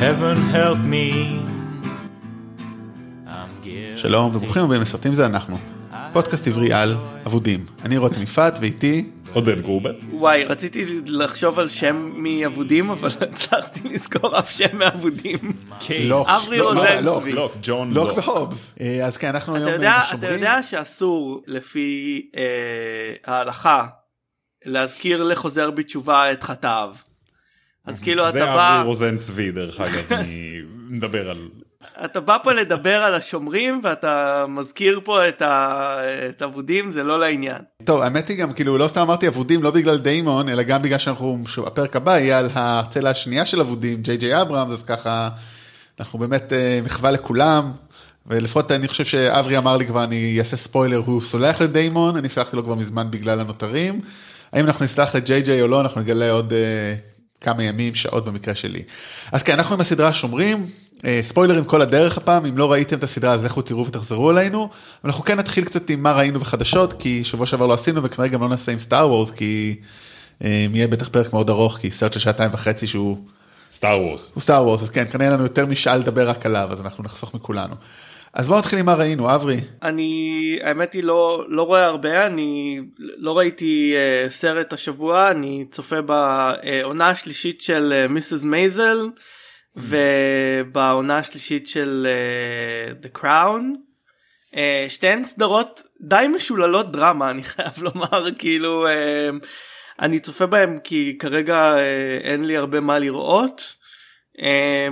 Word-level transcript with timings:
Heaven 0.00 0.54
help 0.54 0.78
me. 0.92 1.06
שלום 3.96 4.36
וברוכים 4.36 4.62
הבאים 4.62 4.80
לסרטים 4.82 5.14
זה 5.14 5.26
אנחנו. 5.26 5.58
פודקאסט 6.12 6.46
עברי 6.46 6.72
על 6.72 6.96
אבודים. 7.26 7.66
אני 7.84 7.96
רותם 7.96 8.22
יפעת 8.22 8.54
ואיתי 8.60 9.10
עודד 9.32 9.60
גרובר. 9.60 9.92
וואי 10.12 10.44
רציתי 10.44 10.84
לחשוב 11.06 11.58
על 11.58 11.68
שם 11.68 12.12
מאבודים 12.16 12.90
אבל 12.90 13.08
לא 13.20 13.26
הצלחתי 13.32 13.80
לזכור 13.88 14.38
אף 14.38 14.50
שם 14.50 14.78
מאבודים. 14.78 15.38
לוק. 16.04 16.28
אברי 16.28 16.58
לא, 16.58 16.74
לא, 16.74 16.80
רוזנצבי. 16.80 17.32
לוק. 17.32 17.52
לוק, 17.52 17.52
ג'ון 17.62 17.94
לוק 17.94 18.08
לוק. 18.08 18.28
והובס. 18.28 18.74
אה, 18.80 19.06
אז 19.06 19.16
כן 19.16 19.28
אנחנו 19.28 19.56
היום 19.56 19.72
יודע, 19.72 20.02
אתה. 20.14 20.26
יודע 20.26 20.62
שאסור 20.62 21.42
לפי 21.46 22.20
אה, 22.36 23.34
ההלכה 23.34 23.86
להזכיר 24.64 25.22
לחוזר 25.22 25.70
בתשובה 25.70 26.32
את 26.32 26.42
חטאיו. 26.42 26.94
אז 27.90 28.00
כאילו 28.00 28.22
אתה 28.24 28.32
זה 28.32 28.44
בא, 28.46 28.76
אברי 28.76 28.88
רוזן 28.88 29.18
צבי 29.18 29.50
דרך 29.50 29.80
אגב, 29.80 30.12
אני 30.12 30.58
מדבר 30.88 31.30
על... 31.30 31.48
אתה 32.04 32.20
בא 32.20 32.36
פה 32.42 32.52
לדבר 32.52 32.94
על 32.96 33.14
השומרים 33.14 33.80
ואתה 33.84 34.44
מזכיר 34.48 35.00
פה 35.04 35.28
את 35.28 35.42
ה- 35.42 35.96
את 36.28 36.42
אבודים 36.42 36.92
זה 36.92 37.02
לא 37.02 37.20
לעניין. 37.20 37.58
טוב 37.84 38.00
האמת 38.00 38.28
היא 38.28 38.36
גם 38.36 38.52
כאילו 38.52 38.78
לא 38.78 38.88
סתם 38.88 39.00
אמרתי 39.00 39.28
אבודים 39.28 39.62
לא 39.62 39.70
בגלל 39.70 39.98
דיימון 39.98 40.48
אלא 40.48 40.62
גם 40.62 40.82
בגלל 40.82 40.98
שאנחנו 40.98 41.38
הפרק 41.66 41.96
הבא 41.96 42.18
יהיה 42.18 42.38
על 42.38 42.50
הצלע 42.54 43.10
השנייה 43.10 43.46
של 43.46 43.60
אבודים 43.60 44.02
ג'יי 44.02 44.16
ג'יי 44.16 44.42
אברהם 44.42 44.70
אז 44.70 44.82
ככה 44.82 45.28
אנחנו 46.00 46.18
באמת 46.18 46.52
אה, 46.52 46.80
מחווה 46.84 47.10
לכולם. 47.10 47.70
ולפחות 48.26 48.72
אני 48.72 48.88
חושב 48.88 49.04
שאברי 49.04 49.58
אמר 49.58 49.76
לי 49.76 49.86
כבר 49.86 50.04
אני 50.04 50.36
אעשה 50.38 50.56
ספוילר 50.56 51.02
הוא 51.06 51.22
סולח 51.22 51.60
לדיימון 51.60 52.16
אני 52.16 52.28
סלחתי 52.28 52.56
לו 52.56 52.64
כבר 52.64 52.74
מזמן 52.74 53.10
בגלל 53.10 53.40
הנותרים. 53.40 54.00
האם 54.52 54.66
אנחנו 54.66 54.84
נסלח 54.84 55.14
לג'יי 55.14 55.42
ג'יי 55.42 55.62
או 55.62 55.68
לא 55.68 55.80
אנחנו 55.80 56.00
נגלה 56.00 56.30
עוד 56.30 56.52
אה, 56.52 56.94
כמה 57.40 57.62
ימים 57.62 57.94
שעות 57.94 58.24
במקרה 58.24 58.54
שלי. 58.54 58.82
אז 59.32 59.42
כן 59.42 59.52
אנחנו 59.52 59.74
עם 59.74 59.80
הסדרה 59.80 60.14
שומרים 60.14 60.66
אה, 61.04 61.20
ספוילרים 61.22 61.64
כל 61.64 61.82
הדרך 61.82 62.18
הפעם 62.18 62.46
אם 62.46 62.58
לא 62.58 62.72
ראיתם 62.72 62.98
את 62.98 63.04
הסדרה 63.04 63.32
אז 63.32 63.44
לכו 63.44 63.62
תראו 63.62 63.86
ותחזרו 63.86 64.30
אלינו. 64.30 64.68
אנחנו 65.04 65.24
כן 65.24 65.38
נתחיל 65.38 65.64
קצת 65.64 65.90
עם 65.90 66.02
מה 66.02 66.12
ראינו 66.12 66.40
בחדשות 66.40 66.92
כי 66.92 67.24
שבוע 67.24 67.46
שעבר 67.46 67.66
לא 67.66 67.74
עשינו 67.74 68.02
וכנראה 68.02 68.30
גם 68.30 68.40
לא 68.40 68.48
נעשה 68.48 68.72
עם 68.72 68.78
סטאר 68.78 69.08
וורס 69.08 69.30
כי 69.30 69.76
אה, 70.44 70.66
יהיה 70.74 70.88
בטח 70.88 71.08
פרק 71.08 71.32
מאוד 71.32 71.50
ארוך 71.50 71.76
כי 71.76 71.90
סרט 71.90 72.12
של 72.12 72.20
שעתיים 72.20 72.50
וחצי 72.54 72.86
שהוא 72.86 73.18
סטאר 73.72 74.00
וורס. 74.00 74.30
הוא 74.34 74.40
סטאר 74.40 74.66
וורס 74.66 74.82
אז 74.82 74.90
כן 74.90 75.04
כנראה 75.12 75.30
לנו 75.30 75.42
יותר 75.42 75.66
משעה 75.66 75.96
לדבר 75.96 76.28
רק 76.28 76.46
עליו 76.46 76.68
אז 76.72 76.80
אנחנו 76.80 77.04
נחסוך 77.04 77.34
מכולנו. 77.34 77.74
אז 78.34 78.48
בואו 78.48 78.58
נתחיל 78.58 78.78
עם 78.78 78.86
מה 78.86 78.94
ראינו 78.94 79.34
אברי. 79.34 79.60
אני 79.82 80.58
האמת 80.62 80.92
היא 80.92 81.04
לא 81.04 81.44
לא 81.48 81.62
רואה 81.62 81.86
הרבה 81.86 82.26
אני 82.26 82.80
לא 82.96 83.38
ראיתי 83.38 83.94
uh, 83.96 84.30
סרט 84.30 84.72
השבוע 84.72 85.30
אני 85.30 85.64
צופה 85.70 85.96
בעונה 86.02 87.08
השלישית 87.08 87.60
של 87.60 88.06
מיסס 88.08 88.42
מייזל 88.42 88.98
ובעונה 89.76 91.18
השלישית 91.18 91.68
של 91.68 92.06
uh, 92.06 93.04
The 93.04 93.18
Crown. 93.18 93.62
Uh, 94.54 94.56
שתיהן 94.88 95.24
סדרות 95.24 95.82
די 96.00 96.26
משוללות 96.36 96.92
דרמה 96.92 97.30
אני 97.30 97.44
חייב 97.44 97.82
לומר 97.84 98.34
כאילו 98.38 98.86
uh, 98.86 99.46
אני 100.00 100.20
צופה 100.20 100.46
בהם 100.46 100.78
כי 100.84 101.16
כרגע 101.18 101.74
uh, 101.74 101.78
אין 102.24 102.44
לי 102.44 102.56
הרבה 102.56 102.80
מה 102.80 102.98
לראות 102.98 103.74
uh, 104.36 104.40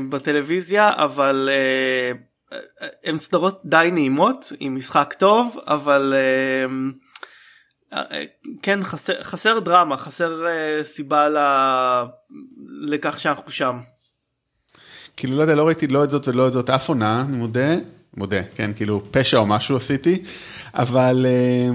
בטלוויזיה 0.08 0.90
אבל 0.96 1.48
uh, 1.48 2.27
הן 3.04 3.18
סדרות 3.18 3.60
די 3.64 3.88
נעימות 3.92 4.52
עם 4.60 4.76
משחק 4.76 5.14
טוב 5.18 5.58
אבל 5.66 6.14
uh, 7.92 7.94
uh, 7.94 7.96
כן 8.62 8.84
חסר, 8.84 9.22
חסר 9.22 9.58
דרמה 9.58 9.96
חסר 9.96 10.44
סיבה 10.84 11.28
ל... 11.28 11.36
לכך 12.80 13.20
שאנחנו 13.20 13.50
שם. 13.50 13.78
כאילו 15.16 15.36
לא 15.36 15.42
יודע 15.42 15.54
לא 15.54 15.66
ראיתי 15.66 15.86
לא 15.86 16.04
את 16.04 16.10
זאת 16.10 16.28
ולא 16.28 16.48
את 16.48 16.52
זאת 16.52 16.70
אף 16.70 16.88
עונה 16.88 17.24
אני 17.28 17.36
מודה 17.36 17.74
מודה 18.16 18.42
כן 18.56 18.70
כאילו 18.76 19.02
פשע 19.10 19.38
או 19.38 19.46
משהו 19.46 19.76
עשיתי 19.76 20.22
אבל 20.74 21.26
אה, 21.28 21.70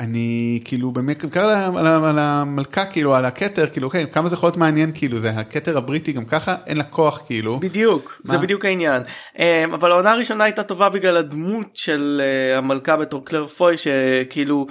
אני 0.00 0.60
כאילו 0.64 0.90
באמת 0.90 1.22
בעיקר 1.22 1.48
על, 1.48 1.86
על, 1.86 2.04
על 2.04 2.18
המלכה 2.18 2.84
כאילו 2.84 3.14
על 3.14 3.24
הכתר 3.24 3.66
כאילו 3.66 3.86
אוקיי 3.86 4.06
כמה 4.12 4.28
זה 4.28 4.34
יכול 4.34 4.46
להיות 4.46 4.56
מעניין 4.56 4.92
כאילו 4.94 5.18
זה 5.18 5.30
הכתר 5.30 5.78
הבריטי 5.78 6.12
גם 6.12 6.24
ככה 6.24 6.56
אין 6.66 6.76
לה 6.76 6.84
כוח 6.84 7.22
כאילו 7.26 7.60
בדיוק 7.60 8.20
מה? 8.24 8.34
זה 8.34 8.38
בדיוק 8.38 8.64
העניין 8.64 9.02
אמ, 9.34 9.40
אבל 9.74 9.90
העונה 9.90 10.12
הראשונה 10.12 10.44
הייתה 10.44 10.62
טובה 10.62 10.88
בגלל 10.88 11.16
הדמות 11.16 11.76
של 11.76 12.22
אה, 12.22 12.58
המלכה 12.58 12.96
בתור 12.96 13.24
קלר 13.24 13.48
פוי 13.48 13.76
שכאילו 13.76 14.66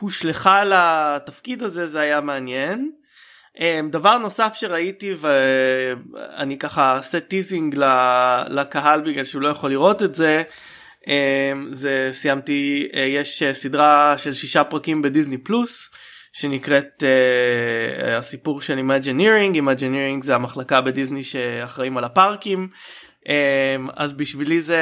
הושלכה 0.00 0.62
לתפקיד 0.64 1.62
הזה 1.62 1.86
זה 1.86 2.00
היה 2.00 2.20
מעניין. 2.20 2.90
אמ, 3.56 3.60
דבר 3.90 4.18
נוסף 4.18 4.54
שראיתי 4.54 5.14
ואני 5.20 6.58
ככה 6.58 6.98
עושה 6.98 7.20
teasing 7.20 7.74
לקהל 8.48 9.00
בגלל 9.00 9.24
שהוא 9.24 9.42
לא 9.42 9.48
יכול 9.48 9.70
לראות 9.70 10.02
את 10.02 10.14
זה. 10.14 10.42
אמ, 11.02 11.08
זה 11.72 12.10
סיימתי 12.12 12.88
אה, 12.92 12.96
יש 12.98 13.42
אה, 13.42 13.54
סדרה 13.54 14.14
של 14.18 14.34
שישה 14.34 14.64
פרקים 14.64 15.02
בדיסני 15.02 15.38
פלוס 15.38 15.90
שנקראת 16.32 17.02
אה, 17.02 18.04
הסיפור 18.06 18.60
של 18.60 18.76
imagineering 18.76 19.54
imagineering 19.54 20.24
זה 20.24 20.34
המחלקה 20.34 20.80
בדיסני 20.80 21.22
שאחראים 21.22 21.98
על 21.98 22.04
הפארקים 22.04 22.68
אמ, 23.24 23.28
אז 23.96 24.14
בשבילי 24.14 24.62
זה 24.62 24.80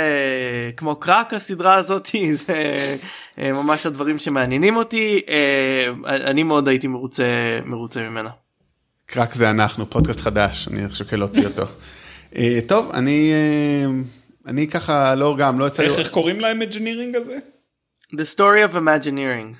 כמו 0.76 0.96
crack 0.96 1.34
הסדרה 1.34 1.74
הזאת 1.74 2.08
זה 2.46 2.96
ממש 3.38 3.86
הדברים 3.86 4.18
שמעניינים 4.18 4.76
אותי 4.76 5.20
אני 6.06 6.42
מאוד 6.42 6.68
הייתי 6.68 6.86
מרוצה 6.86 7.24
מרוצה 7.64 8.08
ממנה. 8.08 8.30
crack 9.06 9.34
זה 9.34 9.50
אנחנו 9.50 9.90
פודקאסט 9.90 10.20
חדש 10.20 10.68
אני 10.68 10.94
שוקל 10.94 11.16
להוציא 11.16 11.46
אותו. 11.46 11.62
אה, 12.36 12.58
טוב 12.66 12.90
אני 12.94 13.32
אה, 13.32 13.90
אני 14.46 14.68
ככה 14.68 15.14
לא 15.14 15.36
גם 15.38 15.58
לא 15.58 15.66
יצא 15.66 15.82
לי 15.82 15.96
איך 15.96 16.08
קוראים 16.08 16.40
להם 16.40 16.62
imagineering 16.62 17.16
הזה? 17.16 17.38
The 18.12 18.34
story 18.34 18.72
of 18.72 18.76
imagineering. 18.76 19.54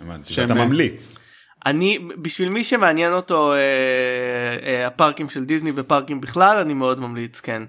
הבנתי, 0.00 0.44
אתה 0.44 0.54
ממליץ. 0.54 1.18
אני 1.66 1.98
בשביל 2.22 2.48
מי 2.48 2.64
שמעניין 2.64 3.12
אותו 3.12 3.52
אה, 3.52 3.58
אה, 4.62 4.86
הפארקים 4.86 5.28
של 5.28 5.44
דיסני 5.44 5.72
ופארקים 5.74 6.20
בכלל 6.20 6.58
אני 6.58 6.74
מאוד 6.74 7.00
ממליץ 7.00 7.40
כן. 7.40 7.62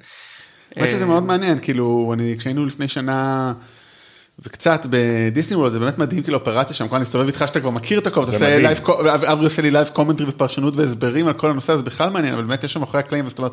האמת 0.76 0.90
שזה 0.90 1.04
אה, 1.04 1.10
מאוד 1.10 1.24
מעניין 1.24 1.60
כאילו 1.60 2.12
אני 2.14 2.36
כשהיינו 2.38 2.66
לפני 2.66 2.88
שנה 2.88 3.54
וקצת 4.40 4.86
בדיסני 4.90 5.56
וורלד 5.56 5.72
זה 5.72 5.80
באמת 5.80 5.98
מדהים 5.98 6.24
כאילו 6.24 6.38
אופרציה 6.38 6.76
שם 6.76 6.84
כל 6.84 6.88
הזמן 6.88 7.00
להסתובב 7.00 7.28
איתך 7.28 7.44
שאתה 7.48 7.60
כבר 7.60 7.70
מכיר 7.70 8.00
את 8.00 8.08
הכל 8.08 8.22
אברי 9.28 9.46
עושה 9.46 9.62
לי 9.62 9.72
לייב 9.72 9.88
קומנטרי 9.88 10.30
ופרשנות 10.30 10.76
והסברים 10.76 11.28
על 11.28 11.34
כל 11.34 11.50
הנושא 11.50 11.74
הזה 11.74 11.84
בכלל 11.84 12.10
מעניין 12.10 12.34
אבל 12.34 12.44
באמת 12.44 12.64
יש 12.64 12.74
שם 12.74 12.80
מאחורי 12.80 13.00
הקלעים 13.00 13.30
זאת 13.30 13.38
אומרת. 13.38 13.52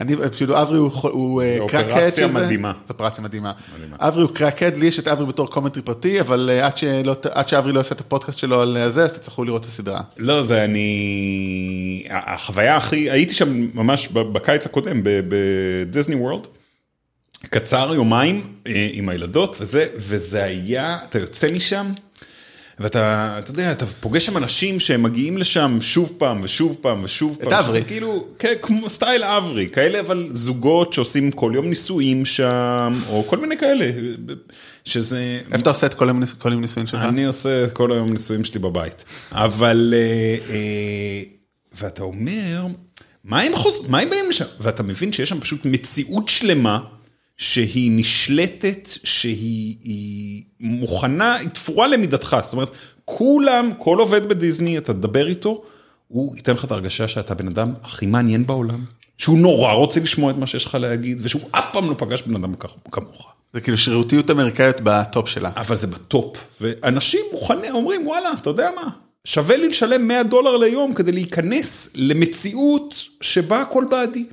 אני 0.00 0.16
פשוט 0.32 0.50
אברי 0.50 0.78
הוא 0.78 0.90
הוא 1.02 1.42
אה, 1.42 1.56
זה 1.58 1.64
קרקד 1.68 1.90
אופרציה 1.90 2.26
של 2.26 2.32
זה. 2.32 2.44
מדהימה. 2.44 2.72
זו 2.86 2.92
אופרציה 2.92 3.24
מדהימה. 3.24 3.52
אברי 3.98 4.22
הוא 4.22 4.30
קרקד 4.30 4.76
לי 4.76 4.86
יש 4.86 4.98
את 4.98 5.08
אברי 5.08 5.26
בתור 5.26 5.50
קומנטרי 5.50 5.82
פרטי 5.82 6.20
אבל 6.20 6.50
אה, 6.52 6.66
עד 6.66 6.76
שלא 6.76 7.16
עד 7.30 7.48
שאברי 7.48 7.72
לא 7.72 7.80
עושה 7.80 7.94
את 7.94 8.00
הפודקאסט 8.00 8.38
שלו 8.38 8.60
על 8.60 8.76
אה, 8.76 8.90
זה 8.90 9.02
אז 9.02 9.12
תצטרכו 9.12 9.44
לראות 9.44 9.62
את 9.62 9.66
הסדרה. 9.66 10.00
לא 10.16 10.42
זה 10.42 10.64
אני 10.64 12.04
החוויה 12.10 12.76
הכי 12.76 13.10
הייתי 13.10 13.34
שם 13.34 13.68
ממש 13.74 14.08
בקיץ 14.08 14.66
הקודם 14.66 15.00
בדיסני 15.04 16.14
וורלד. 16.14 16.46
קצר 17.50 17.94
יומיים 17.94 18.46
אה, 18.66 18.88
עם 18.92 19.08
הילדות 19.08 19.56
וזה 19.60 19.86
וזה 19.96 20.44
היה 20.44 20.98
אתה 21.08 21.18
יוצא 21.18 21.52
משם. 21.52 21.90
ואתה 22.80 23.34
אתה 23.38 23.50
יודע 23.50 23.72
אתה 23.72 23.86
פוגש 23.86 24.26
שם 24.26 24.36
אנשים 24.36 24.80
שהם 24.80 25.02
מגיעים 25.02 25.38
לשם 25.38 25.78
שוב 25.80 26.12
פעם 26.18 26.40
ושוב 26.42 26.76
פעם 26.80 27.04
ושוב 27.04 27.36
פעם. 27.40 27.52
אברי. 27.52 27.68
שזה 27.68 27.80
כאילו 27.80 28.26
כן, 28.38 28.54
כמו 28.62 28.90
סטייל 28.90 29.24
אברי 29.24 29.68
כאלה 29.72 30.00
אבל 30.00 30.28
זוגות 30.30 30.92
שעושים 30.92 31.30
כל 31.30 31.52
יום 31.54 31.68
נישואים 31.68 32.24
שם 32.24 32.92
או 33.08 33.24
כל 33.26 33.38
מיני 33.38 33.58
כאלה 33.58 33.90
שזה 34.84 35.40
איפה 35.46 35.56
אתה 35.56 35.70
עושה 35.70 35.86
את 35.86 35.94
כל 35.94 36.08
כל 36.38 36.52
הניסויים 36.52 36.86
שלך? 36.86 37.00
אני 37.02 37.24
עושה 37.24 37.64
את 37.64 37.72
כל 37.72 37.92
היום 37.92 38.12
ניסויים 38.12 38.44
שלי 38.44 38.60
בבית, 38.60 39.04
אבל 39.32 39.94
אה, 39.96 40.54
אה, 40.54 41.22
ואתה 41.80 42.02
אומר, 42.02 42.66
מה 43.24 43.40
הם 43.40 43.56
חוז... 43.56 43.88
מה 43.88 44.00
הם 44.00 44.10
באים 44.10 44.28
לשם? 44.28 44.44
ואתה 44.60 44.82
מבין 44.82 45.12
שיש 45.12 45.28
שם 45.28 45.40
פשוט 45.40 45.60
מציאות 45.64 46.28
שלמה 46.28 46.78
שהיא 47.38 47.90
נשלטת, 47.94 48.88
שהיא 49.04 49.76
היא 49.82 50.42
מוכנה, 50.60 51.34
היא 51.34 51.48
תפורה 51.48 51.86
למידתך, 51.86 52.36
זאת 52.42 52.52
אומרת, 52.52 52.70
כולם, 53.04 53.70
כל 53.78 53.98
עובד 53.98 54.28
בדיסני, 54.28 54.78
אתה 54.78 54.92
תדבר 54.92 55.28
איתו, 55.28 55.62
הוא 56.08 56.36
ייתן 56.36 56.52
לך 56.52 56.64
את 56.64 56.70
ההרגשה 56.70 57.08
שאתה 57.08 57.32
הבן 57.32 57.48
אדם 57.48 57.72
הכי 57.82 58.06
מעניין 58.06 58.46
בעולם, 58.46 58.84
שהוא 59.18 59.38
נורא 59.38 59.72
רוצה 59.72 60.00
לשמוע 60.00 60.30
את 60.30 60.36
מה 60.36 60.46
שיש 60.46 60.64
לך 60.64 60.74
להגיד, 60.74 61.18
ושהוא 61.22 61.42
אף 61.50 61.72
פעם 61.72 61.90
לא 61.90 61.94
פגש 61.98 62.22
בן 62.22 62.34
אדם 62.36 62.54
כמוך. 62.92 63.32
זה 63.54 63.60
כאילו 63.60 63.78
שרירותיות 63.78 64.30
אמריקאית 64.30 64.76
בטופ 64.82 65.28
שלה. 65.28 65.50
אבל 65.56 65.76
זה 65.76 65.86
בטופ, 65.86 66.36
ואנשים 66.60 67.20
מוכנים, 67.32 67.74
אומרים 67.74 68.06
וואלה, 68.06 68.32
אתה 68.32 68.50
יודע 68.50 68.70
מה, 68.76 68.88
שווה 69.24 69.56
לי 69.56 69.68
לשלם 69.68 70.08
100 70.08 70.22
דולר 70.22 70.56
ליום 70.56 70.94
כדי 70.94 71.12
להיכנס 71.12 71.92
למציאות 71.94 73.04
שבה 73.20 73.60
הכל 73.60 73.84
בעדי. 73.90 74.24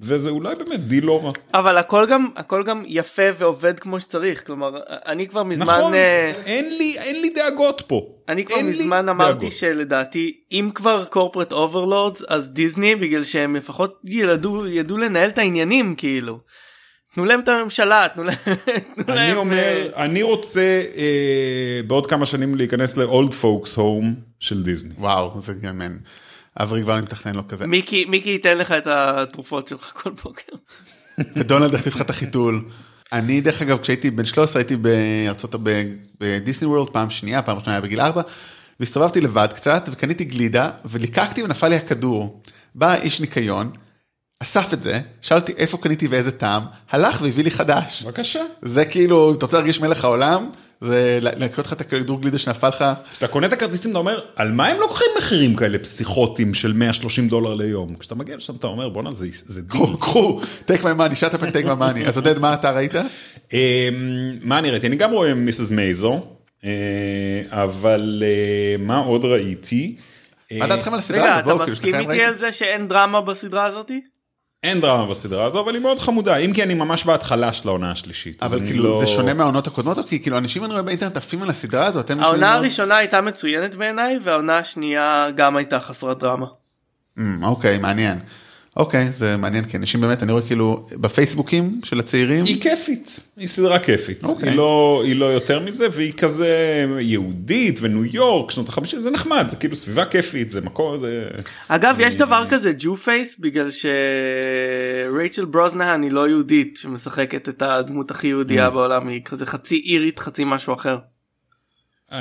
וזה 0.00 0.30
אולי 0.30 0.54
באמת 0.54 0.80
דיל 0.80 1.04
לא 1.04 1.24
רע. 1.24 1.32
אבל 1.54 1.78
הכל 1.78 2.06
גם 2.08 2.28
הכל 2.36 2.62
גם 2.62 2.82
יפה 2.86 3.22
ועובד 3.38 3.80
כמו 3.80 4.00
שצריך 4.00 4.46
כלומר 4.46 4.80
אני 5.06 5.28
כבר 5.28 5.42
מזמן 5.42 5.78
נכון, 5.78 5.94
אה, 5.94 6.32
אין 6.46 6.78
לי, 6.78 6.96
אין 6.98 7.20
לי 7.20 7.30
דאגות 7.30 7.82
פה. 7.86 8.02
אני 8.28 8.44
כבר 8.44 8.56
מזמן 8.64 9.08
אמרתי 9.08 9.38
דאגות. 9.38 9.52
שלדעתי 9.52 10.40
אם 10.52 10.70
כבר 10.74 11.04
corporate 11.12 11.52
overlords 11.52 12.24
אז 12.28 12.52
דיסני 12.52 12.96
בגלל 12.96 13.24
שהם 13.24 13.56
לפחות 13.56 14.00
ידעו 14.04 14.66
ידעו 14.66 14.96
לנהל 14.96 15.28
את 15.28 15.38
העניינים 15.38 15.94
כאילו. 15.94 16.38
תנו 17.14 17.24
להם 17.24 17.40
את 17.40 17.48
הממשלה 17.48 18.06
תנו 18.14 18.22
להם. 18.22 18.36
תנו 18.94 19.04
אני 19.08 19.16
להם, 19.16 19.36
אומר, 19.36 19.88
אה, 19.96 20.04
אני 20.04 20.22
רוצה 20.22 20.82
אה, 20.96 21.80
בעוד 21.86 22.06
כמה 22.06 22.26
שנים 22.26 22.54
להיכנס 22.54 22.96
ל-old 22.96 23.32
folks 23.42 23.76
home 23.76 24.06
של 24.40 24.62
דיסני. 24.62 24.94
וואו, 24.98 25.40
זה 25.40 25.54
גם 25.54 25.82
אין. 25.82 25.98
אברי 26.60 26.82
כבר 26.82 26.96
מתכנן 26.96 27.34
לו 27.34 27.48
כזה. 27.48 27.66
מיקי 27.66 28.04
מיקי 28.04 28.30
ייתן 28.30 28.58
לך 28.58 28.72
את 28.72 28.86
התרופות 28.86 29.68
שלך 29.68 29.92
כל 29.94 30.10
בוקר. 30.10 30.52
ודונלד 31.36 31.74
החליף 31.74 31.94
לך 31.94 32.00
את 32.00 32.10
החיתול. 32.10 32.64
אני 33.12 33.40
דרך 33.40 33.62
אגב 33.62 33.78
כשהייתי 33.78 34.10
בן 34.10 34.24
13 34.24 34.60
הייתי 34.60 34.76
בארצות 34.76 35.54
בדיסני 36.20 36.68
וורלד 36.68 36.88
פעם 36.92 37.10
שנייה 37.10 37.42
פעם 37.42 37.56
ראשונה 37.56 37.72
היה 37.72 37.80
בגיל 37.80 38.00
4 38.00 38.22
והסתובבתי 38.80 39.20
לבד 39.20 39.48
קצת 39.54 39.88
וקניתי 39.92 40.24
גלידה 40.24 40.70
וליקקתי 40.84 41.42
ונפל 41.42 41.68
לי 41.68 41.76
הכדור. 41.76 42.42
בא 42.74 42.94
איש 42.94 43.20
ניקיון, 43.20 43.70
אסף 44.42 44.72
את 44.72 44.82
זה, 44.82 45.00
שאל 45.20 45.38
אותי 45.38 45.52
איפה 45.52 45.78
קניתי 45.78 46.06
ואיזה 46.06 46.32
טעם, 46.38 46.62
הלך 46.90 47.22
והביא 47.22 47.44
לי 47.44 47.50
חדש. 47.50 48.02
בבקשה. 48.02 48.42
זה 48.62 48.84
כאילו, 48.84 49.34
אתה 49.34 49.46
רוצה 49.46 49.56
להרגיש 49.56 49.80
מלך 49.80 50.04
העולם, 50.04 50.50
זה 50.80 51.18
לקחת 51.22 51.66
לך 51.66 51.72
את 51.72 51.80
הכדור 51.80 52.20
גלידה 52.20 52.38
שנפל 52.38 52.68
לך, 52.68 52.84
כשאתה 53.10 53.28
קונה 53.28 53.46
את 53.46 53.52
הכרטיסים 53.52 53.90
אתה 53.90 53.98
אומר, 53.98 54.20
על 54.36 54.52
מה 54.52 54.66
הם 54.66 54.80
לוקחים 54.80 55.06
מחירים 55.18 55.56
כאלה 55.56 55.78
פסיכוטיים 55.78 56.54
של 56.54 56.72
130 56.72 57.28
דולר 57.28 57.54
ליום? 57.54 57.94
כשאתה 57.98 58.14
מגיע 58.14 58.36
לשם 58.36 58.54
אתה 58.56 58.66
אומר, 58.66 58.88
בואנה 58.88 59.14
זה 59.14 59.26
זה 59.32 59.62
דיל. 59.62 59.70
קחו, 59.70 59.98
קחו, 59.98 60.40
take 60.68 60.80
my 60.80 60.98
money, 60.98 61.14
shut 61.20 61.34
up 61.34 61.42
and 61.42 61.52
take 61.52 61.66
my 61.66 61.80
money. 61.80 62.08
אז 62.08 62.16
עודד, 62.16 62.38
מה 62.38 62.54
אתה 62.54 62.70
ראית? 62.70 62.92
אמ, 63.52 63.58
מה 64.42 64.58
אני 64.58 64.70
ראיתי? 64.70 64.86
אני 64.86 64.96
גם 64.96 65.12
רואה 65.12 65.34
Mrs. 65.34 65.70
Maisel, 65.70 66.20
אה, 66.64 66.70
אבל 67.50 68.22
אה, 68.26 68.76
מה 68.78 68.98
עוד 68.98 69.24
ראיתי? 69.24 69.96
מה 70.58 70.66
דעתכם 70.66 70.92
על 70.92 70.98
הסדרה 70.98 71.22
רגע 71.22 71.34
הזאת? 71.34 71.44
אתה 71.44 71.54
בואו, 71.54 71.58
כאילו, 71.58 71.72
מסכים 71.72 72.10
איתי? 72.10 72.22
על 72.22 72.34
זה 72.36 72.52
שאין 72.52 72.88
דרמה 72.88 73.20
בסדרה 73.20 73.64
הזאתי? 73.64 74.00
אין 74.66 74.80
דרמה 74.80 75.06
בסדרה 75.06 75.44
הזו, 75.44 75.60
אבל 75.60 75.74
היא 75.74 75.82
מאוד 75.82 75.98
חמודה, 75.98 76.36
אם 76.36 76.52
כי 76.52 76.62
אני 76.62 76.74
ממש 76.74 77.04
בהתחלה 77.04 77.52
של 77.52 77.68
העונה 77.68 77.90
השלישית. 77.92 78.42
אבל 78.42 78.58
כאילו 78.66 78.84
לא- 78.84 79.00
זה 79.00 79.06
שונה 79.06 79.34
מהעונות 79.34 79.66
הקודמות 79.66 79.98
או 79.98 80.04
כי 80.04 80.22
כאילו 80.22 80.38
אנשים 80.38 80.64
אני 80.64 80.72
רואה 80.72 80.82
באינטרנט 80.82 81.16
עפים 81.16 81.42
על 81.42 81.50
הסדרה 81.50 81.86
הזאת 81.86 82.04
אתם 82.04 82.20
העונה 82.20 82.36
נשמעים 82.36 82.52
מאוד- 82.52 82.62
הראשונה 82.64 82.96
הייתה 82.96 83.20
מצוינת 83.20 83.74
בעיניי 83.74 84.18
והעונה 84.24 84.58
השנייה 84.58 85.26
גם 85.36 85.56
הייתה 85.56 85.80
חסרת 85.80 86.18
דרמה. 86.18 86.46
אמ, 87.18 87.44
אוקיי 87.44 87.78
מעניין. 87.78 88.18
אוקיי 88.76 89.12
זה 89.12 89.36
מעניין 89.36 89.64
כי 89.64 89.76
אנשים 89.76 90.00
באמת 90.00 90.22
אני 90.22 90.32
רואה 90.32 90.46
כאילו 90.46 90.86
בפייסבוקים 90.92 91.80
של 91.84 91.98
הצעירים 91.98 92.44
היא 92.44 92.60
כיפית, 92.60 93.20
היא 93.36 93.48
סדרה 93.48 93.78
כיפית, 93.78 94.24
אוקיי. 94.24 94.48
היא, 94.48 94.56
לא, 94.56 95.02
היא 95.04 95.16
לא 95.16 95.24
יותר 95.24 95.60
מזה 95.60 95.86
והיא 95.92 96.12
כזה 96.12 96.84
יהודית 97.00 97.78
וניו 97.82 98.04
יורק 98.04 98.50
שנות 98.50 98.68
החמישים 98.68 99.02
זה 99.02 99.10
נחמד 99.10 99.46
זה 99.50 99.56
כאילו 99.56 99.76
סביבה 99.76 100.04
כיפית 100.04 100.50
זה 100.50 100.60
מקום 100.60 100.98
זה 101.00 101.28
אגב 101.68 101.96
יש 101.98 102.14
דבר 102.16 102.44
כזה 102.50 102.72
Jew 102.78 102.96
face 102.96 103.36
בגלל 103.38 103.68
שרייצ'ל 103.70 105.44
ברוזנהן 105.44 106.02
היא 106.02 106.12
לא 106.12 106.28
יהודית 106.28 106.76
שמשחקת 106.82 107.48
את 107.48 107.62
הדמות 107.62 108.10
הכי 108.10 108.26
יהודייה 108.26 108.70
בעולם 108.70 109.08
היא 109.08 109.20
כזה 109.24 109.46
חצי 109.46 109.82
אירית 109.86 110.18
חצי 110.18 110.42
משהו 110.46 110.74
אחר. 110.74 110.98
אה, 112.12 112.18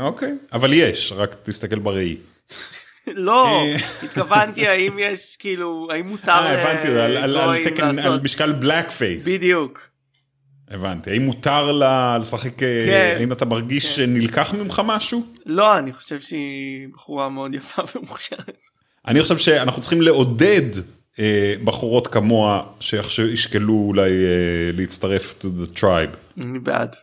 אוקיי 0.00 0.34
אבל 0.52 0.72
יש 0.72 1.12
רק 1.16 1.34
תסתכל 1.42 1.78
בראי. 1.78 2.16
לא 3.06 3.46
אה. 3.46 3.76
התכוונתי 4.02 4.68
האם 4.68 4.98
יש 4.98 5.36
כאילו 5.36 5.88
האם 5.90 6.08
מותר 6.08 6.32
אה 6.32 6.62
הבנתי 6.62 6.88
על, 6.88 6.98
על, 6.98 7.16
על, 7.16 7.30
לגויים 7.30 7.68
תקן, 7.68 7.84
על 7.84 7.96
לעשות 7.96 8.22
משקל 8.22 8.52
blackface 8.52 9.28
בדיוק 9.28 9.88
הבנתי 10.70 11.10
האם 11.10 11.22
מותר 11.22 11.72
לה 11.72 12.18
לשחק 12.18 12.62
אה, 12.62 12.84
כן. 12.86 13.16
האם 13.18 13.32
אתה 13.32 13.44
מרגיש 13.44 13.86
כן. 13.86 13.92
שנלקח 13.94 14.54
ממך 14.54 14.82
משהו 14.84 15.26
לא 15.46 15.78
אני 15.78 15.92
חושב 15.92 16.20
שהיא 16.20 16.88
בחורה 16.94 17.28
מאוד 17.28 17.54
יפה 17.54 17.82
ומוכשרת. 17.94 18.58
אני 19.08 19.22
חושב 19.22 19.38
שאנחנו 19.38 19.82
צריכים 19.82 20.02
לעודד 20.02 20.62
אה, 21.18 21.54
בחורות 21.64 22.06
כמוה 22.06 22.62
שישקלו 22.80 23.84
אולי 23.88 24.10
אה, 24.10 24.70
להצטרף 24.72 25.34
to 25.40 25.44
the 25.44 25.78
tribe. 25.78 26.40
אני 26.40 26.58
בעד. 26.58 26.96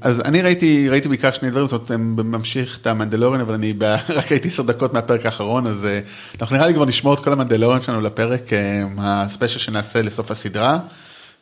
אז 0.00 0.20
אני 0.24 0.42
ראיתי 0.42 0.88
ראיתי 0.88 1.08
בעיקר 1.08 1.32
שני 1.32 1.50
דברים 1.50 1.66
זאת 1.66 1.72
אומרת 1.72 1.90
הם 1.90 2.16
ממשיך 2.30 2.78
את 2.82 2.86
המנדלוריון 2.86 3.40
אבל 3.40 3.54
אני 3.54 3.74
רק 4.08 4.32
ראיתי 4.32 4.48
10 4.48 4.62
דקות 4.62 4.94
מהפרק 4.94 5.26
האחרון 5.26 5.66
אז 5.66 5.84
אה, 5.84 6.00
אנחנו 6.40 6.56
נראה 6.56 6.66
לי 6.68 6.74
כבר 6.74 6.84
נשמור 6.84 7.14
את 7.14 7.20
כל 7.20 7.32
המנדלוריון 7.32 7.82
שלנו 7.82 8.00
לפרק 8.00 8.52
אה, 8.52 8.58
הספיישל 8.98 9.58
שנעשה 9.58 10.02
לסוף 10.02 10.30
הסדרה. 10.30 10.78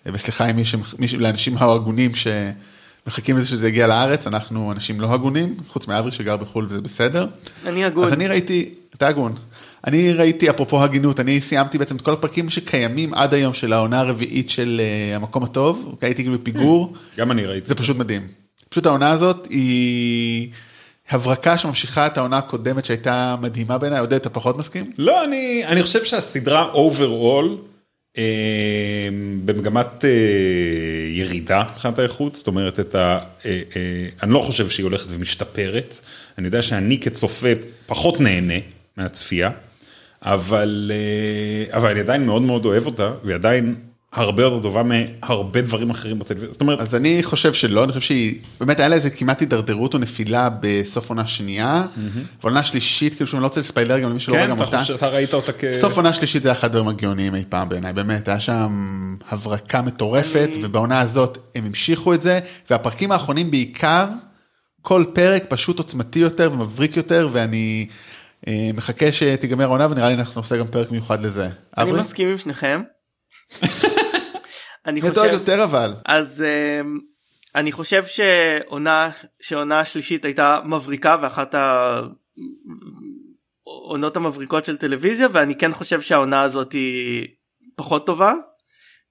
אה, 0.07 0.11
וסליחה 0.15 0.45
עם 0.47 0.57
מי 0.57 0.65
ש- 1.09 1.15
לאנשים 1.15 1.57
ההגונים 1.59 2.13
שמחכים 2.15 3.37
לזה 3.37 3.49
שזה 3.49 3.69
יגיע 3.69 3.87
לארץ 3.87 4.27
אנחנו 4.27 4.73
אנשים 4.73 5.01
לא 5.01 5.15
הגונים 5.15 5.57
חוץ 5.69 5.87
מאברי 5.89 6.13
שגר 6.13 6.37
בחו"ל 6.37 6.67
וזה 6.69 6.81
בסדר. 6.81 7.27
אני 7.67 7.85
הגון. 7.85 8.07
אז 8.07 8.13
אני 8.13 8.29
ראיתי, 8.29 8.75
אתה 8.97 9.09
הגון. 9.09 9.35
אני 9.87 10.13
ראיתי, 10.13 10.51
אפרופו 10.51 10.83
הגינות, 10.83 11.21
אני 11.21 11.41
סיימתי 11.41 11.79
בעצם 11.79 11.97
את 11.97 12.01
כל 12.01 12.13
הפרקים 12.13 12.51
שקיימים 12.51 13.15
עד 13.15 13.35
היום 13.35 13.55
של 13.55 13.73
העונה 13.73 14.01
הרביעית 14.01 14.51
של 14.51 14.81
המקום 15.17 15.45
הטוב, 15.45 15.97
הייתי 16.01 16.23
כאילו 16.23 16.39
בפיגור, 16.39 16.93
גם 17.17 17.31
אני 17.31 17.47
ראיתי. 17.47 17.67
זה 17.69 17.75
פשוט 17.75 17.97
מדהים. 17.97 18.42
פשוט 18.73 18.87
העונה 18.87 19.11
הזאת 19.11 19.47
היא 19.51 20.49
הברקה 21.11 21.59
שממשיכה 21.59 22.07
את 22.07 22.19
העונה 22.19 22.37
הקודמת 22.37 22.85
שהייתה 22.85 23.37
מדהימה 23.41 23.79
בעיניי, 23.79 23.99
עודד, 24.01 24.13
אתה 24.15 24.31
פחות 24.31 24.59
מסכים? 24.59 24.93
לא, 24.99 25.25
אני, 25.25 25.63
אני 25.67 25.83
חושב 25.83 26.05
שהסדרה 26.05 26.71
overall 26.73 27.59
אה, 28.19 29.09
במגמת 29.45 30.05
אה, 30.05 30.11
ירידה 31.11 31.63
מבחינת 31.71 31.99
האיכות, 31.99 32.37
זאת 32.37 32.47
אומרת, 32.47 32.95
ה, 32.95 32.99
אה, 32.99 33.19
אה, 33.77 34.09
אני 34.23 34.33
לא 34.33 34.41
חושב 34.41 34.71
שהיא 34.71 34.85
הולכת 34.85 35.07
ומשתפרת, 35.09 36.01
אני 36.39 36.47
יודע 36.47 36.63
שאני 36.63 37.01
כצופה 37.01 37.49
פחות 37.87 38.21
נהנה 38.21 38.59
מהצפייה, 38.97 39.51
אבל, 40.23 40.91
אה, 40.95 41.77
אבל 41.77 41.91
אני 41.91 42.01
עדיין 42.01 42.27
מאוד 42.27 42.43
מאוד 42.43 42.65
אוהב 42.65 42.87
אותה, 42.87 43.13
והיא 43.25 43.35
עדיין 43.35 43.75
הרבה 44.13 44.43
יותר 44.43 44.63
טובה 44.63 44.83
מהרבה 44.83 45.61
דברים 45.61 45.91
אחרים 45.91 46.19
בטלוויזיה, 46.19 46.53
זאת 46.53 46.61
אומרת, 46.61 46.81
אז 46.81 46.95
אני 46.95 47.23
חושב 47.23 47.53
שלא, 47.53 47.85
אני 47.85 47.93
חושב 47.93 48.07
שהיא, 48.07 48.35
באמת 48.61 48.81
היה 48.81 48.89
לה 48.89 48.95
איזה 48.97 49.11
כמעט 49.11 49.41
הידרדרות 49.41 49.95
או 49.95 49.99
נפילה 49.99 50.49
בסוף 50.61 51.09
עונה 51.09 51.27
שנייה, 51.27 51.87
ועונה 52.43 52.65
שלישית, 52.65 53.15
כאילו 53.15 53.27
שאני 53.31 53.43
לא 53.43 53.47
רוצה 53.47 53.61
לספיילר 53.61 53.99
גם 53.99 54.11
למי 54.11 54.21
שלא 54.21 54.35
כן, 54.35 54.49
גם 54.51 54.57
אתה 54.57 54.65
אותה. 54.65 54.79
חושב, 54.79 54.95
אתה 54.95 55.09
ראית 55.09 55.35
אותה 55.35 55.53
כ... 55.53 55.65
סוף 55.81 55.97
עונה 55.97 56.15
שלישית 56.15 56.43
זה 56.43 56.49
היה 56.49 56.59
אחד 56.59 56.69
הדברים 56.69 56.89
הגאוניים 56.89 57.35
אי 57.35 57.45
פעם 57.49 57.69
בעיניי, 57.69 57.93
באמת, 57.93 58.29
היה 58.29 58.41
שם 58.41 58.69
הברקה 59.31 59.83
מטורפת, 59.83 60.51
אני- 60.55 60.65
ובעונה 60.65 61.01
הזאת 61.01 61.39
הם 61.55 61.65
המשיכו 61.67 62.15
את 62.15 62.23
זה, 62.23 62.39
והפרקים 62.71 63.13
האחרונים 63.13 63.51
בעיקר, 63.51 64.07
כל 64.83 65.05
פרק 65.13 65.45
פשוט 65.49 65.79
עוצמתי 65.79 66.19
יותר 66.19 66.51
ומבריק 66.53 66.97
יותר, 66.97 67.29
ואני 67.33 67.87
אה, 68.49 68.71
מחכה 68.75 69.13
שתיגמר 69.13 69.65
העונה, 69.65 69.87
ונראה 69.91 70.09
לי 70.09 70.15
אנחנו 70.15 70.41
נעשה 70.41 70.57
גם 70.57 70.67
פרק 70.67 70.91
מיוחד 70.91 71.21
לזה. 71.21 71.49
אני? 71.79 71.93
מסכים 71.93 72.29
עם 72.29 72.39
שניכם. 72.39 72.81
אני 74.87 75.01
חושב 75.01 75.31
יותר 75.33 75.65
אבל? 75.65 75.95
אז 76.05 76.45
אמ, 76.81 76.99
אני 77.55 77.73
חושב 77.73 78.05
שעונה 78.07 79.11
שעונה 79.41 79.85
שלישית 79.85 80.25
הייתה 80.25 80.59
מבריקה 80.65 81.17
ואחת 81.23 81.55
העונות 83.67 84.17
המבריקות 84.17 84.65
של 84.65 84.77
טלוויזיה 84.77 85.29
ואני 85.33 85.55
כן 85.59 85.73
חושב 85.73 86.01
שהעונה 86.01 86.41
הזאת 86.43 86.73
היא 86.73 87.27
פחות 87.77 88.07
טובה. 88.07 88.33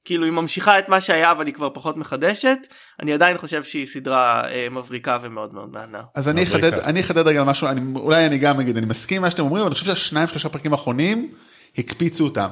כאילו 0.05 0.25
היא 0.25 0.33
ממשיכה 0.33 0.79
את 0.79 0.89
מה 0.89 1.01
שהיה 1.01 1.31
אבל 1.31 1.45
היא 1.45 1.53
כבר 1.53 1.69
פחות 1.73 1.97
מחדשת 1.97 2.57
אני 3.01 3.13
עדיין 3.13 3.37
חושב 3.37 3.63
שהיא 3.63 3.85
סדרה 3.85 4.47
אה, 4.51 4.67
מבריקה 4.71 5.17
ומאוד 5.21 5.53
מאוד 5.53 5.69
מהנה. 5.71 6.01
אז 6.15 6.29
אני. 6.29 6.43
אחדד, 6.43 6.73
אני 6.73 7.01
אחדד 7.01 7.27
רגע 7.27 7.41
על 7.41 7.47
משהו, 7.47 7.67
אני, 7.67 7.81
אולי 7.95 8.25
אני 8.25 8.37
גם 8.37 8.59
אגיד, 8.59 8.77
אני 8.77 8.85
מסכים 8.85 9.17
עם 9.17 9.21
מה 9.21 9.31
שאתם 9.31 9.43
אומרים, 9.43 9.61
אבל 9.61 9.67
אני 9.67 9.73
חושב 9.75 9.85
שהשניים 9.85 10.27
שלושה 10.27 10.49
פרקים 10.49 10.71
האחרונים 10.71 11.31
הקפיצו 11.77 12.23
אותם. 12.23 12.47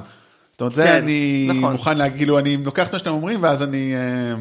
זאת 0.59 0.61
אומרת, 0.61 0.75
זה 0.75 0.83
כן, 0.83 0.95
אני 0.95 1.47
נכון. 1.49 1.71
מוכן 1.71 1.97
להגיד, 1.97 2.17
כאילו, 2.17 2.39
אני 2.39 2.57
לוקח 2.57 2.87
את 2.87 2.93
מה 2.93 2.99
שאתם 2.99 3.11
אומרים, 3.11 3.43
ואז 3.43 3.63
אני... 3.63 3.93
אה, 3.95 4.35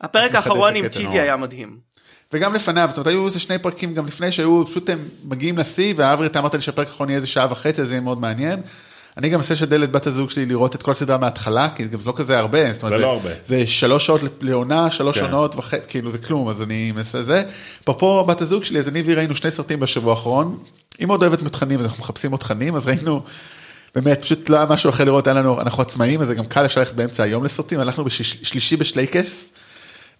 הפרק 0.00 0.34
האחרון 0.34 0.76
עם 0.76 0.84
נורא. 1.02 1.20
היה 1.20 1.36
מדהים. 1.36 1.76
וגם 2.32 2.54
לפניו, 2.54 2.86
זאת 2.88 2.96
אומרת, 2.96 3.06
היו 3.06 3.26
איזה 3.26 3.40
שני 3.40 3.58
פרקים 3.58 3.94
גם 3.94 4.06
לפני 4.06 4.32
שהיו, 4.32 4.66
פשוט 4.66 4.90
הם 4.90 5.08
מגיעים 5.24 5.58
לשיא, 5.58 5.94
ואברי, 5.96 6.26
אתה 6.26 6.38
אמרת 6.38 6.54
לי 6.54 6.60
שהפרק 6.60 6.86
האחרון 6.86 7.08
יהיה 7.08 7.16
איזה 7.16 7.26
שעה 7.26 7.46
וחצי, 7.52 7.84
זה 7.84 7.94
יהיה 7.94 8.00
מאוד 8.00 8.20
מעניין. 8.20 8.60
אני 9.16 9.28
גם 9.28 9.38
מנסה 9.38 9.54
לשדל 9.54 9.84
את 9.84 9.92
בת 9.92 10.06
הזוג 10.06 10.30
שלי 10.30 10.46
לראות 10.46 10.74
את 10.74 10.82
כל 10.82 10.90
הסדרה 10.92 11.18
מההתחלה, 11.18 11.68
כי 11.74 11.84
גם 11.84 12.00
זה 12.00 12.08
לא 12.08 12.14
כזה 12.16 12.38
הרבה, 12.38 12.72
זאת 12.72 12.82
אומרת, 12.82 12.98
זה 12.98 13.04
לא 13.04 13.10
הרבה. 13.12 13.30
זה 13.46 13.66
שלוש 13.66 14.06
שעות 14.06 14.20
לעונה, 14.40 14.90
שלוש 14.90 15.18
כן. 15.18 15.24
עונות 15.24 15.56
וחצי, 15.56 15.82
כאילו 15.88 16.10
זה 16.10 16.18
כלום, 16.18 16.48
אז 16.48 16.62
אני 16.62 16.92
מנסה 16.92 17.22
זה. 17.22 17.44
אפרופו 17.82 18.24
בת 18.24 18.40
הזוג 18.40 18.64
שלי, 18.64 18.78
אז 18.78 18.88
אני 18.88 19.02
והיא 19.02 19.16
ראינו 19.16 19.36
שני 19.36 19.50
סרטים 19.50 19.80
בשבוע 19.80 20.12
האחרון, 20.12 20.58
היא 20.98 21.06
מאוד 21.06 21.22
אוהבת 21.22 21.42
תכנים, 21.42 21.80
אז 21.80 21.86
אנחנו 21.86 22.02
מחפשים 22.02 22.30
עוד 22.30 22.40
תכנים, 22.40 22.76
אז 22.76 22.86
ראינו, 22.86 23.22
באמת, 23.94 24.22
פשוט 24.22 24.48
לא 24.48 24.56
היה 24.56 24.66
משהו 24.66 24.90
אחר 24.90 25.04
לראות, 25.04 25.26
היה 25.26 25.34
לנו, 25.34 25.60
אנחנו 25.60 25.82
עצמאים, 25.82 26.20
אז 26.20 26.26
זה 26.26 26.34
גם 26.34 26.44
קל 26.44 26.64
אפשר 26.64 26.80
ללכת 26.80 26.94
באמצע 26.94 27.22
היום 27.22 27.44
לסרטים, 27.44 27.80
הלכנו 27.80 28.04
בשלישי 28.04 28.76
בשלייקס, 28.76 29.52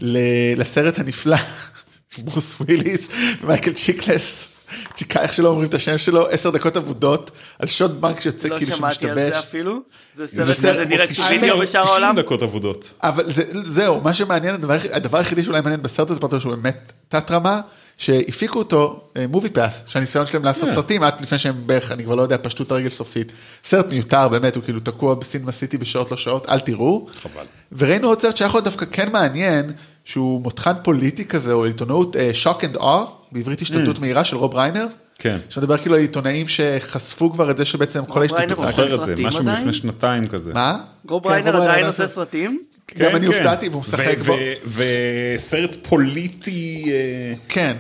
ל- 0.01 0.61
לסרט 0.61 0.99
הנפלא, 0.99 1.37
ברוס 2.25 2.61
וויליס 2.61 3.09
ומייקל 3.43 3.73
צ'יקלס, 3.73 4.49
צ'יקה, 4.97 5.23
איך 5.23 5.35
שלא 5.35 5.49
אומרים 5.49 5.69
את 5.69 5.75
השם 5.75 5.99
שלו, 5.99 6.27
עשר 6.29 6.51
דקות 6.51 6.77
אבודות, 6.77 7.31
על 7.59 7.69
שוט 7.69 7.91
בנק 7.91 8.21
שיוצא 8.21 8.49
לא 8.49 8.59
כאילו 8.59 8.77
שמעתי 8.77 9.09
על 9.09 9.15
זה 9.15 9.25
שמשתבש. 9.27 9.45
אפילו. 9.45 9.81
זה 10.15 10.27
זה 10.27 10.45
סרט 10.45 10.57
סרט 10.57 10.75
כזה 10.75 10.85
direct 10.85 11.19
וידאו 11.31 11.47
90 11.47 11.63
בשאר 11.63 11.81
העולם. 11.81 12.13
90 12.13 12.27
דקות 12.27 12.43
אבודות. 12.43 12.91
אבל 13.03 13.33
זה, 13.33 13.45
זהו, 13.65 14.01
מה 14.01 14.15
שמעניין, 14.15 14.55
הדבר, 14.55 14.77
הדבר 14.93 15.19
היחידי 15.19 15.45
שאולי 15.45 15.61
מעניין 15.61 15.83
בסרט 15.83 16.11
הזה, 16.11 16.21
פרטו 16.21 16.41
שהוא 16.41 16.55
באמת 16.55 16.93
תת 17.09 17.31
רמה, 17.31 17.61
שהפיקו 18.01 18.59
אותו 18.59 19.01
מובי 19.29 19.49
פאס, 19.49 19.83
שהניסיון 19.87 20.27
שלהם 20.27 20.45
לעשות 20.45 20.69
כן. 20.69 20.75
סרטים, 20.75 21.03
עד 21.03 21.21
לפני 21.21 21.39
שהם 21.39 21.55
בערך, 21.67 21.93
אני 21.93 22.05
כבר 22.05 22.15
לא 22.15 22.23
יודע, 22.23 22.37
פשטו 22.43 22.65
את 22.65 22.71
הרגל 22.73 22.89
סופית. 22.89 23.33
סרט 23.65 23.87
מיותר, 23.91 24.29
באמת, 24.29 24.57
הוא 24.57 24.65
כאילו 24.65 24.81
תקוע 24.81 25.15
בסינמה 25.15 25.53
סיטי 25.53 25.79
בשעות 25.79 26.11
לא 26.11 26.17
שעות, 26.17 26.49
אל 26.49 26.61
תראו. 26.61 27.07
חבל. 27.23 27.45
וראינו 27.73 28.09
עוד 28.09 28.21
סרט 28.21 28.37
שהיה 28.37 28.49
יכול 28.49 28.61
דווקא 28.61 28.87
כן 28.93 29.13
מעניין, 29.13 29.73
שהוא 30.05 30.41
מותחן 30.43 30.73
פוליטי 30.83 31.25
כזה, 31.25 31.53
או 31.53 31.65
עיתונאות 31.65 32.17
Shock 32.33 32.65
and 32.65 32.77
Awe, 32.77 33.17
בעברית 33.33 33.63
השתלטות 33.63 33.99
מהירה 33.99 34.25
של 34.25 34.37
רוב 34.37 34.55
ריינר. 34.55 34.87
כן. 35.19 35.39
שמדבר 35.49 35.77
כאילו 35.79 35.95
על 35.95 36.01
עיתונאים 36.01 36.49
שחשפו 36.49 37.33
כבר 37.33 37.51
את 37.51 37.57
זה 37.57 37.65
שבעצם 37.65 38.05
כל 38.05 38.19
ריינר 38.21 38.35
ההשתלטות... 38.39 38.59
עושה 38.65 38.71
זוכר 38.71 38.95
את 38.95 39.01
זה, 39.01 39.07
סרטים 39.07 39.27
משהו 39.27 39.41
עדיין? 39.41 39.57
מלפני 39.57 39.73
שנתיים 39.73 40.27
כזה. 40.27 40.53
מה? 40.55 40.79
רוב 41.09 41.23
כן, 41.23 41.29
ריינר 41.31 41.63
עדיין 41.63 41.87
עושה- 41.87 42.03
עושה 42.03 42.15
סרטים? 42.15 42.63
גם 42.99 43.17
אני 43.17 43.27
כן. 43.27 43.33
הופתעתי 43.33 43.69
והוא 43.69 43.81
משחק 43.81 44.19
בו. 44.27 44.37
וסרט 44.67 45.77
פוליטי, 45.83 46.85
אה, 46.87 47.35
כן, 47.49 47.77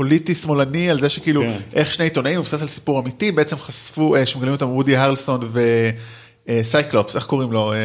פוליטי 0.00 0.34
שמאלני 0.34 0.90
על 0.90 1.00
זה 1.00 1.08
שכאילו 1.08 1.42
כן. 1.42 1.56
איך 1.74 1.94
שני 1.94 2.04
עיתונאים, 2.04 2.34
מבוסס 2.40 2.62
על 2.62 2.68
סיפור 2.68 3.00
אמיתי, 3.00 3.32
בעצם 3.32 3.56
חשפו, 3.56 4.16
אה, 4.16 4.26
שמגלים 4.26 4.52
אותם 4.52 4.68
וודי 4.70 4.96
הרלסון 4.96 5.40
וסייקלופס, 6.48 7.16
איך 7.16 7.24
קוראים 7.24 7.52
לו, 7.52 7.72
אה, 7.72 7.76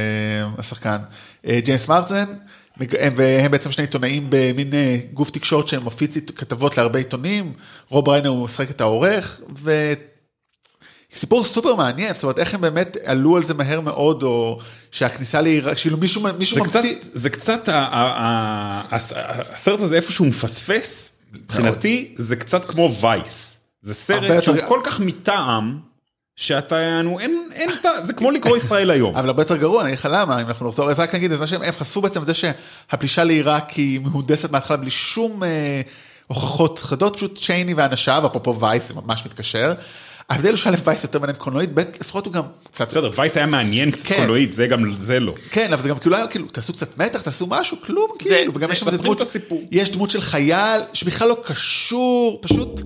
השחקן, 0.58 0.98
אה, 1.48 1.60
ג'יימס 1.64 1.88
מרטן, 1.88 2.26
מג- 2.80 2.96
הם- 3.00 3.14
והם 3.16 3.52
בעצם 3.52 3.72
שני 3.72 3.84
עיתונאים 3.84 4.26
במין 4.30 4.74
אה, 4.74 4.98
גוף 5.14 5.30
תקשורת 5.30 5.68
שמפיץ 5.68 6.18
כתבות 6.36 6.78
להרבה 6.78 6.98
עיתונים, 7.00 7.54
רוב 7.90 8.10
ריינר 8.10 8.30
הוא 8.30 8.46
משחק 8.46 8.70
את 8.70 8.82
העורך, 8.82 9.40
ו... 9.60 9.94
סיפור 11.16 11.46
סופר 11.46 11.76
מעניין, 11.76 12.14
זאת 12.14 12.24
אומרת 12.24 12.40
איך 12.40 12.54
הם 12.54 12.62
באמת 12.62 12.98
עלו 13.04 13.38
על 13.38 13.44
זה 13.44 13.54
מהר 13.54 13.82
מאוד, 13.82 14.24
או 14.24 14.60
שהכניסה 14.92 15.42
לעיראק, 15.42 15.78
כאילו 15.78 15.98
מישהו, 15.98 16.22
מישהו 16.38 16.58
זה 16.58 16.70
קצת, 16.70 16.76
ממציא, 16.76 16.96
זה 17.12 17.30
קצת, 17.30 17.70
ה- 17.70 17.74
ה- 17.74 17.88
ה- 17.92 18.96
הס- 18.96 19.14
הסרט 19.54 19.80
הזה 19.80 19.96
איפשהו 19.96 20.26
מפספס, 20.26 21.15
מבחינתי 21.44 22.14
זה 22.16 22.36
קצת 22.36 22.66
כמו 22.66 22.92
וייס. 23.02 23.58
זה 23.82 23.94
סרט 23.94 24.44
שהוא 24.44 24.58
כל 24.68 24.80
כך 24.84 25.00
מטעם, 25.00 25.80
שאתה, 26.36 27.02
נו, 27.02 27.20
אין, 27.20 27.50
אין, 27.54 27.70
זה 28.04 28.14
כמו 28.14 28.32
לקרוא 28.32 28.58
ישראל 28.62 28.92
היום. 28.92 29.16
אבל 29.16 29.28
הרבה 29.28 29.42
יותר 29.42 29.58
גרוע, 29.58 29.82
אני 29.82 29.90
אגיד 29.90 30.00
לך 30.00 30.08
למה, 30.12 30.42
אם 30.42 30.48
אנחנו 30.48 30.68
נחזור, 30.70 30.90
אז 30.90 31.00
רק 31.00 31.16
נגיד, 31.16 31.32
אז 31.32 31.40
מה 31.40 31.48
שהם 31.48 31.62
הם 31.62 31.72
חשפו 31.72 32.02
בעצם 32.02 32.22
את 32.22 32.26
זה 32.26 32.34
שהפלישה 32.34 33.24
לעיראק 33.24 33.70
היא 33.70 34.00
מהונדסת 34.00 34.52
מההתחלה 34.52 34.78
בלי 34.78 34.92
שום 34.92 35.44
אה, 35.44 35.82
הוכחות 36.28 36.80
חדות, 36.80 37.16
פשוט 37.16 37.40
צ'ייני 37.44 37.74
ואנשיו, 37.74 38.24
אפרופו 38.28 38.60
וייס, 38.60 38.88
זה 38.88 38.94
ממש 38.94 39.26
מתקשר. 39.26 39.74
ההבדל 40.30 40.50
הוא 40.50 40.58
שא' 40.58 40.72
וייס 40.86 41.04
יותר 41.04 41.20
מעניין 41.20 41.38
קולנועית, 41.38 41.70
ב' 41.74 41.80
לפחות 41.80 42.26
הוא 42.26 42.34
גם 42.34 42.44
קצת, 42.72 42.88
בסדר, 42.88 43.10
וייס 43.18 43.38
היה 43.38 43.46
מעניין 43.46 43.92
קצת 43.92 44.08
כן. 44.08 44.16
קולנועית, 44.16 44.54
זה 44.54 44.68
גם, 44.68 44.94
זה 44.98 45.20
לא. 45.20 45.34
כן, 45.52 45.74
אבל 45.74 45.82
זה 45.82 45.90
גם 45.90 45.98
כאילו 46.00 46.16
היה 46.16 46.28
כאילו, 46.28 46.48
תעשו 46.48 46.74
קצת 46.74 46.98
מתח, 46.98 47.22
תעשו 47.22 47.48
משהו, 47.50 47.78
כלום 47.82 48.08
כאילו, 48.20 48.52
וגם 48.56 48.68
זה- 48.68 48.74
יש 48.74 48.80
שם 48.80 48.88
איזה 48.88 48.98
דמות. 48.98 49.22
יש 49.72 49.90
דמות 49.90 50.10
של 50.10 50.22
חייל 50.22 50.82
שבכלל 50.94 51.28
לא 51.28 51.38
קשור, 51.46 52.40
פשוט, 52.42 52.82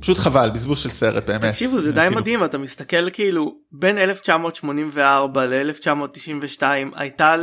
פשוט 0.00 0.18
חבל, 0.18 0.50
בזבוז 0.50 0.78
של 0.78 0.88
סרט 0.90 1.26
באמת. 1.26 1.44
תקשיבו 1.44 1.80
זה 1.80 1.92
די 1.92 2.00
כאילו, 2.00 2.16
מדהים 2.20 2.44
אתה 2.44 2.58
מסתכל 2.58 3.10
כאילו 3.10 3.54
בין 3.72 3.98
1984 3.98 5.44
ל-1992 5.46 6.62
הייתה 6.94 7.36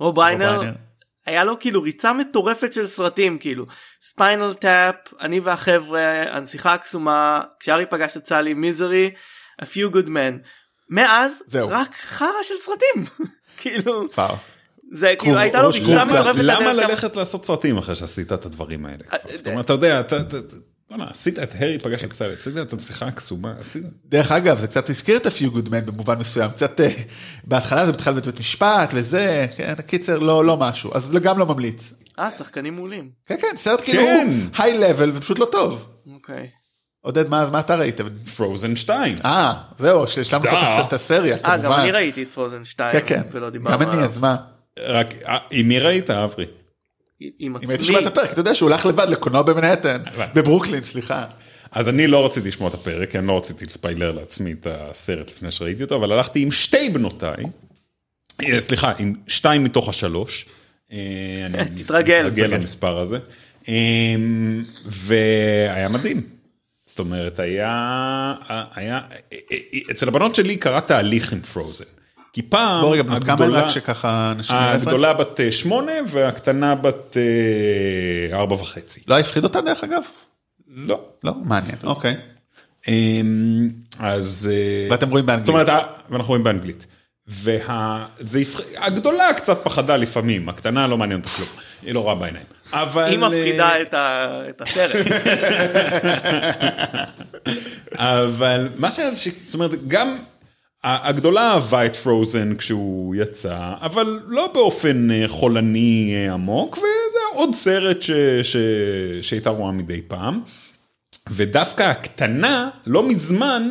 לרוב 0.00 0.18
ריינר 0.18 0.58
ריינר. 0.60 0.72
היה 1.26 1.44
לו 1.44 1.58
כאילו 1.58 1.82
ריצה 1.82 2.12
מטורפת 2.12 2.72
של 2.72 2.86
סרטים 2.86 3.38
כאילו 3.38 3.66
ספיינל 4.00 4.54
טאפ 4.54 4.94
אני 5.20 5.40
והחבר'ה 5.40 6.22
הנסיכה 6.28 6.74
הקסומה 6.74 7.40
כשארי 7.60 7.86
פגש 7.86 8.16
את 8.16 8.26
סלי 8.26 8.54
מיזרי 8.54 9.10
a 9.62 9.64
few 9.64 9.94
good 9.94 10.06
men 10.06 10.46
מאז 10.90 11.32
זהו. 11.46 11.68
רק 11.68 11.94
חרא 12.02 12.42
של 12.42 12.54
סרטים 12.58 13.04
כאילו 13.60 14.04
וואו. 14.16 14.36
זה 14.92 15.14
כאילו 15.18 15.38
הייתה 15.38 15.62
לו 15.62 15.68
ריצה 15.68 16.04
מטורפת 16.04 16.38
למה 16.38 16.70
1900. 16.70 16.76
ללכת 16.76 17.16
לעשות 17.16 17.46
סרטים 17.46 17.78
אחרי 17.78 17.96
שעשית 17.96 18.32
את 18.32 18.46
הדברים 18.46 18.86
האלה? 18.86 19.04
אה, 19.12 19.36
זאת 19.36 19.48
אומרת, 19.48 19.64
אתה 19.64 19.72
יודע, 19.72 20.02
בוא'נה, 20.90 21.04
עשית 21.10 21.38
את 21.38 21.54
הרי 21.58 21.78
פגש 21.78 22.04
את 22.04 22.12
צה"ל, 22.12 22.32
עשית 22.32 22.56
את 22.56 22.72
הנסיכה 22.72 23.06
הקסומה, 23.06 23.54
עשית... 23.60 23.82
דרך 24.04 24.32
אגב, 24.32 24.58
זה 24.58 24.68
קצת 24.68 24.90
הזכיר 24.90 25.16
את 25.16 25.26
ה-few 25.26 25.56
good 25.56 25.68
men 25.68 25.86
במובן 25.86 26.18
מסוים, 26.18 26.50
קצת 26.50 26.80
אה, 26.80 26.90
בהתחלה 27.44 27.86
זה 27.86 27.92
בכלל 27.92 28.14
בבית 28.14 28.40
משפט 28.40 28.90
וזה, 28.94 29.46
כן, 29.56 29.74
קיצר, 29.86 30.18
לא, 30.18 30.44
לא 30.44 30.56
משהו, 30.56 30.90
אז 30.94 31.12
גם 31.22 31.38
לא 31.38 31.46
ממליץ. 31.46 31.92
אה 32.18 32.30
שחקנים 32.30 32.74
מעולים 32.74 33.10
כן, 33.26 33.36
כן, 33.40 33.56
סרט 33.56 33.80
כאילו 33.84 34.02
כן. 34.02 34.28
היי 34.58 34.78
לבל 34.78 35.12
ופשוט 35.14 35.38
לא 35.38 35.44
טוב. 35.52 35.86
אוקיי. 36.14 36.48
עודד, 37.00 37.28
מה, 37.28 37.42
אז 37.42 37.50
מה 37.50 37.60
אתה 37.60 37.74
ראית? 37.74 38.00
פרוזן 38.36 38.76
2. 38.76 39.16
אה, 39.24 39.54
זהו, 39.78 40.08
שהשלמנו 40.08 40.50
פה 40.50 40.80
את 40.86 40.92
הסריה, 40.92 41.36
אה 41.36 41.56
גם 41.56 41.62
כמובן. 41.62 41.78
אני 41.78 41.90
ראיתי 41.90 42.22
את 42.22 42.30
פרוזן 42.30 42.64
2 42.64 42.92
כן, 42.92 43.06
כן, 43.06 43.22
גם 43.64 43.82
אני. 43.82 44.02
אז 44.02 44.18
מה? 44.18 44.36
רק, 44.78 45.14
אה, 45.28 45.38
עם 45.50 45.68
מי 45.68 45.78
ראית, 45.78 46.10
אברי? 46.10 46.46
עם 47.20 47.30
אם 47.38 47.56
היית 47.56 47.70
עצמי. 47.70 47.86
שומע 47.86 48.00
את 48.00 48.06
הפרק, 48.06 48.32
אתה 48.32 48.40
יודע 48.40 48.54
שהוא 48.54 48.70
הלך 48.70 48.86
לבד 48.86 49.06
לקולנוע 49.08 49.42
במנהטן, 49.42 50.02
הבנתי. 50.06 50.40
בברוקלין, 50.40 50.82
סליחה. 50.82 51.24
אז 51.72 51.88
אני 51.88 52.06
לא 52.06 52.26
רציתי 52.26 52.48
לשמוע 52.48 52.68
את 52.68 52.74
הפרק, 52.74 53.10
כי 53.10 53.18
אני 53.18 53.26
לא 53.26 53.36
רציתי 53.36 53.64
לספיילר 53.64 54.12
לעצמי 54.12 54.52
את 54.52 54.66
הסרט 54.70 55.30
לפני 55.30 55.50
שראיתי 55.50 55.82
אותו, 55.82 55.96
אבל 55.96 56.12
הלכתי 56.12 56.42
עם 56.42 56.50
שתי 56.50 56.90
בנותיי, 56.90 57.44
אה, 58.42 58.60
סליחה, 58.60 58.92
עם 58.98 59.14
שתיים 59.28 59.64
מתוך 59.64 59.88
השלוש. 59.88 60.46
אה, 60.92 60.98
תתרגל. 61.76 62.30
תתרגל. 62.30 62.46
למספר 62.46 62.98
הזה. 62.98 63.18
אה, 63.68 64.14
והיה 64.86 65.88
מדהים. 65.88 66.22
זאת 66.86 66.98
אומרת, 66.98 67.38
היה, 67.38 68.34
היה, 68.74 69.00
אצל 69.90 70.08
הבנות 70.08 70.34
שלי 70.34 70.56
קרה 70.56 70.80
תהליך 70.80 71.32
עם 71.32 71.40
פרוזן. 71.40 71.84
כי 72.36 72.42
פעם, 72.42 72.80
בוא 72.80 72.94
רגע, 72.94 73.02
בנות 73.02 73.24
כמה 73.24 73.44
הן 73.44 73.50
רק 73.50 73.68
שככה 73.68 74.32
אנשים... 74.36 74.56
הגדולה 74.56 75.14
בת 75.14 75.40
אה, 75.40 75.52
שמונה 75.52 75.92
והקטנה 76.06 76.74
בת 76.74 77.16
אה, 77.16 78.36
ארבע 78.36 78.54
וחצי. 78.54 79.00
לא 79.08 79.18
הפחיד 79.18 79.44
אותה 79.44 79.60
דרך 79.60 79.84
אגב? 79.84 80.02
לא. 80.68 81.00
לא, 81.24 81.32
מעניין, 81.44 81.76
אוקיי. 81.84 82.16
אמ, 82.88 83.68
אז... 83.98 84.50
אה, 84.52 84.88
ואתם 84.90 85.10
רואים 85.10 85.26
באנגלית. 85.26 85.46
זאת 85.46 85.48
אומרת, 85.48 85.68
ואנחנו 86.10 86.28
רואים 86.28 86.44
באנגלית. 86.44 86.86
והגדולה 87.26 89.34
קצת 89.36 89.64
פחדה 89.64 89.96
לפעמים, 89.96 90.48
הקטנה 90.48 90.86
לא 90.86 90.98
מעניין 90.98 91.20
אותה 91.20 91.30
כלום, 91.30 91.48
היא 91.82 91.94
לא 91.94 92.00
רואה 92.00 92.14
בעיניים. 92.14 92.46
אבל... 92.72 93.04
היא 93.04 93.22
אה, 93.22 93.28
מפחידה 93.28 93.82
את 93.82 93.94
ה- 93.94 94.42
את 94.48 94.60
הסרט. 94.60 95.06
אבל 98.16 98.68
מה 98.76 98.90
שהיה 98.90 99.10
זה 99.10 99.20
ש... 99.20 99.28
זאת 99.40 99.54
אומרת, 99.54 99.88
גם 99.88 100.16
הגדולה 100.86 101.52
אהבה 101.52 101.86
את 101.86 101.96
פרוזן 101.96 102.56
כשהוא 102.56 103.14
יצא, 103.14 103.72
אבל 103.80 104.20
לא 104.26 104.50
באופן 104.54 105.10
אה, 105.10 105.24
חולני 105.28 106.14
אה, 106.14 106.32
עמוק, 106.32 106.78
וזה 106.78 107.18
עוד 107.34 107.54
סרט. 107.54 108.04
שהייתה 109.22 109.50
רואה 109.50 109.72
מדי 109.72 110.02
פעם. 110.08 110.40
ודווקא 111.30 111.82
הקטנה, 111.82 112.68
לא 112.86 113.08
מזמן, 113.08 113.68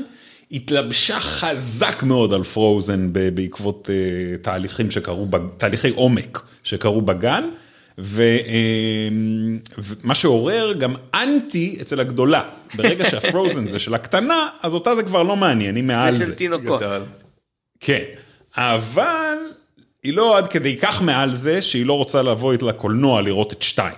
התלבשה 0.51 1.19
חזק 1.19 2.03
מאוד 2.03 2.33
על 2.33 2.43
פרוזן 2.43 3.09
בעקבות 3.33 3.89
uh, 3.89 4.37
תהליכים 4.43 4.91
שקרו, 4.91 5.27
תהליכי 5.57 5.89
עומק 5.89 6.41
שקרו 6.63 7.01
בגן, 7.01 7.49
ומה 7.97 9.55
שעורר 10.15 10.73
גם 10.73 10.95
אנטי 11.13 11.77
אצל 11.81 11.99
הגדולה. 11.99 12.43
ברגע 12.75 13.09
שהפרוזן 13.09 13.67
זה 13.67 13.79
של 13.79 13.93
הקטנה, 13.93 14.47
אז 14.63 14.73
אותה 14.73 14.95
זה 14.95 15.03
כבר 15.03 15.23
לא 15.23 15.35
מעניין, 15.35 15.75
היא 15.75 15.83
מעל 15.83 16.13
זה 16.13 16.19
זה. 16.19 16.25
של 16.25 16.37
תינוקות. 16.37 16.81
כן, 17.79 18.03
אבל 18.57 19.37
היא 20.03 20.13
לא 20.13 20.37
עד 20.37 20.47
כדי 20.47 20.77
כך 20.77 21.01
מעל 21.01 21.35
זה 21.35 21.61
שהיא 21.61 21.85
לא 21.85 21.97
רוצה 21.97 22.21
לבוא 22.21 22.51
איתה 22.51 22.65
לקולנוע 22.65 23.21
לראות 23.21 23.53
את 23.53 23.61
שתיים. 23.61 23.95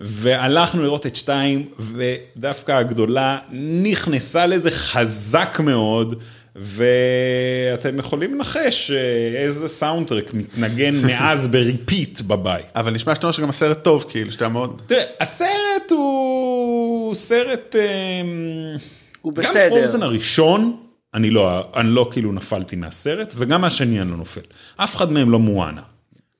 והלכנו 0.00 0.82
לראות 0.82 1.06
את 1.06 1.16
שתיים, 1.16 1.68
ודווקא 1.78 2.72
הגדולה 2.72 3.38
נכנסה 3.82 4.46
לזה 4.46 4.70
חזק 4.70 5.60
מאוד, 5.64 6.22
ואתם 6.56 7.98
יכולים 7.98 8.34
לנחש 8.34 8.90
אה, 8.90 9.42
איזה 9.42 9.68
סאונדטרק 9.68 10.34
מתנגן 10.34 10.96
מאז 11.06 11.48
ב 11.48 11.58
repeat 11.58 12.20
בבית. 12.20 12.66
אבל 12.76 12.94
נשמע 12.94 13.14
שאתה 13.14 13.26
אומר 13.26 13.32
שגם 13.32 13.48
הסרט 13.48 13.84
טוב, 13.84 14.04
כאילו, 14.08 14.32
שאתה 14.32 14.48
מאוד... 14.48 14.82
תראה, 14.86 15.02
הסרט 15.20 15.90
הוא 15.90 17.14
סרט... 17.14 17.76
אמ, 17.76 18.76
הוא 19.20 19.34
גם 19.34 19.42
בסדר. 19.42 19.80
פרוזן 19.80 20.02
הראשון, 20.02 20.76
אני 21.14 21.30
לא, 21.30 21.70
אני 21.76 21.88
לא 21.88 22.08
כאילו 22.10 22.32
נפלתי 22.32 22.76
מהסרט, 22.76 23.34
וגם 23.36 23.60
מהשני 23.60 24.00
אני 24.00 24.10
לא 24.10 24.16
נופל. 24.16 24.40
אף 24.76 24.96
אחד 24.96 25.12
מהם 25.12 25.30
לא 25.30 25.38
מואנה. 25.38 25.82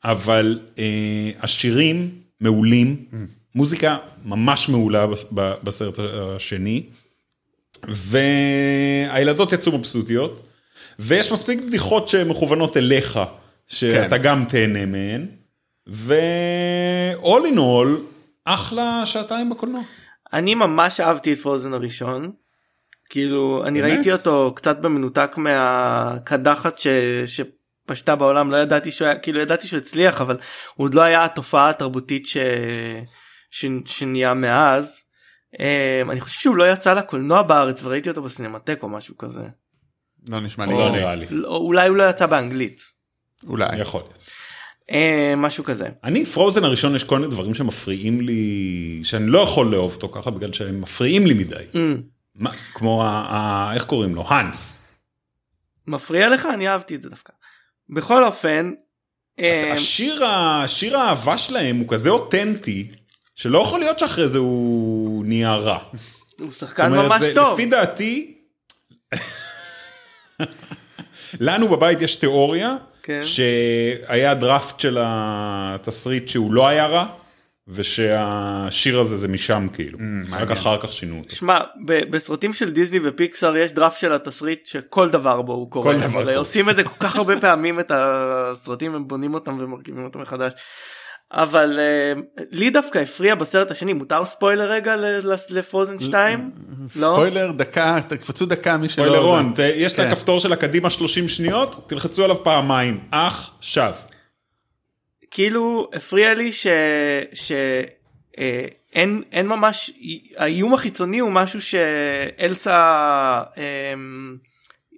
אבל 0.04 0.58
אה, 0.78 1.30
השירים 1.40 2.10
מעולים, 2.40 2.96
מוזיקה 3.54 3.96
ממש 4.24 4.68
מעולה 4.68 5.06
בסרט 5.62 5.98
השני, 5.98 6.82
והילדות 7.88 9.52
יצאו 9.52 9.78
מבסוטיות, 9.78 10.48
ויש 10.98 11.32
מספיק 11.32 11.60
בדיחות 11.60 12.08
שמכוונות 12.08 12.76
אליך, 12.76 13.20
שאתה 13.68 14.18
כן. 14.18 14.22
גם 14.22 14.44
תהנה 14.48 14.86
מהן, 14.86 15.26
ו-all 15.86 17.54
in 17.54 17.58
all, 17.58 17.88
אחלה 18.44 19.06
שעתיים 19.06 19.50
בקולנוע. 19.50 19.82
אני 20.32 20.54
ממש 20.54 21.00
אהבתי 21.00 21.32
את 21.32 21.38
פרוזן 21.38 21.74
הראשון. 21.74 22.32
כאילו 23.10 23.62
אני 23.66 23.82
באמת? 23.82 23.94
ראיתי 23.94 24.12
אותו 24.12 24.52
קצת 24.56 24.78
במנותק 24.78 25.32
מהקדחת 25.36 26.78
ש... 26.78 26.86
שפשטה 27.26 28.16
בעולם 28.16 28.50
לא 28.50 28.56
ידעתי 28.56 28.90
שהוא 28.90 29.08
היה 29.08 29.18
כאילו 29.18 29.40
ידעתי 29.40 29.66
שהוא 29.66 29.78
הצליח 29.78 30.20
אבל 30.20 30.36
הוא 30.74 30.84
עוד 30.84 30.94
לא 30.94 31.00
היה 31.00 31.24
התופעה 31.24 31.70
התרבותית 31.70 32.26
ש... 32.26 32.36
ש... 33.50 33.66
שנהיה 33.86 34.34
מאז. 34.34 35.04
Um, 35.56 36.10
אני 36.10 36.20
חושב 36.20 36.40
שהוא 36.40 36.56
לא 36.56 36.72
יצא 36.72 36.94
לקולנוע 36.94 37.42
בארץ 37.42 37.84
וראיתי 37.84 38.08
אותו 38.08 38.22
בסינמטק 38.22 38.82
או 38.82 38.88
משהו 38.88 39.18
כזה. 39.18 39.42
לא 40.28 40.40
נשמע 40.40 40.66
לי. 40.66 40.72
לא 40.72 40.90
נראה 40.90 41.14
לי. 41.14 41.26
לא, 41.30 41.56
אולי 41.56 41.88
הוא 41.88 41.96
לא 41.96 42.10
יצא 42.10 42.26
באנגלית. 42.26 42.82
אולי. 43.46 43.78
יכול 43.78 44.00
להיות. 44.00 44.18
Uh, 44.90 45.36
משהו 45.36 45.64
כזה. 45.64 45.88
אני 46.04 46.24
פרוזן 46.24 46.64
הראשון 46.64 46.96
יש 46.96 47.04
כל 47.04 47.18
מיני 47.18 47.30
דברים 47.30 47.54
שמפריעים 47.54 48.20
לי, 48.20 49.00
שאני 49.04 49.26
לא 49.26 49.38
יכול 49.38 49.72
לאהוב 49.72 49.94
אותו 49.94 50.08
ככה 50.08 50.30
בגלל 50.30 50.52
שהם 50.52 50.80
מפריעים 50.80 51.26
לי 51.26 51.34
מדי. 51.34 51.64
מה, 52.34 52.50
כמו 52.74 53.04
ה... 53.04 53.70
איך 53.74 53.84
קוראים 53.84 54.14
לו? 54.14 54.24
האנס. 54.28 54.88
מפריע 55.86 56.28
לך? 56.28 56.48
אני 56.54 56.68
אהבתי 56.68 56.94
את 56.94 57.02
זה 57.02 57.08
דווקא. 57.08 57.32
בכל 57.90 58.24
אופן. 58.24 58.72
אז 59.38 59.58
השיר, 59.72 60.24
ה... 60.24 60.68
שיר 60.68 60.98
האהבה 60.98 61.38
שלהם 61.38 61.76
הוא 61.76 61.88
כזה 61.88 62.10
אותנטי, 62.10 62.92
שלא 63.42 63.58
יכול 63.58 63.80
להיות 63.80 63.98
שאחרי 63.98 64.28
זה 64.28 64.38
הוא 64.38 65.24
נהיה 65.26 65.54
רע. 65.54 65.78
הוא 66.40 66.50
שחקן 66.50 66.86
אומרת, 66.92 67.06
ממש 67.08 67.20
זה- 67.20 67.34
טוב. 67.34 67.54
לפי 67.58 67.66
דעתי, 67.66 68.34
לנו 71.40 71.68
בבית 71.68 72.00
יש 72.00 72.14
תיאוריה, 72.14 72.76
כן. 73.02 73.20
שהיה 73.24 74.34
דראפט 74.34 74.80
של 74.80 74.98
התסריט 75.00 76.28
שהוא 76.28 76.52
לא 76.52 76.68
היה 76.68 76.86
רע, 76.86 77.06
ושהשיר 77.68 79.00
הזה 79.00 79.16
זה 79.16 79.28
משם 79.28 79.66
כאילו, 79.72 79.98
רק 79.98 80.30
מעניין. 80.30 80.50
אחר 80.52 80.80
כך 80.80 80.92
שינו 80.92 81.18
אותו. 81.18 81.36
שמע, 81.36 81.60
ב- 81.86 82.10
בסרטים 82.10 82.52
של 82.52 82.70
דיסני 82.70 82.98
ופיקסאר 83.04 83.56
יש 83.56 83.72
דראפט 83.72 83.98
של 83.98 84.12
התסריט 84.12 84.66
שכל 84.66 85.08
דבר 85.10 85.42
בו 85.42 85.52
הוא 85.52 85.70
קורה. 85.70 85.92
כל 85.92 86.00
דבר 86.00 86.20
קורה. 86.22 86.36
עושים 86.36 86.70
את 86.70 86.76
זה 86.76 86.84
כל 86.84 86.96
כך 87.00 87.16
הרבה 87.16 87.40
פעמים 87.40 87.80
את 87.80 87.92
הסרטים 87.94 88.94
הם 88.94 89.08
בונים 89.08 89.34
אותם 89.34 89.58
ומרכיבים 89.60 90.04
אותם 90.04 90.20
מחדש. 90.20 90.52
אבל 91.32 91.78
אה, 91.78 92.20
לי 92.50 92.70
דווקא 92.70 92.98
הפריע 92.98 93.34
בסרט 93.34 93.70
השני 93.70 93.92
מותר 93.92 94.24
ספוילר 94.24 94.70
רגע 94.70 94.96
לפרוזן 95.50 96.00
2? 96.00 96.50
לא? 96.80 96.88
ספוילר 96.88 97.52
דקה, 97.52 97.98
תקפצו 98.08 98.46
דקה 98.46 98.76
מי 98.76 98.88
שלא... 98.88 99.04
ספוילרון, 99.04 99.52
יש 99.74 99.92
את 99.92 99.96
כן. 99.96 100.10
הכפתור 100.10 100.40
של 100.40 100.52
הקדימה 100.52 100.90
30 100.90 101.28
שניות, 101.28 101.84
תלחצו 101.88 102.24
עליו 102.24 102.44
פעמיים, 102.44 103.00
עכשיו. 103.12 103.92
כאילו 105.30 105.90
הפריע 105.94 106.34
לי 106.34 106.52
ש... 106.52 106.66
ש... 107.32 107.52
אה, 108.38 108.66
אין, 108.94 109.22
אין 109.32 109.46
ממש 109.46 109.90
האיום 110.36 110.74
החיצוני 110.74 111.18
הוא 111.18 111.32
משהו 111.32 111.60
שאלסה 111.60 112.72
אה, 113.58 113.94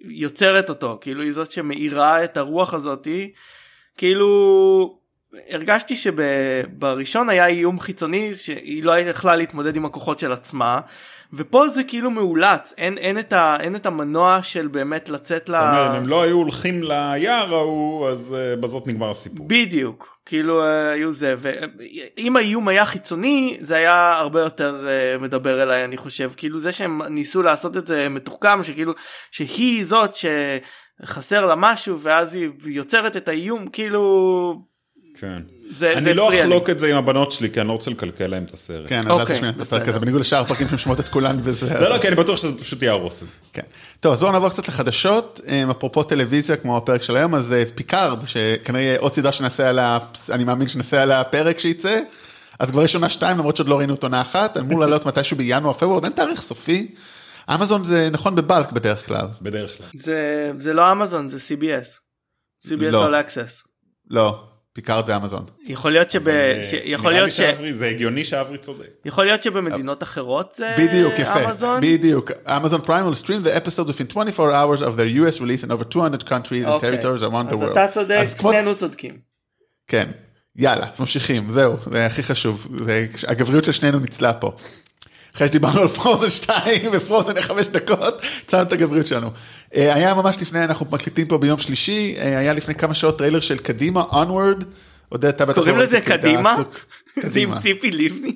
יוצרת 0.05 0.69
אותו 0.69 0.97
כאילו 1.01 1.21
היא 1.21 1.33
זאת 1.33 1.51
שמאירה 1.51 2.23
את 2.23 2.37
הרוח 2.37 2.73
הזאתי 2.73 3.31
כאילו 3.97 4.99
הרגשתי 5.49 5.95
שבראשון 5.95 7.29
היה 7.29 7.47
איום 7.47 7.79
חיצוני 7.79 8.33
שהיא 8.33 8.83
לא 8.83 8.99
יכלה 8.99 9.35
להתמודד 9.35 9.75
עם 9.75 9.85
הכוחות 9.85 10.19
של 10.19 10.31
עצמה 10.31 10.79
ופה 11.33 11.69
זה 11.69 11.83
כאילו 11.83 12.11
מאולץ 12.11 12.73
אין, 12.77 12.97
אין, 12.97 13.19
את, 13.19 13.33
ה, 13.33 13.57
אין 13.59 13.75
את 13.75 13.85
המנוע 13.85 14.39
של 14.43 14.67
באמת 14.67 15.09
לצאת 15.09 15.49
ל... 15.49 15.51
זאת 15.51 15.61
אומרת, 15.61 15.91
אם 15.91 15.95
הם 15.95 16.07
לא 16.07 16.21
היו 16.21 16.37
הולכים 16.37 16.83
ליער 16.83 17.53
ההוא, 17.55 18.09
אז 18.09 18.35
אה, 18.37 18.55
בזאת 18.55 18.87
נגמר 18.87 19.09
הסיפור. 19.09 19.47
בדיוק 19.47 20.17
כאילו 20.25 20.63
אה, 20.63 20.91
היו 20.91 21.13
זה 21.13 21.35
ואם 21.37 22.35
האיום 22.37 22.67
היה 22.67 22.85
חיצוני 22.85 23.57
זה 23.61 23.75
היה 23.75 24.13
הרבה 24.17 24.41
יותר 24.41 24.87
אה, 24.87 25.17
מדבר 25.17 25.63
אליי 25.63 25.83
אני 25.83 25.97
חושב 25.97 26.31
כאילו 26.37 26.59
זה 26.59 26.71
שהם 26.71 27.01
ניסו 27.01 27.41
לעשות 27.41 27.77
את 27.77 27.87
זה 27.87 28.09
מתוחכם 28.09 28.63
שכאילו 28.63 28.93
שהיא 29.31 29.85
זאת 29.85 30.11
שחסר 30.15 31.45
לה 31.45 31.55
משהו 31.57 31.99
ואז 31.99 32.35
היא 32.35 32.49
יוצרת 32.65 33.17
את 33.17 33.27
האיום 33.27 33.67
כאילו 33.67 34.74
כן. 35.19 35.41
זה 35.69 35.77
זה 35.77 35.93
אני 35.97 36.13
לא 36.13 36.23
הפריע 36.27 36.45
לי. 36.45 36.51
אחלוק 36.51 36.69
את 36.69 36.79
זה 36.79 36.91
עם 36.91 36.97
הבנות 36.97 37.31
שלי, 37.31 37.49
כי 37.51 37.59
אני 37.61 37.67
לא 37.67 37.73
רוצה 37.73 37.91
לקלקל 37.91 38.27
להם 38.27 38.43
את 38.43 38.53
הסרט. 38.53 38.89
כן, 38.89 38.95
אני 38.95 39.03
יודעת 39.03 39.21
אוקיי, 39.21 39.35
לשמיע 39.35 39.49
את 39.51 39.61
הפרק. 39.61 39.87
הזה, 39.87 39.99
בניגוד 39.99 40.21
לשאר 40.21 40.41
הפרקים 40.41 40.67
שהם 40.67 40.77
שמות 40.77 40.99
את 40.99 41.09
כולן 41.09 41.37
וזה. 41.43 41.79
לא, 41.79 41.89
לא, 41.89 41.97
כי 41.97 42.07
אני 42.07 42.15
בטוח 42.15 42.37
שזה 42.37 42.57
פשוט 42.59 42.83
יהרוס 42.83 43.23
את 43.23 43.27
זה. 43.27 43.33
כן. 43.53 43.61
טוב, 43.99 44.13
אז 44.13 44.19
בואו 44.19 44.31
נעבור 44.31 44.49
קצת 44.49 44.67
לחדשות, 44.67 45.41
אמ, 45.47 45.69
אפרופו 45.69 46.03
טלוויזיה 46.03 46.55
כמו 46.55 46.77
הפרק 46.77 47.01
של 47.01 47.15
היום, 47.17 47.35
אז 47.35 47.53
אה, 47.53 47.63
פיקארד, 47.75 48.19
שכנראה 48.25 48.95
עוד 48.99 49.13
סדרה 49.13 49.31
שנעשה 49.31 49.69
עליה, 49.69 49.97
אני 50.31 50.43
מאמין 50.43 50.67
שנעשה 50.67 51.01
עליה 51.01 51.23
פרק 51.23 51.59
שייצא, 51.59 51.99
אז 52.59 52.71
כבר 52.71 52.83
יש 52.83 52.95
עונה 52.95 53.09
שתיים, 53.09 53.37
למרות 53.37 53.57
שעוד 53.57 53.69
לא 53.69 53.77
ראינו 53.77 53.93
את 53.93 54.03
עונה 54.03 54.21
אחת, 54.21 54.57
אמור 54.57 54.79
לעלות 54.81 55.05
מתישהו 55.05 55.37
בינואר, 55.37 55.73
פברואר, 55.73 55.95
עוד 55.95 56.03
אין 56.03 56.13
תאריך 56.13 56.41
סופי. 56.41 56.87
אמזון 57.53 57.83
זה 57.83 58.09
נכון 58.11 58.35
בבלק 58.35 58.71
בדרך 58.71 59.07
כלל. 59.07 59.27
בדרך 59.41 59.77
כלל. 59.77 59.87
זה 59.95 60.51
זה 60.57 60.73
לא 60.73 60.91
אמזון 60.91 61.29
זה 61.29 61.37
CBS. 61.37 61.87
CBS 62.67 62.81
לא. 62.91 63.07
All 63.07 63.23
Access. 63.23 63.67
לא, 64.09 64.43
פיקארד 64.75 65.05
זה 65.05 65.15
אמזון. 65.15 65.45
יכול 65.63 65.91
להיות 65.91 66.11
שב... 66.11 66.27
אה, 66.27 66.61
ש... 66.71 66.73
יכול 66.83 67.13
להיות 67.13 67.31
ש... 67.31 67.41
זה 67.71 67.87
הגיוני 67.87 68.25
שאברי 68.25 68.57
צודק. 68.57 68.87
יכול 69.05 69.25
להיות 69.25 69.43
שבמדינות 69.43 70.03
אחרות 70.03 70.53
זה 70.55 70.75
בדיוק, 70.79 71.13
יפה, 71.19 71.45
אמזון. 71.45 71.81
בדיוק. 71.81 72.31
אמזון 72.47 72.81
Prime 72.81 73.05
will 73.07 73.23
stream 73.23 73.45
the 73.45 73.67
episode 73.67 73.87
within 73.87 74.07
24 74.07 74.51
hours 74.51 74.81
of 74.81 74.97
their 74.97 75.07
US 75.21 75.39
release 75.41 75.63
in 75.63 75.71
over 75.71 75.85
200 75.95 76.23
countries 76.23 76.65
and 76.65 76.69
אוקיי. 76.69 76.99
territories 76.99 77.21
around 77.21 77.51
the 77.51 77.53
אז 77.53 77.61
world. 77.61 77.71
אתה 77.71 77.87
צודק, 77.91 78.17
אז 78.21 78.41
שנינו 78.41 78.75
צודקים. 78.75 79.17
כן, 79.87 80.09
יאללה, 80.55 80.89
אז 80.93 80.99
ממשיכים, 80.99 81.49
זהו, 81.49 81.75
זה 81.91 82.05
הכי 82.05 82.23
חשוב, 82.23 82.67
הגבריות 83.27 83.63
של 83.63 83.71
שנינו 83.71 83.99
ניצלה 83.99 84.33
פה. 84.33 84.51
אחרי 85.35 85.47
שדיברנו 85.47 85.81
על 85.81 85.87
פרוזן 85.87 86.29
2 86.29 86.57
ופרוזן 86.93 87.41
5 87.41 87.67
דקות, 87.67 88.21
הצלנו 88.45 88.63
את 88.63 88.73
הגבריות 88.73 89.07
שלנו. 89.07 89.29
אה, 89.75 89.93
היה 89.95 90.13
ממש 90.13 90.37
לפני, 90.41 90.63
אנחנו 90.63 90.85
מקליטים 90.91 91.27
פה 91.27 91.37
ביום 91.37 91.59
שלישי, 91.59 92.15
אה, 92.17 92.37
היה 92.37 92.53
לפני 92.53 92.75
כמה 92.75 92.93
שעות 92.93 93.17
טריילר 93.17 93.39
של 93.39 93.57
קדימה, 93.57 94.03
onward, 94.11 94.63
עודד, 95.09 95.25
אתה 95.25 95.45
בטח 95.45 95.55
קוראים 95.55 95.77
לא 95.77 95.83
לזה 95.83 96.01
קדימה? 96.01 96.55
זה 97.23 97.39
עם. 97.39 97.57
ציפי 97.57 97.91
לבני? 97.91 98.33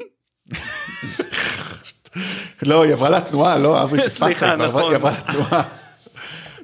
לא, 2.62 2.84
היא 2.84 2.94
עברה 2.94 3.10
לתנועה, 3.10 3.58
לא, 3.58 3.84
אברי, 3.84 4.00
פספסת, 4.06 4.24
היא 4.24 4.36
סליחה, 4.36 4.56
כבר 4.56 4.66
עברה- 4.66 4.80
נכון. 4.82 4.90
היא 4.90 4.96
עברה 4.96 5.12
לתנועה. 5.30 5.64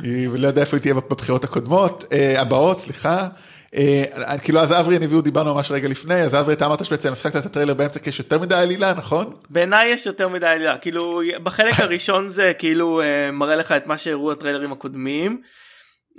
היא 0.04 0.28
לא 0.34 0.48
יודע 0.48 0.62
איפה 0.62 0.78
היא 0.78 0.82
תהיה 0.82 0.94
בבחירות 0.94 1.44
הקודמות, 1.44 2.04
אה, 2.12 2.42
הבאות, 2.42 2.82
סליחה. 2.82 3.28
אה, 3.76 4.38
כאילו 4.44 4.60
אז 4.60 4.74
אברי 4.74 4.98
אני 4.98 5.08
והוא 5.08 5.22
דיברנו 5.22 5.56
ממש 5.56 5.72
רגע 5.72 5.88
לפני, 5.88 6.22
אז 6.22 6.36
אברי 6.36 6.54
אתה 6.54 6.66
אמרת 6.66 6.86
שבעצם 6.86 7.12
הפסקת 7.12 7.36
את 7.36 7.46
הטריילר 7.46 7.74
באמצע 7.74 8.00
כי 8.00 8.10
יש 8.10 8.20
יותר 8.20 8.40
מדי 8.40 8.56
עלילה, 8.56 8.94
נכון? 8.94 9.34
בעיניי 9.50 9.90
יש 9.90 10.06
יותר 10.06 10.28
מדי 10.28 10.48
עלילה 10.48 10.78
כאילו 10.78 11.22
בחלק 11.44 11.80
הראשון 11.86 12.30
זה 12.30 12.52
כאילו 12.58 13.02
אה, 13.02 13.32
מראה 13.32 13.56
לך 13.56 13.72
את 13.72 13.88
מה 13.88 13.98
שהראו 13.98 14.32
הטריילרים 14.32 14.72
הקודמים. 14.72 15.42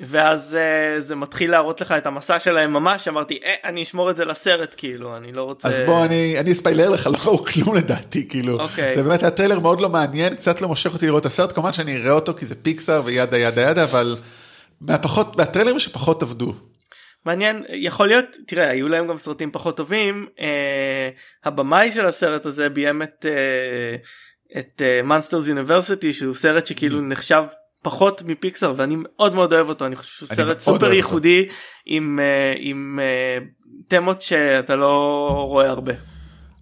ואז 0.01 0.55
אה, 0.55 1.01
זה 1.01 1.17
מתחיל 1.17 1.51
להראות 1.51 1.81
לך 1.81 1.93
את 1.93 2.07
המסע 2.07 2.39
שלהם 2.39 2.73
ממש 2.73 3.09
אמרתי 3.09 3.39
אה, 3.45 3.55
אני 3.65 3.83
אשמור 3.83 4.11
את 4.11 4.17
זה 4.17 4.25
לסרט 4.25 4.75
כאילו 4.77 5.17
אני 5.17 5.33
לא 5.33 5.43
רוצה 5.43 5.69
אז 5.69 5.75
בוא 5.87 6.05
אני 6.05 6.39
אני 6.39 6.53
אספיילר 6.53 6.91
לך 6.91 7.07
לא 7.13 7.19
ראו 7.25 7.45
כלום 7.45 7.77
לדעתי 7.77 8.29
כאילו 8.29 8.61
אוקיי. 8.61 8.95
זה 8.95 9.03
באמת 9.03 9.23
היה 9.23 9.31
טריילר 9.31 9.61
מאוד 9.61 9.81
לא 9.81 9.89
מעניין 9.89 10.37
קצת 10.37 10.61
לא 10.61 10.69
מושך 10.69 10.95
אותי 10.95 11.07
לראות 11.07 11.21
את 11.21 11.27
הסרט 11.27 11.53
כמובן 11.53 11.73
שאני 11.73 11.97
אראה 11.97 12.13
אותו 12.13 12.35
כי 12.35 12.47
זה 12.47 12.55
פיקסאר 12.55 13.03
ו 13.05 13.12
yada 13.12 13.39
yada 13.39 13.61
yada 13.61 13.85
אבל 13.85 14.17
מהפחות 14.81 15.37
מהטריילרים 15.37 15.79
שפחות 15.79 16.23
עבדו. 16.23 16.55
מעניין 17.27 17.63
יכול 17.69 18.07
להיות 18.07 18.37
תראה 18.47 18.71
היו 18.71 18.89
להם 18.89 19.07
גם 19.07 19.19
סרטים 19.19 19.51
פחות 19.53 19.77
טובים 19.77 20.27
אה, 20.41 21.11
הבמאי 21.45 21.93
של 21.93 22.07
הסרט 22.07 22.47
הזה 22.47 22.69
ביים 22.69 23.03
את 23.03 23.27
אה, 23.29 23.97
את 24.59 24.83
מאנסטרס 25.05 25.49
יוניברסיטי 25.49 26.13
שהוא 26.13 26.35
סרט 26.35 26.67
שכאילו 26.67 27.01
נחשב 27.01 27.45
פחות 27.87 28.23
מפיקסאר 28.27 28.75
ואני 28.77 28.95
מאוד 28.99 29.35
מאוד 29.35 29.53
אוהב 29.53 29.69
אותו 29.69 29.87
אני 29.87 29.97
חושב 29.97 30.11
שהוא 30.11 30.29
סרט 30.37 30.61
סופר 30.61 30.71
אוהב 30.71 30.83
אותו. 30.83 30.95
ייחודי 30.95 31.49
עם 31.87 32.21
אה, 32.23 32.55
עם 32.59 32.99
אה, 33.03 33.39
תמות 33.89 34.23
שאתה 34.23 34.77
לא 34.77 35.47
רואה 35.49 35.69
הרבה. 35.71 35.93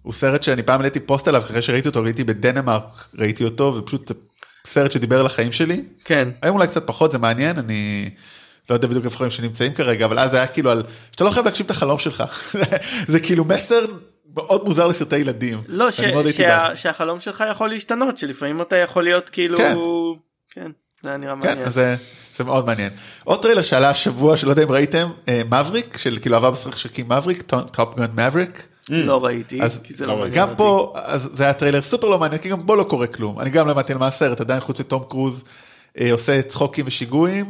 הוא 0.01 0.13
סרט 0.13 0.43
שאני 0.43 0.63
פעם 0.63 0.79
העליתי 0.79 0.99
פוסט 0.99 1.27
עליו 1.27 1.41
אחרי 1.41 1.61
שראיתי 1.61 1.87
אותו 1.87 2.01
ראיתי 2.03 2.23
בדנמרק 2.23 3.09
ראיתי 3.17 3.43
אותו 3.43 3.75
ופשוט 3.77 4.11
סרט 4.67 4.91
שדיבר 4.91 5.19
על 5.19 5.25
החיים 5.25 5.51
שלי. 5.51 5.83
כן 6.05 6.29
היום 6.41 6.55
אולי 6.55 6.67
קצת 6.67 6.87
פחות 6.87 7.11
זה 7.11 7.17
מעניין 7.17 7.57
אני 7.57 8.09
לא 8.69 8.75
יודע 8.75 8.87
בדיוק 8.87 9.05
איפה 9.05 9.15
החיים 9.15 9.31
שנמצאים 9.31 9.73
כרגע 9.73 10.05
אבל 10.05 10.19
אז 10.19 10.33
היה 10.33 10.47
כאילו 10.47 10.71
על 10.71 10.83
שאתה 11.11 11.23
לא 11.23 11.29
חייב 11.29 11.45
להגשים 11.45 11.65
את 11.65 11.71
החלום 11.71 11.99
שלך 11.99 12.23
זה 13.07 13.19
כאילו 13.19 13.45
מסר 13.45 13.85
מאוד 14.35 14.63
מוזר 14.63 14.87
לסרטי 14.87 15.17
ילדים. 15.17 15.61
לא 15.67 15.91
ש, 15.91 15.97
שה, 15.97 16.11
בעד. 16.37 16.75
שהחלום 16.75 17.19
שלך 17.19 17.43
יכול 17.51 17.69
להשתנות 17.69 18.17
שלפעמים 18.17 18.61
אתה 18.61 18.75
יכול 18.75 19.03
להיות 19.03 19.29
כאילו 19.29 19.57
כן. 19.57 19.75
כן 20.53 20.71
זה 21.03 21.09
היה 21.09 21.17
נראה 21.17 21.33
כן 21.41 21.47
מעניין. 21.47 21.69
זה, 21.69 21.95
זה 22.35 22.43
מאוד 22.43 22.65
מעניין. 22.65 22.91
עוד 23.23 23.41
טריילר 23.41 23.61
שעלה 23.61 23.89
השבוע 23.89 24.37
שלא 24.37 24.49
יודע 24.49 24.63
אם 24.63 24.71
ראיתם 24.71 25.07
מבריק 25.45 25.97
של 25.97 26.17
כאילו 26.21 26.35
אהבה 26.35 26.51
בשחקים 26.51 27.05
מבריק 27.05 27.41
Top 27.71 27.95
Gun 27.97 28.25
מבריק. 28.27 28.67
לא 28.89 29.25
ראיתי 29.25 29.59
כי 29.83 29.93
זה 29.93 30.05
לא 30.05 30.13
לא. 30.13 30.19
מעניין 30.19 30.35
גם. 30.35 30.55
פה 30.55 30.93
זה 31.15 31.43
היה 31.43 31.53
טריילר 31.53 31.81
סופר 31.81 32.07
לא 32.07 32.19
מעניין 32.19 32.41
כי 32.41 32.49
גם 32.49 32.65
בו 32.65 32.75
לא 32.75 32.83
קורה 32.83 33.07
כלום 33.07 33.39
אני 33.39 33.49
גם 33.49 33.67
לא 33.67 33.71
הבנתי 33.71 33.93
על 33.93 33.97
מה 33.97 34.07
הסרט 34.07 34.41
עדיין 34.41 34.59
חוץ 34.59 34.79
מתום 34.79 35.03
קרוז 35.09 35.43
אה, 35.43 35.64
עושה 36.11 36.41
צחוקים 36.41 36.85
ושיגועים. 36.87 37.45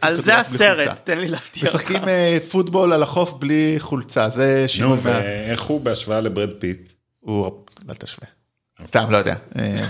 על, 0.00 0.20
זה. 0.20 0.38
הסרט 0.38 1.00
תן 1.04 1.18
לי 1.18 1.28
להפתיע 1.28 1.62
אותך. 1.62 1.74
משחקים 1.74 2.08
אה, 2.08 2.38
פוטבול 2.50 2.92
על 2.92 3.02
החוף 3.02 3.32
בלי 3.32 3.74
חולצה 3.78 4.28
זה 4.28 4.64
שינוי 4.68 4.96
נו. 4.96 5.02
ואיך 5.02 5.62
הוא 5.62 5.80
בהשוואה 5.80 6.20
לברד 6.20 6.52
פיט? 6.58 6.92
הוא 7.20 7.50
אל 7.88 7.94
תשווה. 7.94 8.28
סתם 8.86 9.10
לא 9.10 9.16
יודע. 9.16 9.34
אה, 9.58 9.86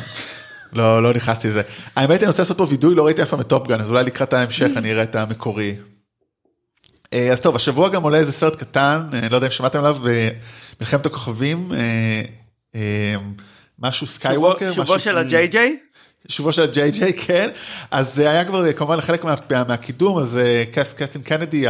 לא 0.72 1.02
לא 1.02 1.14
נכנסתי 1.14 1.48
לזה. 1.48 1.62
האמת 1.96 2.20
אני 2.20 2.28
רוצה 2.28 2.42
לעשות 2.42 2.58
פה 2.58 2.66
וידוי 2.68 2.94
לא 2.94 3.06
ראיתי 3.06 3.22
אף 3.22 3.28
פעם 3.30 3.40
את 3.40 3.46
Top 3.46 3.63
Gun 3.63 3.80
אז 3.80 3.90
אולי 3.90 4.04
לקראת 4.04 4.32
ההמשך 4.32 4.70
אני 4.76 4.92
אראה 4.92 5.02
את 5.02 5.16
המקורי. 5.16 5.76
אה, 7.12 7.32
אז 7.32 7.40
טוב 7.40 7.56
השבוע 7.56 7.88
גם 7.88 8.02
עולה 8.02 8.18
איזה 8.18 8.32
סרט 8.32 8.56
קטן 8.56 9.08
אה, 9.12 9.28
לא 9.30 9.36
יודע 9.36 9.46
אם 9.46 9.52
שמעתם 9.52 9.78
עליו 9.78 10.08
אה, 10.08 10.28
מלחמת 10.80 11.06
הכוכבים 11.06 11.72
אה, 11.72 12.22
אה, 12.74 13.14
משהו 13.78 14.06
סקייווקר. 14.06 14.72
שובו 14.72 14.94
משהו 14.94 15.00
של 15.00 15.18
ה-JJ? 15.18 15.56
שובו 16.28 16.52
של 16.52 16.62
הג'יי 16.62 16.90
ג'יי 16.90 17.12
כן 17.12 17.50
אז 17.90 18.14
זה 18.14 18.30
היה 18.30 18.44
כבר 18.44 18.72
כמובן 18.72 19.00
חלק 19.00 19.24
מה, 19.24 19.34
מה, 19.50 19.64
מהקידום 19.64 20.18
אז 20.18 20.36
אה, 20.36 20.64
קת'- 20.72 20.92
קת'לין 20.92 21.22
קנדי 21.22 21.64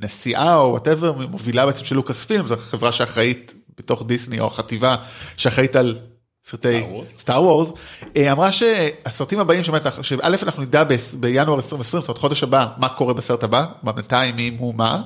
הנשיאה 0.00 0.56
או 0.56 0.70
whatever 0.70 1.12
מובילה 1.12 1.66
בעצם 1.66 1.84
של 1.84 1.94
Lucasfilm 1.96 2.46
זו 2.46 2.56
חברה 2.60 2.92
שאחראית 2.92 3.54
בתוך 3.78 4.02
דיסני 4.06 4.40
או 4.40 4.50
חטיבה 4.50 4.96
שאחראית 5.36 5.76
על 5.76 5.98
סרטי. 6.44 6.82
Star 7.18 7.42
Wars 7.42 7.68
אה, 8.16 8.32
אמרה 8.32 8.52
שהסרטים 8.52 9.38
הבאים 9.40 9.62
שא' 9.62 9.72
אנחנו 10.42 10.62
נדע 10.62 10.84
ב- 10.84 10.94
בינואר 11.20 11.56
2020 11.56 12.00
זאת 12.00 12.08
אומרת 12.08 12.18
חודש 12.18 12.42
הבא 12.42 12.66
מה 12.78 12.88
קורה 12.88 13.14
בסרט 13.14 13.42
הבא 13.44 13.66
מה 13.82 13.92
בינתיים 13.92 14.36
מי 14.36 14.56
הוא 14.58 14.74
מה. 14.74 15.02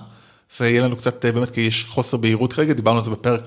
זה 0.57 0.69
יהיה 0.71 0.83
לנו 0.83 0.97
קצת 0.97 1.25
אה, 1.25 1.33
באמת 1.33 1.51
כי 1.51 1.61
יש 1.61 1.87
חוסר 1.88 2.16
בהירות 2.16 2.53
כרגע 2.53 2.73
דיברנו 2.73 2.99
על 2.99 3.05
זה 3.05 3.11
בפרק 3.11 3.40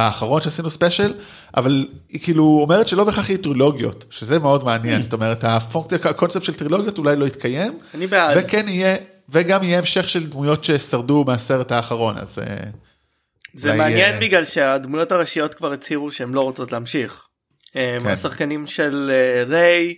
האחרון 0.00 0.42
שעשינו 0.42 0.70
ספיישל 0.70 1.12
אבל 1.56 1.86
היא 2.08 2.20
כאילו 2.20 2.58
אומרת 2.62 2.88
שלא 2.88 3.04
בהכרח 3.04 3.28
יהיו 3.28 3.38
טרילוגיות 3.38 4.04
שזה 4.10 4.38
מאוד 4.38 4.64
מעניין 4.64 5.02
זאת 5.02 5.12
אומרת 5.12 5.44
הפונקציה 5.44 5.98
הקונספט 6.04 6.42
של 6.42 6.54
טרילוגיות 6.54 6.98
אולי 6.98 7.16
לא 7.16 7.26
יתקיים 7.26 7.78
אני 7.94 8.06
בעד. 8.06 8.36
וכן 8.40 8.68
יהיה 8.68 8.96
וגם 9.28 9.62
יהיה 9.62 9.78
המשך 9.78 10.08
של 10.08 10.26
דמויות 10.26 10.64
ששרדו 10.64 11.24
מהסרט 11.26 11.72
האחרון 11.72 12.18
אז 12.18 12.38
אה, 12.38 12.70
זה 13.54 13.74
מעניין 13.74 14.14
אה, 14.14 14.20
בגלל 14.20 14.44
שהדמויות 14.44 15.12
הראשיות 15.12 15.54
כבר 15.54 15.72
הצהירו 15.72 16.10
שהן 16.10 16.32
לא 16.32 16.40
רוצות 16.40 16.72
להמשיך. 16.72 17.22
כן. 17.72 17.98
כן. 18.02 18.08
השחקנים 18.08 18.66
של 18.66 19.10
אה, 19.12 19.44
ריי, 19.44 19.94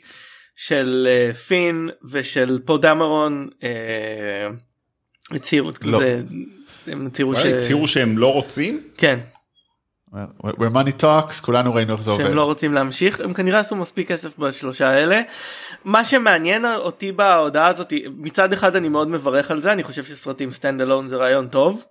של 0.56 1.08
אה, 1.10 1.32
פין 1.32 1.88
ושל 2.10 2.58
פו 2.64 2.78
דמרון 2.78 3.48
אה, 3.62 3.68
הצהירו 5.30 5.70
את 5.70 5.84
לא. 5.84 5.98
זה. 5.98 6.22
הם 6.86 7.06
הצהירו 7.06 7.34
ש... 7.34 7.44
הצהירו 7.44 7.88
שהם 7.88 8.18
לא 8.18 8.32
רוצים? 8.32 8.82
כן, 8.96 9.18
where 10.42 10.70
money 10.72 11.02
talks 11.02 11.40
כולנו 11.42 11.74
ראינו 11.74 11.92
איך 11.92 12.02
זה 12.02 12.10
עובד. 12.10 12.24
שהם 12.24 12.34
לא 12.34 12.44
רוצים 12.44 12.74
להמשיך 12.74 13.20
הם 13.20 13.32
כנראה 13.34 13.58
עשו 13.58 13.76
מספיק 13.76 14.08
כסף 14.08 14.38
בשלושה 14.38 14.88
האלה. 14.88 15.20
מה 15.84 16.04
שמעניין 16.04 16.64
אותי 16.64 17.12
בהודעה 17.12 17.66
הזאת 17.66 17.92
מצד 18.16 18.52
אחד 18.52 18.76
אני 18.76 18.88
מאוד 18.88 19.08
מברך 19.08 19.50
על 19.50 19.60
זה 19.60 19.72
אני 19.72 19.82
חושב 19.82 20.04
שסרטים 20.04 20.50
stand 20.50 20.80
alone 20.80 21.08
זה 21.08 21.16
רעיון 21.16 21.48
טוב. 21.48 21.84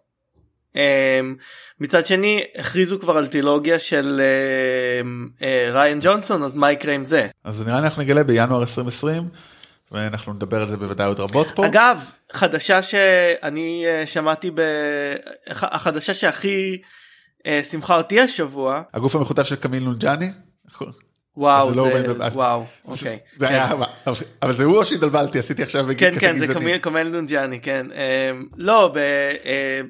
אמ, 0.76 1.36
מצד 1.80 2.06
שני 2.06 2.44
הכריזו 2.56 3.00
כבר 3.00 3.18
על 3.18 3.28
טרילוגיה 3.28 3.80
של 3.80 4.22
אמ, 5.02 5.30
אה, 5.42 5.70
ריאן 5.74 6.00
ג'ונסון 6.02 6.44
אז 6.44 6.56
מה 6.56 6.72
יקרה 6.72 6.94
עם 6.94 7.06
זה. 7.06 7.28
אז 7.44 7.68
נראה 7.68 7.80
לי 7.80 7.86
אנחנו 7.86 8.02
נגלה 8.02 8.24
בינואר 8.24 8.62
2020 8.62 9.24
ואנחנו 9.92 10.34
נדבר 10.34 10.62
על 10.62 10.70
זה 10.70 10.78
בוודאי 10.78 11.08
עוד 11.08 11.20
רבות 11.20 11.52
פה. 11.52 11.66
אגב 11.66 11.98
חדשה 12.34 12.84
שאני 12.84 13.84
אה, 13.88 14.08
שמעתי 14.08 14.52
ב... 14.52 14.62
החדשה 15.48 16.14
שהכי 16.14 16.82
שמחה 17.72 17.98
אותי 17.98 18.20
השבוע 18.20 18.82
הגוף 18.94 19.16
המחוטב 19.16 19.44
של 19.44 19.56
קומייל 19.56 19.84
נאנג'יאני. 19.84 20.30
וואו 21.38 21.70
זה 21.70 21.76
לא 21.76 21.84
זה, 21.92 22.14
אז- 22.26 22.36
וואו 22.36 22.66
אוקיי. 22.86 23.20
זה 23.38 23.48
היה 23.50 23.72
אבל- 23.72 23.86
אבל 24.42 24.54
זה 24.54 24.64
הוא 24.64 24.78
או 24.78 24.86
שהתבלבלתי 24.86 25.40
עשיתי 25.40 25.64
עכשיו 25.64 25.86
כן 25.98 26.12
קטע 26.12 26.20
כן 26.20 26.38
זה. 26.38 26.48
קמיל 26.82 27.08
נונג'אני 27.08 27.62
כן 27.62 27.88
אמ, 27.92 28.46
לא 28.58 28.94
אה, 29.46 29.82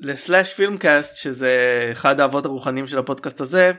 לסלאש 0.00 0.54
פילמקאסט 0.54 1.16
שזה 1.16 1.56
אחד 1.92 2.20
האבות 2.20 2.44
הרוחניים 2.46 2.86
של 2.86 2.98
הפודקאסט 2.98 3.40
הזה 3.40 3.72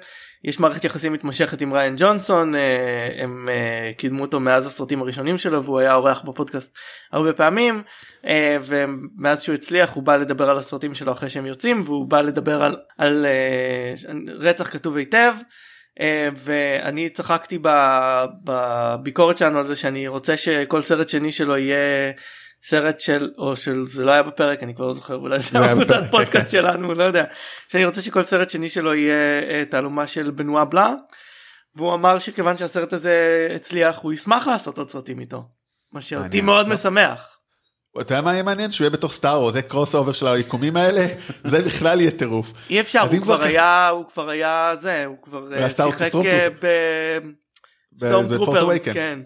יש 0.43 0.59
מערכת 0.59 0.83
יחסים 0.83 1.13
מתמשכת 1.13 1.61
עם 1.61 1.73
ריין 1.73 1.95
ג'ונסון 1.97 2.55
אה, 2.55 3.09
הם 3.17 3.49
אה, 3.49 3.91
קידמו 3.97 4.21
אותו 4.21 4.39
מאז 4.39 4.65
הסרטים 4.65 5.01
הראשונים 5.01 5.37
שלו 5.37 5.63
והוא 5.63 5.79
היה 5.79 5.93
אורח 5.93 6.21
בפודקאסט 6.21 6.77
הרבה 7.11 7.33
פעמים 7.33 7.81
אה, 8.25 8.57
ומאז 8.63 9.41
שהוא 9.41 9.55
הצליח 9.55 9.93
הוא 9.93 10.03
בא 10.03 10.15
לדבר 10.15 10.49
על 10.49 10.57
הסרטים 10.57 10.93
שלו 10.93 11.11
אחרי 11.11 11.29
שהם 11.29 11.45
יוצאים 11.45 11.81
והוא 11.85 12.07
בא 12.07 12.21
לדבר 12.21 12.63
על, 12.63 12.75
על 12.97 13.25
רצח 14.39 14.69
כתוב 14.69 14.97
היטב. 14.97 15.33
ואני 16.35 17.09
צחקתי 17.09 17.59
בביקורת 18.43 19.37
שלנו 19.37 19.59
על 19.59 19.67
זה 19.67 19.75
שאני 19.75 20.07
רוצה 20.07 20.37
שכל 20.37 20.81
סרט 20.81 21.09
שני 21.09 21.31
שלו 21.31 21.57
יהיה 21.57 22.11
סרט 22.63 22.99
של 22.99 23.31
או 23.37 23.55
של 23.55 23.85
זה 23.87 24.05
לא 24.05 24.11
היה 24.11 24.23
בפרק 24.23 24.63
אני 24.63 24.75
כבר 24.75 24.87
לא 24.87 24.93
זוכר 24.93 25.15
אולי 25.15 25.39
זה 25.39 25.49
זה 25.51 25.59
היה 25.59 25.75
בקבוצת 25.75 25.95
בפרק, 25.97 26.11
פודקאסט 26.11 26.49
שלנו 26.51 26.93
לא 26.93 27.03
יודע 27.03 27.23
שאני 27.67 27.85
רוצה 27.85 28.01
שכל 28.01 28.23
סרט 28.23 28.49
שני 28.49 28.69
שלו 28.69 28.93
יהיה 28.93 29.43
אה, 29.49 29.63
תעלומה 29.69 30.07
של 30.07 30.31
בנואה 30.31 30.65
בלאנק 30.65 30.93
והוא 31.75 31.93
אמר 31.93 32.19
שכיוון 32.19 32.57
שהסרט 32.57 32.93
הזה 32.93 33.47
הצליח 33.55 33.99
הוא 34.01 34.13
ישמח 34.13 34.47
לעשות 34.47 34.77
עוד 34.77 34.89
סרטים 34.89 35.19
איתו. 35.19 35.43
מה 35.91 36.01
שאותי. 36.01 36.41
מאוד 36.41 36.67
לא. 36.67 36.73
משמח. 36.73 37.27
אתה 38.01 38.13
יודע 38.13 38.21
מה 38.21 38.33
יהיה 38.33 38.43
מעניין 38.43 38.71
שהוא 38.71 38.85
יהיה 38.85 38.89
בתוך 38.89 39.13
Star 39.13 39.41
Wars 39.41 39.53
זה 39.53 39.61
crossover 39.61 40.11
של 40.11 40.27
היקומים 40.27 40.77
האלה 40.77 41.07
זה 41.51 41.61
בכלל 41.61 42.01
יהיה 42.01 42.11
טירוף. 42.11 42.53
אי 42.69 42.79
אפשר 42.79 43.01
הוא 43.01 43.21
כבר 43.21 43.43
היה 43.43 43.89
הוא 43.89 44.05
כבר 44.13 44.29
היה 44.29 44.75
זה 44.81 45.05
הוא 45.05 45.17
כבר 45.21 45.53
אה, 45.53 45.69
שיחק 45.69 46.01
אה. 46.01 46.47
ב- 46.61 47.19
stormtrooper. 47.97 48.79
כן. 48.93 49.19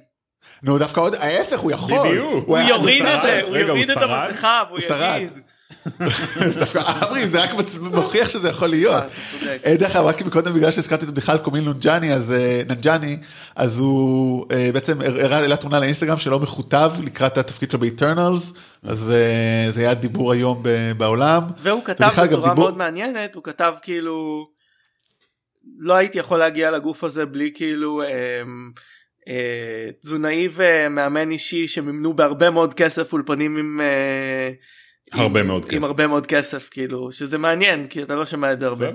נו 0.63 0.77
דווקא 0.77 1.01
עוד 1.01 1.15
ההפך 1.15 1.59
הוא 1.59 1.71
יכול. 1.71 2.09
בדיוק. 2.09 2.47
הוא 2.47 2.57
יוריד? 2.57 3.05
את 3.05 3.21
זה 3.21 3.41
הוא 3.41 3.57
יוריד 3.57 3.89
את? 3.89 3.97
המסכה 3.97 4.63
והוא. 4.69 4.79
יגיד. 5.15 5.29
זה 6.49 6.59
דווקא 6.59 6.79
אברי 6.79 7.27
זה 7.27 7.43
רק 7.43 7.49
מוכיח 7.81 8.29
שזה 8.29 8.49
יכול 8.49 8.67
להיות. 8.67 9.03
אה. 9.03 9.57
אה, 9.65 9.75
דרך 9.75 9.95
אגב 9.95 10.05
רק 10.05 10.21
מקודם 10.21 10.53
בגלל 10.53 10.71
שהזכרתי 10.71 11.05
את 11.05 11.11
בכלל 11.11 11.37
קומייל 11.37 11.63
נאנג'יאני 11.63 12.13
אז 12.13 12.31
אה, 12.31 12.61
נאנג'יאני 12.69 13.17
אז 13.55 13.79
הוא 13.79 14.45
בעצם 14.73 15.01
הראה 15.01 15.55
תמונה 15.55 15.79
לאינסטגרם 15.79 16.17
שלו 16.17 16.39
מחוטב 16.39 16.91
לקראת 17.03 17.37
התפקיד 17.37 17.71
שלו 17.71 17.79
ב-Eternals 17.79 18.53
אז 18.83 19.13
זה 19.69 19.81
היה 19.81 19.93
דיבור 19.93 20.31
היום 20.31 20.63
בעולם. 20.97 21.43
והוא 21.59 21.83
כתב 21.85 22.09
בצורה 22.23 22.53
מאוד 22.53 22.77
מעניינת 22.77 23.35
הוא 23.35 23.43
כתב 23.43 23.73
כאילו 23.81 24.47
לא 25.79 25.93
הייתי 25.93 26.19
יכול 26.19 26.39
להגיע 26.39 26.71
לגוף 26.71 27.03
הזה 27.03 27.25
בלי 27.25 27.51
כאילו 27.55 28.01
אה, 28.01 28.07
תזונאי 30.01 30.47
ומאמן 30.51 31.31
אישי 31.31 31.67
שמימנו 31.67 32.13
בהרבה 32.13 32.49
מאוד 32.49 32.73
כסף 32.73 33.13
אולפנים 33.13 33.57
עם 33.57 33.81
אה, 33.81 34.49
הרבה 35.21 35.39
עם- 35.39 35.47
מאוד 35.47 35.63
עם 35.65 35.69
כסף. 35.79 35.83
הרבה 35.83 36.07
מאוד 36.07 36.25
כסף 36.25 36.69
כאילו 36.71 37.11
שזה 37.11 37.37
מעניין 37.37 37.87
כי 37.87 38.03
אתה 38.03 38.15
לא 38.15 38.25
שומע 38.25 38.53
את 38.53 38.59
זה 38.59 38.65
הרבה. 38.67 38.85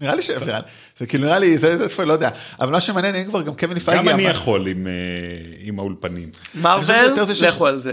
נראה 0.00 0.14
לי 0.14 0.22
ש... 0.22 0.30
זה- 0.30 0.52
זה 0.96 1.06
כאילו 1.06 1.24
נראה 1.24 1.38
לי 1.38 1.58
זה 1.58 1.88
זה 1.88 2.04
לא 2.04 2.12
יודע 2.12 2.30
אבל 2.60 2.72
מה 2.72 2.80
שמעניין 2.80 3.14
אם 3.14 3.24
כבר 3.24 3.42
גם 3.42 3.56
קווין 3.56 3.78
פייגי 3.78 4.02
גם 4.02 4.14
אני 4.14 4.22
יכול 4.22 4.66
עם, 4.68 4.86
אה, 4.86 4.92
עם 5.60 5.78
האולפנים. 5.78 6.30
מרוויל 6.54 6.96
לכו 7.48 7.66
על 7.66 7.78
זה. 7.78 7.92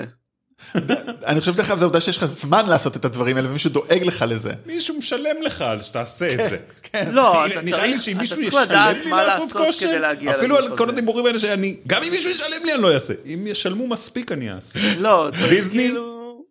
אני 1.25 1.39
חושב 1.39 1.55
דרך 1.55 1.69
אגב 1.69 1.77
זה 1.77 1.83
העובדה 1.85 2.01
שיש 2.01 2.17
לך 2.17 2.25
זמן 2.25 2.65
לעשות 2.65 2.97
את 2.97 3.05
הדברים 3.05 3.37
האלה 3.37 3.49
ומישהו 3.49 3.69
דואג 3.69 4.03
לך 4.03 4.25
לזה. 4.27 4.53
מישהו 4.65 4.97
משלם 4.97 5.41
לך 5.41 5.61
על 5.61 5.81
שתעשה 5.81 6.33
את 6.33 6.49
זה. 6.49 6.57
כן. 6.83 7.09
לא 7.11 7.45
אתה 7.45 7.61
נראה 7.61 7.85
לי 7.85 7.91
צריך 7.91 8.03
שאם 8.03 8.13
אתה 8.13 8.21
מישהו 8.21 8.37
צריך 8.37 8.47
ישלם 8.47 8.61
לדעת 8.63 8.97
לי 9.03 9.09
מה 9.09 9.23
לעשות 9.23 9.51
כדי 9.51 9.65
כושר, 9.65 9.99
להגיע 9.99 10.35
אפילו 10.35 10.55
לגוף 10.55 10.71
על 10.71 10.77
כל. 10.77 10.89
הדיבורים 10.89 11.25
האלה 11.25 11.39
שאני, 11.39 11.75
גם 11.87 12.03
אם 12.03 12.11
מישהו 12.11 12.29
ישלם 12.29 12.65
לי 12.65 12.73
אני 12.73 12.81
לא 12.81 12.93
אעשה. 12.93 13.13
אם 13.25 13.47
ישלמו 13.47 13.87
מספיק 13.87 14.31
אני 14.31 14.51
אעשה. 14.51 14.79
לא 14.97 15.29
צריך 15.37 15.49
דיסני? 15.49 15.87
כאילו 15.87 16.43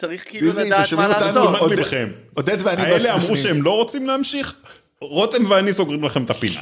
צריך 0.00 0.24
כאילו 0.28 0.52
לדעת 0.52 0.92
מה? 0.92 1.08
לעשות. 1.08 1.54
עודד 2.34 2.58
ואני 2.62 2.82
האלה 2.82 2.98
באופן 2.98 3.24
אמרו. 3.24 3.36
שהם 3.36 3.62
לא 3.62 3.76
רוצים 3.76 4.06
להמשיך, 4.06 4.54
רותם 5.00 5.50
ואני 5.50 5.72
סוגרים 5.72 6.04
לכם 6.04 6.24
את 6.24 6.30
הפינה. 6.30 6.60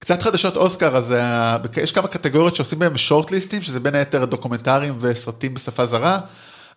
קצת 0.00 0.22
חדשות 0.22 0.56
אוסקר 0.56 0.96
אז 0.96 1.12
אה, 1.12 1.56
יש 1.82 1.92
כמה 1.92 2.08
קטגוריות 2.08 2.56
שעושים 2.56 2.78
בהם 2.78 2.96
שורט 2.96 3.30
ליסטים 3.30 3.62
שזה 3.62 3.80
בין 3.80 3.94
היתר 3.94 4.24
דוקומנטרים 4.24 4.96
וסרטים 5.00 5.54
בשפה 5.54 5.86
זרה. 5.86 6.20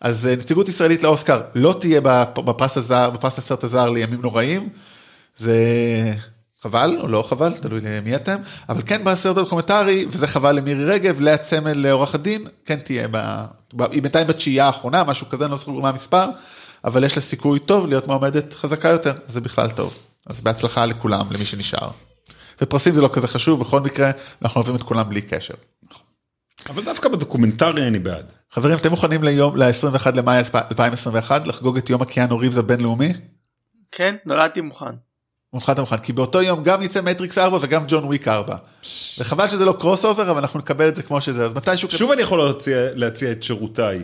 אז 0.01 0.27
אה, 0.27 0.35
נציגות 0.35 0.69
ישראלית 0.69 1.03
לאוסקר 1.03 1.41
לא 1.55 1.75
תהיה 1.79 2.01
בפ- 2.01 2.41
בפרס 2.41 2.77
הזר 2.77 3.09
בפרס 3.09 3.37
הסרט 3.37 3.63
הזר 3.63 3.89
לימים 3.89 4.21
נוראים. 4.21 4.69
זה 5.37 5.55
חבל 6.63 6.97
או 7.01 7.07
לא 7.07 7.25
חבל 7.29 7.53
תלוי 7.53 7.81
למי 7.81 8.15
אתם 8.15 8.35
אבל 8.69 8.81
כן 8.85 9.03
בסרט 9.03 9.37
הדוקומנטרי 9.37 10.05
וזה 10.09 10.27
חבל 10.27 10.55
למירי 10.55 10.85
רגב 10.85 11.21
לאה 11.21 11.37
צמל 11.37 11.73
לעורך 11.73 12.15
הדין 12.15 12.47
כן 12.65 12.75
תהיה. 12.79 13.07
ב... 13.11 13.17
היא 13.91 14.01
בינתיים 14.01 14.27
בתשיעייה 14.27 14.65
האחרונה 14.65 15.03
משהו 15.03 15.29
כזה 15.29 15.43
אני 15.45 15.51
לא 15.51 15.57
זוכר 15.57 15.71
מה 15.71 15.89
המספר 15.89 16.25
אבל 16.85 17.03
יש 17.03 17.15
לה 17.15 17.21
סיכוי 17.21 17.59
טוב 17.59 17.87
להיות 17.87 18.07
מועמדת 18.07 18.53
חזקה 18.53 18.89
יותר 18.89 19.13
זה 19.27 19.41
בכלל 19.41 19.69
טוב 19.69 19.97
אז 20.27 20.41
בהצלחה 20.41 20.85
לכולם 20.85 21.25
למי 21.31 21.45
שנשאר. 21.45 21.89
ופרסים 22.61 22.95
זה 22.95 23.01
לא 23.01 23.09
כזה 23.13 23.27
חשוב 23.27 23.59
בכל 23.59 23.81
מקרה 23.81 24.11
אנחנו 24.41 24.59
אוהבים 24.59 24.75
את 24.75 24.83
כולם 24.83 25.09
בלי 25.09 25.21
קשר. 25.21 25.53
אבל 26.69 26.83
דווקא 26.83 27.09
בדוקומנטרי 27.09 27.87
אני 27.87 27.99
בעד. 27.99 28.25
חברים 28.51 28.77
אתם 28.77 28.89
מוכנים 28.89 29.23
ליום 29.23 29.57
ל-21 29.57 30.11
למאי 30.15 30.37
2021 30.37 31.47
לחגוג 31.47 31.77
את 31.77 31.89
יום 31.89 32.01
הקיאנו 32.01 32.37
ריבס 32.37 32.57
הבינלאומי? 32.57 33.13
כן 33.91 34.15
נולדתי 34.25 34.61
מוכן. 34.61 34.85
מוכן 35.53 35.71
אתה 35.71 35.81
מוכן 35.81 35.97
כי 35.97 36.13
באותו 36.13 36.41
יום 36.41 36.63
גם 36.63 36.81
יצא 36.81 37.01
מטריקס 37.01 37.37
4 37.37 37.57
וגם 37.61 37.83
ג'ון 37.87 38.03
וויק 38.03 38.27
4. 38.27 38.55
וחבל 39.19 39.47
שזה 39.47 39.65
לא 39.65 39.75
crossover 39.79 40.31
אבל 40.31 40.39
אנחנו 40.39 40.59
נקבל 40.59 40.87
את 40.87 40.95
זה 40.95 41.03
כמו 41.03 41.21
שזה 41.21 41.45
אז 41.45 41.53
מתישהו 41.53 41.91
שוב 41.91 42.11
אני 42.11 42.21
יכול 42.21 42.51
להציע, 42.95 43.31
את 43.31 43.43
שירותיי. 43.43 43.99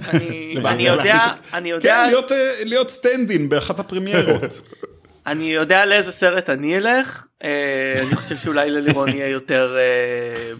אני 0.65 0.83
יודע 0.93 1.33
אני 1.53 1.69
יודע 1.69 2.01
כן, 2.03 2.07
להיות, 2.07 2.31
אה, 2.31 2.51
להיות 2.65 2.89
סטנדין 2.89 3.49
באחת 3.49 3.79
הפרמיירות. 3.79 4.61
אני 5.31 5.43
יודע 5.43 5.85
לאיזה 5.85 6.11
סרט 6.11 6.49
אני 6.49 6.77
אלך, 6.77 7.25
אה, 7.43 7.93
אני 7.97 8.15
חושב 8.15 8.37
שאולי 8.37 8.69
ללירון 8.69 9.09
יהיה 9.09 9.27
יותר 9.27 9.77
אה, 9.77 10.51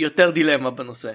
יותר 0.00 0.30
דילמה 0.30 0.70
בנושא. 0.70 1.12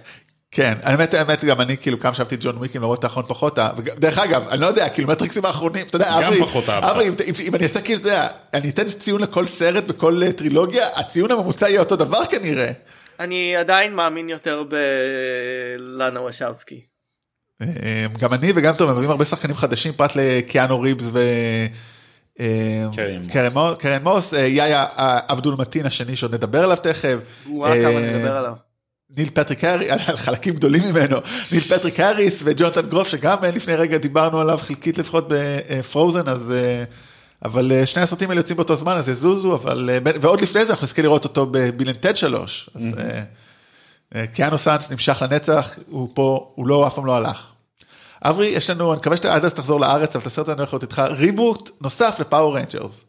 כן, 0.52 0.78
האמת, 0.84 1.14
האמת, 1.14 1.44
גם 1.46 1.62
אני 1.62 1.78
כאילו 1.78 2.00
כמה 2.00 2.14
שאהבתי 2.14 2.36
ג'ון 2.40 2.58
וויקים 2.58 2.82
למרות 2.82 3.04
האחרון 3.04 3.26
פחות, 3.28 3.60
דרך 3.78 4.18
אגב, 4.18 4.48
אני 4.48 4.62
לא 4.62 4.66
יודע, 4.66 4.90
כאילו 4.90 5.08
מהטריקסים 5.08 5.46
האחרונים, 5.46 5.88
אתה 5.88 5.96
יודע, 5.96 6.18
אברי. 6.18 6.42
אברי, 6.68 7.08
אם, 7.08 7.14
אם, 7.26 7.34
אם 7.48 7.56
אני 7.56 7.64
אעשה 7.64 7.82
כאילו, 7.82 8.00
אתה 8.00 8.08
יודע, 8.08 8.28
אני 8.54 8.70
אתן 8.70 8.90
ציון 8.90 9.22
לכל 9.22 9.48
סרט 9.48 9.84
בכל 9.84 10.24
אה, 10.24 10.34
טרילוגיה, 10.34 10.88
הציון 10.96 11.32
הממוצע 11.32 11.70
יהיה 11.70 11.80
אותו 11.80 11.96
דבר 11.96 12.26
כנראה. 12.26 12.72
אני 13.20 13.56
עדיין 13.56 13.96
מאמין 13.96 14.30
יותר 14.30 14.64
בלאנה 14.64 16.22
וושבסקי. 16.22 16.82
אה, 17.62 18.06
גם 18.20 18.34
אני 18.34 18.52
וגם 18.56 18.74
טוב, 18.76 18.92
מביאים 18.92 19.12
הרבה 19.12 19.26
שחקנים 19.26 19.56
חדשים 19.56 19.94
פרט 19.94 20.12
לקיאנו 20.16 20.82
ריבס 20.82 21.10
ו... 21.14 21.20
אה, 22.40 22.88
קרי 23.80 23.94
אן 23.94 24.04
מוס. 24.04 24.34
אה, 24.34 24.40
יאיה 24.40 24.84
אה, 24.84 25.20
עבדול 25.28 25.56
מתין 25.58 25.86
השני 25.86 26.16
שעוד 26.16 26.34
נדבר 26.36 26.64
עליו 26.64 26.78
תכף. 26.78 27.18
אה. 27.48 28.54
ניל 29.18 29.30
פטריק 29.34 29.64
הארי, 29.64 29.92
על 29.92 30.00
חלקים 30.18 30.54
גדולים 30.54 30.84
ממנו, 30.84 31.18
ניל 31.52 31.62
פטריק 31.62 32.00
האריס 32.00 32.42
וג'ונתן 32.46 32.90
גרוף 32.90 33.08
שגם 33.08 33.38
אה, 33.44 33.52
לפני 33.52 33.76
רגע 33.76 33.98
דיברנו 33.98 34.40
עליו 34.40 34.58
חלקית 34.58 34.98
לפחות 34.98 35.26
בפרוזן 35.30 36.28
אז 36.28 36.52
אה, 36.52 36.84
אבל 37.46 37.72
אה, 37.72 37.86
שני 37.86 38.04
הסרטים 38.04 38.30
האלה 38.30 38.40
יוצאים 38.40 38.58
באותו 38.58 38.76
זמן 38.76 38.98
אז 38.98 39.10
יזוזו 39.10 39.56
אבל 39.56 39.90
אה, 39.90 40.12
ועוד 40.22 40.42
לפני 40.42 40.66
זה 40.66 40.72
אנחנו 40.72 40.86
נזכה 40.86 41.02
לראות 41.02 41.24
אותו 41.24 41.46
ב-Bill 41.52 41.88
and 41.88 41.98
Ted 41.98 42.18
3 42.18 42.70
אז 42.76 42.84
אה, 42.98 43.24
אה, 44.16 44.28
Keanussance 44.28 44.92
נמשך 44.92 45.22
לנצח 45.22 45.74
הוא 45.90 46.10
פה 46.14 46.52
הוא 46.56 46.68
לא 46.68 46.88
אף 46.88 46.96
פעם 46.96 47.06
לא 47.06 47.16
הלך. 47.16 47.51
אברי 48.24 48.48
יש 48.48 48.70
לנו 48.70 48.92
אני 48.94 49.00
מקווה 49.00 49.18
שעד 49.18 49.46
אז 49.46 49.54
תחזור 49.54 49.80
לארץ 49.80 50.16
אבל 50.16 50.26
אני 50.48 50.58
הולך 50.58 50.70
לראות 50.70 50.84
איתך 50.84 51.02
reboot 51.10 51.70
נוסף 51.82 52.16
ל-Power 52.20 52.58
Rangers. 52.58 53.02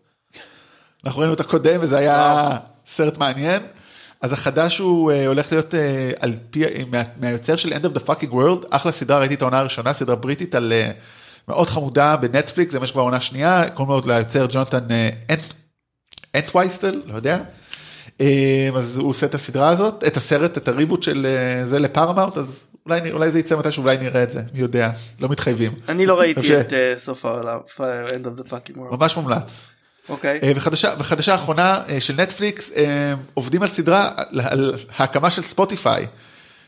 אנחנו 1.04 1.20
ראינו 1.20 1.34
את 1.34 1.40
הקודם 1.40 1.80
וזה 1.80 1.98
היה 1.98 2.48
סרט 2.86 3.18
מעניין. 3.18 3.62
אז 4.20 4.32
החדש 4.32 4.78
הוא 4.78 5.12
אה, 5.12 5.26
הולך 5.26 5.52
להיות 5.52 5.74
אה, 5.74 6.10
על 6.20 6.32
פי, 6.50 6.64
מה, 6.90 7.02
מהיוצר 7.20 7.56
של 7.56 7.72
End 7.72 7.86
of 7.86 7.98
the 7.98 8.08
fucking 8.08 8.32
world, 8.32 8.66
אחלה 8.70 8.92
סדרה, 8.92 9.18
ראיתי 9.18 9.34
את 9.34 9.42
העונה 9.42 9.58
הראשונה, 9.58 9.92
סדרה 9.92 10.16
בריטית 10.16 10.54
על 10.54 10.72
אה, 10.72 10.90
מאוד 11.48 11.68
חמודה 11.68 12.16
בנטפליקס, 12.16 12.72
זה 12.72 12.80
מה 12.80 12.86
שכבר 12.86 13.02
עונה 13.02 13.20
שנייה, 13.20 13.70
קוראים 13.74 13.94
לו 13.94 14.12
ליוצר 14.14 14.46
ג'ונתן 14.50 14.86
אנט- 15.30 15.54
אנטווייסטל, 16.36 17.02
לא 17.06 17.14
יודע. 17.14 17.38
אה, 18.20 18.68
אז 18.76 18.98
הוא 18.98 19.10
עושה 19.10 19.26
את 19.26 19.34
הסדרה 19.34 19.68
הזאת, 19.68 20.04
את 20.06 20.16
הסרט, 20.16 20.56
את 20.58 20.68
הריבוט 20.68 21.02
של 21.02 21.26
אה, 21.26 21.66
זה 21.66 21.78
לפרמאוט, 21.78 22.38
אז 22.38 22.66
אולי, 22.86 23.10
אולי 23.12 23.30
זה 23.30 23.38
יצא 23.38 23.56
מתישהו, 23.58 23.82
אולי 23.82 23.96
נראה 23.98 24.22
את 24.22 24.30
זה, 24.30 24.40
מי 24.54 24.60
יודע, 24.60 24.90
לא 25.20 25.28
מתחייבים. 25.28 25.72
אני 25.88 26.06
לא 26.06 26.20
ראיתי 26.20 26.40
חושב- 26.40 26.54
את 26.54 26.72
אה, 26.72 26.94
סוף 26.98 27.24
העולם, 27.24 27.58
End 28.08 28.24
of 28.24 28.40
the 28.40 28.50
fucking 28.50 28.76
world. 28.76 28.96
ממש 28.96 29.16
מומלץ. 29.16 29.68
אוקיי. 30.08 30.40
אה, 30.42 30.52
וחדשה, 30.56 30.94
וחדשה 30.98 31.34
אחרונה 31.34 31.80
אה, 31.88 32.00
של 32.00 32.14
נטפליקס, 32.20 32.72
אה, 32.76 33.14
עובדים 33.34 33.62
על 33.62 33.68
סדרה 33.68 34.10
על, 34.16 34.40
על 34.40 34.74
ההקמה 34.96 35.30
של 35.30 35.42
ספוטיפיי, 35.42 36.06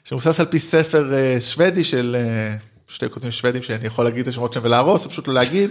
שמבוסס 0.04 0.40
על 0.40 0.46
פי 0.46 0.58
ספר 0.58 1.14
אה, 1.14 1.36
שוודי 1.40 1.84
של 1.84 2.16
אה, 2.18 2.56
שתי 2.88 3.10
כותבים 3.10 3.30
שוודים 3.32 3.62
שאני 3.62 3.86
יכול 3.86 4.04
להגיד 4.04 4.20
את 4.22 4.28
השמות 4.28 4.52
שלהם 4.52 4.64
ולהרוס, 4.66 5.06
פשוט 5.06 5.28
לא 5.28 5.34
להגיד, 5.34 5.70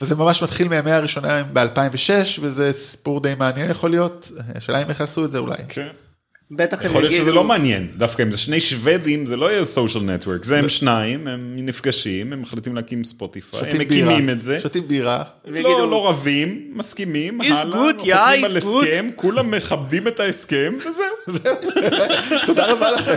וזה 0.00 0.14
ממש 0.14 0.42
מתחיל 0.42 0.68
מהימי 0.68 0.90
הראשונה 0.90 1.42
ב-2006, 1.52 2.10
וזה 2.40 2.72
סיפור 2.72 3.20
די 3.20 3.34
מעניין 3.38 3.70
יכול 3.70 3.90
להיות, 3.90 4.30
השאלה 4.54 4.82
אם 4.82 4.88
איך 4.88 5.00
עשו 5.00 5.24
את 5.24 5.32
זה 5.32 5.38
אולי. 5.38 5.56
כן. 5.68 5.88
בטח 6.50 6.78
הם 6.80 6.86
יכול 6.86 7.02
להיות 7.02 7.12
שזה 7.14 7.22
יגידו- 7.22 7.34
לא 7.36 7.44
מעניין, 7.44 7.88
דווקא 7.96 8.22
אם 8.22 8.30
זה 8.30 8.38
שני 8.38 8.60
שוודים 8.60 9.26
זה 9.26 9.36
לא 9.36 9.52
יהיה 9.52 9.64
סושיאל 9.64 10.02
נטוורק, 10.04 10.44
זה 10.44 10.58
הם 10.58 10.68
שניים, 10.68 11.28
הם 11.28 11.52
נפגשים, 11.56 12.32
הם 12.32 12.42
מחליטים 12.42 12.74
להקים 12.76 13.04
ספוטיפיי, 13.04 13.70
הם 13.70 13.78
מקימים 13.80 14.30
את 14.30 14.42
זה, 14.42 14.60
שותים 14.60 14.88
בירה, 14.88 15.22
לא, 15.44 15.90
לא 15.90 16.08
רבים, 16.08 16.70
מסכימים, 16.74 17.40
הלאה, 17.40 17.62
good, 17.62 17.66
yeah, 18.00 18.00
חותמים 18.00 18.44
על. 18.44 18.56
הסכם, 18.56 19.10
כולם 19.16 19.50
מכבדים 19.50 20.08
את 20.08 20.20
ההסכם, 20.20 20.74
וזהו. 20.78 21.42
תודה 22.46 22.72
רבה 22.72 22.90
לכם. 22.90 23.16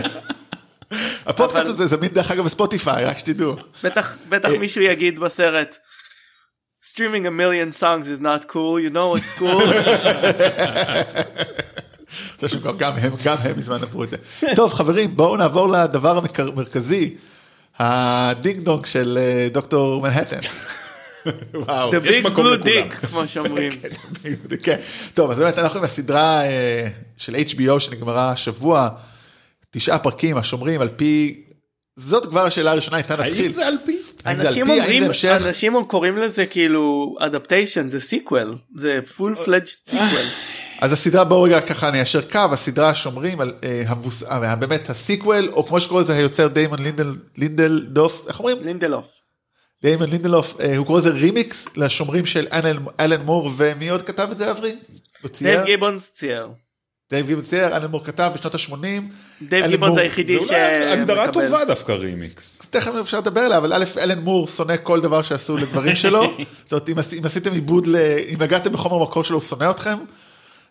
הפודקאסט 1.26 1.66
הזה 1.66 1.86
זמין 1.86 2.10
דרך 2.10 2.30
אגב 2.30 2.44
בספוטיפיי, 2.44 3.04
רק 3.04 3.18
שתדעו. 3.18 3.56
בטח 3.84 4.16
בטח 4.28 4.48
אה. 4.50 4.58
מישהו 4.58 4.82
יגיד 4.82 5.20
בסרט. 5.20 5.78
Streaming 6.84 7.26
a 7.26 7.30
million 7.30 7.70
songs 7.80 8.06
is 8.06 8.20
not 8.20 8.48
cool, 8.52 8.80
you 8.80 8.90
know 8.90 9.14
what's 9.16 9.34
cool. 9.38 9.62
אני 12.40 12.48
חושב 12.48 12.60
שגם 12.60 12.92
הם, 12.96 13.12
גם 13.24 13.36
הם 13.40 13.58
מזמן 13.58 13.82
עברו 13.82 14.04
את 14.04 14.10
זה. 14.10 14.16
טוב 14.56 14.74
חברים 14.74 15.16
בואו 15.16 15.36
נעבור 15.36 15.68
לדבר 15.68 16.18
המרכזי, 16.38 17.14
ה 17.78 17.94
ding 17.94 18.60
dong 18.60 18.86
של 18.86 19.18
אה, 19.20 19.48
דוקטור 19.52 20.02
מנהטן. 20.02 20.40
וואו. 21.54 21.92
The 21.92 21.96
יש 22.04 22.24
big 22.24 22.28
מקום 22.30 22.46
blue 22.46 22.48
לכולם. 22.48 22.88
dick 22.88 23.06
כמו 23.06 23.28
שאומרים. 23.28 23.72
כן. 24.62 24.80
טוב 25.14 25.30
אז 25.30 25.38
באמת 25.38 25.58
אנחנו 25.58 25.78
עם 25.78 25.84
הסדרה 25.84 26.44
אה, 26.44 26.88
של 27.16 27.34
HBO 27.34 27.80
שנגמרה 27.80 28.30
השבוע, 28.30 28.88
תשעה 29.70 29.98
פרקים 29.98 30.36
השומרים 30.36 30.80
על 30.80 30.88
פי, 30.88 31.42
זאת 31.96 32.26
כבר 32.26 32.46
השאלה 32.46 32.70
הראשונה 32.70 32.98
איתה 32.98 33.16
נתחיל. 33.16 33.44
האם 33.44 33.52
זה 33.52 33.66
על 33.66 33.76
פי? 33.84 33.98
האם 34.24 34.36
זה 34.36 34.42
על 34.42 34.48
אנשים 34.48 34.70
אומרים? 34.70 35.10
אנשים 35.46 35.74
קוראים 35.88 36.16
לזה 36.16 36.46
כאילו 36.46 37.14
adaptation 37.20 37.88
זה 37.88 38.00
sequel 38.00 38.58
זה 38.76 39.00
full 39.16 39.46
fledged 39.46 39.90
sequel. 39.90 40.26
אז 40.82 40.92
הסדרה 40.92 41.24
בואו 41.24 41.42
רגע 41.42 41.60
ככה 41.60 41.90
ניישר 41.90 42.22
קו 42.22 42.40
הסדרה 42.52 42.94
שומרים 42.94 43.40
על 43.40 43.54
אה, 43.64 43.82
המבוס... 43.86 44.22
אה, 44.22 44.56
באמת 44.56 44.90
ה 44.90 44.98
sequel 44.98 45.48
או 45.52 45.66
כמו 45.66 45.80
שקורא 45.80 46.00
לזה 46.00 46.14
היוצר 46.14 46.48
דיימון 46.48 46.78
לינדל 46.78 47.16
לינדלדוף 47.36 48.24
איך 48.28 48.38
אומרים 48.38 48.56
לינדלוף. 48.64 49.06
דיימון 49.82 50.10
לינדלוף 50.10 50.60
אה, 50.60 50.76
הוא 50.76 50.86
קורא 50.86 50.98
לזה 50.98 51.10
רימיקס 51.10 51.66
לשומרים 51.76 52.26
של 52.26 52.46
אלן, 52.52 52.76
אלן 53.00 53.22
מור 53.22 53.50
ומי 53.56 53.88
עוד 53.88 54.02
כתב 54.02 54.28
את 54.32 54.38
זה 54.38 54.50
אברי? 54.50 54.76
דייב 55.40 55.64
גיבונס 55.64 56.12
צייר. 56.12 56.48
דייב 57.10 57.26
גיבונס 57.26 57.48
צייר 57.48 57.76
אלן 57.76 57.90
מור 57.90 58.04
כתב 58.04 58.30
בשנות 58.34 58.54
ה-80. 58.54 59.02
דייב 59.42 59.66
גיבונס 59.66 59.98
היחידי 59.98 60.40
זה 60.40 60.46
ש... 60.46 60.50
אולי 60.50 60.90
הגדרה 60.90 61.26
מקבל. 61.26 61.46
טובה 61.46 61.64
דווקא 61.64 61.92
רימיקס. 61.92 62.58
אז 62.62 62.68
תכף 62.68 62.92
אפשר 63.00 63.18
לדבר 63.18 63.40
עליה 63.40 63.58
אבל 63.58 63.72
א' 63.72 63.84
אלן 63.98 64.18
מור 64.18 64.48
שונא 64.48 64.74
כל 64.82 65.00
דבר 65.00 65.22
שעשו 65.22 65.56
לדברים 65.56 65.96
שלו. 65.96 66.22
זאת 66.62 66.72
אומרת 66.72 66.88
אם, 66.88 66.98
עשי- 66.98 67.18
אם 67.18 67.24
עשיתם 67.24 67.52
עיבוד. 67.52 67.88
אם 68.32 68.42
נגעתם 68.42 68.72
בחומר 68.72 68.98
מקור 68.98 69.24
שלו 69.24 69.36
הוא 69.36 69.44
שונא 69.44 69.70
אתכם. 69.70 69.98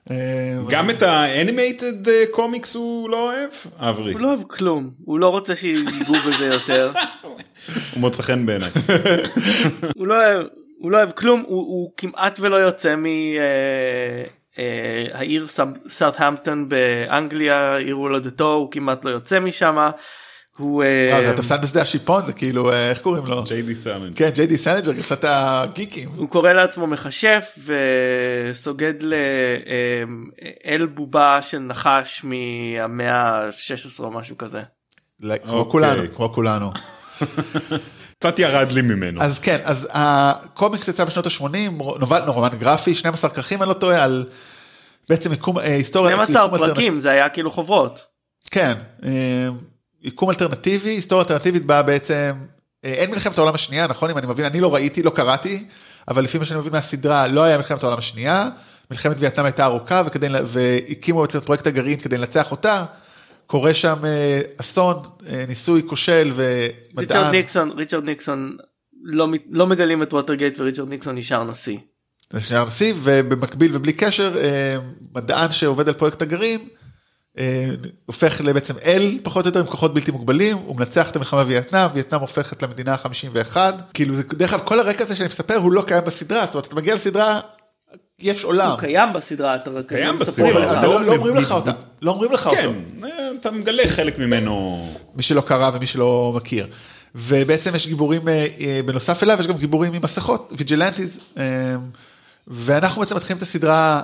אה, 0.10 0.58
גם 0.70 0.90
את 0.90 1.02
ה 1.04 1.17
animated 1.17 2.28
comics 2.32 2.76
הוא 2.76 3.10
לא 3.10 3.30
אוהב? 3.30 3.50
אברי. 3.78 4.14
הוא 4.14 4.22
לא 4.22 4.28
אוהב 4.28 4.44
כלום 4.44 4.92
הוא 5.06 5.20
לא 5.20 5.30
רוצה 5.30 5.56
שיגעו 5.56 6.16
בזה 6.28 6.46
יותר 6.46 6.92
הוא 7.94 8.02
מוצא 8.02 8.22
חן 8.22 8.46
בעיניי. 8.46 8.70
הוא 9.98 10.08
לא 10.08 10.16
אוהב 10.16 10.48
הוא 10.78 10.92
לא 10.92 10.98
אוהב 10.98 11.12
כלום 11.12 11.44
הוא, 11.48 11.60
הוא 11.60 11.92
כמעט 11.98 12.40
ולא 12.40 12.56
יוצא 12.56 12.96
מהעיר 14.58 15.48
סאות'המפטון 15.88 16.70
באנגליה 16.70 17.78
עיר 17.78 17.96
הולדתו 17.96 18.54
הוא 18.54 18.72
כמעט 18.72 19.06
לא 19.06 19.10
יוצא 19.10 19.40
משם. 19.40 19.90
הוא 20.58 20.84
אה, 20.84 21.14
אה, 21.14 21.22
זה 21.22 21.32
התפסן 21.32 21.62
בשדה 21.62 21.82
השיפון 21.82 22.24
זה 22.24 22.34
כאילו 22.34 22.72
אה, 22.72 22.90
איך 22.90 23.02
קוראים 23.02 23.26
לו? 23.26 23.44
ג'יי 23.44 23.62
די 23.62 23.76
סלינג'ר. 23.76 24.16
כן 24.16 24.30
ג'יי 24.30 24.48
די 24.48 24.58
סלינג'ר 24.58 24.92
גרסת 24.92 25.24
הגיקים. 25.28 26.10
הוא 26.16 26.30
קורא 26.30 26.54
לעצמו 26.54 26.88
מכשף 26.88 27.58
וסוגד 27.66 28.94
לאל 29.04 30.86
בובה 30.86 31.42
של 31.42 31.60
נחש 31.60 32.24
מהמאה 32.24 33.16
ה-16 33.16 34.04
או 34.04 34.12
משהו 34.12 34.38
כזה. 34.38 34.62
כמו 35.22 35.54
אוקיי. 35.54 35.72
כולנו 35.72 36.04
כמו 36.16 36.34
כולנו. 36.34 36.72
קצת 38.20 38.40
ירד 38.40 38.72
לי 38.72 38.82
ממנו. 38.82 39.22
אז 39.22 39.40
כן 39.40 39.58
אז 39.64 39.88
הקומיקס 39.92 40.88
יצא 40.88 41.06
בשנות 41.06 41.26
ה-80 41.26 42.00
נובל 42.00 42.22
רומן 42.28 42.50
גרפי 42.60 42.96
12 42.96 43.30
כרכים 43.30 43.62
אני 43.62 43.70
לא 43.70 43.74
טועה 43.74 44.04
על 44.04 44.26
בעצם 45.10 45.30
מיקום 45.30 45.60
אה, 45.60 45.64
היסטוריה. 45.64 46.16
12 46.16 46.44
מיקום 46.44 46.54
אלטרנטיבי. 46.54 46.76
פרקים 46.76 47.00
זה 47.00 47.12
היה 47.12 47.30
כאילו 47.30 47.52
חוברות. 47.52 48.06
כן, 48.52 48.74
אה, 49.04 49.10
יקום 50.04 50.30
אלטרנטיבי, 50.30 50.90
היסטוריה 50.90 51.24
אלטרנטיבית 51.24 51.66
באה 51.66 51.84
בעצם, 51.84 52.34
אה, 52.86 52.94
אין 52.94 53.12
מלחמת 53.12 53.38
העולם 53.38 53.56
השנייה, 53.56 53.88
נכון? 53.88 54.10
אם 54.10 54.18
אני 54.18 54.28
מבין, 54.28 54.46
אני 54.46 54.60
לא 54.60 54.74
ראיתי, 54.74 55.04
לא 55.04 55.10
קראתי, 55.10 55.66
אבל 56.08 56.24
לפי 56.24 56.38
מה 56.38 56.46
שאני 56.46 56.60
מבין 56.60 56.72
מהסדרה, 56.72 57.28
לא 57.28 57.44
היה 57.44 57.58
מלחמת 57.58 57.84
העולם 57.84 57.98
השנייה, 57.98 58.50
מלחמת 58.92 59.16
וייטנאם 59.20 59.46
הייתה 59.46 59.66
ארוכה, 59.66 60.02
וכדי, 60.06 60.28
והקימו 60.46 61.22
בעצם 61.22 61.38
את 61.38 61.46
פרויקט 61.46 61.68
הגרעין 61.68 62.00
כדי 62.00 62.18
לנצח 62.18 62.52
אותה, 62.52 62.86
קורה 63.48 63.74
שם 63.74 63.98
אה, 64.06 64.42
אסון, 64.58 65.04
אה, 65.28 65.46
ניסוי 65.48 65.82
כושל 65.88 66.34
ריצ'רד 66.38 66.72
ומדען, 66.96 67.32
ניקסון 67.32 67.72
ריצ'רד 67.72 68.04
ניקסון 68.04 68.58
לא 69.04 69.28
לא 69.52 69.68
מגלים 69.68 70.04
את 70.04 70.14
ווטרגייט 70.14 70.60
וריצ'רד 70.60 70.90
ניקסון 70.90 71.16
נשאר 71.16 71.44
נשיא. 71.44 71.78
שנייה 72.40 72.62
הנשיא, 72.62 72.94
ובמקביל 72.98 73.72
ובלי 73.74 73.94
קשר, 73.94 74.36
מדען 75.16 75.52
שעובד 75.52 75.88
על 75.88 75.94
פרויקט 75.94 76.22
הגרעין, 76.22 76.60
הופך 78.06 78.42
לבעצם 78.44 78.74
אל 78.86 79.20
פחות 79.24 79.46
או 79.46 79.50
יותר 79.50 79.60
עם 79.60 79.66
כוחות 79.66 79.94
בלתי 79.94 80.12
מוגבלים, 80.12 80.58
הוא 80.58 80.76
מנצח 80.76 81.10
את 81.10 81.16
המלחמה 81.16 81.44
בווייטנאם, 81.44 81.90
וייטנאם 81.94 82.22
הופכת 82.22 82.64
למדינה 82.64 82.94
ה-51, 82.94 83.58
כאילו 83.94 84.14
זה, 84.14 84.24
דרך 84.24 84.54
אגב 84.54 84.62
כל 84.66 84.80
הרקע 84.80 85.04
הזה 85.04 85.16
שאני 85.16 85.30
מספר 85.30 85.56
הוא 85.56 85.72
לא 85.72 85.84
קיים 85.88 86.06
בסדרה, 86.06 86.46
זאת 86.46 86.56
אומרת 86.56 86.68
אתה 86.68 86.76
מגיע 86.76 86.94
לסדרה, 86.94 87.40
יש 88.20 88.44
עולם, 88.44 88.70
הוא 88.70 88.80
קיים 88.80 89.14
בסדרה 89.14 89.56
אתה 89.56 89.70
רק 89.70 89.86
קיים 89.90 90.20
בסדרה. 90.20 90.80
אתה 90.80 90.88
לא 90.88 90.94
לא 90.94 91.06
לא 91.06 91.12
אומרים 91.12 91.36
לך 91.36 91.52
אותה, 91.52 91.72
לא 92.02 92.12
אומרים 92.12 92.32
לך 92.32 92.50
כן, 92.52 92.66
אותו, 92.66 93.08
אה, 93.08 93.30
אתה 93.40 93.52
מגלה 93.52 93.84
חלק 93.88 94.20
ממנו. 94.20 94.88
מי 95.16 95.24
שלא 95.24 95.42
קרא 95.42 95.72
ומי 95.74 95.88
שלא 95.88 96.34
מכיר. 96.36 96.68
ובעצם 97.16 97.76
יש 97.76 97.88
גיבורים, 97.88 98.28
אה, 98.28 98.46
אה, 98.62 98.82
בנוסף 98.86 99.24
אליו 99.24 99.38
יש 99.40 99.48
גם 99.48 99.58
גיבורים 99.58 99.94
עם 99.94 100.02
מסכות, 100.04 100.54
vigilantes, 100.58 101.20
אה, 101.38 101.44
ואנחנו 102.48 103.02
בעצם 103.02 103.16
מתחילים 103.16 103.38
את 103.38 103.42
הסדרה 103.42 104.02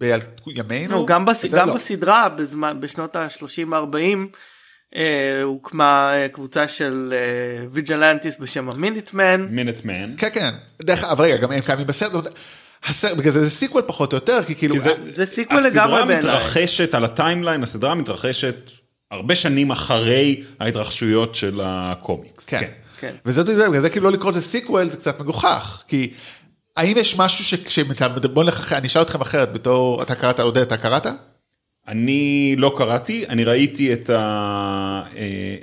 בימינו. 0.00 0.94
לא, 0.94 1.06
גם, 1.06 1.24
בס... 1.24 1.44
גם 1.44 1.68
לא. 1.68 1.74
בסדרה 1.74 2.28
בזמן, 2.28 2.76
בשנות 2.80 3.16
ה-30-40 3.16 3.96
אה, 4.96 5.42
הוקמה 5.42 6.12
אה, 6.14 6.28
קבוצה 6.28 6.68
של 6.68 7.14
אה, 7.16 7.66
vigilantes 7.70 8.36
בשם 8.40 8.70
המיניטמן. 8.70 9.46
מיניטמן. 9.50 10.14
כן 10.16 10.28
כן, 10.32 10.50
דרך, 10.82 11.04
אבל 11.04 11.24
רגע 11.24 11.36
גם 11.36 11.52
הם 11.52 11.60
קיימים 11.60 11.86
בסרט, 11.86 12.12
הסרט, 12.84 13.16
בגלל 13.16 13.32
זה 13.32 13.44
זה 13.44 13.50
sequel 13.50 13.82
פחות 13.86 14.12
או 14.12 14.16
יותר, 14.16 14.44
כי 14.46 14.54
כאילו, 14.54 14.74
כי 14.74 14.80
זה, 14.80 14.92
זה 15.10 15.26
sequel 15.26 15.60
לגמרי 15.60 15.68
הסדרה 15.68 16.04
בעיניי. 16.04 16.18
מתרחשת 16.18 16.94
על 16.94 17.04
ה 17.04 17.10
timeline, 17.10 17.62
הסדרה 17.62 17.94
מתרחשת 17.94 18.70
הרבה 19.10 19.34
שנים 19.34 19.70
אחרי 19.70 20.44
ההתרחשויות 20.60 21.34
של 21.34 21.60
הקומיקס. 21.64 22.46
כן. 22.46 22.70
כן. 23.00 23.14
וזה 23.26 23.44
בגלל 23.44 23.80
זה 23.80 23.90
כאילו 23.90 24.04
לא 24.04 24.12
לקרוא 24.12 24.32
לזה 24.32 24.40
sequel 24.40 24.90
זה 24.90 24.96
קצת 24.96 25.20
מגוחך, 25.20 25.82
כי 25.88 26.12
האם 26.80 26.96
יש 26.96 27.18
משהו 27.18 27.44
שכשאתה, 27.44 28.08
בוא 28.08 28.44
נלך 28.44 28.72
אני 28.72 28.86
אשאל 28.86 29.02
אתכם 29.02 29.20
אחרת, 29.20 29.52
בתור, 29.52 30.02
אתה 30.02 30.14
קראת, 30.14 30.40
עודד, 30.40 30.62
אתה 30.62 30.76
קראת? 30.76 31.06
אני 31.88 32.54
לא 32.58 32.74
קראתי, 32.76 33.24
אני 33.28 33.44
ראיתי 33.44 33.92
את 33.92 34.10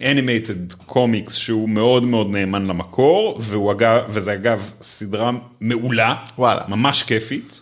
ה 0.01 0.09
animated 0.09 0.73
comics 0.73 1.33
שהוא 1.33 1.69
מאוד 1.69 2.03
מאוד 2.03 2.31
נאמן 2.31 2.67
למקור, 2.67 3.37
והוא 3.41 3.71
אגב, 3.71 4.01
וזה 4.09 4.33
אגב 4.33 4.71
סדרה 4.81 5.31
מעולה, 5.61 6.15
וואלה. 6.37 6.61
ממש 6.67 7.03
כיפית, 7.03 7.61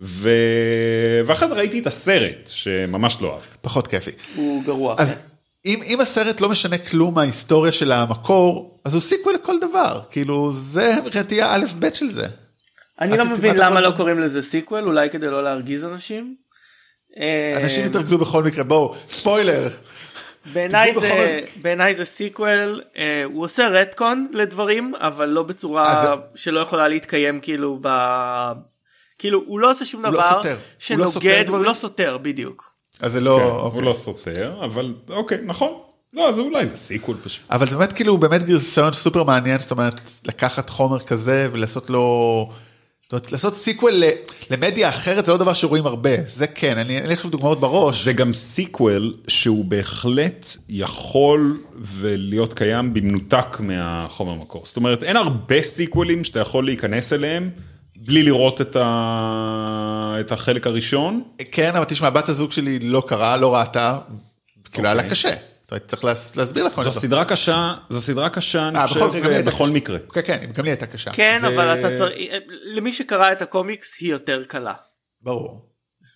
ו... 0.00 0.30
ואחרי 1.26 1.48
זה 1.48 1.54
ראיתי 1.54 1.78
את 1.78 1.86
הסרט 1.86 2.46
שממש 2.46 3.16
לא 3.20 3.34
אהבתי. 3.34 3.56
פחות 3.60 3.86
כיפי. 3.86 4.10
הוא 4.36 4.64
גרוע. 4.64 4.94
אז 4.98 5.14
אם, 5.66 5.80
אם 5.86 6.00
הסרט 6.00 6.40
לא 6.40 6.48
משנה 6.48 6.78
כלום 6.78 7.14
מההיסטוריה 7.14 7.72
של 7.72 7.92
המקור, 7.92 8.78
אז 8.84 8.94
הוא 8.94 9.02
sequel 9.02 9.34
לכל 9.34 9.54
דבר, 9.70 10.00
כאילו 10.10 10.52
זה 10.52 10.94
מבחינתי 11.04 11.42
האלף 11.42 11.72
בית 11.72 11.94
של 11.94 12.10
זה. 12.10 12.26
אני 13.00 13.16
לא 13.16 13.24
מבין 13.24 13.56
למה 13.58 13.80
לא 13.80 13.92
קוראים 13.96 14.18
לזה 14.18 14.42
sequel, 14.42 14.84
אולי 14.84 15.10
כדי 15.10 15.26
לא 15.26 15.44
להרגיז 15.44 15.84
אנשים. 15.84 16.36
אה, 17.20 17.60
אנשים 17.62 17.86
יתרגזו 17.86 18.18
בכל 18.18 18.42
מקרה, 18.42 18.64
בואו, 18.64 18.94
ספוילר. 19.08 19.68
בעיניי 20.52 20.94
זה. 21.00 21.40
בעיניי 21.62 21.94
זה 21.94 22.04
sequel, 22.04 22.82
אה, 22.96 23.24
הוא 23.24 23.44
עושה 23.44 23.68
retcon 23.68 24.28
לדברים, 24.32 24.94
אבל 24.94 25.28
לא 25.28 25.42
בצורה 25.42 26.14
שלא 26.34 26.60
יכולה 26.60 26.88
להתקיים 26.88 27.40
כאילו 27.40 27.78
ב... 27.82 27.88
כאילו 29.18 29.42
הוא 29.46 29.60
לא 29.60 29.70
עושה 29.70 29.84
שום 29.84 30.02
לא 30.02 30.10
דבר 30.10 30.30
סותר. 30.30 30.48
הוא 30.48 30.98
לא 30.98 31.10
שנוגד, 31.10 31.34
הוא 31.36 31.44
דברים? 31.46 31.62
לא 31.62 31.74
סותר 31.74 32.18
בדיוק. 32.22 32.70
אז 33.00 33.12
זה 33.12 33.20
לא, 33.20 33.38
כן, 33.38 33.44
אוקיי. 33.44 33.80
הוא 33.80 33.88
לא 33.88 33.94
סותר, 33.94 34.64
אבל 34.64 34.94
אוקיי, 35.10 35.38
נכון. 35.44 35.80
לא, 36.12 36.28
אז 36.28 36.38
אולי 36.38 36.66
זה 36.66 36.76
sequel 36.76 37.16
פשוט. 37.24 37.42
אבל 37.50 37.68
זה 37.68 37.76
באמת 37.76 37.92
כאילו 37.92 38.18
באמת 38.18 38.42
גרסון 38.42 38.92
סופר 38.92 39.24
מעניין, 39.24 39.58
זאת 39.58 39.70
אומרת, 39.70 40.00
לקחת 40.24 40.70
חומר 40.70 41.00
כזה 41.00 41.48
ולעשות 41.52 41.90
לו, 41.90 42.50
זאת 43.06 43.12
אומרת, 43.12 43.32
לעשות 43.32 43.56
sequel 43.56 44.02
למדיה 44.50 44.88
אחרת 44.88 45.26
זה 45.26 45.32
לא 45.32 45.38
דבר 45.38 45.52
שרואים 45.52 45.86
הרבה, 45.86 46.10
זה 46.32 46.46
כן, 46.46 46.78
אני 46.78 46.98
אין 46.98 47.06
לי 47.06 47.14
עכשיו 47.14 47.30
דוגמאות 47.30 47.60
בראש. 47.60 48.04
זה 48.04 48.12
גם 48.12 48.32
sequel 48.32 49.14
שהוא 49.28 49.64
בהחלט 49.64 50.48
יכול 50.68 51.60
ולהיות 51.78 52.54
קיים 52.54 52.94
במנותק 52.94 53.56
מהחומר 53.60 54.34
מקור. 54.34 54.62
זאת 54.66 54.76
אומרת, 54.76 55.02
אין 55.02 55.16
הרבה 55.16 55.62
sequelים 55.62 56.24
שאתה 56.24 56.40
יכול 56.40 56.64
להיכנס 56.64 57.12
אליהם 57.12 57.50
בלי 57.96 58.22
לראות 58.22 58.60
את, 58.60 58.76
ה... 58.80 60.16
את 60.20 60.32
החלק 60.32 60.66
הראשון. 60.66 61.22
כן, 61.52 61.76
אבל 61.76 61.84
תשמע, 61.84 62.10
בת 62.10 62.28
הזוג 62.28 62.52
שלי 62.52 62.78
לא 62.78 63.02
קראה, 63.06 63.36
לא 63.36 63.54
ראתה, 63.54 63.98
כאילו 64.72 64.86
היה 64.86 64.94
לה 64.94 65.02
אוקיי. 65.02 65.10
קשה. 65.10 65.34
צריך 65.86 66.04
להס- 66.04 66.36
להסביר 66.36 66.64
לה 66.64 66.70
כל 66.70 66.82
זו 66.84 66.92
סדרה 66.92 67.24
קשה, 67.24 67.74
זו 67.88 68.00
סדרה 68.00 68.28
קשה, 68.28 68.68
אני 68.68 68.78
אה, 68.78 68.88
חושב, 68.88 69.00
בכל 69.46 69.68
מקרה. 69.70 69.98
כן, 69.98 70.20
כן, 70.26 70.50
גם 70.54 70.64
לי 70.64 70.70
הייתה 70.70 70.86
קשה. 70.86 71.10
כן, 71.10 71.40
אבל 71.46 71.80
אתה 71.80 71.96
צריך, 71.96 72.12
למי 72.64 72.92
שקרא 72.92 73.32
את 73.32 73.42
הקומיקס 73.42 73.96
היא 74.00 74.10
יותר 74.10 74.44
קלה. 74.48 74.74
ברור. 75.22 75.66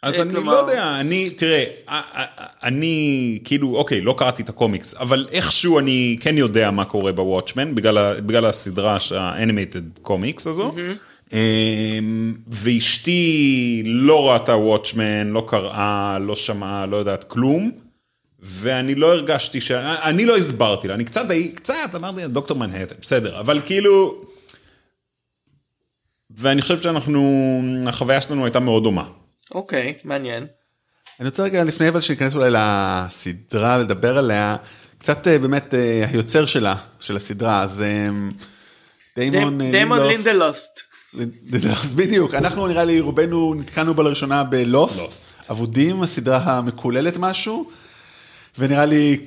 אז 0.03 0.15
אה, 0.15 0.23
אני 0.23 0.33
לא 0.45 0.53
יודע, 0.53 1.01
אני, 1.01 1.31
תראה, 1.31 1.65
אה, 1.89 2.25
אני 2.63 3.39
כאילו, 3.45 3.77
אוקיי, 3.77 4.01
לא 4.01 4.15
קראתי 4.19 4.43
את 4.43 4.49
הקומיקס, 4.49 4.95
אבל 4.95 5.27
איכשהו 5.33 5.79
אני 5.79 6.17
כן 6.21 6.39
יודע 6.39 6.71
מה 6.71 6.85
קורה 6.85 7.13
בוואטשמן, 7.13 7.75
בגלל 7.75 8.47
הסדרה, 8.47 8.97
ה 9.17 9.26
animated 9.26 9.99
comics 10.03 10.47
הזו. 10.47 10.73
אמ, 11.33 12.35
ואשתי 12.49 13.83
לא 13.87 14.31
ראתה 14.33 14.57
וואטשמן, 14.57 15.29
לא 15.31 15.45
קראה, 15.49 16.19
לא 16.21 16.37
שמעה, 16.37 16.87
לא 16.87 16.97
יודעת 16.97 17.25
כלום. 17.25 17.71
ואני 18.43 18.95
לא 18.95 19.13
הרגשתי 19.13 19.61
ש... 19.61 19.71
אני 19.71 20.25
לא 20.25 20.37
הסברתי 20.37 20.89
לה, 20.89 20.95
אני 20.95 21.05
קצת, 21.05 21.27
קצת 21.55 21.91
אמרתי 21.95 22.27
דוקטור 22.27 22.57
מנהטן, 22.57 22.95
בסדר, 23.01 23.41
אבל 23.41 23.61
כאילו... 23.67 24.25
ואני 26.31 26.63
חושב 26.63 26.83
שאנחנו, 26.83 27.63
החוויה 27.87 28.21
שלנו 28.21 28.45
הייתה 28.45 28.61
מאוד 28.61 28.83
דומה. 28.83 29.05
אוקיי, 29.55 29.95
מעניין. 30.05 30.47
אני 31.21 31.29
רוצה 31.29 31.43
רגע 31.43 31.65
לפני 31.65 31.89
אבל 31.89 32.01
שניכנס 32.01 32.35
אולי 32.35 32.51
לסדרה 32.51 33.79
ולדבר 33.81 34.19
עליה, 34.19 34.57
קצת 34.99 35.29
אה, 35.29 35.39
באמת 35.39 35.75
אה, 35.75 36.07
היוצר 36.13 36.47
שלה, 36.47 36.77
של 37.01 37.17
הסדרה, 37.17 37.63
אז 37.63 37.83
אה, 37.83 38.09
דיימון 39.17 39.71
דיימון 39.71 40.07
לינדלוסט. 40.07 40.81
אז 41.85 41.95
בדיוק, 41.95 42.35
אנחנו 42.35 42.67
נראה 42.67 42.85
לי 42.85 43.01
רובנו 43.01 43.55
נתקענו 43.55 43.95
בה 43.95 44.03
לראשונה 44.03 44.45
בלוסט. 44.45 45.35
אבודים, 45.51 46.03
הסדרה 46.03 46.59
המקוללת 46.59 47.17
משהו, 47.17 47.71
ונראה 48.59 48.87
לי 48.87 49.21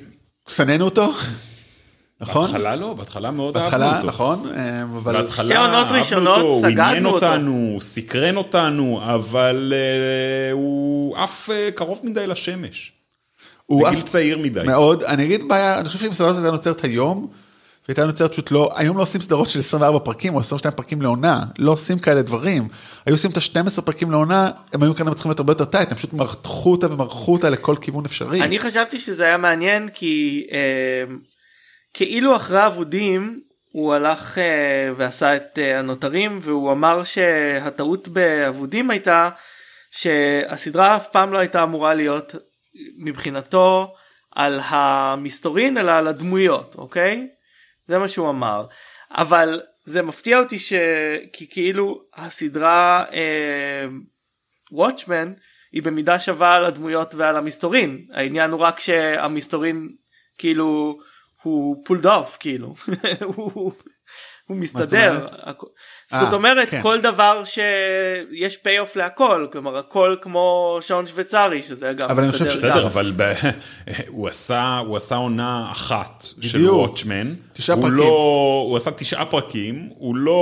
שנאנו 0.48 0.84
אותו, 0.84 1.12
נכון? 2.20 2.42
בהתחלה 2.42 2.76
לא, 2.76 2.94
בהתחלה 2.94 3.30
מאוד 3.30 3.56
אהבנו 3.56 3.70
בהתחלה, 3.70 3.96
אותו. 3.96 4.06
נכון, 4.06 4.42
אה, 4.56 4.82
אבל 4.82 5.22
בהתחלה 5.22 5.48
שתי 5.48 5.56
עונות 5.56 5.74
אהבנו 5.86 5.98
ראשונות 5.98 6.38
אותו, 6.38 6.48
הוא 6.48 6.66
עניין 6.66 6.72
סגרנו 6.72 7.10
אותו. 7.10 7.26
אותנו, 7.26 7.78
סקרן 7.80 8.36
אותנו, 8.36 9.00
אבל 9.02 9.72
אה, 9.76 10.52
הוא 10.52 11.16
עף 11.16 11.50
אה, 11.50 11.70
קרוב 11.74 12.00
מדי 12.02 12.26
לשמש. 12.26 12.92
הוא 13.66 13.88
בגיל 13.88 13.98
אף 13.98 14.04
צעיר 14.04 14.38
מדי. 14.38 14.60
מאוד, 14.66 15.02
אני 15.02 15.24
אגיד 15.24 15.48
בעיה, 15.48 15.78
אני 15.80 15.86
חושב 15.86 15.98
שאם 15.98 16.10
הסדרה 16.10 16.28
הזאת 16.28 16.42
הייתה 16.42 16.52
נוצרת 16.52 16.84
היום, 16.84 17.28
והייתה 17.88 18.04
נוצרת 18.04 18.32
פשוט 18.32 18.50
לא, 18.50 18.70
היום 18.76 18.96
לא 18.96 19.02
עושים 19.02 19.20
סדרות 19.20 19.48
של 19.48 19.60
24 19.60 19.98
פרקים 19.98 20.34
או 20.34 20.40
22 20.40 20.74
פרקים 20.74 21.02
לעונה, 21.02 21.40
לא 21.58 21.70
עושים 21.70 21.98
כאלה 21.98 22.22
דברים. 22.22 22.68
היו 23.06 23.14
עושים 23.14 23.30
את 23.30 23.36
ה-12 23.36 23.82
פרקים 23.82 24.10
לעונה, 24.10 24.50
הם 24.72 24.82
היו 24.82 24.94
כנראה 24.94 25.14
צריכים 25.14 25.30
להיות 25.30 25.38
הרבה 25.38 25.52
יותר 25.52 25.64
טייט, 25.64 25.90
הם 25.90 25.96
פשוט 25.96 26.12
מרחו 26.12 26.72
אותה 26.72 26.92
ומרחו 26.92 27.32
אותה 27.32 27.50
לכל 27.50 27.76
כיוון 27.80 28.04
אפשרי. 28.04 28.40
אני 28.40 28.58
חשבתי 28.58 29.00
שזה 29.00 29.24
היה 29.24 29.36
מעניין 29.36 29.88
כי 29.88 30.46
אה, 30.52 31.14
כאילו 31.94 32.36
אחרי 32.36 32.66
אבודים 32.66 33.40
הוא 33.72 33.94
הלך 33.94 34.38
אה, 34.38 34.90
ועשה 34.96 35.36
את 35.36 35.58
אה, 35.58 35.78
הנותרים 35.78 36.38
והוא 36.42 36.72
אמר 36.72 37.04
שהטעות 37.04 38.08
באבודים 38.08 38.90
הייתה 38.90 39.30
שהסדרה 39.90 40.96
אף 40.96 41.08
פעם 41.08 41.32
לא 41.32 41.38
הייתה 41.38 41.62
אמורה 41.62 41.94
להיות 41.94 42.34
מבחינתו 42.98 43.94
על 44.34 44.60
המסתורין 44.62 45.78
אלא 45.78 45.92
על 45.92 46.08
הדמויות 46.08 46.74
אוקיי 46.78 47.28
זה 47.88 47.98
מה 47.98 48.08
שהוא 48.08 48.30
אמר. 48.30 48.66
אבל 49.10 49.60
זה 49.84 50.02
מפתיע 50.02 50.38
אותי 50.38 50.58
ש... 50.58 50.72
כי 51.32 51.46
כאילו 51.50 52.02
הסדרה 52.14 53.04
וואטשמן 54.72 55.32
היא 55.72 55.82
במידה 55.82 56.20
שווה 56.20 56.54
על 56.54 56.64
הדמויות 56.64 57.14
ועל 57.14 57.36
המסתורין. 57.36 58.06
העניין 58.12 58.50
הוא 58.50 58.60
רק 58.60 58.80
שהמסתורין 58.80 59.88
כאילו 60.38 60.98
הוא 61.42 61.82
פולד 61.84 62.06
אוף 62.06 62.36
כאילו. 62.40 62.74
הוא, 63.34 63.72
הוא 64.46 64.56
מסתדר. 64.56 65.28
אה, 65.46 65.52
זאת 66.20 66.32
אומרת 66.32 66.70
כן. 66.70 66.82
כל 66.82 67.00
דבר 67.00 67.42
שיש 67.44 68.56
פי 68.56 68.78
אוף 68.78 68.96
להכל 68.96 69.46
כלומר 69.52 69.76
הכל 69.78 70.16
כמו 70.22 70.78
שעון 70.80 71.06
שוויצרי 71.06 71.62
שזה 71.62 71.92
גם 71.92 72.10
אבל 72.10 72.22
אני 72.22 72.32
חושב 72.32 72.44
בסדר. 72.44 72.86
אבל 72.86 73.12
ב... 73.16 73.32
הוא 74.08 74.28
עשה, 74.28 74.78
הוא 74.86 74.96
עשה 74.96 75.14
עונה 75.14 75.68
אחת 75.70 76.26
של 76.40 76.58
בדיוק. 76.58 76.76
וואטשמן. 76.76 77.34
תשעה 77.52 77.76
פרקים. 77.76 77.92
לא, 77.94 78.64
הוא 78.68 78.76
עשה 78.76 78.90
תשעה 78.90 79.24
פרקים, 79.24 79.88
הוא 79.98 80.16
לא... 80.16 80.34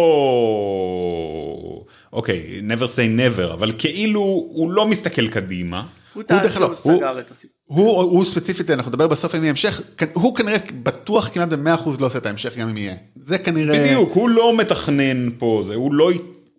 אוקיי, 2.13 2.63
never 2.69 2.85
say 2.85 3.39
never, 3.39 3.53
אבל 3.53 3.73
כאילו 3.79 4.21
הוא 4.21 4.73
לא 4.73 4.87
מסתכל 4.87 5.29
קדימה. 5.29 5.83
הוא 6.15 6.23
טען 6.23 6.49
שהוא 6.51 6.61
לא, 6.61 6.67
הוא- 6.67 6.77
סגר 6.77 7.19
את 7.21 7.31
הסיפור 7.31 7.57
הוא, 7.67 8.03
הוא 8.03 8.25
ספציפית, 8.25 8.71
אנחנו 8.71 8.91
נדבר 8.91 9.09
בסוף 9.09 9.35
אם 9.35 9.41
יהיה 9.41 9.51
המשך, 9.51 9.83
כ- 9.97 10.03
הוא 10.13 10.37
כנראה 10.37 10.57
בטוח 10.83 11.29
כמעט 11.33 11.49
ב-100% 11.49 11.91
לא 12.01 12.07
עושה 12.07 12.19
את 12.19 12.27
ההמשך 12.27 12.57
גם 12.57 12.69
אם 12.69 12.77
יהיה. 12.77 12.95
זה 13.17 13.39
כנראה... 13.39 13.81
בדיוק, 13.81 14.11
הוא 14.13 14.29
לא 14.29 14.57
מתכנן 14.57 15.31
פה, 15.39 15.63
זה, 15.67 15.75
הוא 15.75 15.95
לא... 15.95 16.11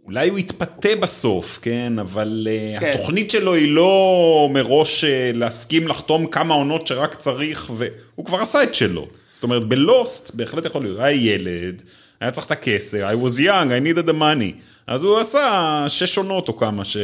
אולי 0.06 0.30
הוא 0.30 0.40
יתפתה 0.40 0.90
בסוף, 1.00 1.60
כן, 1.62 1.94
אבל 2.00 2.48
אה, 2.50 2.80
כן. 2.80 2.92
התוכנית 2.94 3.32
שלו 3.32 3.54
היא 3.54 3.76
לא 3.76 4.50
מראש 4.54 5.04
אה, 5.04 5.32
להסכים 5.34 5.88
לחתום 5.88 6.26
כמה 6.26 6.54
עונות 6.54 6.88
שרק 6.88 7.16
צריך, 7.16 7.72
והוא 7.76 8.26
כבר 8.26 8.42
עשה 8.42 8.64
את 8.64 8.76
שלו. 8.76 9.08
זאת 9.34 9.44
אומרת, 9.44 9.68
בלוסט 9.68 10.32
בהחלט 10.36 10.66
יכול 10.66 10.82
להיות, 10.84 11.00
היה 11.00 11.12
ילד, 11.34 11.82
היה 12.22 12.32
צריך 12.32 12.46
את 12.46 12.52
הכסף, 12.52 12.98
I 12.98 13.26
was 13.28 13.40
young, 13.40 13.46
I 13.70 13.98
needed 13.98 14.10
the 14.10 14.14
money. 14.14 14.52
אז 14.88 15.04
הוא 15.04 15.20
עשה 15.20 15.86
שש 15.88 16.18
עונות 16.18 16.48
או 16.48 16.58
כמה 16.58 16.86
ש... 16.86 16.98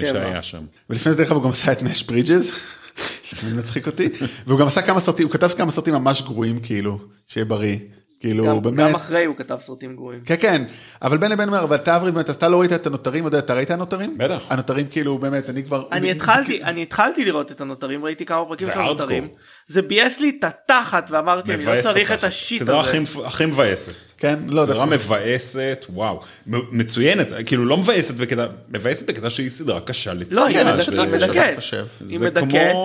שהיה 0.00 0.42
שם. 0.42 0.64
ולפני 0.90 1.12
זה 1.12 1.18
דרך 1.18 1.26
אגב 1.26 1.36
הוא 1.36 1.44
גם 1.44 1.50
עשה 1.50 1.72
את 1.72 1.82
נש 1.82 2.02
ברידג'ז, 2.02 2.50
שתמיד 3.24 3.54
מצחיק 3.54 3.86
אותי, 3.86 4.08
והוא 4.46 4.58
גם 4.60 4.66
עשה 4.66 4.82
כמה 4.82 5.00
סרטים, 5.00 5.26
הוא 5.26 5.32
כתב 5.32 5.48
כמה 5.48 5.70
סרטים 5.70 5.94
ממש 5.94 6.22
גרועים 6.22 6.60
כאילו, 6.60 6.98
שיהיה 7.28 7.44
בריא. 7.44 7.76
כאילו 8.20 8.46
גם, 8.46 8.62
באמת, 8.62 8.88
גם 8.88 8.94
אחרי 8.94 9.24
הוא 9.24 9.36
כתב 9.36 9.56
סרטים 9.60 9.96
גרועים. 9.96 10.20
כן 10.24 10.34
כן, 10.40 10.62
אבל 11.02 11.16
בין 11.16 11.30
לבין 11.32 11.48
אומר, 11.48 11.62
אבל 11.64 11.76
אתה 11.76 11.96
אברי 11.96 12.12
באמת, 12.12 12.28
אז 12.30 12.34
אתה 12.34 12.48
לא 12.48 12.60
ראית 12.60 12.72
את 12.72 12.86
הנותרים, 12.86 13.24
יודע, 13.24 13.38
אתה 13.38 13.54
ראית 13.54 13.70
הנותרים? 13.70 14.18
בטח. 14.18 14.40
הנותרים 14.48 14.86
כאילו 14.90 15.18
באמת, 15.18 15.50
אני 15.50 15.64
כבר, 15.64 15.84
אני 15.92 16.06
זה- 16.06 16.12
התחלתי 16.12 16.62
אני 16.62 16.82
התחלתי 16.82 17.24
לראות 17.24 17.52
את 17.52 17.60
הנותרים 17.60 18.04
ראיתי 18.04 18.24
כמה 18.24 18.44
פרקים 18.44 18.66
זה 18.66 18.72
של 18.74 18.80
הנותרים. 18.80 19.28
זה 19.66 19.82
ביאס 19.82 20.20
לי 20.20 20.32
את 20.38 20.44
התחת 20.44 21.10
ואמרתי 21.10 21.54
אני 21.54 21.64
לא 21.64 21.72
צריך. 21.82 22.12
את 22.12 22.24
השיט 22.24 22.62
סדרה 22.62 22.80
הזה. 22.80 22.90
הכי- 22.90 23.24
הכי 23.24 23.46
מבאסת. 23.46 23.92
כן, 24.18 24.38
לא, 24.48 24.62
סדרה. 24.64 24.86
מבאסת, 24.86 25.86
וואו, 25.88 26.20
מ- 26.46 26.78
מצוינת, 26.78 27.26
כאילו 27.46 27.64
לא 27.64 27.76
מבאסת 27.76 28.14
בקטע, 28.14 28.46
מבאסת 28.68 29.10
בקטע 29.10 29.30
שהיא 29.30 29.50
סדרה 29.50 29.80
קשה 29.80 30.14
לצפייה. 30.14 30.40
לא, 30.40 30.46
היא 30.46 30.56
כן, 30.56 30.66
מדכאת, 30.74 30.84
זה- 30.90 31.82
היא 32.08 32.18
זה- 32.18 32.26
מדכאת. 32.26 32.76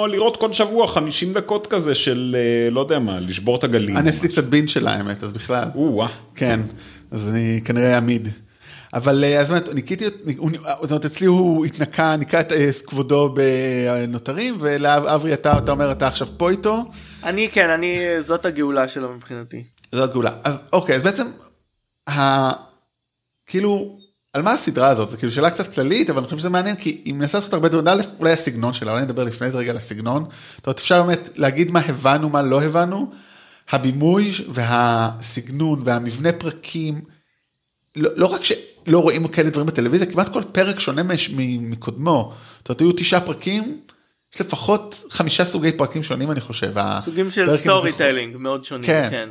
כמו 0.00 0.06
לראות 0.06 0.36
כל 0.36 0.52
שבוע 0.52 0.86
50 0.86 1.32
דקות 1.32 1.66
כזה 1.66 1.94
של 1.94 2.36
אה, 2.38 2.70
לא 2.70 2.80
יודע 2.80 2.98
מה, 2.98 3.20
לשבור 3.20 3.56
את 3.56 3.64
הגלים. 3.64 3.96
אני 3.96 4.08
עשיתי 4.08 4.28
קצת 4.28 4.44
בין 4.44 4.68
שלה 4.68 4.92
האמת, 4.94 5.22
אז 5.22 5.32
בכלל. 5.32 5.68
או-אה. 5.74 6.08
כן, 6.34 6.60
אז 7.10 7.28
אני 7.28 7.60
כנראה 7.64 7.94
אעמיד. 7.94 8.28
אבל 8.94 9.24
אה, 9.24 9.40
אז 9.40 9.50
באמת, 9.50 9.68
ניקיתי, 9.68 10.04
הוא- 10.36 10.50
זאת 10.82 10.90
אומרת, 10.90 11.04
אצלי 11.04 11.26
הוא 11.26 11.66
התנקה, 11.66 12.16
ניקה 12.16 12.40
את 12.40 12.52
אה, 12.52 12.70
כבודו 12.86 13.34
בנותרים, 13.34 14.56
ולאברי 14.60 15.34
אתה, 15.34 15.58
אתה 15.58 15.72
אומר, 15.72 15.92
אתה 15.92 16.06
עכשיו 16.08 16.28
פה 16.36 16.50
איתו, 16.50 16.84
אני 17.24 17.48
כן 17.52 17.70
אני 17.70 17.98
זאת 18.20 18.46
הגאולה 18.46 18.88
שלו 18.88 19.12
מבחינתי. 19.14 19.62
זו 19.92 20.02
הגאולה. 20.02 20.30
אז 20.44 20.62
אוקיי, 20.72 20.96
אז 20.96 21.02
בעצם, 21.02 21.26
ה... 22.08 22.50
כאילו, 23.46 23.98
על 24.32 24.42
מה 24.42 24.52
הסדרה 24.52 24.88
הזאת? 24.88 25.10
זו 25.10 25.16
כאילו 25.18 25.32
שאלה 25.32 25.50
קצת 25.50 25.74
כללית, 25.74 26.10
אבל 26.10 26.18
אני 26.18 26.24
חושב 26.24 26.38
שזה 26.38 26.48
מעניין, 26.50 26.76
כי 26.76 27.02
היא 27.04 27.14
מנסה 27.14 27.38
לעשות 27.38 27.52
הרבה 27.54 27.68
דברים, 27.68 27.88
א', 27.88 28.02
אולי 28.18 28.32
הסגנון 28.32 28.72
שלה, 28.72 28.92
אולי 28.92 29.02
נדבר 29.02 29.24
לפני 29.24 29.50
זה 29.50 29.58
רגע 29.58 29.70
על 29.70 29.76
הסגנון. 29.76 30.24
זאת 30.56 30.66
אומרת, 30.66 30.78
אפשר 30.78 31.02
באמת 31.02 31.28
להגיד 31.36 31.70
מה 31.70 31.80
הבנו, 31.80 32.28
מה 32.28 32.42
לא 32.42 32.62
הבנו. 32.62 33.10
הבימוי 33.70 34.32
והסגנון 34.48 35.82
והמבנה 35.84 36.32
פרקים, 36.32 37.00
לא, 37.96 38.10
לא 38.16 38.26
רק 38.26 38.40
שלא 38.44 39.02
רואים 39.02 39.28
כאלה 39.28 39.50
דברים 39.50 39.66
בטלוויזיה, 39.66 40.06
כמעט 40.12 40.32
כל 40.32 40.42
פרק 40.52 40.80
שונה 40.80 41.02
מש- 41.02 41.30
מקודמו. 41.60 42.32
זאת 42.58 42.68
אומרת, 42.68 42.80
היו 42.80 42.92
תשעה 42.92 43.20
פרקים, 43.20 43.80
יש 44.34 44.40
לפחות 44.40 45.04
חמישה 45.10 45.44
סוגי 45.44 45.72
פרקים 45.72 46.02
שונים, 46.02 46.30
אני 46.30 46.40
חושב. 46.40 46.72
סוגים 47.04 47.30
של 47.30 47.56
storytelling 47.56 48.36
מאוד 48.36 48.64
שונים. 48.64 48.86
כן. 48.86 49.08
כן. 49.10 49.28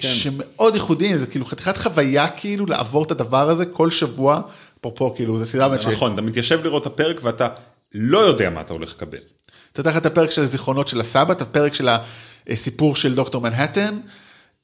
שמאוד 0.00 0.74
ייחודיים, 0.74 1.18
זה 1.18 1.26
כאילו 1.26 1.46
חתיכת 1.46 1.76
חוויה 1.76 2.28
כאילו 2.28 2.66
לעבור 2.66 3.04
את 3.04 3.10
הדבר 3.10 3.50
הזה 3.50 3.66
כל 3.66 3.90
שבוע, 3.90 4.40
אפרופו 4.80 5.14
כאילו 5.14 5.38
זה 5.38 5.46
סדרה 5.46 5.68
באמת 5.68 5.80
זה 5.82 5.90
נכון, 5.90 6.14
אתה 6.14 6.22
מתיישב 6.22 6.64
לראות 6.64 6.82
את 6.82 6.86
הפרק 6.86 7.20
ואתה 7.22 7.48
לא 7.94 8.18
יודע 8.18 8.50
מה 8.50 8.60
אתה 8.60 8.72
הולך 8.72 8.94
לקבל. 8.96 9.18
אתה 9.72 9.80
יודע 9.80 9.90
לך 9.90 9.96
את 9.96 10.06
הפרק 10.06 10.30
של 10.30 10.42
הזיכרונות 10.42 10.88
של 10.88 11.00
הסבא, 11.00 11.32
את 11.32 11.42
הפרק 11.42 11.74
של 11.74 11.88
הסיפור 12.48 12.96
של 12.96 13.14
דוקטור 13.14 13.42
מנהטן, 13.42 13.98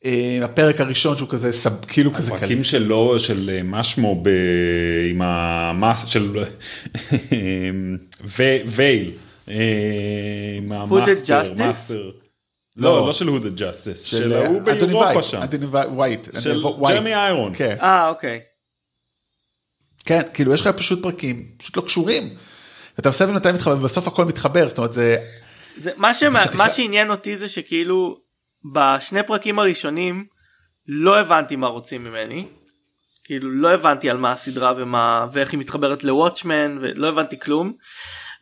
אה, 0.05 0.39
הפרק 0.43 0.81
הראשון 0.81 1.17
שהוא 1.17 1.29
כזה 1.29 1.53
סב, 1.53 1.71
כאילו 1.89 2.13
כזה 2.13 2.31
קליל. 2.31 2.37
הפרקים 2.39 2.65
שלו, 2.65 3.21
של 3.21 3.51
אה, 3.53 3.63
מה 3.63 3.85
שמו, 3.85 4.21
ב... 4.23 4.29
עם 5.11 5.23
המס... 5.23 6.07
של... 6.07 6.37
ו- 8.39 8.59
וייל. 8.67 9.11
אה, 9.49 9.55
עם 10.57 10.73
המאסטר. 10.73 11.43
מאסטר. 11.57 12.11
לא. 12.77 13.01
לא, 13.01 13.07
לא 13.07 13.13
של 13.13 13.27
הודד 13.29 13.57
ג'סטיס, 13.63 14.03
של 14.03 14.17
של 14.17 14.33
ההוא 14.33 14.63
באירופה 14.63 15.23
שם. 15.23 15.43
אנטוני 15.43 15.67
וייט, 15.97 16.29
של. 16.41 16.63
ג'רמי 16.89 17.15
איירונס. 17.15 17.59
כן, 17.59 17.77
אה 17.81 18.09
אוקיי. 18.09 18.41
כן, 20.05 20.21
כאילו 20.35 20.55
יש 20.55 20.61
לך 20.61 20.67
פשוט 20.69 21.03
פרקים, 21.03 21.47
פשוט 21.59 21.77
לא 21.77 21.83
קשורים. 21.83 22.29
ואתה 22.99 23.09
מסב 23.09 23.31
מתי 23.31 23.53
מתחבר, 23.53 23.77
ובסוף 23.77 24.07
הכל 24.07 24.25
מתחבר, 24.25 24.69
זאת 24.69 24.79
אומרת 24.79 24.93
זה, 24.93 25.17
זה, 25.77 25.91
מה. 25.97 26.15
זה 26.15 26.31
חתיכה- 26.31 26.57
מה 26.59 26.71
שעניין 26.71 27.11
אותי 27.11 27.37
זה 27.37 27.49
שכאילו 27.49 28.17
בשני 28.75 29.23
פרקים 29.23 29.59
הראשונים 29.59 30.25
לא 30.89 31.19
הבנתי 31.21 31.57
מה 31.57 31.67
רוצים 31.67 32.05
ממני. 32.05 32.47
כאילו 33.25 33.51
לא 33.51 33.71
הבנתי 33.71 34.11
על 34.11 34.17
מה 34.17 34.33
הסדרה 34.33 34.73
ומה 34.77 35.27
ואיך 35.33 35.53
היא 35.53 35.61
מתחברת 35.61 36.05
לוואטשמן 36.05 36.79
ולא 36.81 37.09
הבנתי 37.09 37.39
כלום. 37.39 37.73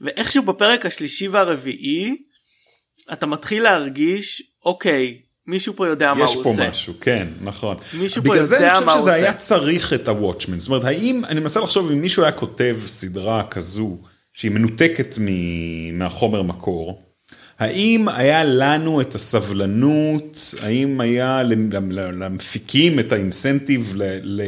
ואיכשהו 0.01 0.43
בפרק 0.43 0.87
השלישי 0.87 1.29
והרביעי 1.29 2.17
אתה 3.13 3.27
מתחיל 3.27 3.63
להרגיש 3.63 4.43
אוקיי 4.65 5.17
מישהו 5.47 5.77
פה 5.77 5.87
יודע 5.89 6.15
מה 6.15 6.25
יש 6.25 6.35
הוא 6.35 6.43
פה 6.45 6.49
עושה. 6.51 6.69
משהו, 6.71 6.95
כן, 7.01 7.29
נכון. 7.43 7.77
מישהו 7.99 8.23
פה 8.23 8.31
בגלל 8.31 8.43
זה 8.43 8.55
יודע 8.57 8.77
אני 8.79 8.85
מה 8.85 8.93
חושב 8.93 9.01
הוא 9.01 9.11
שזה 9.11 9.15
עושה. 9.17 9.23
היה 9.25 9.35
צריך 9.35 9.93
את 9.93 10.09
הוואטשמן. 10.09 10.59
זאת 10.61 10.69
אומרת, 10.69 10.85
האם, 10.85 11.23
אני 11.25 11.41
מנסה 11.41 11.61
לחשוב 11.61 11.91
אם 11.91 12.01
מישהו 12.01 12.23
היה 12.23 12.33
כותב 12.33 12.77
סדרה 12.87 13.45
כזו, 13.51 13.99
שהיא 14.35 14.51
מנותקת 14.51 15.17
מ- 15.21 15.99
מהחומר 15.99 16.43
מקור, 16.43 17.03
האם 17.59 18.09
היה 18.09 18.45
לנו 18.45 19.01
את 19.01 19.15
הסבלנות, 19.15 20.55
האם 20.61 21.01
היה 21.01 21.43
למ- 21.43 21.73
למ- 21.73 21.91
למפיקים 21.93 22.99
את 23.01 23.13
האינסנטיב 23.13 23.93
ל- 23.97 24.03
ל- 24.23 24.43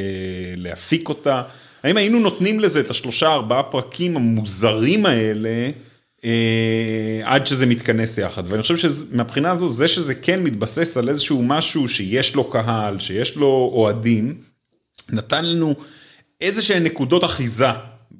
להפיק 0.57 1.09
אותה, 1.09 1.43
האם 1.83 1.97
היינו 1.97 2.19
נותנים 2.19 2.61
לזה 2.61 2.81
את 2.81 2.91
השלושה 2.91 3.27
ארבעה 3.33 3.63
פרקים 3.63 4.17
המוזרים 4.17 5.07
האלה, 5.07 5.71
עד 7.25 7.47
שזה 7.47 7.67
מתכנס 7.67 8.19
יחד, 8.19 8.43
ואני 8.49 8.63
חושב 8.63 8.77
שמבחינה 8.77 9.51
הזו, 9.51 9.73
זה 9.73 9.89
שזה 9.89 10.15
כן 10.15 10.43
מתבסס 10.43 10.97
על 10.97 11.09
איזשהו 11.09 11.43
משהו 11.43 11.89
שיש 11.89 12.35
לו 12.35 12.51
קהל, 12.51 12.99
שיש 12.99 13.37
לו 13.37 13.71
אוהדים, 13.73 14.43
נתן 15.09 15.45
לנו 15.45 15.75
איזה 16.41 16.63
שהן 16.63 16.83
נקודות 16.83 17.25
אחיזה, 17.25 17.67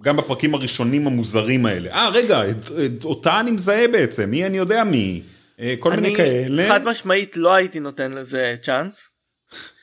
גם 0.03 0.17
בפרקים 0.17 0.55
הראשונים 0.55 1.07
המוזרים 1.07 1.67
האלה. 1.67 1.93
אה, 1.93 2.09
רגע, 2.09 2.51
את, 2.51 2.57
את, 2.87 3.05
אותה 3.05 3.41
אני 3.41 3.51
מזהה 3.51 3.89
בעצם, 3.89 4.31
מי 4.31 4.47
אני 4.47 4.59
יודע 4.59 4.85
מי, 4.85 5.23
אה, 5.61 5.75
כל 5.79 5.91
מיני 5.91 6.09
אני 6.09 6.17
כאלה. 6.17 6.69
חד 6.69 6.85
משמעית 6.85 7.37
לא 7.37 7.55
הייתי 7.55 7.81
נותן 7.81 8.13
לזה 8.13 8.55
צ'אנס. 8.63 9.09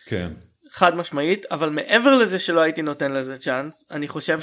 כן. 0.05 0.29
חד 0.71 0.95
משמעית 0.95 1.45
אבל 1.51 1.69
מעבר 1.69 2.17
לזה 2.17 2.39
שלא 2.39 2.61
הייתי 2.61 2.81
נותן 2.81 3.11
לזה 3.11 3.37
צ'אנס 3.37 3.85
אני 3.91 4.07
חושב 4.07 4.39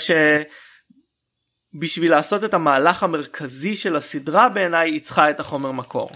שבשביל 1.74 2.10
לעשות 2.10 2.44
את 2.44 2.54
המהלך 2.54 3.02
המרכזי 3.02 3.76
של 3.76 3.96
הסדרה 3.96 4.48
בעיניי 4.48 4.90
היא 4.90 5.00
צריכה 5.00 5.30
את 5.30 5.40
החומר 5.40 5.72
מקור. 5.72 6.10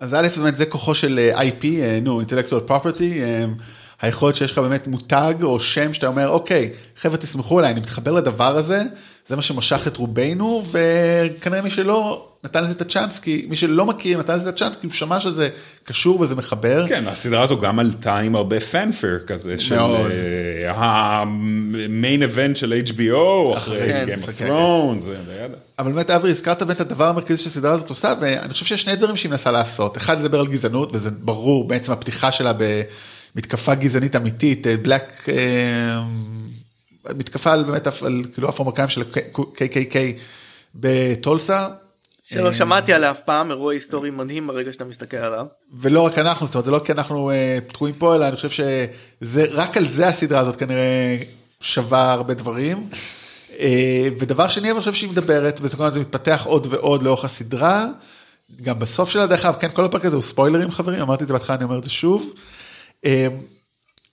אז 0.00 0.14
א' 0.14 0.28
באמת 0.36 0.56
זה 0.56 0.66
כוחו 0.66 0.94
של 0.94 1.18
אה, 1.18 1.42
IP, 1.42 1.64
אה, 1.64 1.98
נו, 2.02 2.20
intellectual 2.20 2.68
property, 2.70 3.20
אה, 3.22 3.44
היכולת 4.02 4.36
שיש 4.36 4.52
לך 4.52 4.58
באמת 4.58 4.86
מותג 4.86 5.34
או 5.42 5.60
שם 5.60 5.94
שאתה 5.94 6.06
אומר 6.06 6.28
אוקיי 6.28 6.70
חבר'ה 6.96 7.16
תסמכו 7.16 7.58
עליי 7.58 7.70
אני 7.70 7.80
מתחבר 7.80 8.12
לדבר 8.12 8.56
הזה 8.56 8.82
זה 9.28 9.36
מה 9.36 9.42
שמשך 9.42 9.86
את 9.86 9.96
רובנו 9.96 10.64
וכנראה 10.70 11.62
מי 11.62 11.70
שלא 11.70 12.28
נתן 12.44 12.64
לזה 12.64 12.72
את 12.72 12.80
הצ'אנס 12.80 13.18
כי 13.18 13.46
מי 13.48 13.56
שלא 13.56 13.86
מכיר 13.86 14.18
נתן 14.18 14.34
לזה 14.34 14.48
את 14.48 14.54
הצ'אנס 14.54 14.76
כי 14.76 14.86
הוא 14.86 14.92
שמע 14.92 15.20
שזה 15.20 15.48
קשור 15.84 16.20
וזה 16.20 16.34
מחבר. 16.34 16.88
כן, 16.88 17.08
הסדרה 17.08 17.42
הזו 17.42 17.60
גם 17.60 17.78
עלתה 17.78 18.18
עם 18.18 18.36
הרבה 18.36 18.60
פאנפר 18.60 19.18
כזה, 19.26 19.58
של. 19.58 19.78
המיין 20.68 22.22
אבנט 22.22 22.56
של 22.56 22.82
HBO, 22.86 23.56
אחרי 23.56 23.78
כן, 23.78 24.06
Game 24.08 24.22
of 24.22 24.42
Thrones. 24.42 25.10
אבל 25.78 25.92
באמת 25.92 26.10
אברי 26.10 26.30
הזכרת 26.30 26.62
באמת 26.62 26.76
את 26.76 26.80
הדבר 26.80 27.04
המרכזי 27.04 27.42
שהסדרה 27.42 27.72
הזאת 27.72 27.88
עושה 27.90 28.12
ואני 28.20 28.52
חושב 28.52 28.64
שיש 28.64 28.82
שני 28.82 28.96
דברים 28.96 29.16
שהיא 29.16 29.30
מנסה 29.30 29.50
לעשות 29.50 29.96
אחד 29.96 30.20
לדבר 30.20 30.40
על 30.40 30.46
גזענות 30.46 30.90
וזה 30.94 31.10
ברור 31.10 31.68
בעצם 31.68 31.92
הפתיחה 31.92 32.32
שלה 32.32 32.52
במתקפה 33.34 33.74
גזענית 33.74 34.16
אמיתית 34.16 34.66
בלק 34.82 35.28
מתקפה 37.10 37.52
על 37.52 37.64
באמת 37.64 37.86
על 37.86 38.24
כאילו 38.34 38.48
אפרו-אמריקאים 38.48 38.88
של 38.88 39.02
KKK 39.34 39.96
בטולסה. 40.74 41.66
שלא 42.24 42.48
אה, 42.48 42.54
שמעתי 42.54 42.92
עליה 42.92 43.10
אף 43.10 43.20
פעם 43.20 43.50
אירוע 43.50 43.72
היסטורי 43.72 44.10
מדהים 44.10 44.46
ברגע 44.46 44.72
שאתה 44.72 44.84
מסתכל 44.84 45.16
עליו. 45.16 45.46
ולא 45.72 46.00
רק 46.00 46.18
אנחנו, 46.18 46.46
זאת 46.46 46.54
אומרת, 46.54 46.64
זה 46.64 46.70
לא 46.70 46.80
כי 46.84 46.92
אנחנו 46.92 47.30
אה, 47.30 47.58
תקועים 47.68 47.94
פה, 47.94 48.14
אלא 48.14 48.28
אני 48.28 48.36
חושב 48.36 48.50
שזה, 48.50 49.44
רק 49.50 49.76
על 49.76 49.84
זה 49.84 50.08
הסדרה 50.08 50.40
הזאת 50.40 50.56
כנראה 50.56 51.18
שווה 51.60 52.12
הרבה 52.12 52.34
דברים. 52.34 52.88
אה, 53.58 54.08
ודבר 54.18 54.48
שני, 54.48 54.70
אני 54.70 54.78
חושב 54.78 54.94
שהיא 54.94 55.10
מדברת, 55.10 55.58
וזה 55.62 55.76
כמובן 55.76 55.92
זה 55.92 56.00
מתפתח 56.00 56.42
עוד 56.46 56.66
ועוד 56.70 57.02
לאורך 57.02 57.24
הסדרה. 57.24 57.86
גם 58.62 58.78
בסוף 58.78 59.10
שלה, 59.10 59.26
דרך 59.26 59.44
אגב, 59.44 59.54
כן, 59.60 59.68
כל 59.68 59.84
הפרק 59.84 60.04
הזה 60.04 60.16
הוא 60.16 60.22
ספוילרים 60.22 60.70
חברים, 60.70 61.00
אמרתי 61.00 61.22
את 61.22 61.28
זה 61.28 61.34
בהתחלה, 61.34 61.56
אני 61.56 61.64
אומר 61.64 61.78
את 61.78 61.84
זה 61.84 61.90
שוב. 61.90 62.32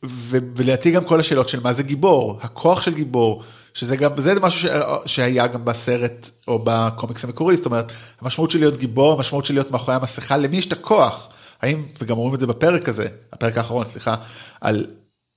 ו- 0.05 0.37
ולדעתי 0.55 0.91
גם 0.91 1.03
כל 1.03 1.19
השאלות 1.19 1.49
של 1.49 1.59
מה 1.59 1.73
זה 1.73 1.83
גיבור, 1.83 2.39
הכוח 2.41 2.81
של 2.81 2.93
גיבור, 2.93 3.43
שזה 3.73 3.95
גם, 3.97 4.11
זה 4.21 4.39
משהו 4.39 4.69
ש- 4.69 4.71
שהיה 5.05 5.47
גם 5.47 5.65
בסרט 5.65 6.29
או 6.47 6.59
בקומיקס 6.63 7.23
המקורי, 7.23 7.55
זאת 7.57 7.65
אומרת, 7.65 7.91
המשמעות 8.21 8.51
של 8.51 8.59
להיות 8.59 8.77
גיבור, 8.77 9.13
המשמעות 9.13 9.45
של 9.45 9.53
להיות 9.53 9.71
מאחורי 9.71 9.95
המסכה, 9.97 10.37
למי 10.37 10.57
יש 10.57 10.65
את 10.65 10.73
הכוח? 10.73 11.29
האם, 11.61 11.85
וגם 11.99 12.17
אומרים 12.17 12.35
את 12.35 12.39
זה 12.39 12.47
בפרק 12.47 12.89
הזה, 12.89 13.07
הפרק 13.33 13.57
האחרון, 13.57 13.85
סליחה, 13.85 14.15
על, 14.61 14.85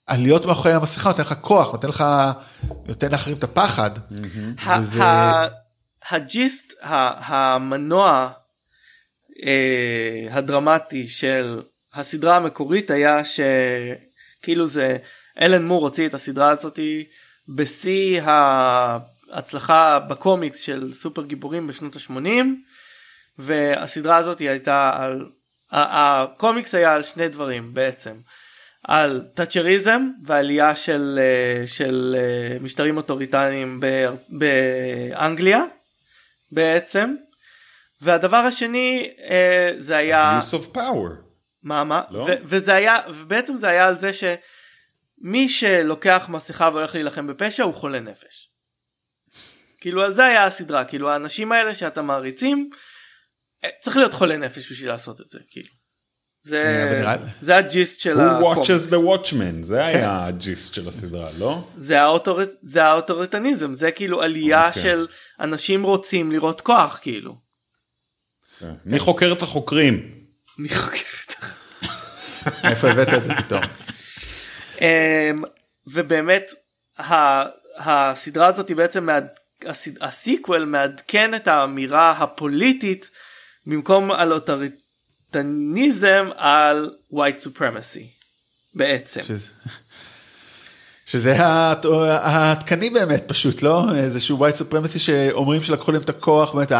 על 0.06 0.20
להיות 0.20 0.46
מאחורי 0.46 0.74
המסכה 0.74 1.08
נותן 1.08 1.22
לך 1.22 1.34
כוח, 1.40 1.72
נותן 1.72 1.88
לך, 1.88 2.04
נותן 2.86 3.10
לאחרים 3.10 3.36
את 3.36 3.44
הפחד. 3.44 3.90
ה- 4.66 4.78
וזה- 4.80 5.02
הג'יסט, 6.10 6.72
המנוע 6.82 8.30
אה, 9.46 10.26
הדרמטי 10.30 11.08
של 11.08 11.62
הסדרה 11.94 12.36
המקורית 12.36 12.90
היה 12.90 13.22
שכאילו 13.24 14.68
זה 14.68 14.96
אלן 15.40 15.64
מור 15.64 15.82
הוציא 15.82 16.06
את 16.06 16.14
הסדרה 16.14 16.50
הזאתי 16.50 17.04
בשיא 17.48 18.20
ההצלחה 18.22 19.98
בקומיקס 19.98 20.60
של 20.60 20.92
סופר 20.92 21.24
גיבורים 21.24 21.66
בשנות 21.66 21.96
ה-80 21.96 22.46
והסדרה 23.38 24.16
הזאת 24.16 24.38
הייתה 24.38 24.92
על 24.96 25.26
הקומיקס 25.70 26.74
היה 26.74 26.94
על 26.94 27.02
שני 27.02 27.28
דברים 27.28 27.74
בעצם. 27.74 28.14
על 28.88 29.24
תאצ'ריזם 29.34 30.08
ועלייה 30.24 30.76
של, 30.76 31.18
אה, 31.22 31.66
של 31.66 32.16
אה, 32.18 32.58
משטרים 32.60 32.96
אוטוריטניים 32.96 33.80
באנגליה 34.28 35.64
בעצם. 36.52 37.14
והדבר 38.00 38.36
השני 38.36 39.10
אה, 39.30 39.70
זה 39.78 39.96
היה... 39.96 40.40
use 40.42 40.54
of 40.54 40.76
power. 40.76 41.23
מה 41.64 41.84
מה? 41.84 42.02
לא? 42.10 42.18
ו- 42.18 42.36
וזה 42.44 42.74
היה, 42.74 42.98
ובעצם 43.08 43.56
זה 43.56 43.68
היה 43.68 43.88
על 43.88 43.98
זה 44.00 44.10
שמי 44.14 45.48
שלוקח 45.48 46.26
מסכה 46.28 46.70
והולך 46.72 46.94
להילחם 46.94 47.26
בפשע 47.26 47.62
הוא 47.62 47.74
חולה 47.74 48.00
נפש. 48.00 48.50
כאילו 49.80 50.02
על 50.02 50.14
זה 50.14 50.24
היה 50.24 50.44
הסדרה, 50.44 50.84
כאילו 50.84 51.10
האנשים 51.10 51.52
האלה 51.52 51.74
שאתה 51.74 52.02
מעריצים, 52.02 52.70
אה, 53.64 53.68
צריך 53.80 53.96
להיות 53.96 54.14
חולה 54.14 54.36
נפש 54.36 54.72
בשביל 54.72 54.88
לעשות 54.88 55.20
את 55.20 55.30
זה, 55.30 55.38
כאילו. 55.50 55.68
זה, 56.42 57.02
אה, 57.06 57.16
זה 57.40 57.56
הג'יסט 57.56 58.00
של 58.00 58.16
Who 58.16 58.22
הקומיקס. 58.22 58.70
watches 58.70 58.90
the 58.90 58.96
watchman 58.96 59.62
זה 59.62 59.84
היה 59.84 60.26
הג'יסט 60.26 60.74
של 60.74 60.88
הסדרה 60.88 61.30
לא? 61.38 61.68
זה, 61.76 62.02
האוטור... 62.02 62.40
זה 62.62 62.84
האוטוריטריאניזם, 62.84 63.72
זה 63.72 63.90
כאילו 63.90 64.22
עלייה 64.22 64.68
אוקיי. 64.68 64.82
של 64.82 65.06
אנשים 65.40 65.82
רוצים 65.82 66.32
לראות 66.32 66.60
כוח, 66.60 66.98
כאילו. 67.02 67.36
כן. 68.58 68.74
מי 68.84 68.98
חוקר 68.98 69.32
את 69.32 69.42
החוקרים? 69.42 70.23
אני 70.58 70.68
חוקרת. 70.68 71.34
מאיפה 72.64 72.90
הבאת 72.90 73.08
את 73.14 73.24
זה 73.24 73.32
פתאום? 73.34 73.60
אמ, 74.80 75.42
ובאמת 75.86 76.50
הסדרה 77.78 78.46
הזאת 78.46 78.68
היא 78.68 78.76
בעצם. 78.76 79.08
הסיקוול 80.00 80.64
מעדכן 80.64 81.34
את 81.34 81.48
האמירה 81.48 82.10
הפוליטית 82.10 83.10
במקום 83.66 84.10
על 84.10 84.32
אוטוריטריאניזם 84.32 86.28
על 86.36 86.90
white 87.12 87.44
supremacy 87.46 88.00
בעצם. 88.74 89.20
שזה- 89.22 89.50
שזה 91.06 91.34
הת- 91.38 91.84
העדכני 92.10 92.90
באמת 92.90 93.24
פשוט 93.26 93.62
לא 93.62 93.84
איזשהו 93.96 94.46
white 94.46 94.58
supremacy 94.60 94.98
שאומרים 94.98 95.62
שלקחו 95.62 95.92
להם 95.92 96.02
את 96.02 96.08
הכוח 96.08 96.54
באמת. 96.54 96.72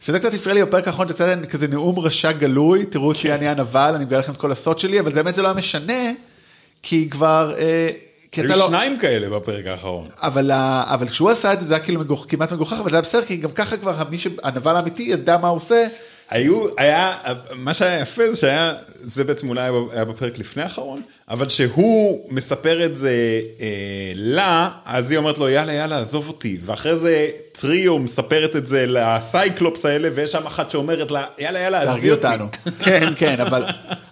שזה 0.00 0.18
קצת 0.18 0.34
הפריע 0.34 0.54
לי 0.54 0.64
בפרק 0.64 0.86
האחרון, 0.86 1.08
זה 1.08 1.14
קצת 1.14 1.50
כזה 1.50 1.68
נאום 1.68 1.98
רשע 1.98 2.32
גלוי, 2.32 2.86
תראו 2.86 3.08
אותי 3.08 3.32
אני 3.32 3.48
הנבל, 3.48 3.92
אני 3.94 4.04
מגלה 4.04 4.18
לכם 4.18 4.32
את 4.32 4.36
כל 4.36 4.52
הסוד 4.52 4.78
שלי, 4.78 5.00
אבל 5.00 5.12
זה 5.12 5.22
באמת 5.22 5.34
זה 5.34 5.42
לא 5.42 5.48
היה 5.48 5.56
משנה, 5.56 6.12
כי 6.82 7.10
כבר, 7.10 7.54
אה, 7.58 7.88
כי 8.32 8.40
אתה 8.40 8.52
היו 8.52 8.58
לא, 8.58 8.66
שניים 8.66 8.98
כאלה 8.98 9.28
בפרק 9.28 9.66
האחרון. 9.66 10.08
אבל, 10.16 10.50
אבל 10.84 11.08
כשהוא 11.08 11.30
עשה 11.30 11.52
את 11.52 11.60
זה 11.60 11.66
זה 11.66 11.74
היה 11.74 11.84
כאילו 11.84 12.00
מגוח, 12.00 12.24
כמעט 12.28 12.52
מגוחך, 12.52 12.76
אבל 12.80 12.90
זה 12.90 12.96
היה 12.96 13.02
בסדר, 13.02 13.24
כי 13.24 13.36
גם 13.36 13.50
ככה 13.52 13.76
כבר 13.76 14.02
מי 14.10 14.18
שהנבל 14.18 14.76
האמיתי 14.76 15.02
ידע 15.02 15.36
מה 15.36 15.48
הוא 15.48 15.56
עושה, 15.56 15.86
היו, 16.30 16.66
היה, 16.78 17.12
מה 17.54 17.74
שהיה 17.74 18.00
יפה 18.00 18.22
זה 18.32 18.36
שהיה, 18.36 18.72
זה 18.94 19.24
בעצם 19.24 19.48
אולי 19.48 19.60
היה- 19.92 20.04
בפרק 20.04 20.38
לפני 20.38 20.62
האחרון, 20.62 21.02
אבל 21.28 21.48
שהוא 21.48 22.26
מספר 22.30 22.84
את 22.86 22.96
זה 22.96 23.10
אה, 23.60 23.66
לה, 24.14 24.70
אז 24.84 25.10
היא 25.10 25.18
אומרת 25.18 25.38
לו 25.38 25.48
יאללה 25.48 25.72
יאללה 25.72 25.98
עזוב 26.00 26.28
אותי, 26.28 26.58
ואחרי 26.64 26.96
זה 26.96 27.28
טריו 27.52 27.98
מספרת 27.98 28.56
את 28.56 28.66
זה 28.66 28.84
לסייקלופס 28.88 29.84
האלה, 29.86 30.08
ויש 30.14 30.32
שם 30.32 30.46
אחת 30.46 30.70
שאומרת 30.70 31.10
לה 31.10 31.26
יאללה 31.38 31.58
יאללה 31.58 31.80
עזבי 31.82 32.10
אותי. 32.10 32.26
אותנו. 32.26 32.48
כן, 32.84 33.08
כן, 33.16 33.40
אבל, 33.40 33.64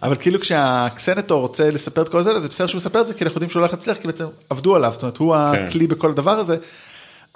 אבל 0.03 0.17
כאילו 0.17 0.41
כשהסנטור 0.41 1.41
רוצה 1.41 1.71
לספר 1.71 2.03
את 2.03 2.09
כל 2.09 2.23
זה, 2.23 2.41
זה 2.41 2.49
בסדר 2.49 2.67
שהוא 2.67 2.79
מספר 2.79 3.01
את 3.01 3.07
זה, 3.07 3.15
כי 3.15 3.25
אנחנו 3.25 3.37
יודעים 3.37 3.51
שהוא 3.51 3.61
הולך 3.61 3.73
להצליח, 3.73 3.97
כי 3.97 4.07
בעצם 4.07 4.25
עבדו 4.51 4.77
עליו, 4.77 4.91
זאת 4.93 5.03
אומרת, 5.03 5.17
הוא 5.17 5.35
כן. 5.55 5.65
הכלי 5.69 5.87
בכל 5.87 6.11
הדבר 6.11 6.31
הזה. 6.31 6.57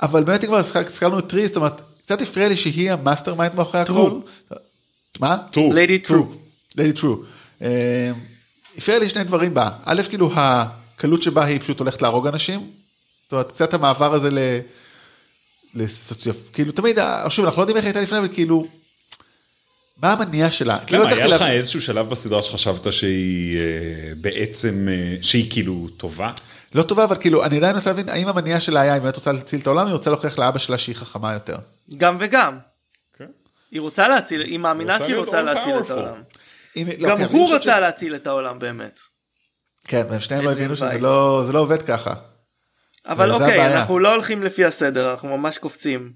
אבל 0.02 0.24
באמת 0.24 0.44
כבר 0.44 0.56
הזכרנו 0.56 1.18
את 1.18 1.26
טרי, 1.28 1.46
זאת 1.46 1.56
אומרת, 1.56 1.80
קצת 2.04 2.22
הפריע 2.22 2.48
לי 2.48 2.56
שהיא 2.56 2.92
ה 2.92 3.34
mastermind 3.34 3.54
מאחורי 3.54 3.80
הכל. 3.82 4.10
מה? 5.22 5.36
טרו. 5.50 5.72
Lady 5.72 6.08
True. 6.08 6.36
Lady 6.78 7.00
True. 7.00 7.16
אה, 7.62 8.10
הפריע 8.78 8.98
לי 8.98 9.08
שני 9.08 9.24
דברים 9.24 9.54
בה. 9.54 9.70
א', 9.84 10.02
כאילו 10.08 10.30
הקלות 10.36 11.22
שבה 11.22 11.44
היא 11.44 11.60
פשוט 11.60 11.78
הולכת 11.80 12.02
להרוג 12.02 12.26
אנשים. 12.26 12.70
זאת 13.24 13.32
אומרת, 13.32 13.52
קצת 13.52 13.74
המעבר 13.74 14.14
הזה 14.14 14.30
ל... 14.30 14.38
לסוציופ... 15.74 16.50
כאילו 16.52 16.72
תמיד, 16.72 16.98
ה- 16.98 17.30
שוב, 17.30 17.44
אנחנו 17.44 17.58
לא 17.58 17.62
יודעים 17.62 17.76
איך 17.76 17.84
הייתה 17.84 18.00
לפני, 18.00 18.18
אבל 18.18 18.28
כאילו, 18.32 18.66
מה 20.02 20.12
המניע 20.12 20.50
שלה? 20.50 20.78
כאילו, 20.86 21.02
לא 21.02 21.08
היה 21.08 21.26
לך 21.26 21.40
להבין. 21.40 21.56
איזשהו 21.56 21.82
שלב 21.82 22.08
בסדרה 22.10 22.42
שחשבת 22.42 22.92
שהיא 22.92 23.58
אה, 23.58 23.62
בעצם, 24.20 24.88
אה, 24.90 25.16
שהיא 25.22 25.50
כאילו 25.50 25.88
טובה? 25.96 26.32
לא 26.74 26.82
טובה, 26.82 27.04
אבל 27.04 27.16
כאילו, 27.16 27.44
אני 27.44 27.56
עדיין 27.56 27.72
מנסה 27.74 27.90
להבין, 27.90 28.08
האם 28.08 28.28
המניע 28.28 28.60
שלה 28.60 28.80
היה, 28.80 28.96
אם 28.96 29.02
באמת 29.02 29.16
רוצה 29.16 29.32
להציל 29.32 29.60
את 29.60 29.66
העולם, 29.66 29.86
היא 29.86 29.92
רוצה 29.92 30.10
להוכיח 30.10 30.38
לאבא 30.38 30.58
שלה 30.58 30.78
שהיא 30.78 30.96
חכמה 30.96 31.32
יותר. 31.32 31.56
גם 31.96 32.16
וגם. 32.20 32.58
היא 33.72 33.80
רוצה 33.80 34.08
להציל, 34.08 34.40
היא 34.40 34.58
מאמינה 34.58 34.92
רוצה 34.94 35.06
שהיא 35.06 35.16
רוצה 35.16 35.42
להציל 35.42 35.78
את. 35.78 35.90
העולם. 35.90 36.22
אם- 36.76 36.88
לא, 36.98 37.08
גם 37.08 37.18
כן, 37.18 37.24
הוא 37.24 37.54
רצה 37.54 37.80
להציל 37.80 38.14
את 38.14 38.26
העולם 38.26 38.58
באמת. 38.58 39.00
כן, 39.84 40.06
והם 40.10 40.20
שניהם 40.20 40.44
לא 40.44 40.50
הבינו 40.50 40.76
שזה. 40.76 40.98
לא 40.98 41.42
זה 41.46 41.52
לא 41.52 41.58
עובד 41.58 41.82
ככה. 41.82 42.14
אבל 43.06 43.32
אוקיי, 43.32 43.54
הבעיה. 43.54 43.78
אנחנו 43.80 43.98
לא 43.98 44.12
הולכים 44.14 44.42
לפי 44.42 44.64
הסדר, 44.64 45.10
אנחנו 45.10 45.38
ממש 45.38 45.58
קופצים. 45.58 46.12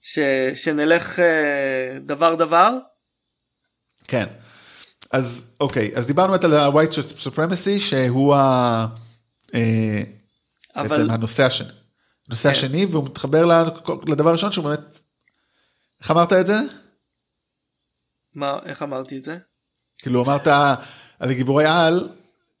ש... 0.00 0.18
שנלך 0.54 1.18
אה, 1.18 1.98
דבר 2.00 2.34
דבר. 2.34 2.72
כן. 4.08 4.26
אז 5.10 5.50
אוקיי, 5.60 5.90
אז 5.94 6.06
דיברנו 6.06 6.34
על 6.34 6.54
ה-white 6.54 6.92
supremacy, 7.26 7.78
שהוא 7.78 8.34
ה... 8.34 8.86
אה, 9.54 10.02
אבל 10.76 10.88
בעצם 10.88 11.10
הנושא 11.10 11.44
השני. 11.44 11.68
הנושא 12.28 12.42
כן. 12.42 12.54
השני, 12.54 12.86
והוא 12.86 13.04
מתחבר 13.04 13.68
לדבר 14.08 14.28
הראשון 14.28 14.52
שהוא 14.52 14.64
באמת... 14.64 14.98
איך 16.00 16.10
אמרת 16.10 16.32
את 16.32 16.46
זה? 16.46 16.60
מה, 18.34 18.58
איך 18.66 18.82
אמרתי 18.82 19.18
את 19.18 19.24
זה? 19.24 19.38
כאילו 20.02 20.24
אמרת 20.24 20.46
על 21.20 21.32
גיבורי 21.32 21.64
על, 21.66 22.08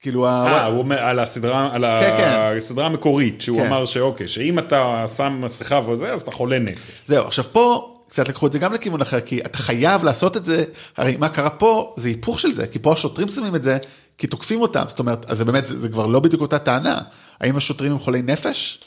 כאילו 0.00 0.28
ה... 0.28 0.46
אה, 0.46 0.66
הוא 0.66 0.78
אומר 0.78 0.98
על 0.98 1.18
הסדרה, 1.18 1.74
על 1.74 1.84
כן, 2.00 2.16
כן. 2.18 2.56
הסדרה 2.58 2.86
המקורית, 2.86 3.40
שהוא 3.40 3.60
כן. 3.60 3.66
אמר 3.66 3.86
שאוקיי, 3.86 4.28
שאם 4.28 4.58
אתה 4.58 5.04
שם 5.16 5.38
מסכה 5.40 5.80
וזה, 5.88 6.12
אז 6.12 6.22
אתה 6.22 6.30
חולה 6.30 6.58
נפש. 6.58 7.02
זהו, 7.06 7.26
עכשיו 7.26 7.44
פה 7.52 7.94
קצת 8.08 8.28
לקחו 8.28 8.46
את 8.46 8.52
זה 8.52 8.58
גם 8.58 8.72
לכיוון 8.72 9.00
אחר, 9.00 9.20
כי 9.20 9.40
אתה 9.40 9.58
חייב 9.58 10.04
לעשות 10.04 10.36
את 10.36 10.44
זה, 10.44 10.64
הרי 10.96 11.16
מה 11.16 11.28
קרה 11.28 11.50
פה 11.50 11.94
זה 11.96 12.08
היפוך 12.08 12.40
של 12.40 12.52
זה, 12.52 12.66
כי 12.66 12.78
פה 12.78 12.92
השוטרים 12.92 13.28
שמים 13.28 13.56
את 13.56 13.62
זה, 13.62 13.78
כי 14.18 14.26
תוקפים 14.26 14.60
אותם, 14.60 14.84
זאת 14.88 14.98
אומרת, 14.98 15.30
אז 15.30 15.38
זה 15.38 15.44
באמת, 15.44 15.66
זה, 15.66 15.80
זה 15.80 15.88
כבר 15.88 16.06
לא 16.06 16.20
בדיוק 16.20 16.42
אותה 16.42 16.58
טענה. 16.58 17.00
האם 17.40 17.56
השוטרים 17.56 17.92
הם 17.92 17.98
חולי 17.98 18.22
נפש? 18.22 18.80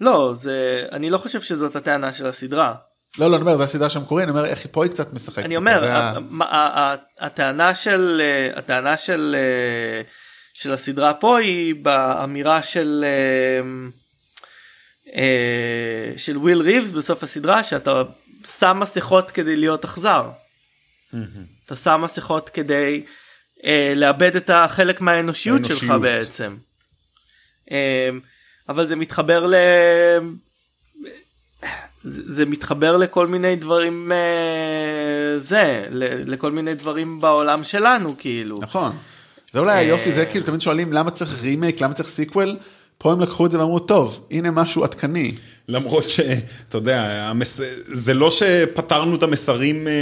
לא, 0.00 0.32
זה, 0.34 0.86
אני 0.92 1.10
לא 1.10 1.18
חושב 1.18 1.40
שזאת 1.40 1.76
הטענה 1.76 2.12
של 2.12 2.26
הסדרה. 2.26 2.74
לא, 3.18 3.30
לא, 3.30 3.36
אני 3.36 3.42
אומר, 3.42 3.56
זו 3.56 3.62
הסדרה 3.62 3.90
שהמקורי, 3.90 4.22
אני 4.22 4.30
אומר, 4.30 4.44
איך 4.44 4.66
פה 4.70 4.84
היא 4.84 4.92
קצת 4.92 5.12
משחקת. 5.12 5.44
אני 5.44 5.56
אומר, 5.56 5.80
זה 5.80 5.92
ה- 5.94 6.10
ה- 6.10 6.18
מה- 6.20 6.44
ה- 6.44 6.80
ה- 6.80 6.96
הטענה 7.26 7.74
של, 7.74 8.20
אה, 8.24 8.58
הטענה 8.58 8.96
של, 8.96 9.36
אה, 9.38 10.02
של 10.54 10.72
הסדרה 10.72 11.14
פה 11.14 11.38
היא 11.38 11.74
באמירה 11.74 12.62
של, 12.62 13.04
אה, 13.06 13.88
אה, 15.14 16.12
של 16.18 16.36
וויל 16.38 16.60
ריבס 16.60 16.92
בסוף 16.92 17.22
הסדרה, 17.22 17.62
שאתה 17.62 18.02
שם 18.58 18.76
מסכות 18.80 19.30
כדי 19.30 19.56
להיות 19.56 19.84
אכזר. 19.84 20.30
אתה 21.66 21.76
שם 21.76 22.00
מסכות 22.04 22.48
כדי 22.48 23.04
אה, 23.64 23.92
לאבד 23.96 24.36
את 24.36 24.50
החלק 24.50 25.00
מהאנושיות 25.00 25.64
שלך. 25.64 25.90
בעצם. 26.02 26.56
אה, 27.70 28.08
אבל 28.68 28.86
זה 28.86 28.96
מתחבר 28.96 29.46
ל... 29.46 29.54
זה, 32.08 32.22
זה 32.34 32.44
מתחבר 32.46 32.96
לכל 32.96 33.26
מיני 33.26 33.56
דברים 33.56 34.12
אה, 34.12 35.38
זה 35.38 35.86
ל, 35.90 36.32
לכל 36.32 36.52
מיני 36.52 36.74
דברים 36.74 37.20
בעולם 37.20 37.64
שלנו 37.64 38.14
כאילו 38.18 38.56
נכון. 38.60 38.92
זה 39.52 39.58
אולי 39.58 39.76
היופי, 39.78 40.12
זה 40.12 40.26
כאילו 40.26 40.44
תמיד 40.46 40.60
שואלים 40.60 40.92
למה 40.92 41.10
צריך 41.10 41.42
רימייק, 41.42 41.80
למה 41.80 41.94
צריך 41.94 42.08
sequel, 42.08 42.56
פה 42.98 43.12
הם 43.12 43.20
לקחו 43.20 43.46
את 43.46 43.50
זה 43.50 43.58
ואמרו, 43.58 43.78
טוב, 43.78 44.26
הנה 44.30 44.50
משהו 44.50 44.84
עדכני. 44.84 45.30
למרות 45.68 46.08
שאתה 46.08 46.38
יודע, 46.78 47.02
המס... 47.02 47.60
זה 47.86 48.14
לא 48.14 48.30
שפתרנו 48.30 49.16
את 49.16 49.22
המסרים 49.22 49.88
אה, 49.88 49.92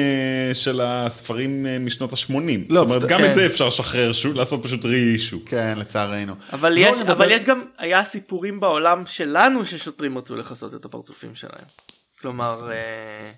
של 0.54 0.80
הספרים 0.84 1.66
אה, 1.66 1.78
משנות 1.78 2.12
ה-80. 2.12 2.32
לא, 2.68 2.80
זאת 2.80 2.86
אומרת, 2.86 2.98
פשוט- 2.98 3.11
גם 3.11 3.18
כן. 3.20 3.30
את 3.30 3.34
זה 3.34 3.46
אפשר 3.46 3.68
לשחרר, 3.68 4.12
שוב, 4.12 4.34
לעשות 4.36 4.62
פשוט 4.62 4.84
רי-אישו. 4.84 5.38
כן, 5.46 5.74
לצערנו. 5.76 6.32
אבל 6.52 6.72
לא, 6.72 6.78
יש 6.80 6.94
אני 6.96 7.04
מדבר- 7.04 7.12
אבל 7.12 7.30
יש 7.30 7.44
גם 7.44 7.62
היה 7.78 8.04
סיפורים 8.04 8.61
בעולם 8.61 9.02
שלנו 9.07 9.64
ששוטרים 9.64 10.18
רצו 10.18 10.36
לכסות 10.36 10.74
את 10.74 10.84
הפרצופים 10.84 11.30
שלהם. 11.34 11.64
כלומר 12.27 12.70
אה, 12.72 13.33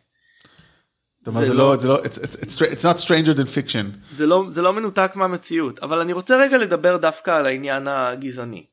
זה 1.32 1.54
לא- 1.54 1.70
לא, 1.74 1.76
זה 1.80 1.88
לא, 1.88 1.96
it's- 2.02 2.18
it's- 2.40 2.60
it's 2.72 2.82
not 2.84 2.98
stranger 3.04 3.34
than 3.38 3.46
fiction. 3.46 3.86
זה 4.12 4.26
לא 4.26 4.44
זה 4.48 4.62
לא 4.62 4.72
מנותק 4.72 5.12
מהמציאות 5.14 5.78
אבל 5.78 5.98
אני 6.00 6.12
רוצה 6.12 6.36
רגע 6.36 6.58
לדבר 6.58 6.96
דווקא 6.96 7.30
על 7.30 7.46
העניין 7.46 7.88
הגזעני. 7.88 8.66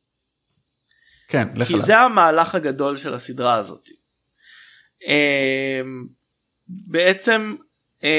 כן, 1.27 1.47
לך 1.55 1.67
כי 1.67 1.73
עליו. 1.73 1.85
זה 1.85 1.97
המהלך 1.97 2.55
הגדול 2.55 2.97
של 2.97 3.13
הסדרה 3.13 3.55
הזאת. 3.55 3.89
אמ, 5.07 6.07
בעצם 6.67 7.55
אמ, 8.03 8.09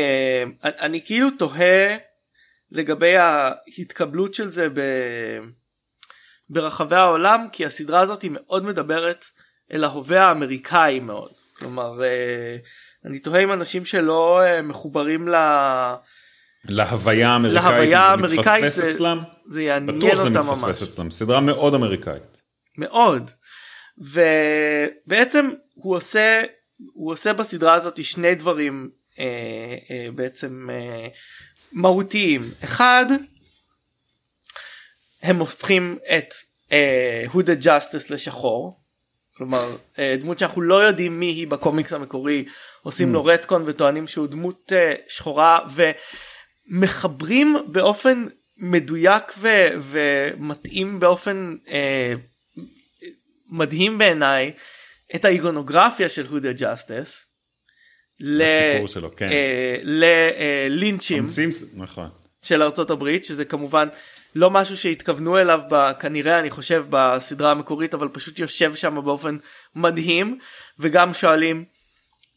אני 0.63 1.01
כאילו 1.05 1.29
תוהה 1.39 1.97
לגבי 2.71 3.17
ההתקבלות 3.17 4.35
של 4.35 4.49
זה 4.49 4.69
ב... 4.69 4.81
ברחבי 6.51 6.97
העולם 6.97 7.47
כי 7.53 7.67
הסדרה 7.67 8.01
הזאת 8.01 8.23
היא 8.23 8.31
מאוד 8.35 8.65
מדברת 8.65 9.25
אל 9.73 9.85
ההווה 9.85 10.25
האמריקאי 10.25 11.01
מאוד. 11.01 11.31
כלומר 11.59 12.05
אה, 12.05 12.57
אני 13.05 13.19
תוהה 13.19 13.43
אם 13.43 13.53
אנשים 13.53 13.85
שלא 13.85 14.43
אה, 14.43 14.63
מחוברים 14.63 15.29
ל... 15.29 15.35
להוויה 16.69 17.29
האמריקאית, 17.29 17.65
להוויה 17.65 17.89
זה 17.91 17.99
האמריקאית 17.99 18.65
מתפספס 18.65 18.77
זה- 18.83 18.91
אצלם? 18.91 19.23
זה 19.49 19.63
יעניין 19.63 19.99
בטוח 19.99 20.15
זה 20.15 20.21
אותם 20.23 20.33
מתפספס 20.49 20.63
ממש. 20.63 20.83
אצלם, 20.83 21.11
סדרה 21.11 21.41
מאוד 21.41 21.75
אמריקאית. 21.75 22.43
מאוד. 22.79 23.31
ובעצם 23.99 25.51
הוא 25.75 25.97
עושה 25.97 26.43
הוא 26.93 27.13
עושה 27.13 27.33
בסדרה 27.33 27.75
הזאת 27.75 28.05
שני 28.05 28.35
דברים 28.35 28.91
אה, 29.19 29.25
אה, 29.91 30.07
בעצם 30.15 30.69
אה, 30.73 31.09
מהותיים. 31.73 32.43
אחד, 32.65 33.07
הם 35.23 35.37
הופכים 35.39 35.99
את 36.19 36.35
אה, 36.73 37.25
who 37.33 37.37
the 37.37 37.65
justice 37.65 38.13
לשחור. 38.13 38.81
כלומר 39.37 39.77
אה, 39.99 40.17
דמות 40.21 40.39
שאנחנו 40.39 40.63
לא 40.63 40.75
יודעים 40.87 41.21
מי 41.21 41.27
היא 41.27 41.47
בקומיקס 41.49 41.93
המקורי 41.93 42.45
עושים 42.83 43.13
לו 43.13 43.25
רטקון 43.25 43.63
וטוענים 43.67 44.07
שהוא 44.07 44.27
דמות 44.27 44.73
אה, 44.73 44.95
שחורה 45.09 45.59
ומחברים 46.71 47.57
באופן 47.67 48.27
מדויק 48.57 49.23
ו- 49.39 49.69
ומתאים 49.81 51.01
באופן 51.01 51.57
אה, 51.69 52.15
מדהים 53.49 53.99
בעיניי 53.99 54.53
את 55.15 55.25
האיגונוגרפיה 55.25 56.09
של 56.09 56.27
who 56.27 56.35
the 56.43 56.61
justice. 56.61 57.13
ל- 58.21 58.43
הסיפור 58.43 58.89
שלו, 58.89 59.17
כן. 59.17 59.31
אה, 59.33 59.77
ללינצ'ים 59.83 61.25
ממציאים, 61.25 61.51
נכון. 61.75 62.09
של 62.43 62.63
ארצות 62.63 62.91
הברית 62.91 63.25
שזה 63.25 63.45
כמובן 63.45 63.89
לא 64.37 64.51
משהו 64.51 64.77
שהתכוונו 64.77 65.39
אליו 65.39 65.61
ב, 65.71 65.93
כנראה 65.93 66.39
אני 66.39 66.51
חושב 66.51 66.87
בסדרה 66.91 67.51
המקורית 67.51 67.95
אבל 67.95 68.09
פשוט 68.09 68.39
יושב 68.39 68.75
שם 68.75 69.05
באופן 69.05 69.37
מדהים 69.75 70.39
וגם 70.79 71.15
שואלים 71.15 71.65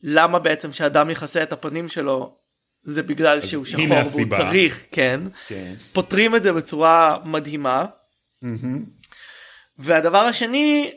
למה 0.03 0.39
בעצם 0.39 0.73
שאדם 0.73 1.09
יכסה 1.09 1.43
את 1.43 1.53
הפנים 1.53 1.89
שלו 1.89 2.35
זה 2.83 3.03
בגלל 3.03 3.41
שהוא 3.41 3.65
שחור 3.65 3.85
והוא 3.85 3.99
הסיבה. 3.99 4.37
צריך 4.37 4.85
כן 4.91 5.21
כן. 5.47 5.73
פותרים 5.93 6.35
את 6.35 6.43
זה 6.43 6.53
בצורה 6.53 7.17
מדהימה 7.25 7.85
והדבר 9.77 10.21
השני 10.21 10.91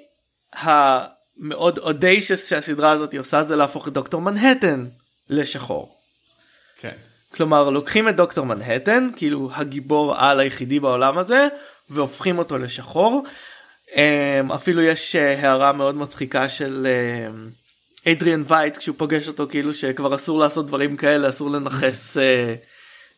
המאוד 0.53 1.79
אודיישס 1.79 2.49
שהסדרה 2.49 2.91
הזאת 2.91 3.15
עושה 3.15 3.45
זה 3.45 3.57
להפוך 3.57 3.89
את 3.89 3.93
דוקטור 3.93 4.21
מנהטן 4.21 4.87
לשחור. 5.29 5.97
כן. 6.81 6.97
כלומר 7.35 7.71
לוקחים 7.71 8.09
את 8.09 8.17
דוקטור 8.17 8.47
מנהטן 8.47 9.09
כאילו 9.17 9.51
הגיבור 9.55 10.15
על 10.17 10.41
היחידי 10.41 10.81
בעולם 10.81 11.19
הזה 11.19 11.49
והופכים 11.91 12.39
אותו 12.39 12.59
לשחור. 12.59 13.25
אמ, 13.97 14.53
אפילו 14.53 14.83
יש 14.83 15.17
אה, 15.17 15.41
הערה 15.43 15.73
מאוד 15.73 15.95
מצחיקה 15.95 16.49
של 16.49 16.87
אדריאן 18.09 18.43
וייט 18.47 18.77
כשהוא 18.77 18.95
פוגש 18.99 19.29
אותו 19.29 19.47
כאילו 19.51 19.75
שכבר 19.75 20.15
אסור 20.15 20.39
לעשות 20.39 20.67
דברים 20.67 20.97
כאלה 20.97 21.29
אסור 21.29 21.51
לנכס 21.51 22.17
אה, 22.17 22.55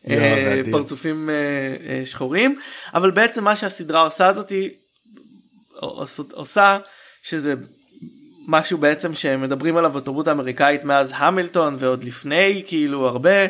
אה. 0.09 0.61
פרצופים 0.71 1.29
אה, 1.29 1.35
אה, 1.89 2.05
שחורים 2.05 2.59
אבל 2.93 3.11
בעצם 3.11 3.43
מה 3.43 3.55
שהסדרה 3.55 4.01
עושה 4.01 4.31
עוש- 5.79 6.19
עושה 6.31 6.77
שזה 7.23 7.53
משהו 8.47 8.77
בעצם 8.77 9.13
שמדברים 9.13 9.77
עליו 9.77 9.91
בתרבות 9.91 10.27
האמריקאית 10.27 10.83
מאז 10.83 11.11
המילטון 11.15 11.75
ועוד 11.79 12.03
לפני 12.03 12.63
כאילו 12.67 13.07
הרבה. 13.07 13.45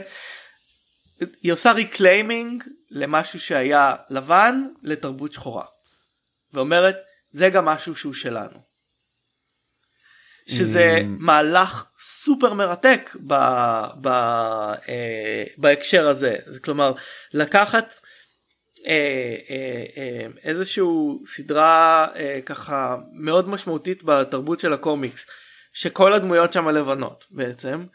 היא 1.41 1.53
עושה 1.53 1.71
reclaiming 1.71 2.63
למשהו 2.89 3.39
שהיה 3.39 3.95
לבן 4.09 4.67
לתרבות 4.83 5.33
שחורה. 5.33 5.65
ואומרת 6.53 6.95
זה 7.31 7.49
גם 7.49 7.65
משהו 7.65 7.95
שהוא 7.95 8.13
שלנו. 8.13 8.75
שזה 10.47 11.01
מהלך 11.05 11.85
סופר 11.99 12.53
מרתק 12.53 13.15
ב, 13.27 13.33
ב, 14.01 14.07
אה, 14.07 15.43
בהקשר 15.57 16.07
הזה. 16.07 16.35
זה 16.47 16.59
כלומר 16.59 16.93
לקחת 17.33 17.93
אה, 18.85 19.35
אה, 19.49 19.83
אה, 19.97 20.27
איזשהו 20.43 21.23
סדרה 21.27 22.07
אה, 22.15 22.39
ככה 22.45 22.95
מאוד 23.13 23.49
משמעותית 23.49 24.03
בתרבות 24.03 24.59
של 24.59 24.73
הקומיקס 24.73 25.25
שכל 25.73 26.13
הדמויות 26.13 26.53
שם 26.53 26.69
לבנות 26.69 27.25
בעצם 27.29 27.85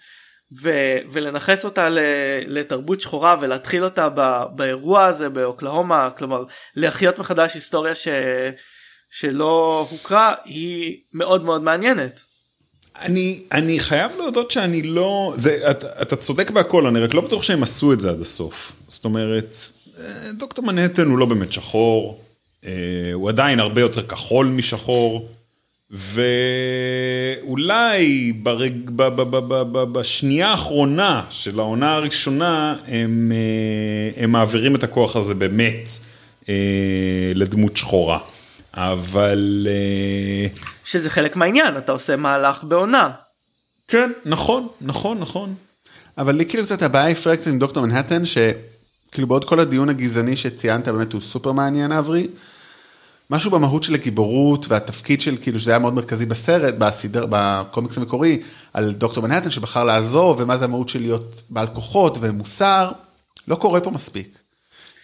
ו- 0.62 0.98
ולנכס 1.12 1.64
אותה 1.64 1.88
ל- 1.88 1.98
לתרבות 2.46 3.00
שחורה 3.00 3.36
ולהתחיל 3.40 3.84
אותה 3.84 4.08
ב- 4.14 4.44
באירוע 4.54 5.04
הזה 5.04 5.28
באוקלהומה 5.28 6.08
כלומר 6.18 6.44
להחיות 6.76 7.18
מחדש 7.18 7.54
היסטוריה 7.54 7.94
ש- 7.94 8.08
שלא 9.10 9.86
הוכרה 9.90 10.34
היא 10.44 10.96
מאוד 11.12 11.44
מאוד 11.44 11.62
מעניינת. 11.62 12.20
אני, 13.00 13.40
אני 13.52 13.80
חייב 13.80 14.10
להודות 14.18 14.50
שאני 14.50 14.82
לא, 14.82 15.34
זה, 15.36 15.70
אתה, 15.70 16.02
אתה 16.02 16.16
צודק 16.16 16.50
בהכל, 16.50 16.86
אני 16.86 17.00
רק 17.00 17.14
לא 17.14 17.20
בטוח 17.20 17.42
שהם 17.42 17.62
עשו 17.62 17.92
את 17.92 18.00
זה 18.00 18.10
עד 18.10 18.20
הסוף. 18.20 18.72
זאת 18.88 19.04
אומרת, 19.04 19.58
אה, 19.98 20.32
דוקטור 20.38 20.64
מנהטן 20.64 21.06
הוא 21.06 21.18
לא 21.18 21.26
באמת 21.26 21.52
שחור, 21.52 22.24
אה, 22.64 22.70
הוא 23.12 23.28
עדיין 23.28 23.60
הרבה 23.60 23.80
יותר 23.80 24.06
כחול 24.06 24.46
משחור, 24.46 25.28
ואולי 25.90 27.52
ברג, 28.32 28.72
ב, 28.86 29.02
ב, 29.02 29.22
ב, 29.22 29.36
ב, 29.36 29.62
ב, 29.72 29.98
בשנייה 29.98 30.48
האחרונה 30.48 31.22
של 31.30 31.60
העונה 31.60 31.94
הראשונה, 31.94 32.76
הם, 32.86 33.32
אה, 33.34 34.10
הם 34.22 34.32
מעבירים 34.32 34.74
את 34.74 34.84
הכוח 34.84 35.16
הזה 35.16 35.34
באמת 35.34 35.88
אה, 36.48 37.32
לדמות 37.34 37.76
שחורה. 37.76 38.18
אבל... 38.74 39.66
אה, 39.70 40.46
שזה 40.84 41.10
חלק 41.10 41.36
מהעניין 41.36 41.78
אתה 41.78 41.92
עושה 41.92 42.16
מהלך 42.16 42.64
בעונה. 42.64 43.10
כן, 43.88 44.12
נכון, 44.24 44.68
נכון, 44.80 45.18
נכון. 45.18 45.54
אבל 46.18 46.34
לי 46.34 46.46
כאילו 46.46 46.64
קצת 46.64 46.82
הבעיה 46.82 47.04
היא 47.04 47.16
פרקציה 47.16 47.52
עם 47.52 47.58
דוקטור 47.58 47.86
מנהטן, 47.86 48.22
שכאילו 48.24 49.26
בעוד 49.28 49.44
כל 49.44 49.60
הדיון 49.60 49.88
הגזעני 49.88 50.36
שציינת 50.36 50.88
באמת 50.88 51.12
הוא 51.12 51.20
סופר 51.20 51.52
מעניין 51.52 51.92
אברי. 51.92 52.26
משהו 53.30 53.50
במהות 53.50 53.82
של 53.82 53.94
הגיבורות 53.94 54.66
והתפקיד 54.68 55.20
של 55.20 55.36
כאילו 55.42 55.60
שזה 55.60 55.70
היה 55.70 55.78
מאוד 55.78 55.94
מרכזי 55.94 56.26
בסרט, 56.26 56.74
בסדר, 56.78 57.26
בקומיקס 57.30 57.98
המקורי, 57.98 58.42
על 58.72 58.92
דוקטור 58.92 59.22
מנהטן 59.22 59.50
שבחר 59.50 59.84
לעזוב 59.84 60.40
ומה 60.40 60.56
זה 60.56 60.64
המהות 60.64 60.88
של 60.88 61.00
להיות 61.00 61.42
בעל 61.50 61.66
כוחות 61.66 62.18
ומוסר, 62.20 62.90
לא 63.48 63.54
קורה 63.54 63.80
פה 63.80 63.90
מספיק. 63.90 64.38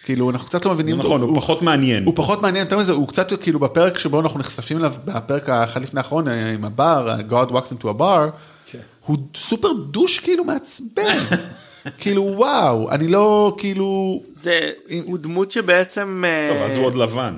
כאילו 0.03 0.29
אנחנו 0.29 0.47
קצת 0.47 0.65
לא 0.65 0.73
מבינים, 0.73 0.97
נכון, 0.97 1.21
הוא 1.21 1.37
פחות 1.37 1.61
מעניין. 1.61 2.05
הוא 2.05 2.13
פחות 2.15 2.41
מעניין, 2.41 2.65
יותר 2.65 2.77
מזה, 2.77 2.91
הוא 2.91 3.07
קצת 3.07 3.43
כאילו 3.43 3.59
בפרק 3.59 3.99
שבו 3.99 4.19
אנחנו 4.19 4.39
נחשפים 4.39 4.77
אליו, 4.77 4.93
בפרק 5.05 5.49
האחד 5.49 5.83
לפני 5.83 5.99
האחרון 5.99 6.27
אה, 6.27 6.49
עם 6.49 6.65
הבר, 6.65 7.15
God 7.29 7.51
walks 7.51 7.73
into 7.73 7.83
a 7.83 7.99
bar, 7.99 8.31
כן. 8.71 8.79
הוא 9.05 9.17
סופר 9.35 9.73
דוש 9.73 10.19
כאילו 10.19 10.43
מעצבן. 10.43 11.17
כאילו 11.99 12.31
וואו, 12.35 12.91
אני 12.91 13.07
לא 13.07 13.55
כאילו, 13.57 14.21
זה 14.31 14.71
הוא 15.05 15.17
דמות 15.17 15.51
שבעצם 15.51 16.23
אה, 16.27 16.53
טוב, 16.53 16.63
אז 16.63 16.75
הוא 16.75 16.85
עוד 16.85 16.95
לבן. 16.95 17.33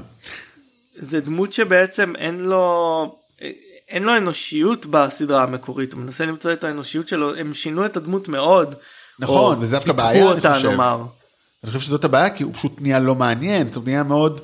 זה 1.00 1.22
דמות 1.22 1.54
שבעצם 1.54 2.14
אין 2.16 2.40
לו 2.40 3.16
אין 3.90 4.04
לו 4.04 4.18
אנושיות 4.18 4.86
בסדרה 4.86 5.44
המקורית 5.44 5.94
הוא 5.94 6.02
מנסה 6.02 6.26
למצוא 6.26 6.54
את 6.54 6.64
האנושיות 6.64 7.08
שלו 7.08 7.36
הם 7.36 7.54
שינו 7.54 7.86
את 7.86 7.98
הדמות 7.98 8.28
מאוד. 8.28 8.76
נכון, 9.20 9.58
וזה 9.62 9.76
דווקא 9.76 9.92
בעיה, 9.92 10.32
אני 10.32 10.42
חושב. 10.42 10.70
נאמר. 10.70 11.04
אני 11.64 11.72
חושב 11.72 11.80
שזאת 11.80 12.04
הבעיה, 12.04 12.30
כי 12.30 12.44
הוא 12.44 12.54
פשוט 12.54 12.82
נהיה 12.82 13.00
לא 13.00 13.16
מעניין, 13.16 13.68
הוא 13.76 13.84
נהיה 13.86 14.04
מאוד 14.04 14.42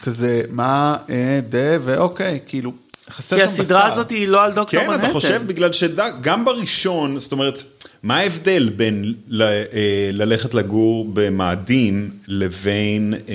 כזה, 0.00 0.42
מה, 0.50 0.96
אה, 1.10 1.40
דה, 1.48 1.76
ואוקיי, 1.84 2.40
כאילו, 2.46 2.72
חסר 3.10 3.36
כי 3.36 3.42
הסדרה 3.42 3.86
בשר. 3.86 3.92
הזאת 3.92 4.10
היא 4.10 4.28
לא 4.28 4.44
על 4.44 4.52
דוקטור 4.52 4.80
כן, 4.80 4.86
מנהטן. 4.86 5.04
אתה 5.04 5.12
חושב 5.12 5.42
בגלל 5.46 5.72
שגם 5.72 6.44
בראשון, 6.44 7.18
זאת 7.18 7.32
אומרת, 7.32 7.62
מה 8.02 8.16
ההבדל 8.16 8.68
בין 8.68 9.14
ל, 9.28 9.42
אה, 9.42 10.10
ללכת 10.12 10.54
לגור 10.54 11.08
במאדים 11.12 12.10
לבין 12.28 13.14
אה, 13.28 13.34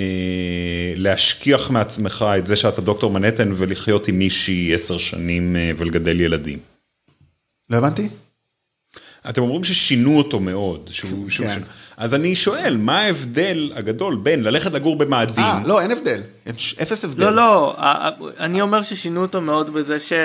להשכיח 0.96 1.70
מעצמך 1.70 2.24
את 2.38 2.46
זה 2.46 2.56
שאתה 2.56 2.80
דוקטור 2.80 3.10
מנהטן 3.10 3.52
ולחיות 3.56 4.08
עם 4.08 4.18
מישהי 4.18 4.74
עשר 4.74 4.98
שנים 4.98 5.56
אה, 5.56 5.70
ולגדל 5.78 6.20
ילדים? 6.20 6.58
לא 7.70 7.76
הבנתי? 7.76 8.08
אתם 9.28 9.42
אומרים 9.42 9.64
ששינו 9.64 10.18
אותו 10.18 10.40
מאוד, 10.40 10.88
שהוא, 10.92 11.30
שהוא 11.30 11.46
כן. 11.46 11.54
שינו. 11.54 11.66
אז 11.96 12.14
אני 12.14 12.36
שואל, 12.36 12.76
מה 12.76 13.00
ההבדל 13.00 13.72
הגדול 13.74 14.16
בין 14.16 14.42
ללכת 14.42 14.72
לגור 14.72 14.96
במאדים, 14.96 15.44
אה, 15.44 15.62
לא, 15.64 15.80
אין 15.80 15.90
הבדל, 15.90 16.20
יש 16.46 16.76
אפס 16.82 17.04
הבדל. 17.04 17.24
לא 17.24 17.36
לא 17.36 17.76
אני 18.38 18.60
אומר 18.60 18.82
ששינו 18.82 19.22
אותו 19.22 19.40
מאוד 19.40 19.72
בזה 19.72 20.00
שהוא 20.00 20.18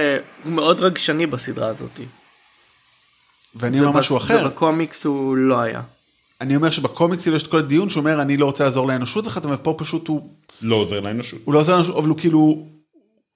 מאוד 0.54 0.80
רגשני 0.80 1.26
בסדרה 1.26 1.68
הזאת. 1.68 2.00
ואני 3.56 3.80
אומר 3.80 4.00
משהו 4.00 4.18
אחר, 4.18 4.48
בקומיקס 4.48 5.06
הוא 5.06 5.38
לא 5.38 5.60
היה. 5.60 5.82
אני 6.42 6.56
אומר 6.56 6.70
שבקומיקס 6.70 7.22
כאילו 7.22 7.38
יש 7.38 7.44
את 7.44 7.48
כל 7.48 7.60
הדיון 7.60 7.90
שהוא 7.90 8.02
אומר, 8.02 8.22
אני 8.22 8.38
לא 8.38 8.46
רוצה 8.46 8.64
לעזור 8.64 8.88
לאנושות 8.88 9.28
וכדומה, 9.28 9.56
ופה 9.56 9.76
פשוט 9.78 10.08
הוא, 10.08 10.30
לא 10.62 10.76
עוזר 10.76 11.00
לאנושות. 11.00 11.40
הוא 11.46 11.54
לא 11.54 11.60
עוזר 11.60 11.74
לאנושות, 11.74 11.98
אבל 11.98 12.10
הוא 12.10 12.18
כאילו, 12.18 12.68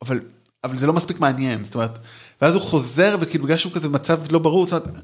אבל, 0.02 0.20
אבל 0.64 0.78
זה 0.78 0.88
לא 0.88 0.94
מספיק 0.94 1.20
מעניין, 1.20 1.66
זאת 1.66 1.76
אומרת, 1.76 2.00
ואז 2.42 2.56
הוא 2.56 2.62
חוזר 2.62 3.16
וכאילו 3.20 3.44
בגלל 3.44 3.58
שהוא 3.58 3.74
כזה 3.74 3.90
במצב 3.90 4.32
לא 4.32 4.40
ברור, 4.40 4.66
זאת 4.66 4.88
אומרת, 4.88 5.04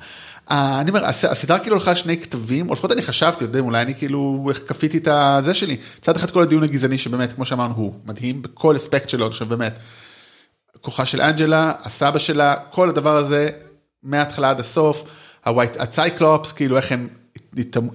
אני 0.51 0.89
אומר, 0.89 1.05
הס- 1.05 1.25
הסדרה 1.25 1.59
כאילו 1.59 1.75
הלכה 1.75 1.89
על 1.89 1.95
שני 1.95 2.17
כתבים, 2.17 2.69
או 2.69 2.73
לפחות 2.73 2.91
אני 2.91 3.01
חשבתי, 3.01 3.43
יודעים, 3.43 3.65
אולי 3.65 3.81
אני 3.81 3.95
כאילו, 3.95 4.47
איך 4.49 4.63
כפיתי 4.67 4.97
את 4.97 5.07
הזה 5.11 5.53
שלי, 5.53 5.77
צד 6.01 6.15
אחד 6.15 6.31
כל 6.31 6.43
הדיון 6.43 6.63
הגזעני 6.63 6.97
שבאמת, 6.97 7.33
כמו 7.33 7.45
שאמרנו, 7.45 7.73
הוא 7.75 7.93
מדהים 8.05 8.41
בכל 8.41 8.75
אספקט 8.75 9.09
שלו, 9.09 9.29
חושב 9.31 9.49
באמת, 9.49 9.73
כוחה 10.81 11.05
של 11.05 11.21
אנג'לה, 11.21 11.71
הסבא 11.83 12.19
שלה, 12.19 12.55
כל 12.71 12.89
הדבר 12.89 13.15
הזה, 13.17 13.49
מההתחלה 14.03 14.49
עד 14.49 14.59
הסוף, 14.59 15.03
הווייט, 15.45 15.77
הצייקלופס, 15.77 16.51
כאילו 16.51 16.77
איך 16.77 16.91
הם 16.91 17.07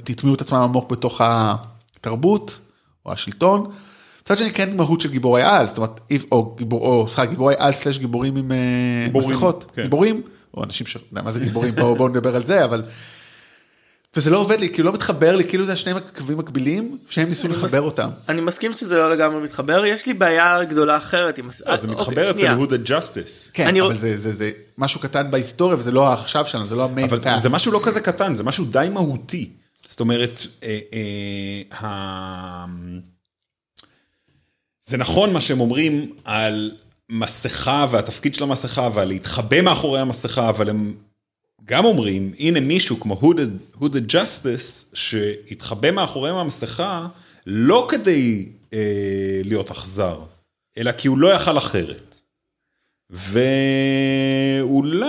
יטמעו 0.09 0.35
את 0.35 0.41
עצמם 0.41 0.59
עמוק 0.59 0.91
בתוך 0.91 1.21
התרבות 1.25 2.61
או 3.07 3.13
השלטון. 3.13 3.71
מצד 4.23 4.37
שני 4.37 4.51
כן 4.51 4.77
מהות 4.77 5.01
של 5.01 5.11
גיבורי 5.11 5.43
על, 5.43 5.69
זאת 5.69 5.77
אומרת, 5.77 6.01
או 6.33 6.55
גיבור, 6.59 6.81
או 6.87 7.07
סליחה, 7.07 7.25
גיבורי 7.25 7.55
על 7.59 7.73
slash 7.73 7.99
גיבורים 7.99 8.37
עם 8.37 8.53
אה, 8.53 9.07
מסכות, 9.15 9.71
כן. 9.75 9.83
גיבורים, 9.83 10.23
או 10.57 10.65
אנשים 10.65 10.87
ש... 10.87 10.97
מה 11.13 11.33
זה 11.33 11.41
גיבורים, 11.41 11.75
בואו 11.75 11.97
בוא 11.97 12.09
נדבר 12.09 12.37
על 12.37 12.45
זה, 12.45 12.65
אבל... 12.65 12.83
וזה 14.17 14.31
לא 14.31 14.39
עובד 14.39 14.61
לי, 14.61 14.69
כאילו 14.69 14.87
לא 14.89 14.95
מתחבר 14.95 15.37
לי, 15.37 15.45
כאילו 15.49 15.65
זה 15.65 15.77
שני 15.77 15.93
קווים 16.17 16.39
מקבילים, 16.39 16.99
שהם 17.11 17.29
ניסו 17.29 17.49
לחבר 17.49 17.67
מס- 17.67 17.85
אותם. 17.85 18.09
אני 18.29 18.41
מסכים 18.41 18.73
שזה 18.73 18.97
לא 18.97 19.11
לגמרי 19.13 19.43
מתחבר 19.43 19.85
יש 19.85 20.07
לי 20.07 20.15
בעיה 20.15 20.65
גדולה 20.65 20.97
אחרת 20.97 21.39
עם 21.39 21.49
אז 21.67 21.81
זה 21.83 21.89
אה, 21.89 21.93
מתחבר 21.93 22.01
אוקיי, 22.11 22.31
אצל 22.31 22.39
שנייה. 22.39 22.53
הודד 22.55 22.77
ג'סטיס. 22.77 23.51
כן, 23.53 23.67
אני 23.67 23.81
אבל 23.81 23.91
רוצ- 23.95 23.99
זה, 23.99 24.17
זה, 24.19 24.33
זה 24.33 24.51
משהו 24.79 25.01
קטן 25.01 25.31
בהיסטוריה 25.31 25.79
וזה 25.79 25.93
לא 25.93 26.09
העכשיו 26.09 26.47
שלנו, 26.47 26.67
זה 26.67 26.75
לא 26.77 26.85
ה 26.85 26.89
main 26.89 27.09
אבל. 27.09 27.39
זה 27.39 27.49
משהו 27.49 27.73
לא 27.73 27.81
כזה 27.85 28.01
קטן, 28.01 28.37
זה 28.37 28.43
משהו 28.43 28.65
די 28.65 28.87
מהותי. 28.93 29.51
זאת 29.87 30.01
אומרת, 30.01 30.41
אה, 30.63 30.79
אה, 30.93 31.89
ה... 31.89 32.65
זה 34.85 34.97
נכון 34.97 35.33
מה 35.33 35.41
שהם 35.41 35.61
אומרים 35.61 36.13
על 36.25 36.71
מסכה 37.15 37.87
והתפקיד 37.91 38.35
של 38.35 38.43
המסכה 38.43 38.89
ועל 38.95 39.09
להתחבא 39.09 39.61
מאחורי 39.61 40.01
המסכה, 40.01 40.49
אבל 40.49 40.69
הם 40.71 40.95
גם 41.65 41.85
אומרים, 41.85 42.33
הנה 42.39 42.61
מישהו 42.61 43.01
כמו 43.01 43.21
הודה 43.79 44.01
ג'סטיס, 44.01 44.91
שהתחבא 44.95 45.91
מאחורי 45.91 46.31
המסכה 46.31 47.07
לא 47.47 47.87
כדי 47.91 48.49
אה, 48.73 49.41
להיות 49.45 49.71
אכזר, 49.71 50.21
אלא 50.79 50.93
כי 50.93 51.09
הוא 51.09 51.19
לא 51.19 51.35
יכל 51.35 51.59
אחרת. 51.59 52.21
ואולי, 53.11 55.09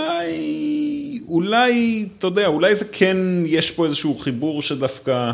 אולי, 1.27 2.05
אתה 2.17 2.27
יודע, 2.27 2.47
אולי 2.47 2.75
זה 2.75 2.85
כן, 2.91 3.17
יש 3.45 3.71
פה 3.71 3.85
איזשהו 3.85 4.17
חיבור 4.17 4.61
שדווקא 4.61 5.31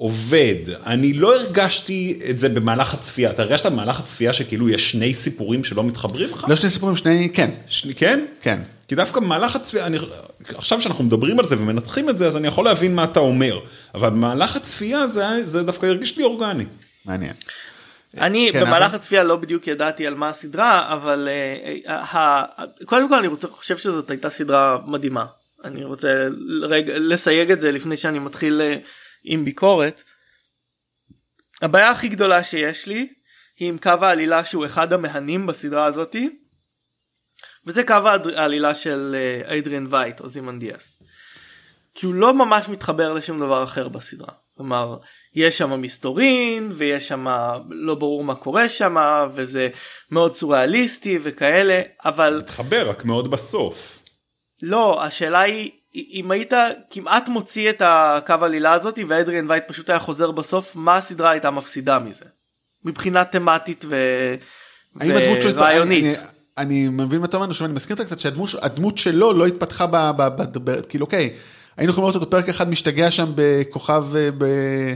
עובד. 0.00 0.54
אני 0.86 1.12
לא 1.12 1.34
הרגשתי 1.36 2.20
את 2.30 2.38
זה 2.38 2.48
במהלך 2.48 2.94
הצפייה. 2.94 3.30
אתה 3.30 3.42
הרגשת 3.42 3.66
במהלך 3.66 4.00
הצפייה 4.00 4.32
שכאילו 4.32 4.68
יש 4.68 4.90
שני 4.90 5.14
סיפורים 5.14 5.64
שלא 5.64 5.84
מתחברים 5.84 6.30
לך? 6.30 6.46
לא 6.48 6.56
שני 6.56 6.70
סיפורים, 6.70 6.96
שני, 6.96 7.28
כן, 7.34 7.50
שני, 7.66 7.94
כן? 7.94 8.24
כן. 8.40 8.60
כי 8.88 8.94
דווקא 8.94 9.20
במהלך 9.20 9.56
הצפייה, 9.56 9.86
אני, 9.86 9.98
עכשיו 10.54 10.82
שאנחנו 10.82 11.04
מדברים 11.04 11.38
על 11.38 11.44
זה 11.44 11.58
ומנתחים 11.58 12.10
את 12.10 12.18
זה, 12.18 12.26
אז 12.26 12.36
אני 12.36 12.48
יכול 12.48 12.64
להבין 12.64 12.94
מה 12.94 13.04
אתה 13.04 13.20
אומר. 13.20 13.58
אבל 13.94 14.10
במהלך 14.10 14.56
הצפייה 14.56 15.06
זה, 15.06 15.24
זה 15.46 15.62
דווקא 15.62 15.86
הרגיש 15.86 16.16
לי 16.18 16.24
אורגני. 16.24 16.64
מעניין. 17.04 17.32
אני 18.18 18.50
כן, 18.52 18.60
במהלך 18.60 18.86
אבל- 18.86 18.96
הצפייה 18.96 19.24
לא 19.24 19.36
בדיוק 19.36 19.66
ידעתי 19.66 20.06
על 20.06 20.14
מה 20.14 20.28
הסדרה 20.28 20.94
אבל 20.94 21.28
אה, 21.30 21.92
אה, 21.94 22.18
ה- 22.18 22.44
קודם 22.84 23.08
כל 23.08 23.14
אני 23.18 23.26
רוצה, 23.28 23.48
חושב 23.48 23.76
שזאת 23.78 24.10
הייתה 24.10 24.30
סדרה 24.30 24.78
מדהימה 24.86 25.24
אני 25.64 25.84
רוצה 25.84 26.28
רגע 26.62 26.92
לסייג 26.98 27.50
את 27.50 27.60
זה 27.60 27.72
לפני 27.72 27.96
שאני 27.96 28.18
מתחיל 28.18 28.60
אה, 28.60 28.76
עם 29.24 29.44
ביקורת. 29.44 30.02
הבעיה 31.62 31.90
הכי 31.90 32.08
גדולה 32.08 32.44
שיש 32.44 32.86
לי 32.86 33.08
היא 33.58 33.68
עם 33.68 33.78
קו 33.78 33.90
העלילה 34.00 34.44
שהוא 34.44 34.66
אחד 34.66 34.92
המהנים 34.92 35.46
בסדרה 35.46 35.84
הזאתי 35.84 36.38
וזה 37.66 37.82
קו 37.84 37.94
העלילה 38.36 38.74
של 38.74 39.16
אה, 39.18 39.50
איידריאן 39.50 39.86
וייט 39.90 40.20
או 40.20 40.28
זימנדיאס. 40.28 41.02
כי 41.94 42.06
הוא 42.06 42.14
לא 42.14 42.34
ממש 42.34 42.68
מתחבר 42.68 43.12
לשום 43.14 43.40
דבר 43.40 43.64
אחר 43.64 43.88
בסדרה. 43.88 44.32
כלומר, 44.56 44.98
יש 45.34 45.58
שם 45.58 45.80
מסתורין, 45.80 46.72
ויש 46.74 47.08
שם 47.08 47.26
לא 47.70 47.94
ברור 47.94 48.24
מה 48.24 48.34
קורה 48.34 48.68
שם, 48.68 48.96
וזה 49.34 49.68
מאוד 50.10 50.36
סוריאליסטי 50.36 51.18
וכאלה, 51.22 51.82
אבל 52.04 52.38
מתחבר, 52.42 52.88
רק 52.90 53.04
מאוד 53.04 53.30
בסוף. 53.30 54.02
לא, 54.62 55.02
השאלה 55.02 55.40
היא, 55.40 55.70
אם 56.12 56.30
היית 56.30 56.52
כמעט 56.90 57.28
מוציא 57.28 57.70
את 57.70 57.82
הקו 57.84 58.34
העלילה 58.40 58.72
הזאת, 58.72 58.98
ואדריאן 59.08 59.50
וייט 59.50 59.64
פשוט 59.68 59.90
היה 59.90 59.98
חוזר 59.98 60.30
בסוף, 60.30 60.76
מה 60.76 60.96
הסדרה 60.96 61.30
הייתה 61.30 61.50
מפסידה 61.50 61.98
מזה? 61.98 62.24
מבחינה 62.84 63.24
תמטית 63.24 63.84
ו... 63.88 63.96
ורעיונית. 64.96 66.04
אני, 66.04 66.14
אני, 66.58 66.88
אני 66.88 66.88
מבין 66.88 67.20
מה 67.20 67.26
אתה 67.26 67.36
אומר, 67.36 67.48
אני 67.60 67.72
מזכיר 67.72 67.96
אותה 67.96 68.04
קצת 68.04 68.20
שהדמות 68.20 68.50
הדמות 68.62 68.98
שלו 68.98 69.32
לא 69.32 69.46
התפתחה 69.46 69.86
ב... 69.86 69.96
ב, 70.16 70.22
ב, 70.22 70.58
ב 70.64 70.80
כאילו 70.80 71.04
אוקיי, 71.06 71.30
היינו 71.76 71.90
יכולים 71.92 72.04
לראות 72.04 72.14
אותו 72.14 72.30
פרק 72.30 72.48
אחד 72.48 72.70
משתגע 72.70 73.10
שם 73.10 73.32
בכוכב 73.34 74.04
אה, 74.16 74.28
ב... 74.38 74.44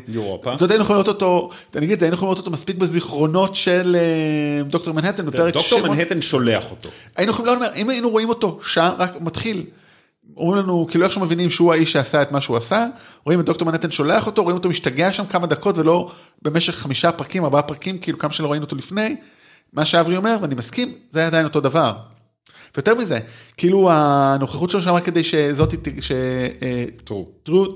אירופה. 0.09 0.55
זאת 0.59 0.71
היינו 0.71 0.85
יכולים 0.85 1.03
לראות 1.03 1.09
אותו, 1.09 1.51
אני 1.77 1.85
אגיד 1.85 1.93
את 1.93 2.01
זה, 2.01 2.07
היינו 2.07 2.15
יכולים 2.15 2.29
לראות 2.29 2.39
אותו 2.39 2.51
מספיק 2.51 2.77
בזיכרונות 2.77 3.55
של 3.55 3.97
אה, 3.99 4.65
דוקטור 4.65 4.95
מנהטן 4.95 5.27
בפרק 5.27 5.55
דוקטור 5.55 5.79
שמות- 5.79 5.91
מנהטן 5.91 6.23
שולח 6.23 6.71
אותו. 6.71 6.89
היינו 7.17 7.33
יכולים, 7.33 7.61
לא, 7.61 7.67
אם 7.77 7.91
היינו 7.91 8.11
רואים 8.11 8.29
אותו 8.29 8.61
שם, 8.65 8.91
רק 8.99 9.21
מתחיל, 9.21 9.65
אומרים 10.37 10.63
לנו, 10.63 10.87
כאילו 10.91 11.05
איכשהו 11.05 11.21
מבינים 11.21 11.51
שהוא 11.51 11.73
האיש 11.73 11.93
שעשה 11.93 12.23
את 12.23 12.33
מה 12.33 12.41
שהוא 12.41 12.57
עשה, 12.57 12.87
רואים 13.25 13.41
את 13.41 13.45
דוקטור 13.45 13.69
מנהטן 13.69 13.91
שולח 13.91 14.27
אותו, 14.27 14.43
רואים 14.43 14.57
אותו 14.57 14.69
משתגע 14.69 15.13
שם 15.13 15.27
כמה 15.27 15.47
דקות 15.47 15.79
ולא 15.79 16.11
במשך 16.43 16.75
חמישה 16.75 17.13
פרקים, 17.13 17.45
ארבעה 17.45 17.63
פרקים, 17.63 17.99
כאילו 17.99 18.19
כמה 18.19 18.33
שלא 18.33 18.51
ראינו 18.51 18.65
אותו 18.65 18.77
לפני, 18.77 19.17
מה 19.73 19.85
שאברי 19.85 20.17
אומר, 20.17 20.37
ואני 20.43 20.55
מסכים, 20.55 20.93
זה 21.11 21.19
היה 21.19 21.29
עדיין 21.29 21.45
אותו 21.45 21.61
דבר. 21.61 21.93
ויותר 22.77 22.95
מזה, 22.95 23.19
כאילו 23.57 23.91
הנוכחות 23.91 24.71
שלו 24.71 24.83
שם 24.83 24.91
רק 24.91 25.05
כדי 25.05 25.25
שזאת, 25.25 25.75
ש... 26.01 26.13
אה, 26.63 26.85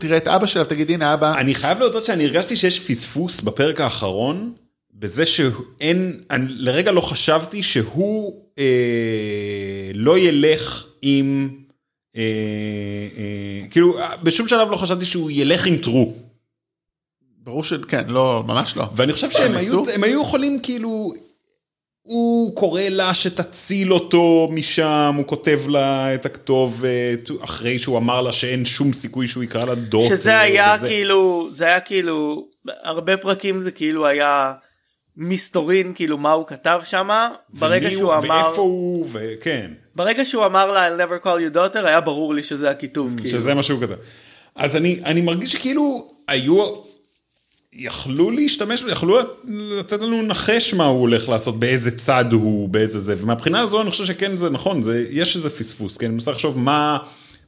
תראה 0.01 0.17
את 0.17 0.29
אבא 0.29 0.47
שלה 0.47 0.63
ותגיד 0.63 0.91
הנה 0.91 1.15
אבא, 1.15 1.39
אני 1.39 1.55
חייב 1.55 1.79
להודות 1.79 2.05
שאני 2.05 2.25
הרגשתי 2.25 2.57
שיש 2.57 2.81
פספוס 2.81 3.41
בפרק 3.41 3.81
האחרון, 3.81 4.53
בזה 4.95 5.27
שאין, 5.27 6.21
אני 6.31 6.45
לרגע 6.49 6.93
לא 6.93 7.01
חשבתי 7.01 7.63
שהוא 7.63 8.43
אה, 8.59 8.65
לא 9.95 10.19
ילך 10.19 10.87
עם, 11.03 11.49
כאילו 13.71 13.99
בשום 14.23 14.49
שלב 14.49 14.71
לא 14.71 14.77
חשבתי 14.77 15.05
שהוא 15.05 15.31
ילך 15.31 15.67
עם 15.67 15.77
טרו. 15.77 16.13
ברור 17.43 17.65
שכן, 17.65 18.05
לא, 18.09 18.43
ממש 18.47 18.77
לא. 18.77 18.85
ואני 18.97 19.13
חושב 19.13 19.31
שהם? 19.31 19.57
היו, 19.57 19.83
הם 19.95 20.05
היו 20.05 20.23
יכולים 20.23 20.61
כאילו, 20.63 21.13
הוא 22.03 22.55
קורא 22.57 22.83
לה 22.91 23.15
שתציל 23.15 23.93
אותו 23.93 24.49
משם, 24.53 25.15
הוא 25.17 25.27
כותב 25.27 25.61
לה 25.69 26.15
את 26.15 26.27
הכתובת, 26.27 27.31
אחרי 27.45 27.79
שהוא 27.79 27.99
אמר 27.99 28.23
לה 28.23 28.33
שאין 28.33 28.65
שום 28.65 28.93
סיכוי 28.93 29.29
שהוא 29.29 29.45
יקרא 29.45 29.65
לה 29.65 29.75
דוקטור. 29.75 30.09
שזה 30.09 30.41
היה 30.41 30.75
וזה. 30.79 30.89
כאילו 30.89 31.49
זה 31.53 31.65
היה 31.65 31.81
כאילו 31.81 32.49
הרבה 32.83 33.17
פרקים 33.17 33.61
זה 33.61 33.71
כאילו 33.71 34.07
היה 34.07 34.55
מסתורין 35.17 35.93
כאילו 35.95 36.19
מה 36.19 36.33
הוא 36.33 36.47
כתב 36.47 36.81
שמה 36.85 37.29
ברגע 37.49 37.91
שהוא 37.91 38.03
הוא, 38.03 38.15
אמר 38.15 38.47
ואיפה 38.47 38.63
הוא, 38.63 39.07
וכן. 39.13 39.71
ברגע 39.95 40.25
שהוא 40.25 40.47
אמר 40.47 40.73
לה 40.73 40.89
I'll 40.89 41.01
never 41.01 41.25
call 41.25 41.55
you 41.55 41.57
daughter 41.57 41.87
היה 41.87 42.01
ברור 42.01 42.35
לי 42.35 42.43
שזה 42.43 42.71
הכיתוב 42.71 43.15
כאילו. 43.17 43.31
שזה 43.31 43.55
מה 43.55 43.63
שהוא 43.63 43.81
כתב. 43.81 43.95
אז 44.55 44.77
אני, 44.77 45.01
אני 45.05 45.21
מרגיש 45.21 45.53
שכאילו 45.53 46.09
היו, 46.29 46.75
יכלו 47.73 48.31
להשתמש, 48.31 48.85
יכלו 48.89 49.19
לתת 49.45 50.01
לנו 50.01 50.23
לנחש 50.23 50.75
מה 50.75 50.85
הוא 50.85 51.01
הולך 51.01 51.29
לעשות, 51.29 51.59
באיזה 51.61 51.99
צד 51.99 52.25
הוא, 52.33 52.69
באיזה 52.69 52.99
זה, 52.99 53.15
ומהבחינה 53.19 53.61
הזו 53.61 53.83
אני 53.83 53.91
חושב 53.91 54.05
שכן 54.05 54.37
זה 54.37 54.51
נכון, 54.51 54.83
זה, 54.83 55.07
יש 55.11 55.37
איזה 55.37 55.51
פספוס, 55.51 55.97
כן, 55.97 56.07
אני 56.07 56.15
מנסה 56.15 56.31
לחשוב 56.31 56.59
מה, 56.59 56.99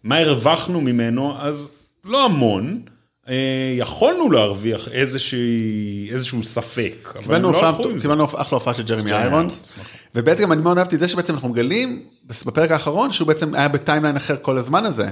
מה 0.05 0.19
הרווחנו 0.19 0.81
ממנו, 0.81 1.35
אז 1.39 1.71
לא 2.05 2.25
המון, 2.25 2.83
יכולנו 3.79 4.31
להרוויח 4.31 4.89
איזשהו 4.89 6.45
ספק, 6.45 6.95
אבל 7.12 7.20
קיבלנו 7.22 7.51
לא 7.51 7.57
הופעה, 7.57 7.68
הלכו 7.68 7.89
עם 7.89 7.99
זה. 7.99 8.03
קיבלנו 8.03 8.24
אחלה 8.24 8.59
הופעה 8.59 8.74
של 8.74 8.83
ג'רמי 8.83 9.03
ג'רמי 9.11 9.12
איירונס. 9.12 9.74
ובעצם 10.14 10.43
גם 10.43 10.53
אני 10.53 10.62
מאוד 10.62 10.79
אהבתי 10.79 10.95
את 10.97 11.01
זה 11.01 11.09
שבעצם 11.09 11.35
אנחנו 11.35 11.49
מגלים 11.49 12.05
בפרק 12.47 12.70
האחרון 12.70 13.12
שהוא 13.12 13.29
בעצם 13.29 13.55
היה 13.55 13.68
ב 13.68 13.74
timeline 13.74 14.16
אחר 14.16 14.37
כל 14.43 14.59
הזמן 14.59 14.85
הזה. 14.85 15.11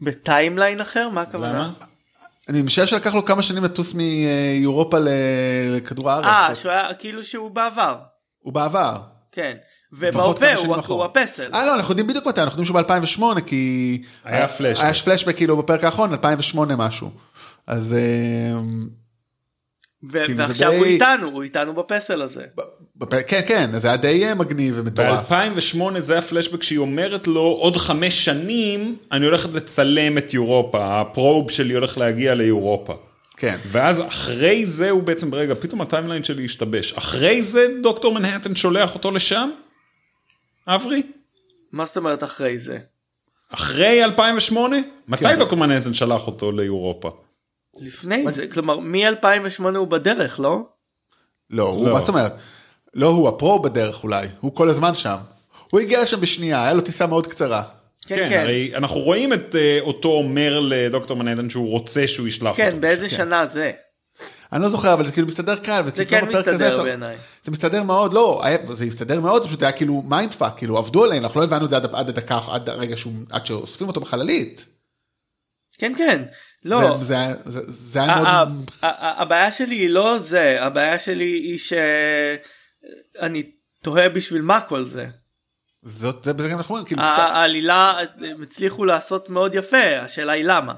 ב 0.00 0.09
timeline 0.09 0.80
אחר 0.80 1.08
מה 1.08 1.20
הכוונה? 1.20 1.72
אני 2.48 2.62
משער 2.62 2.86
שלקח 2.86 3.14
לו 3.14 3.24
כמה 3.24 3.42
שנים 3.42 3.64
לטוס 3.64 3.94
מאירופה 3.94 4.98
לכדור 5.00 6.10
אה 6.10 6.14
הארץ, 6.14 6.58
שהוא 6.58 6.72
היה 6.72 6.94
כאילו 6.94 7.24
שהוא 7.24 7.50
בעבר 7.50 7.98
הוא 8.40 8.52
בעבר. 8.52 8.96
כן 9.32 9.56
ובהווה 9.92 10.54
הוא, 10.56 11.04
הפסל 11.04 11.50
אה 11.54 11.66
לא 11.66 11.74
אנחנו 11.74 11.90
יודעים 11.92 12.06
בדיוק 12.06 12.26
מתי 12.26 12.42
אנחנו 12.42 12.62
יודעים 12.62 12.84
שהוא 12.86 13.34
ב2008 13.36 13.40
כי 13.40 14.02
היה 14.24 14.48
פלשבק. 14.48 14.84
היה 14.84 14.94
פלשבק 14.94 15.36
כאילו 15.36 15.56
בפרק 15.56 15.84
האחרון 15.84 16.12
2008 16.12 16.76
משהו. 16.76 17.10
אז 17.66 17.92
אה, 17.92 18.60
ו- 20.10 20.24
כאילו 20.24 20.36
זה 20.36 20.42
ועכשיו 20.48 20.70
די- 20.70 20.76
הוא 20.76 20.84
איתנו 20.86 21.28
הוא 21.28 21.42
איתנו 21.42 21.74
בפסל 21.74 22.22
הזה 22.22 22.42
כן 23.26 23.40
כן 23.48 23.70
זה 23.78 23.88
היה 23.88 23.96
די 23.96 24.24
אה, 24.28 24.34
מגניב 24.34 24.74
ומטורף. 24.76 25.32
ב-2008 25.32 26.00
זה 26.00 26.18
הפלשבק 26.18 26.62
שהיא 26.62 26.78
אומרת 26.78 27.26
לו 27.26 27.40
עוד 27.40 27.76
חמש 27.76 28.24
שנים 28.24 28.96
אני 29.12 29.26
הולכת 29.26 29.52
לצלם 29.54 30.18
את 30.18 30.32
אירופה 30.32 31.00
הפרוב 31.00 31.50
שלי 31.50 31.74
הולך 31.74 31.98
להגיע 31.98 32.34
לאירופה. 32.34 32.94
כן. 33.36 33.58
ואז 33.66 34.02
אחרי 34.08 34.66
זה 34.66 34.90
הוא 34.90 35.02
בעצם 35.02 35.34
רגע 35.34 35.54
פתאום 35.60 35.80
הטיימליין 35.80 36.24
שלי 36.24 36.44
השתבש 36.44 36.92
אחרי 36.92 37.42
זה 37.42 37.66
דוקטור 37.82 38.14
מנהטן 38.14 38.56
שולח 38.56 38.94
אותו 38.94 39.10
לשם? 39.10 39.50
אברי? 40.66 41.02
מה 41.72 41.84
זאת 41.84 41.96
אומרת 41.96 42.24
אחרי 42.24 42.58
זה? 42.58 42.78
אחרי 43.48 44.04
2008? 44.04 44.76
מתי 45.08 45.24
כן. 45.24 45.38
דוקטור 45.38 45.58
מנהטן 45.58 45.94
שלח 45.94 46.26
אותו 46.26 46.52
לאירופה? 46.52 47.10
לפני 47.80 48.24
זה 48.32 48.46
כלומר 48.46 48.78
מ-2008 48.78 49.76
הוא 49.76 49.88
בדרך 49.88 50.40
לא? 50.40 50.62
לא, 51.50 51.62
הוא, 51.62 51.88
לא. 51.88 51.92
מה 51.92 52.00
זאת 52.00 52.08
אומרת? 52.08 52.32
לא 52.94 53.08
הוא, 53.08 53.28
הפרו 53.28 53.62
בדרך 53.62 54.04
אולי, 54.04 54.26
הוא 54.40 54.54
כל 54.54 54.70
הזמן 54.70 54.94
שם. 54.94 55.16
הוא 55.70 55.80
הגיע 55.80 56.02
לשם 56.02 56.20
בשנייה, 56.20 56.64
היה 56.64 56.72
לו 56.72 56.80
טיסה 56.80 57.06
מאוד 57.06 57.26
קצרה. 57.26 57.62
כן, 58.06 58.16
כן, 58.16 58.28
כן. 58.28 58.40
הרי 58.40 58.72
אנחנו 58.74 59.00
רואים 59.00 59.32
את 59.32 59.56
אה, 59.56 59.78
אותו 59.80 60.08
אומר 60.08 60.60
לדוקטור 60.60 61.16
מנהטן 61.16 61.50
שהוא 61.50 61.70
רוצה 61.70 62.08
שהוא 62.08 62.28
ישלח 62.28 62.56
כן, 62.56 62.66
אותו. 62.66 62.80
באיזה 62.80 63.08
שנה 63.08 63.46
זה? 63.46 63.72
אני 64.52 64.62
לא 64.62 64.68
זוכר, 64.68 64.94
אבל 64.94 65.06
זה 65.06 65.12
כאילו 65.12 65.26
מסתדר 65.26 65.56
קל. 65.56 65.82
זה 65.94 66.04
כן 66.04 66.24
מסתדר 66.28 66.82
בעיניי. 66.82 67.16
זה 67.42 67.50
מסתדר 67.50 67.82
מאוד, 67.82 68.14
לא, 68.14 68.42
זה 68.72 68.84
הסתדר 68.84 69.20
מאוד, 69.20 69.42
זה 69.42 69.48
פשוט 69.48 69.62
היה 69.62 69.72
כאילו 69.72 70.02
mindfuck, 70.06 70.52
כאילו 70.56 70.78
עבדו 70.78 71.04
עלינו, 71.04 71.26
אנחנו 71.26 71.40
לא 71.40 71.44
הבנו 71.44 71.64
את 71.64 71.70
זה 71.70 71.76
עד 71.76 71.94
עד 71.94 72.08
הדקה, 72.08 72.38
עד 72.50 72.68
הרגע 72.68 72.96
שהוא, 72.96 73.12
עד 73.30 73.46
שאוספים 73.46 73.88
אותו 73.88 74.00
בחללית. 74.00 74.66
כן, 75.78 75.92
כן. 75.98 76.22
לא, 76.64 76.96
זה- 76.98 77.04
זה 77.04 77.16
זה- 77.44 77.60
זה 77.68 78.02
היה 78.02 78.22
מאוד, 78.22 78.70
הבעיה 78.82 79.50
שלי 79.52 79.74
היא 79.74 79.90
לא 79.90 80.18
זה, 80.18 80.56
הבעיה 80.62 80.98
שלי 80.98 81.24
היא 81.24 81.58
שאני 81.58 83.42
תוהה 83.82 84.08
בשביל 84.08 84.42
מה 84.42 84.60
כל 84.60 84.84
זה. 84.84 85.06
זאת, 85.84 86.24
זה 86.24 86.32
בזה 86.32 86.48
גם 86.48 86.58
אנחנו 86.58 86.74
אומרים, 86.74 86.86
כאילו 86.86 87.02
העלילה 87.02 87.98
הם 88.20 88.42
הצליחו 88.42 88.84
לעשות 88.84 89.30
מאוד 89.30 89.54
יפה, 89.54 89.98
השאלה 90.00 90.32
היא 90.32 90.44
למה. 90.44 90.74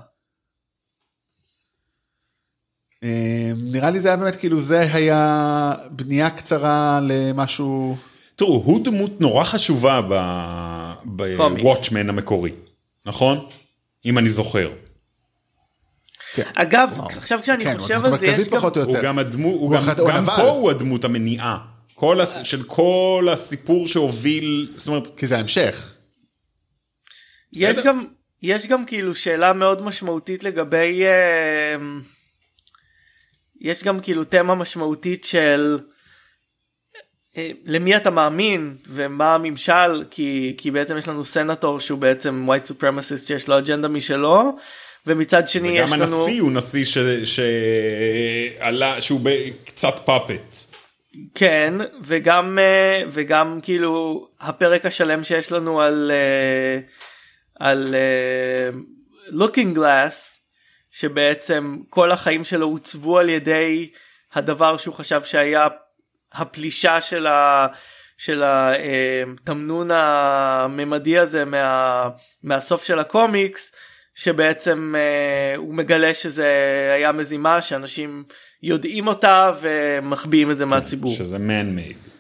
אה, 3.04 3.52
נראה 3.56 3.90
לי 3.90 4.00
זה 4.00 4.08
היה 4.08 4.16
באמת 4.16 4.36
כאילו 4.36 4.60
זה 4.60 4.80
היה 4.80 5.72
בנייה 5.90 6.30
קצרה 6.30 7.00
למשהו, 7.02 7.96
תראו, 8.36 8.62
הוא 8.64 8.84
דמות 8.84 9.20
נורא 9.20 9.44
חשובה. 9.44 10.00
בוואטשמן 11.04 12.08
המקורי, 12.08 12.52
נכון? 13.06 13.46
אם 14.06 14.18
אני 14.18 14.28
זוכר. 14.28 14.70
כן. 16.34 16.42
אגב, 16.54 16.92
וואו. 16.96 17.08
עכשיו 17.08 17.38
כשאני 17.42 17.64
כן, 17.64 17.78
חושב 17.78 18.04
על 18.04 18.18
זה, 18.18 18.26
יש 18.26 18.48
גם... 18.48 18.62
הוא. 18.62 18.96
גם 19.02 19.18
הדמות, 19.18 19.54
הוא 19.54 19.60
הוא 19.60 19.74
גם, 19.74 19.88
הוא 19.98 20.08
גם. 20.08 20.24
פה 20.24 20.42
הוא 20.42 20.70
הדמות 20.70 21.04
המניעה. 21.04 21.58
כל 21.94 22.20
הס... 22.20 22.38
של 22.42 22.62
כל 22.62 23.28
הסיפור 23.32 23.88
שהוביל, 23.88 24.72
זאת 24.76 24.88
אומרת, 24.88 25.18
כי 25.18 25.26
זה 25.26 25.36
ההמשך. 25.36 25.94
יש. 27.52 27.78
גם 27.78 28.04
יש 28.42 28.66
גם 28.66 28.84
כאילו 28.86 29.14
שאלה 29.14 29.52
מאוד 29.52 29.82
משמעותית 29.82 30.44
לגבי 30.44 31.02
אה, 31.04 31.76
יש 33.64 33.84
גם 33.84 34.00
כאילו 34.00 34.24
תמה 34.24 34.54
משמעותית 34.54 35.24
של 35.24 35.78
אה, 37.36 37.50
למי 37.64 37.96
אתה 37.96 38.10
מאמין 38.10 38.76
ומה 38.86 39.34
הממשל 39.34 40.04
כי 40.10 40.54
כי 40.58 40.70
בעצם 40.70 40.98
יש 40.98 41.08
לנו 41.08 41.24
סנטור 41.24 41.80
שהוא 41.80 41.98
בעצם 41.98 42.48
white 42.50 42.70
supremacist 42.70 43.26
שיש 43.26 43.48
לו 43.48 43.58
אג'נדה 43.58 43.88
משלו 43.88 44.58
ומצד 45.06 45.48
שני 45.48 45.78
יש 45.78 45.90
וגם 45.90 46.02
לנו 46.02 46.24
הנשיא 46.24 46.42
הוא 46.42 46.52
נשיא 46.52 46.84
ש... 46.84 46.98
שעלה, 47.24 49.00
שהוא 49.00 49.20
ב- 49.22 49.48
קצת 49.64 49.94
פאפט. 50.04 50.56
כן 51.34 51.74
וגם 52.04 52.58
אה, 52.58 53.02
וגם 53.10 53.58
כאילו 53.62 54.26
הפרק 54.40 54.86
השלם 54.86 55.24
שיש 55.24 55.52
לנו 55.52 55.80
על 55.80 56.10
אה, 56.14 56.80
על 57.60 57.94
looking 59.30 59.76
glass 59.76 60.33
שבעצם 60.94 61.76
כל 61.90 62.10
החיים 62.10 62.44
שלו 62.44 62.66
עוצבו 62.66 63.18
על 63.18 63.28
ידי 63.28 63.90
הדבר 64.34 64.76
שהוא 64.76 64.94
חשב 64.94 65.24
שהיה 65.24 65.68
הפלישה 66.32 67.00
של 67.00 67.26
ה... 67.26 67.66
של 68.18 68.42
התמנון 68.44 69.90
הממדי 69.90 71.18
הזה 71.18 71.44
מה, 71.44 72.08
מהסוף 72.42 72.84
של 72.84 72.98
הקומיקס 72.98 73.72
שבעצם 74.14 74.94
אה, 74.96 75.56
הוא 75.56 75.74
מגלה 75.74 76.14
שזה 76.14 76.46
היה 76.94 77.12
מזימה 77.12 77.62
שאנשים 77.62 78.24
יודעים 78.62 79.06
אותה 79.06 79.52
ומחביאים 79.60 80.50
את 80.50 80.58
זה 80.58 80.64
מהציבור. 80.64 81.14
שזה 81.14 81.36
man 81.36 81.78
made. 81.78 82.10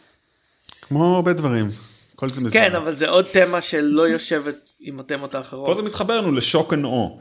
כמו 0.80 1.16
הרבה 1.16 1.32
דברים. 1.32 1.70
כל 2.16 2.28
זה 2.28 2.40
מזמן. 2.40 2.50
כן 2.50 2.74
אבל 2.74 2.94
זה 2.94 3.08
עוד 3.08 3.24
תמה 3.32 3.60
שלא 3.60 4.08
יושבת 4.08 4.70
עם 4.80 5.00
התמות 5.00 5.32
פה 5.32 5.38
האחרות. 5.38 5.76
זה 5.76 5.82
מתחבר 5.82 6.20
לנו 6.20 6.32
ל 6.32 6.39
shock 6.39 6.72
and 6.72 6.84
awe. 6.84 7.18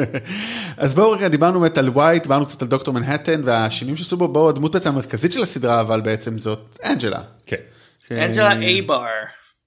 אז 0.76 0.94
בואו 0.94 1.10
רגע 1.10 1.28
דיברנו 1.28 1.60
באמת 1.60 1.78
על 1.78 1.88
ווייט, 1.88 2.22
דיברנו 2.22 2.46
קצת 2.46 2.62
על 2.62 2.68
דוקטור 2.68 2.94
מנהטן 2.94 3.40
והשינויים 3.44 3.96
שעשו 3.96 4.16
בו, 4.16 4.28
בואו 4.28 4.48
הדמות 4.48 4.72
בעצם 4.72 4.88
המרכזית 4.88 5.32
של 5.32 5.42
הסדרה 5.42 5.80
אבל 5.80 6.00
בעצם 6.00 6.38
זאת 6.38 6.78
אנג'לה. 6.84 7.20
כן. 7.46 7.56
אנג'לה 8.10 8.52
אייבר. 8.52 9.04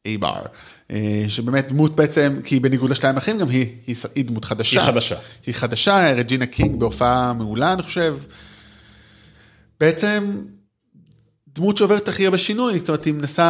אייבר. 0.06 0.42
אה, 0.92 1.26
שבאמת 1.28 1.72
דמות 1.72 1.96
בעצם, 1.96 2.36
כי 2.44 2.60
בניגוד 2.60 2.90
לשתיים 2.90 3.16
האחרים 3.16 3.38
גם 3.38 3.50
היא, 3.50 3.68
היא, 3.88 3.96
היא 4.16 4.26
דמות 4.26 4.46
חדשה. 4.46 4.80
היא 4.80 4.88
חדשה. 4.88 5.16
היא 5.46 5.56
חדשה, 5.56 6.14
רג'ינה 6.14 6.46
קינג 6.46 6.80
בהופעה 6.80 7.34
מעולה 7.34 7.74
אני 7.74 7.84
חושב. 7.84 8.18
בעצם 9.80 10.24
דמות 11.56 11.78
שעוברת 11.78 12.08
הכי 12.08 12.26
הרבה 12.26 12.38
שינוי, 12.38 12.80
זאת 12.80 12.90
אומרת 12.90 13.06
היא 13.06 13.14
מנסה, 13.14 13.44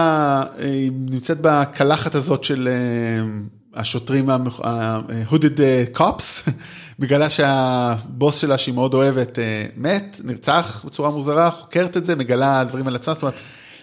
אה, 0.60 0.66
היא 0.66 0.92
נמצאת 0.96 1.38
בקלחת 1.42 2.16
הזאת 2.16 2.44
של 2.44 2.68
אה, 2.72 3.80
השוטרים 3.82 4.30
ה-hooded 4.30 5.60
cops, 5.98 6.50
מגלה 7.00 7.30
שהבוס 7.30 8.38
שלה 8.38 8.58
שהיא 8.58 8.76
מאוד 8.76 8.94
אוהבת 8.94 9.40
אה, 9.40 9.66
מת, 9.78 10.22
נרצח 10.24 10.86
בצורה 10.88 11.10
מוזרה, 11.10 11.52
חוקרת 11.52 11.98
את 11.98 12.06
זה, 12.06 12.16
מגלה 12.16 12.64
דברים 12.64 12.88
על 12.88 12.96
עצמה, 12.96 13.14
זאת 13.14 13.24
אומרת, 13.24 13.36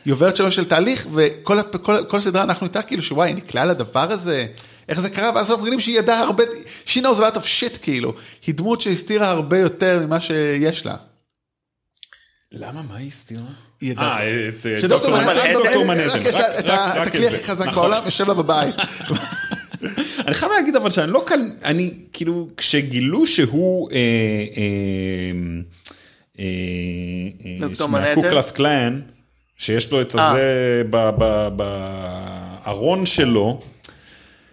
היא 0.04 0.12
עוברת 0.12 0.36
שלב 0.36 0.50
של 0.50 0.64
תהליך 0.64 1.06
וכל 1.14 1.62
כל, 1.82 2.04
כל 2.08 2.20
סדרה 2.20 2.42
אנחנו 2.42 2.66
איתה 2.66 2.82
כאילו 2.82 3.02
שוואי, 3.02 3.28
היא 3.28 3.36
נקלעה 3.36 3.64
לדבר 3.64 4.12
הזה, 4.12 4.46
איך 4.88 5.00
זה 5.00 5.10
קרה, 5.10 5.30
ואז 5.34 5.50
אנחנו 5.50 5.62
מבינים 5.62 5.80
שהיא 5.80 5.98
ידעה 5.98 6.20
הרבה, 6.20 6.44
she 6.86 6.98
knows 6.98 7.18
a 7.18 7.34
lot 7.34 7.36
of 7.36 7.42
shit 7.60 7.78
כאילו, 7.82 8.14
היא 8.46 8.54
דמות 8.54 8.80
שהסתירה 8.80 9.30
הרבה 9.30 9.58
יותר 9.58 10.06
ממה 10.06 10.20
שיש 10.20 10.86
לה. 10.86 10.96
למה? 12.52 12.82
מה 12.82 12.96
היא 12.96 13.08
הסתירה? 13.08 13.42
אה, 13.98 14.48
את 14.48 14.66
אה, 14.66 14.80
שדוקטור 14.80 15.10
דוקטור 15.54 15.84
מנהטן. 15.84 16.22
יש 16.26 16.34
לה 16.34 16.56
את 17.02 17.06
הכלי 17.06 17.26
הכי. 17.26 17.38
חזק 17.38 17.66
נכון. 17.66 17.74
בעולם, 17.82 18.02
יושב 18.04 18.28
לה 18.28 18.34
בבית. 18.34 18.74
אני 20.26 20.34
חייב 20.34 20.52
להגיד 20.52 20.76
אבל 20.76 20.90
שאני 20.90 21.12
לא 21.12 21.24
כאן, 21.26 21.48
אני 21.64 21.90
כאילו, 22.12 22.48
כשגילו 22.56 23.26
שהוא 23.26 23.90
אה, 23.92 23.98
דוקטור 27.60 27.88
מנהטן? 27.88 28.30
קלאס 28.30 28.50
קלאן, 28.50 29.00
שיש 29.56 29.90
לו 29.92 30.00
את. 30.00 30.14
הזה 30.14 30.82
ב- 30.90 31.10
ב- 31.18 31.48
בארון 31.56 33.06
שלו, 33.06 33.60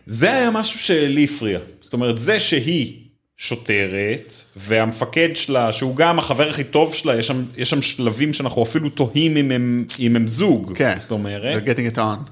זה 0.05 0.33
היה 0.33 0.51
משהו 0.51 0.79
שלי 0.79 1.23
הפריע. 1.23 1.59
זאת 1.81 1.93
אומרת, 1.93 2.17
זה 2.17 2.39
שהיא 2.39 2.93
שוטרת, 3.41 4.35
והמפקד 4.55 5.29
שלה, 5.33 5.73
שהוא 5.73 5.95
גם 5.95 6.19
החבר 6.19 6.49
הכי 6.49 6.63
טוב 6.63 6.93
שלה, 6.93 7.19
יש 7.19 7.27
שם, 7.27 7.43
יש 7.57 7.69
שם 7.69 7.81
שלבים 7.81 8.33
שאנחנו 8.33 8.63
אפילו 8.63 8.89
תוהים 8.89 9.37
אם 9.37 9.51
הם, 9.51 9.85
אם 9.99 10.15
הם 10.15 10.27
זוג. 10.27 10.73
כן, 10.75 10.95
זאת 10.97 11.11
אומרת. 11.11 11.63
They're 11.63 11.69
getting 11.69 11.95
it 11.95 11.97
on. 11.97 12.29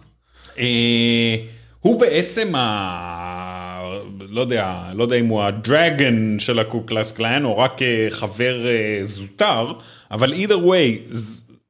אה, 0.59 1.35
הוא 1.79 1.99
בעצם 1.99 2.55
ה... 2.55 3.83
לא 4.29 4.41
יודע, 4.41 4.81
לא 4.93 5.03
יודע 5.03 5.15
אם 5.15 5.27
הוא 5.27 5.43
הדרגן 5.43 6.39
של 6.39 6.59
הקו 6.59 6.81
קלאס 6.81 7.11
קלאן 7.11 7.45
או 7.45 7.57
רק 7.57 7.81
אה, 7.81 8.07
חבר 8.09 8.67
אה, 8.67 8.99
זוטר, 9.03 9.73
אבל 10.11 10.33
either 10.33 10.67
way, 10.67 11.15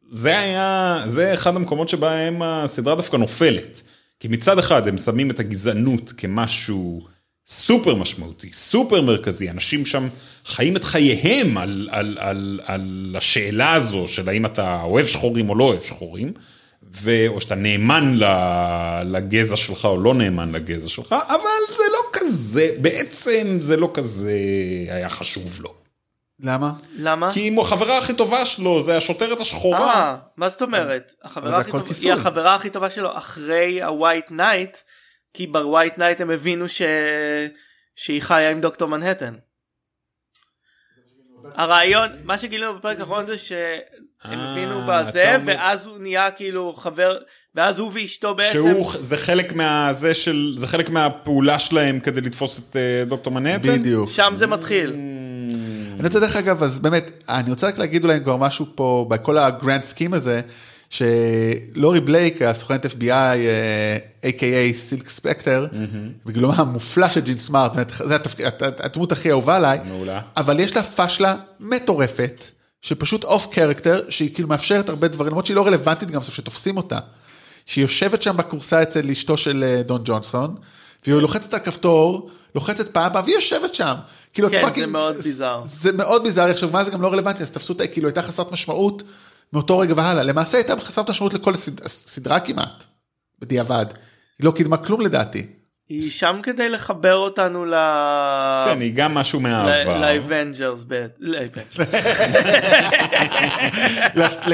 זה 0.10 0.40
היה, 0.40 1.02
זה 1.06 1.34
אחד 1.34 1.56
המקומות 1.56 1.90
שבהם 1.90 2.42
הסדרה 2.42 2.96
דווקא 2.96 3.18
נופלת. 3.18 3.82
כי 4.20 4.28
מצד 4.28 4.60
אחד 4.60 4.88
הם 4.88 4.98
שמים 4.98 5.32
את 5.32 5.40
הגזענות 5.40 6.14
כמשהו 6.18 7.02
סופר 7.48 7.96
משמעותי, 7.96 8.54
סופר 8.54 9.02
מרכזי, 9.02 9.50
אנשים 9.50 9.86
שם 9.86 10.08
חיים 10.46 10.76
את 10.76 10.84
חייהם 10.84 11.58
על, 11.58 11.90
על, 11.92 12.18
על, 12.20 12.60
על 12.66 13.16
השאלה 13.18 13.74
הזו 13.74 14.08
של 14.08 14.30
האם 14.30 14.46
אתה 14.46 14.82
אוהב 14.82 15.06
שחורים 15.06 15.50
או 15.50 15.56
לא 15.56 15.64
אוהב 15.64 15.82
שחורים. 15.82 16.34
ו... 16.94 17.28
או 17.28 17.42
שאתה 17.42 17.56
נאמן 17.56 18.16
לגזע 19.06 19.56
שלך 19.56 19.86
או 19.86 19.98
לא 19.98 20.14
נאמן 20.14 20.52
לגזע 20.52 20.90
שלך, 20.90 21.16
אבל 21.28 21.76
זה 21.78 21.84
לא 21.94 22.00
כזה, 22.14 22.70
בעצם 22.82 23.58
זה 23.62 23.78
לא 23.78 23.92
כזה 23.94 24.34
היה 24.90 25.10
חשוב 25.10 25.62
לו. 25.62 25.74
למה? 26.40 26.72
למה? 26.98 27.34
כי 27.34 27.50
אם 27.50 27.60
החברה 27.60 27.98
הכי 27.98 28.14
טובה 28.14 28.46
שלו 28.46 28.82
זה 28.82 28.98
השוטרת 28.98 29.42
השחורה. 29.42 29.94
אה, 29.94 30.16
מה 30.38 30.50
זאת 30.50 30.62
אומרת? 30.62 31.14
החברה 31.24 31.58
הכי 31.58 31.72
טובה. 31.72 31.84
היא 32.02 32.14
החברה 32.14 32.56
הכי 32.56 32.70
טובה 32.70 32.90
שלו 32.90 33.18
אחרי 33.18 33.84
ה 33.84 33.91
White 33.91 34.26
Night, 34.32 34.78
כי 35.38 35.48
ב 35.48 35.56
White 35.56 35.98
Night 35.98 36.22
הם 36.22 36.30
הבינו 36.30 36.70
ש... 36.70 36.82
שהיא 37.96 38.22
חיה 38.22 38.52
עם 38.52 38.62
דוקטור 38.62 38.90
מנהטן. 38.90 39.34
הרעיון, 41.56 42.10
מה 42.24 42.38
שגילינו 42.38 42.76
בפרק 42.76 43.00
האחרון 43.00 43.26
זה 43.26 43.38
שהם 43.38 43.60
אה, 44.26 44.52
הבינו 44.52 44.82
בזה, 44.88 45.38
ואז 45.46 45.86
הוא 45.86 45.98
נהיה 45.98 46.32
כאילו 46.32 46.74
חבר, 46.74 47.18
ואז 47.56 47.80
הוא 47.80 47.92
ואשתו 47.94 48.36
בעצם, 48.36 48.52
שהוא, 48.52 48.92
זה 49.00 49.18
חלק 49.18 49.54
מה... 49.54 49.94
זה 49.94 50.14
של... 50.14 50.54
זה 50.58 50.68
חלק 50.68 50.90
מהפעולה 50.90 51.60
שלהם 51.60 52.00
כדי 52.00 52.22
לתפוס 52.22 52.60
את 52.60 52.76
אה, 52.76 53.06
דוקטור 53.06 53.34
מנהטן? 53.34 53.80
בדיוק. 53.80 54.10
שם 54.10 54.34
זה 54.36 54.48
מתחיל. 54.48 54.96
אני 56.00 56.04
רוצה 56.04 56.20
דרך 56.20 56.36
אגב, 56.36 56.64
אז 56.64 56.80
באמת, 56.80 57.24
אני 57.30 57.50
רוצה 57.50 57.68
רק 57.68 57.78
להגיד 57.78 58.04
אולי 58.04 58.20
כבר 58.24 58.38
משהו 58.38 58.66
פה, 58.76 59.06
בכל 59.10 59.38
ה 59.38 59.46
grand 59.46 59.84
scheme 59.84 60.14
הזה, 60.14 60.42
שלורי 60.90 62.00
בלייק, 62.00 62.42
הסוכנת 62.42 62.86
FBI, 62.86 63.38
a.k.a 64.26 64.76
סילק 64.78 65.10
ספקטר, 65.10 65.68
בגילומה 66.26 66.56
המופלא 66.56 67.10
של 67.10 67.20
ג'ין 67.22 67.38
סמארט, 67.38 67.72
הת- 67.78 68.80
הדמות 68.86 69.12
הכי 69.12 69.32
אהובה 69.32 69.56
עליי, 69.58 69.80
מעולה. 69.88 70.22
אבל 70.38 70.60
יש 70.60 70.76
לה 70.76 70.84
פשלה 70.84 71.36
מטורפת, 71.60 72.44
שפשוט 72.82 73.24
off 73.24 73.48
character, 73.52 74.02
שהיא 74.10 74.34
כאילו 74.34 74.50
מאפשרת 74.50 74.90
הרבה 74.90 75.08
דברים, 75.08 75.30
למרות 75.30 75.46
שהיא 75.46 75.56
לא 75.56 75.66
רלוונטית 75.68 76.12
גם 76.12 76.22
בסוף 76.22 76.34
שתופסים 76.36 76.78
אותה. 76.78 77.00
שהיא 77.66 77.82
יושבת 77.82 78.22
שם 78.22 78.38
בכורסה 78.38 78.82
אצל 78.84 79.10
אשתו 79.12 79.38
של 79.38 79.64
אה, 79.68 79.82
דון 79.84 80.02
ג'ונסון, 80.06 80.56
והיא 81.06 81.20
לוחצת 81.20 81.54
על 81.54 81.60
כפתור, 81.60 82.30
לוחצת 82.56 82.92
פעם 82.92 83.12
והיא 83.24 83.36
יושבת 83.36 83.76
שם. 83.76 83.94
כאילו, 84.34 84.50
כן, 84.52 84.62
זה 84.62 84.68
fucking- 84.68 84.86
מאוד 84.86 85.16
ביזאר. 85.16 85.62
זה 85.66 85.92
מאוד 85.92 86.24
ביזארי, 86.24 86.52
עכשיו 86.52 86.70
מה 86.72 86.84
זה 86.84 86.92
גם 86.92 87.02
לא 87.02 87.08
רלוונטי, 87.14 87.44
אז 87.44 87.52
תפסו 87.52 87.74
אותה, 87.74 87.88
כאילו 87.88 88.08
הייתה 88.08 88.22
חסרת 88.22 88.52
משמעות 88.52 89.04
מאותו 89.54 89.78
רגע 89.80 89.94
והלאה, 89.98 90.24
למעשה 90.24 90.58
הייתה 90.58 90.80
חסרת 90.80 91.10
משמעות 91.10 91.34
לכל 91.34 91.54
הסד- 91.54 91.86
הסדרה 91.86 92.40
כמעט, 92.40 92.84
בדיעבד. 93.40 93.86
היא 94.40 94.46
לא 94.46 94.52
קידמה 94.52 94.78
כלום 94.78 95.02
לדעתי. 95.02 95.46
היא 95.90 96.12
שם 96.12 96.40
כדי 96.44 96.70
לחבר 96.70 97.16
אותנו 97.16 97.66
ל... 97.66 97.74
כן, 98.66 98.82
היא 98.82 98.94
גם 98.96 99.14
משהו 99.14 99.40
מהעבר. 99.40 99.98
לאבנג'רס. 99.98 100.86
לאבנג'רס. 101.20 101.94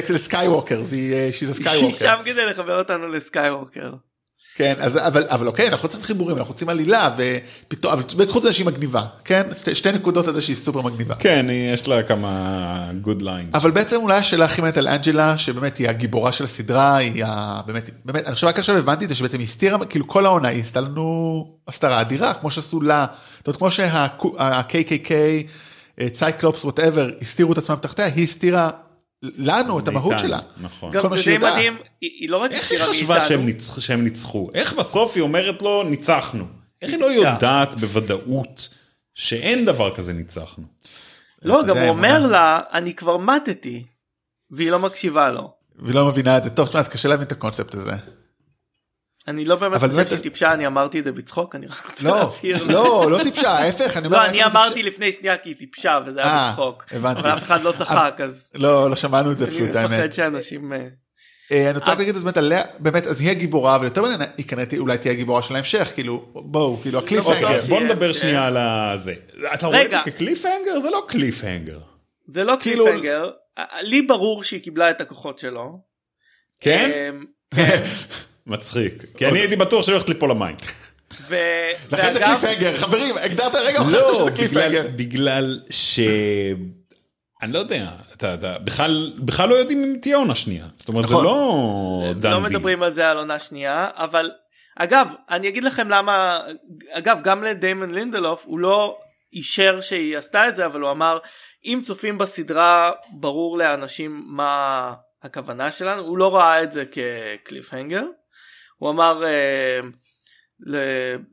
לסקייווקר, 0.10 0.82
היא 0.92 1.14
she's 1.32 1.56
a 1.56 1.58
היא 1.60 1.68
skywalker. 1.68 1.94
שם 1.94 2.16
כדי 2.26 2.46
לחבר 2.46 2.80
אותנו 2.80 3.08
לסקייווקר. 3.08 3.90
כן, 4.56 4.74
אז, 4.80 4.98
אבל, 4.98 5.24
אבל 5.28 5.48
אוקיי, 5.48 5.68
אנחנו 5.68 5.88
צריכים 5.90 6.06
חיבורים, 6.08 6.38
אנחנו 6.38 6.52
רוצים 6.52 6.70
עלילה, 6.70 7.16
ופתאום, 7.18 7.94
אבל 7.94 8.04
וחוץ 8.18 8.44
מזה 8.44 8.54
שהיא 8.54 8.66
מגניבה, 8.66 9.06
כן? 9.26 9.44
שתי, 9.58 9.76
שתי 9.76 9.92
נקודות 9.92 10.28
על 10.28 10.34
זה 10.34 10.42
שהיא 10.42 10.56
סופר 10.56 10.82
מגניבה. 10.82 11.16
כן, 11.16 11.46
יש 11.74 11.88
לה 11.88 12.04
כמה 12.04 12.92
good 13.06 13.22
lines. 13.22 13.58
אבל 13.58 13.72
בעצם 13.72 13.96
אולי 13.96 14.18
השאלה 14.18 14.46
הכי 14.46 14.62
מעניינת 14.62 14.78
על 14.78 14.88
אנג'לה, 14.88 15.38
שבאמת 15.38 15.78
היא 15.78 15.90
הגיבורה 15.90 16.32
של 16.32 16.44
הסדרה, 16.44 16.96
היא 16.96 17.26
ה... 17.26 17.62
באמת, 17.66 17.90
באמת, 18.06 18.26
אני 18.26 18.36
חושב 18.36 18.48
רק 18.48 18.60
עכשיו 18.60 18.78
הבנתי 18.78 19.06
את 19.06 19.10
זה, 19.10 19.16
שבעצם 19.16 19.38
היא 19.38 19.48
הסתירה, 19.48 19.86
כאילו 19.86 20.08
כל 20.08 20.26
העונה 20.26 20.48
היא 20.48 20.62
עשתה 20.62 20.82
לנו 20.82 21.48
הסתרה 21.68 22.02
אדירה, 22.02 22.34
כמו 22.34 22.52
שעשו 22.52 22.82
לה, 22.82 23.06
זאת 23.38 23.48
אומרת, 23.48 23.58
כמו 23.58 23.72
שה-KKK, 23.72 25.12
צייקלופס, 26.14 26.64
whatever, 26.64 27.10
הסתירו 27.22 27.54
את 27.54 27.58
עצמם 27.58 27.76
תחתיה, 27.82 28.06
היא 28.06 28.24
הסתירה 28.24 28.70
לנו 29.24 29.80
את 29.80 29.88
המהות 29.88 30.12
מאיתנו, 30.12 30.28
שלה. 30.28 30.40
נכון. 30.62 30.92
גם 30.92 31.18
זה 31.18 31.24
די. 31.24 31.38
מדהים, 31.38 31.78
היא 32.02 32.30
לא 32.30 32.38
רק 32.38 32.52
איך 32.52 32.72
היא 32.72 32.80
הסתירה 32.80 32.94
חשבה 32.94 33.22
שהם, 33.22 33.46
מאיתנו, 33.46 33.46
ניצח, 33.46 33.80
שהם 33.80 34.04
ניצחו? 34.04 34.50
איך 34.54 34.74
בסוף 34.74 35.16
היא 35.16 35.22
אומרת 35.22 35.62
לו 35.62 35.84
ניצחנו? 35.84 36.46
איך 36.82 36.92
היא 36.92 37.00
לא. 37.00 37.06
יודעת 37.06 37.76
בוודאות 37.76 38.70
שאין 39.16 39.66
דבר 39.66 39.96
כזה 39.96 40.14
ניצחנו? 40.14 40.64
לא, 41.42 41.64
גם 41.68 41.78
הוא 41.78 41.90
אומר. 41.90 42.28
לה, 42.28 42.60
אני 42.74 42.94
כבר 42.94 43.18
מתתי, 43.18 43.84
והיא 44.52 44.72
לא 44.72 44.80
מקשיבה 44.80 45.30
לו. 45.30 45.54
והיא 45.80 45.96
לא 45.96 46.06
מבינה 46.06 46.38
את 46.38 46.44
זה, 46.44 46.50
טוב, 46.50 46.68
תשמע, 46.68 46.80
אז 46.80 46.90
קשה 46.90 47.10
להבין 47.10 47.28
את 47.28 47.32
הקונספט 47.32 47.76
הזה. 47.76 47.92
אני 49.28 49.46
לא 49.46 49.56
באמת 49.56 49.76
אבל 49.76 49.90
חושב 49.90 50.08
שהיא 50.08 50.20
טיפשה, 50.20 50.54
אני 50.54 50.68
אמרתי 50.68 51.00
את 51.00 51.04
זה 51.04 51.12
בצחוק, 51.12 51.56
אני 51.56 51.68
רק 51.68 51.86
רוצה 51.90 52.08
לא, 52.08 52.18
להבהיר. 52.18 52.64
לא, 52.68 53.12
לא 53.12 53.24
טיפשה, 53.24 53.50
ההפך, 53.52 53.98
אני 53.98 54.08
אומר, 54.08 54.18
לא, 54.18 54.26
אני. 54.26 54.46
אמרתי 54.46 54.84
לפני 54.84 55.12
שנייה 55.12 55.38
כי 55.38 55.50
היא 55.50 55.56
טיפשה 55.56 56.00
וזה 56.06 56.20
היה 56.20 56.30
אה, 56.34 56.50
בצחוק. 56.52 56.86
הבנתי. 56.92 57.20
אבל 57.20 57.34
אף 57.34 57.44
אחד 57.44 57.62
לא 57.62 57.72
צחק 57.72 58.14
אז 58.24 58.52
לא, 58.56 58.90
לא 58.90 58.96
שמענו 58.96 59.32
את 59.32 59.38
זה 59.38 59.46
אני 59.46 59.54
פשוט, 59.54 59.76
האמת. 59.76 59.92
מפחד 59.92 60.12
שאנשים... 60.14 60.74
אה, 60.74 60.88
אה, 61.52 61.70
אני 61.70 61.78
רוצה 61.78 61.96
להגיד 61.96 62.16
אז 62.16 62.24
באמת 62.24 62.38
עליה, 62.38 62.64
באמת, 62.80 63.08
אז 63.08 63.22
היא 63.22 63.30
הגיבורה, 63.30 63.76
אבל 63.76 63.86
יותר 63.86 64.02
מעניין, 64.02 64.22
היא 64.38 64.48
כנראה 64.48 64.66
אולי 64.78 64.98
תהיה 64.98 65.12
הגיבורה 65.14 65.44
של 65.44 65.56
ההמשך, 65.56 65.92
כאילו, 65.94 66.26
בואו, 66.36 66.80
כאילו, 66.82 67.00
הקליף 67.00 67.20
בטוח 67.20 67.34
אוקיי, 67.36 67.46
הנגר. 67.46 67.66
בוא 67.68 67.80
נדבר. 67.80 68.14
שנייה 68.14 68.48
על 68.48 68.58
הזה. 68.58 69.14
אתה 69.54 69.68
רואה 69.68 69.86
את. 69.86 69.92
זה 69.92 69.98
כקליף 70.06 70.46
הנגר? 70.46 70.80
זה 70.80 70.90
לא 70.90 71.06
קליף 71.08 71.44
הנגר. 71.44 71.80
זה 72.28 72.44
לא 72.44 72.56
כאילו- 72.60 72.86
קליפהנגר, 72.86 73.30
לי 73.82 74.02
ברור 74.02 74.44
שהיא 74.44 74.64
קיבלה 74.64 74.90
את 74.90 75.02
הכוחות 75.02 75.40
שלו. 75.40 75.80
כן? 76.60 77.12
מצחיק. 78.48 79.04
כי 79.18 79.28
אני 79.28 79.40
הייתי 79.40 79.56
בטוח 79.56 79.84
שהיא 79.84 79.94
הולכת 79.94 80.10
ליפול 80.10 80.30
למים. 80.32 80.56
ו- 81.28 81.36
לכן 81.92 82.14
זה 82.14 82.26
הנגר, 82.26 82.78
חברים, 82.78 83.18
הגדרת 83.18 83.56
רגע, 83.56 83.80
הוכחת 83.80 83.94
לא, 83.94 84.16
שזה 84.16 84.32
קליף 84.32 84.52
בגלל- 84.96 85.60
ש... 85.70 86.00
אני 87.42 87.54
לא 87.54 87.60
יודע, 87.60 87.90
אתה, 88.14 88.34
אתה, 88.34 88.60
בכלל, 88.60 89.14
בכלל 89.20 89.50
לא 89.50 89.56
יודעים 89.56 89.84
אם 89.84 89.96
תהיה 90.02 90.18
עונה 90.18 90.36
שנייה. 90.36 90.66
זאת 90.78 90.88
אומרת, 90.88 91.04
נכון. 91.06 91.18
זה 91.18 91.24
לא 91.24 92.14
done 92.14 92.32
לא 92.32 92.40
דיל. 92.40 92.48
מדברים 92.58 92.84
על 92.84 92.94
זה 92.94 93.12
על 93.12 93.18
עונה 93.18 93.40
שנייה, 93.40 93.88
אבל 93.96 94.32
אגב, 94.80 95.12
אני 95.30 95.48
אגיד 95.48 95.64
לכם 95.64 95.90
למה, 95.90 96.40
אגב, 96.92 97.20
גם 97.24 97.44
לדיימון 97.44 97.92
לינדלוף, 97.94 98.44
הוא 98.46 98.60
לא 98.60 98.98
אישר 99.34 99.82
שהיא 99.82 100.18
עשתה 100.18 100.48
את 100.48 100.56
זה, 100.56 100.66
אבל 100.66 100.82
הוא 100.82 100.92
אמר, 100.92 101.18
אם 101.66 101.80
צופים 101.84 102.18
בסדרה, 102.18 102.92
ברור 103.12 103.58
לאנשים 103.58 104.24
מה 104.28 104.94
הכוונה 105.24 105.72
שלנו, 105.72 106.02
הוא 106.02 106.18
לא 106.18 106.36
ראה 106.36 106.64
את 106.64 106.72
זה 106.72 106.84
כ 106.92 107.08
cliffhanger. 107.08 108.04
הוא 108.78 108.90
אמר, 108.90 109.24
אה, 109.26 109.80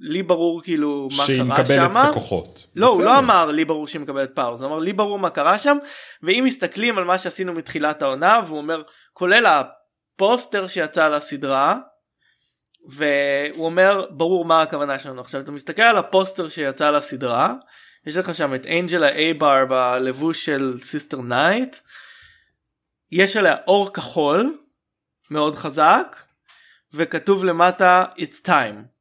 לי 0.00 0.22
ברור 0.22 0.62
כאילו 0.62 1.08
מה 1.16 1.24
שהיא 1.24 1.42
קרה 1.42 1.60
מקבלת 1.60 1.90
שמה. 1.90 2.04
את 2.04 2.10
הכוחות. 2.10 2.66
לא, 2.76 2.86
הוא 2.88 2.98
בסדר. 2.98 3.08
לא 3.08 3.18
אמר 3.18 3.46
לי 3.46 3.64
ברור 3.64 3.88
שהיא 3.88 4.00
מקבלת 4.00 4.34
powers, 4.34 4.62
הוא 4.62 4.68
אמר 4.68 4.78
לי 4.78 4.92
ברור 4.92 5.18
מה 5.18 5.30
קרה 5.30 5.58
שם, 5.58 5.78
ואם 6.22 6.44
מסתכלים 6.46 6.98
על 6.98 7.04
מה 7.04 7.18
שעשינו 7.18 7.52
מתחילת 7.52 8.02
העונה, 8.02 8.40
והוא 8.46 8.58
אומר, 8.58 8.82
כולל 9.12 9.46
הפוסטר 9.46 10.66
שיצא 10.66 11.08
לסדרה, 11.08 11.76
והוא 12.88 13.64
אומר, 13.64 14.06
ברור 14.10 14.44
מה 14.44 14.62
הכוונה 14.62 14.98
שלנו. 14.98 15.20
עכשיו, 15.20 15.40
אתה 15.40 15.52
מסתכל 15.52 15.82
על 15.82 15.98
הפוסטר 15.98 16.48
שיצא 16.48 16.90
לסדרה, 16.90 17.54
יש 18.06 18.16
לך 18.16 18.34
שם 18.34 18.54
את 18.54 18.66
אנג'לה 18.66 19.08
אייבר 19.08 19.64
בלבוש 19.64 20.44
של 20.44 20.74
סיסטר 20.78 21.20
נייט, 21.20 21.76
יש 23.12 23.36
עליה 23.36 23.56
אור 23.66 23.92
כחול, 23.92 24.58
מאוד 25.30 25.54
חזק, 25.54 26.16
וכתוב 26.94 27.44
למטה 27.44 28.04
It's 28.18 28.46
time. 28.46 29.00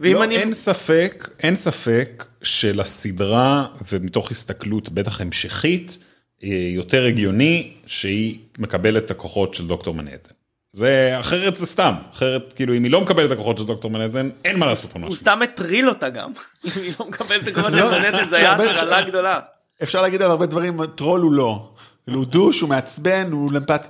ואם 0.00 0.14
לא, 0.14 0.24
אני... 0.24 0.36
אין 0.36 0.52
ספק, 0.52 1.28
אין 1.42 1.56
ספק 1.56 2.26
שלסדרה 2.42 3.66
ומתוך 3.92 4.30
הסתכלות 4.30 4.88
בטח 4.88 5.20
המשכית, 5.20 5.98
אה, 6.44 6.48
יותר 6.74 7.04
הגיוני 7.04 7.72
שהיא 7.86 8.38
מקבלת 8.58 9.04
את 9.04 9.10
הכוחות 9.10 9.54
של 9.54 9.66
דוקטור 9.66 9.94
מנהטן. 9.94 10.32
זה 10.72 11.16
אחרת 11.20 11.56
זה 11.56 11.66
סתם, 11.66 11.94
אחרת 12.12 12.52
כאילו 12.52 12.74
אם 12.74 12.84
היא 12.84 12.92
לא 12.92 13.00
מקבלת 13.00 13.26
את 13.26 13.30
הכוחות 13.30 13.58
של 13.58 13.64
דוקטור 13.64 13.90
מנהטן 13.90 14.28
אין 14.44 14.58
מה 14.58 14.66
לעשות 14.66 14.92
הוא. 14.92 15.16
סתם 15.16 15.42
הטריל 15.42 15.88
אותה 15.88 16.08
גם. 16.08 16.30
אם 16.64 16.70
היא 16.82 16.92
לא 17.00 17.06
מקבלת 17.06 17.42
את 17.42 17.48
הכבוד 17.48 17.70
של 17.70 17.84
לא, 17.84 17.98
מנהטן 17.98 18.30
זה 18.30 18.36
היה 18.36 18.52
הטרלה 18.52 19.02
גדולה. 19.02 19.40
אפשר 19.82 20.02
להגיד 20.02 20.22
על 20.22 20.30
הרבה 20.30 20.46
דברים, 20.46 20.86
טרול 20.86 21.20
הוא 21.20 21.32
לא. 21.32 21.72
כאילו, 22.04 22.18
הוא 22.18 22.26
דוש, 22.26 22.60
הוא 22.60 22.68
מעצבן, 22.68 23.32
הוא 23.32 23.52
למפת... 23.52 23.86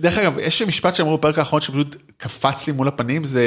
דרך 0.00 0.18
אגב, 0.18 0.38
יש 0.38 0.62
משפט 0.62 0.94
שאמרו 0.94 1.18
בפרק 1.18 1.38
האחרון 1.38 1.60
שפשוט 1.60 1.96
קפץ 2.24 2.66
לי 2.66 2.72
מול 2.72 2.88
הפנים, 2.88 3.24
זה 3.24 3.44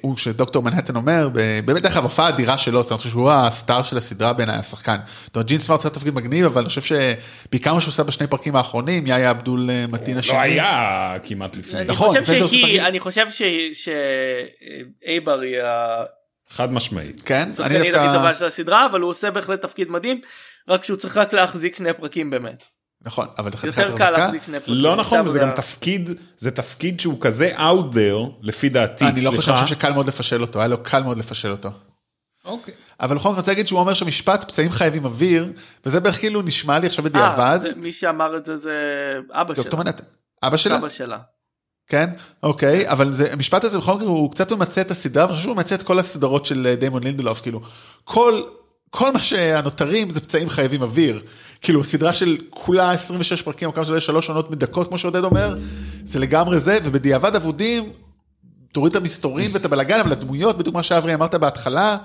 הוא 0.00 0.16
שדוקטור 0.16 0.62
מנהטן 0.62 0.96
אומר, 0.96 1.28
ב- 1.32 1.60
באמת 1.64 1.82
דרך 1.82 1.92
אגב, 1.92 2.02
הופעה 2.02 2.28
אדירה 2.28 2.58
שלו, 2.58 2.82
זאת 2.82 2.90
אומרת 2.90 3.02
שהוא 3.02 3.30
הסטאר 3.30 3.82
של 3.82 3.96
הסדרה 3.96 4.32
בעיניי, 4.32 4.56
השחקן. 4.56 4.96
זאת 5.24 5.36
אומרת, 5.36 5.46
ג'ין 5.46 5.60
סמארט 5.60 5.80
עושה 5.80 5.94
תפקיד 5.94 6.14
מגניב, 6.14 6.44
אבל 6.44 6.60
אני 6.60 6.68
חושב 6.68 6.82
שבעיקר 6.82 7.74
מה 7.74 7.80
שהוא 7.80 7.90
עושה 7.90 8.02
בשני 8.02 8.26
פרקים 8.26 8.56
האחרונים, 8.56 9.06
יאיה 9.06 9.30
אבדול 9.30 9.70
אה, 9.70 9.84
מתין 9.88 10.18
השני. 10.18 10.34
לא 10.34 10.40
היה 10.40 11.16
כמעט 11.22 11.56
לפני, 11.56 11.80
אני 11.80 11.88
נכון, 11.88 12.20
חושב. 12.20 12.32
אני 12.80 13.00
חושב 13.00 13.26
שאייבר 15.02 15.40
היא 15.40 15.56
חד 16.50 16.72
משמעית. 16.72 17.20
כן? 17.20 17.42
אני 17.42 17.50
השחקנית 17.50 17.80
הכי 17.80 17.90
דווקא... 17.90 18.16
טובה 18.16 18.34
של 18.34 18.44
הסדרה, 18.44 18.86
אבל 18.86 19.00
הוא 19.00 19.10
עושה 19.10 19.30
בהחלט 19.30 19.62
תפקיד 19.62 19.90
מדהים, 19.90 20.20
רק 20.68 20.84
שהוא 20.84 20.96
צריך 20.96 21.16
רק 21.16 21.32
להחזיק 21.32 21.76
שני 21.76 21.92
פרקים 21.92 22.30
באמת. 22.30 22.64
נכון, 23.04 23.26
אבל 23.38 23.50
חתיכת 23.50 23.82
יותר 23.82 23.98
קל. 23.98 24.10
להחזיק 24.10 24.42
שני 24.42 24.60
פרקים. 24.60 24.74
לא 24.74 24.96
נכון, 24.96 25.18
זה 25.18 25.24
וזה 25.24 25.38
גם 25.38 25.50
תפקיד, 25.56 26.10
זה 26.38 26.50
תפקיד 26.50 27.00
שהוא 27.00 27.20
כזה 27.20 27.50
out 27.56 27.94
there, 27.94 28.30
לפי 28.42 28.68
דעתי, 28.68 29.04
אני 29.04 29.20
לא 29.20 29.30
חושב, 29.30 29.52
שקל 29.66 29.92
מאוד 29.92 30.06
לפשל 30.06 30.42
אותו, 30.42 30.58
היה 30.58 30.68
לו 30.68 30.82
קל 30.82 31.02
מאוד 31.02 31.18
לפשל 31.18 31.50
אותו. 31.50 31.68
אוקיי. 32.44 32.74
אבל 33.00 33.16
בכל 33.16 33.22
זאת 33.22 33.32
אני 33.32 33.40
רוצה 33.40 33.50
להגיד 33.50 33.66
שהוא 33.66 33.80
אומר 33.80 33.94
שמשפט 33.94 34.44
פצעים 34.44 34.70
חייבים 34.70 35.04
אוויר, 35.04 35.52
וזה 35.86 36.00
בערך 36.00 36.18
כאילו 36.18 36.42
נשמע 36.42 36.78
לי 36.78 36.86
עכשיו 36.86 37.04
בדיעבד. 37.04 37.58
אה, 37.66 37.70
מי 37.76 37.92
שאמר 37.92 38.36
את 38.36 38.44
זה 38.44 38.56
זה 38.58 38.74
אבא 39.30 39.54
דוקטור 39.54 39.82
שלה. 39.82 39.90
אבא 40.42 40.56
שלה? 40.56 40.78
אבא 40.78 40.88
שלה. 40.88 41.18
כן, 41.86 42.10
אוקיי, 42.42 42.90
אבל 42.90 43.12
זה, 43.12 43.32
המשפט 43.32 43.64
הזה 43.64 43.78
בכל 43.78 43.94
מקרה 43.94 44.08
הוא 44.08 44.30
קצת 44.30 44.52
ממצה 44.52 44.80
את 44.80 44.90
הסדרה, 44.90 45.24
ואני 45.24 45.34
חושב 45.34 45.44
שהוא 45.44 45.56
ממצה 45.56 45.74
את 45.74 45.82
כל 45.82 45.98
הסדרות 45.98 46.46
של 46.46 46.74
דיימון 46.80 47.02
לינדלוף, 47.04 47.40
כאילו, 47.40 47.60
כל, 48.04 48.42
כל 48.90 49.12
מה 49.12 49.20
שהנותרים 49.20 50.10
זה 50.10 50.20
פצעים 50.20 50.48
חייבים 50.48 50.82
אוויר. 50.82 51.22
כאילו, 51.62 51.84
סדרה 51.84 52.14
של 52.14 52.36
כולה 52.50 52.90
26 52.90 53.42
פרקים, 53.42 53.68
או 53.68 53.74
כמה 53.74 53.84
שזה 53.84 54.00
שלוש 54.00 54.28
עונות 54.28 54.50
מדקות, 54.50 54.88
כמו 54.88 54.98
שעודד 54.98 55.24
אומר, 55.24 55.56
זה 56.04 56.18
לגמרי 56.18 56.60
זה, 56.60 56.78
ובדיעבד 56.84 57.36
אבודים, 57.36 57.92
תוריד 58.72 58.90
את 58.90 59.02
המסתורין 59.02 59.50
ואת 59.54 59.64
הבלאגן, 59.64 60.00
אבל 60.00 60.12
הדמויות, 60.12 60.58
בדיוק 60.58 60.74
מה 60.74 60.82
שאברי 60.82 61.14
אמרת 61.14 61.34
בהתחלה, 61.34 61.96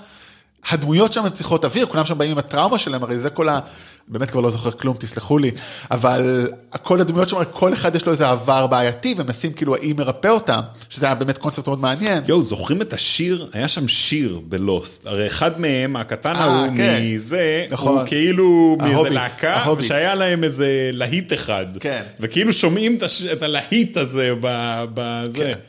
הדמויות 0.69 1.13
שם 1.13 1.25
הן 1.25 1.31
צריכות 1.31 1.65
אוויר, 1.65 1.85
כולם 1.85 2.05
שם 2.05 2.17
באים 2.17 2.31
עם 2.31 2.37
הטראומה 2.37 2.79
שלהם, 2.79 3.03
הרי 3.03 3.17
זה 3.19 3.29
כל 3.29 3.49
ה... 3.49 3.59
באמת 4.07 4.31
כבר 4.31 4.41
לא 4.41 4.49
זוכר 4.49 4.71
כלום, 4.71 4.95
תסלחו 4.99 5.37
לי, 5.37 5.51
אבל 5.91 6.49
כל 6.83 7.01
הדמויות 7.01 7.29
שם, 7.29 7.37
כל 7.51 7.73
אחד 7.73 7.95
יש 7.95 8.05
לו 8.05 8.11
איזה 8.11 8.29
עבר 8.29 8.67
בעייתי, 8.67 9.15
ומנסים 9.17 9.53
כאילו 9.53 9.75
האם 9.75 9.95
מרפא 9.97 10.27
אותם, 10.27 10.59
שזה 10.89 11.05
היה 11.05 11.15
באמת 11.15 11.37
קונספט 11.37 11.67
מאוד 11.67 11.79
מעניין. 11.79 12.23
יואו, 12.27 12.41
זוכרים 12.43 12.81
את 12.81 12.93
השיר? 12.93 13.49
היה 13.53 13.67
שם 13.67 13.87
שיר 13.87 14.39
בלוסט. 14.47 15.07
הרי 15.07 15.27
אחד 15.27 15.59
מהם, 15.61 15.95
הקטן 15.95 16.35
אה, 16.35 16.43
ההוא 16.43 16.67
כן. 16.77 16.99
מזה, 17.03 17.65
נכון. 17.69 17.97
הוא 17.97 18.07
כאילו 18.07 18.77
מאיזה 18.81 19.09
להקה, 19.09 19.53
ההוביט. 19.53 19.85
ושהיה 19.85 20.15
להם 20.15 20.43
איזה 20.43 20.67
להיט 20.93 21.33
אחד. 21.33 21.65
כן. 21.79 22.03
וכאילו 22.19 22.53
שומעים 22.53 22.95
את 22.97 23.03
הש- 23.03 23.25
את 23.25 23.41
הלהיט 23.41 23.97
הזה 23.97 24.31
ב- 24.41 24.85
בזה. 24.93 25.37
כן. 25.37 25.59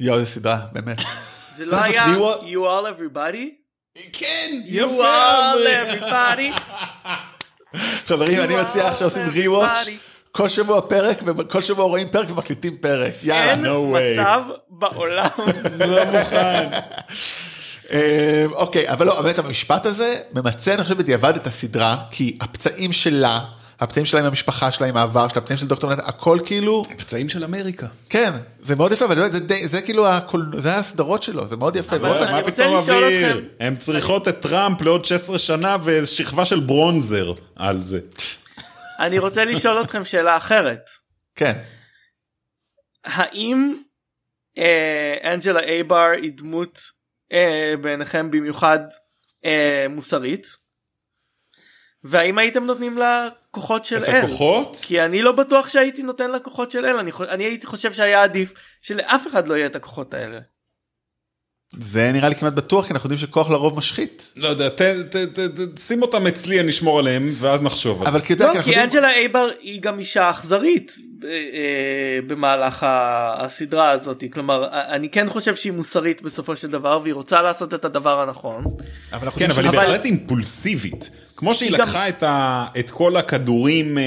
יואו, 0.00 0.18
איזה 0.18 0.30
סדרה, 0.30 0.58
באמת. 0.72 0.98
זה 1.58 1.64
לא 1.64 1.76
היה. 1.82 2.06
You 2.42 2.54
all 2.54 2.86
everybody? 2.98 3.65
כן, 4.12 4.60
You 4.66 4.70
יפה. 4.70 4.86
all 5.04 5.56
אברי. 5.58 6.00
everybody? 6.00 6.60
חברים, 8.08 8.40
אני 8.40 8.54
You 8.54 8.62
מציע 8.62 8.88
עכשיו 8.88 9.08
עושים 9.08 9.22
rewatch, 9.34 9.88
כל 10.32 10.48
שבוע 10.48 10.80
פרק, 10.80 11.18
וכל 11.26 11.62
שבוע 11.62 11.84
רואים 11.84 12.08
פרק 12.08 12.30
ומקליטים 12.30 12.76
פרק, 12.76 13.12
יאללה. 13.22 13.50
אין 13.50 13.64
no 13.64 13.68
way. 13.68 14.20
מצב 14.20 14.40
בעולם. 14.68 15.28
לא 15.86 16.04
מוכן. 16.04 16.68
אה, 17.92 18.44
אוקיי, 18.52 18.88
אבל 18.88 19.06
לא, 19.06 19.22
באמת 19.22 19.38
המשפט 19.38 19.86
הזה 19.86 20.16
ממצה, 20.34 20.74
אני 20.74 20.82
חושב, 20.82 20.98
בדיעבד 20.98 21.36
את 21.36 21.46
הסדרה, 21.46 21.96
כי 22.10 22.36
הפצעים 22.40 22.92
שלה, 22.92 23.40
הפצעים 23.80 24.06
שלה 24.06 24.20
עם 24.20 24.26
המשפחה 24.26 24.72
שלה, 24.72 24.86
עם 24.86 24.96
העבר 24.96 25.28
שלה, 25.28 25.38
הפצעים 25.38 25.58
של 25.58 25.66
דוקטור 25.66 25.92
נטע, 25.92 26.02
הכל 26.08 26.38
כאילו, 26.46 26.82
פצעים 26.98 27.28
של 27.28 27.44
אמריקה. 27.44 27.86
כן, 28.08 28.32
זה 28.60 28.76
מאוד 28.76 28.92
יפה, 28.92 29.04
אבל 29.04 29.30
זה, 29.32 29.40
די- 29.40 29.68
זה 29.68 29.82
כאילו, 29.82 30.08
הקול- 30.08 30.52
זה 30.58 30.74
הסדרות 30.76 31.22
שלו, 31.22 31.46
זה 31.48 31.56
מאוד 31.56 31.76
יפה. 31.76 31.96
אבל 31.96 32.22
אני 32.22 32.32
מה 32.32 32.38
רוצה 32.40 32.52
פתאום 32.52 32.76
לשאול 32.78 33.04
אוויר? 33.04 33.30
אתכם- 33.38 33.46
הן 33.60 33.76
צריכות 33.76 34.28
את 34.28 34.40
טראמפ 34.40 34.80
לעוד 34.82 35.04
16 35.04 35.38
שנה 35.38 35.76
ושכבה 35.84 36.44
של 36.44 36.60
ברונזר 36.60 37.32
על 37.56 37.82
זה. 37.82 38.00
אני 38.98 39.18
רוצה 39.18 39.44
לשאול 39.44 39.80
אתכם 39.82 40.04
שאלה 40.04 40.36
אחרת. 40.36 40.90
כן. 41.34 41.52
האם 43.04 43.74
אה, 44.58 45.32
אנג'לה 45.34 45.60
אייבר 45.60 46.06
היא 46.22 46.32
דמות 46.36 46.78
אה, 47.32 47.74
בעיניכם 47.80 48.30
במיוחד 48.30 48.78
אה, 49.44 49.86
מוסרית? 49.90 50.46
והאם 52.04 52.38
הייתם 52.38 52.64
נותנים 52.64 52.98
לה 52.98 53.28
כוחות 53.56 53.84
של 53.84 54.04
את 54.04 54.08
אל? 54.08 54.24
הכוחות? 54.24 54.78
כי 54.82 55.02
אני 55.02 55.22
לא 55.22 55.32
בטוח 55.32 55.68
שהייתי 55.68 56.02
נותן 56.02 56.30
לה 56.30 56.38
כוחות 56.38 56.70
של 56.70 56.84
אל, 56.84 56.96
אני, 56.98 57.10
אני 57.28 57.44
הייתי 57.44 57.66
חושב 57.66 57.92
שהיה 57.92 58.22
עדיף 58.22 58.52
שלאף 58.82 59.26
אחד 59.26 59.48
לא 59.48 59.54
יהיה 59.54 59.66
את 59.66 59.76
הכוחות 59.76 60.14
האלה. 60.14 60.38
זה 61.78 62.12
נראה 62.12 62.28
לי 62.28 62.34
כמעט 62.34 62.52
בטוח, 62.52 62.86
כי 62.86 62.92
אנחנו 62.92 63.06
יודעים 63.06 63.18
שכוח 63.28 63.50
לרוב 63.50 63.78
משחית. 63.78 64.32
לא 64.36 64.48
יודע, 64.48 64.68
ת- 64.68 64.80
ת- 64.82 65.16
ת- 65.16 65.38
ת- 65.40 65.80
שים 65.80 66.02
אותם 66.02 66.26
אצלי, 66.26 66.60
אני 66.60 66.70
אשמור 66.70 66.98
עליהם, 66.98 67.30
ואז 67.38 67.62
נחשוב 67.62 67.98
על 67.98 68.06
זה. 68.06 68.10
אבל 68.10 68.20
כי 68.20 68.32
יודע, 68.32 68.46
לא, 68.46 68.52
כי 68.52 68.62
כי 68.62 68.70
יודעים- 68.70 68.84
אנג'לה 68.84 69.10
אייבר 69.10 69.48
היא 69.60 69.80
גם 69.82 69.98
אישה 69.98 70.30
אכזרית 70.30 70.92
אה, 71.24 71.28
אה, 71.30 71.38
במהלך 72.26 72.86
הסדרה 72.88 73.90
הזאת, 73.90 74.24
כלומר 74.32 74.68
אני 74.72 75.08
כן 75.08 75.28
חושב 75.30 75.54
שהיא 75.54 75.72
מוסרית 75.72 76.22
בסופו 76.22 76.56
של 76.56 76.70
דבר 76.70 77.00
והיא 77.02 77.14
רוצה 77.14 77.42
לעשות 77.42 77.74
את 77.74 77.84
הדבר 77.84 78.20
הנכון. 78.20 78.64
אבל 79.12 79.30
כן, 79.30 79.50
אבל 79.50 79.62
היא 79.64 79.72
בהחלט 79.72 80.04
אימפולסיבית. 80.04 81.10
כמו 81.36 81.54
שהיא 81.54 81.70
לקחה 81.70 82.08
את, 82.08 82.22
ה, 82.22 82.66
את 82.78 82.90
כל 82.90 83.16
הכדורים 83.16 83.98
אה, 83.98 84.04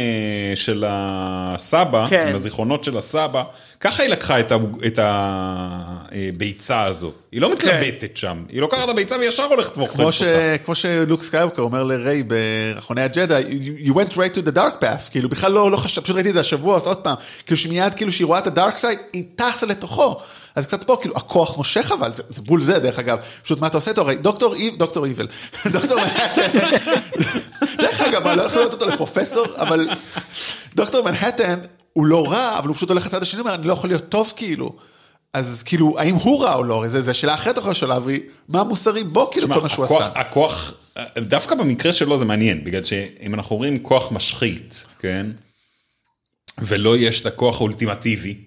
של 0.55 0.83
הסבא, 0.87 2.07
כן. 2.09 2.27
עם 2.29 2.35
הזיכרונות 2.35 2.83
של 2.83 2.97
הסבא, 2.97 3.43
ככה 3.79 4.03
היא 4.03 4.11
לקחה 4.11 4.39
את, 4.39 4.51
ה, 4.51 4.57
את 4.87 4.99
הביצה 5.01 6.83
הזו. 6.83 7.11
היא 7.31 7.41
לא 7.41 7.51
מתלבטת 7.51 8.17
שם, 8.17 8.43
היא 8.49 8.61
לוקחת 8.61 8.83
את 8.83 8.89
הביצה 8.89 9.15
וישר 9.19 9.43
הולכת 9.43 9.77
ואוכלת 9.77 9.95
כמו, 9.95 10.05
אותה. 10.05 10.17
ש... 10.17 10.23
כמו 10.65 10.75
שלוק 10.75 11.23
סקייוקר 11.23 11.61
אומר 11.61 11.83
לריי 11.83 12.23
באחרוני 12.23 13.01
הג'דיי, 13.01 13.39
you, 13.39 13.87
you 13.87 13.91
went 13.91 14.13
right 14.13 14.35
to 14.35 14.47
the 14.47 14.55
dark 14.55 14.83
path, 14.83 15.11
כאילו 15.11 15.29
בכלל 15.29 15.51
לא, 15.51 15.71
לא 15.71 15.77
חשב, 15.77 16.01
פשוט 16.01 16.15
ראיתי 16.15 16.29
את 16.29 16.33
זה 16.33 16.39
השבוע, 16.39 16.75
אז 16.75 16.81
עוד 16.81 16.97
פעם, 16.97 17.15
כאילו 17.45 17.57
שמיד 17.57 17.93
כאילו 17.93 18.11
שהיא 18.11 18.25
רואה 18.25 18.39
את 18.39 18.47
ה 18.47 18.53
dark 18.53 18.77
side, 18.77 18.99
היא 19.13 19.23
טסה 19.35 19.65
לתוכו. 19.65 20.19
אז 20.55 20.65
קצת 20.65 20.83
פה 20.83 20.97
כאילו 21.01 21.15
הכוח 21.17 21.57
מושך 21.57 21.91
אבל 21.91 22.13
זה, 22.13 22.23
זה 22.29 22.41
בול 22.41 22.63
זה 22.63 22.79
דרך 22.79 22.99
אגב. 22.99 23.19
פשוט 23.43 23.59
מה 23.59 23.67
אתה 23.67 23.77
עושה 23.77 23.91
איתו? 23.91 24.01
הרי 24.01 24.15
דוקטור 24.15 24.53
איב 24.53 24.75
דוקטור 24.75 25.05
איבל. 25.05 25.27
דוקטור 25.73 25.97
מנהטן 25.97 26.51
דרך 27.81 28.01
אגב 28.01 28.27
אני 28.27 28.37
לא 28.37 28.43
יכול 28.43 28.59
להיות 28.59 28.73
אותו 28.73 28.87
לפרופסור 28.87 29.45
אבל 29.57 29.89
דוקטור 30.75 31.05
מנהטן 31.05 31.59
הוא 31.93 32.05
לא 32.05 32.31
רע 32.31 32.59
אבל 32.59 32.67
הוא 32.67 32.75
פשוט 32.75 32.89
הולך 32.89 33.05
לצד 33.05 33.21
השני 33.21 33.39
אומר 33.39 33.55
אני 33.55 33.67
לא 33.67 33.73
יכול 33.73 33.89
להיות 33.89 34.09
טוב 34.09 34.33
כאילו. 34.35 34.75
אז 35.33 35.63
כאילו 35.63 35.99
האם 35.99 36.15
הוא 36.15 36.43
רע 36.43 36.55
או 36.55 36.63
לא? 36.63 36.75
הרי 36.75 36.89
זה, 36.89 37.01
זה 37.01 37.13
שאלה 37.13 37.33
אחרת 37.33 37.57
אחרי 37.57 37.75
שלב 37.75 38.07
מה 38.49 38.63
מוסרי 38.63 39.03
בו 39.03 39.31
כאילו 39.31 39.47
כל 39.47 39.61
מה 39.61 39.69
שהוא 39.69 39.85
עשה. 39.85 40.05
הכוח, 40.15 40.73
דווקא 41.17 41.55
במקרה 41.55 41.93
שלו 41.93 42.17
זה 42.17 42.25
מעניין, 42.25 42.63
בגלל 42.63 42.83
שאם 42.83 43.33
אנחנו 43.33 43.55
אומרים 43.55 43.79
כוח 43.79 44.11
משחית, 44.11 44.85
כן? 44.99 45.27
ולא 46.57 46.97
יש 46.97 47.21
את 47.21 47.25
הכוח 47.25 47.57
האולטימטיבי, 47.61 48.37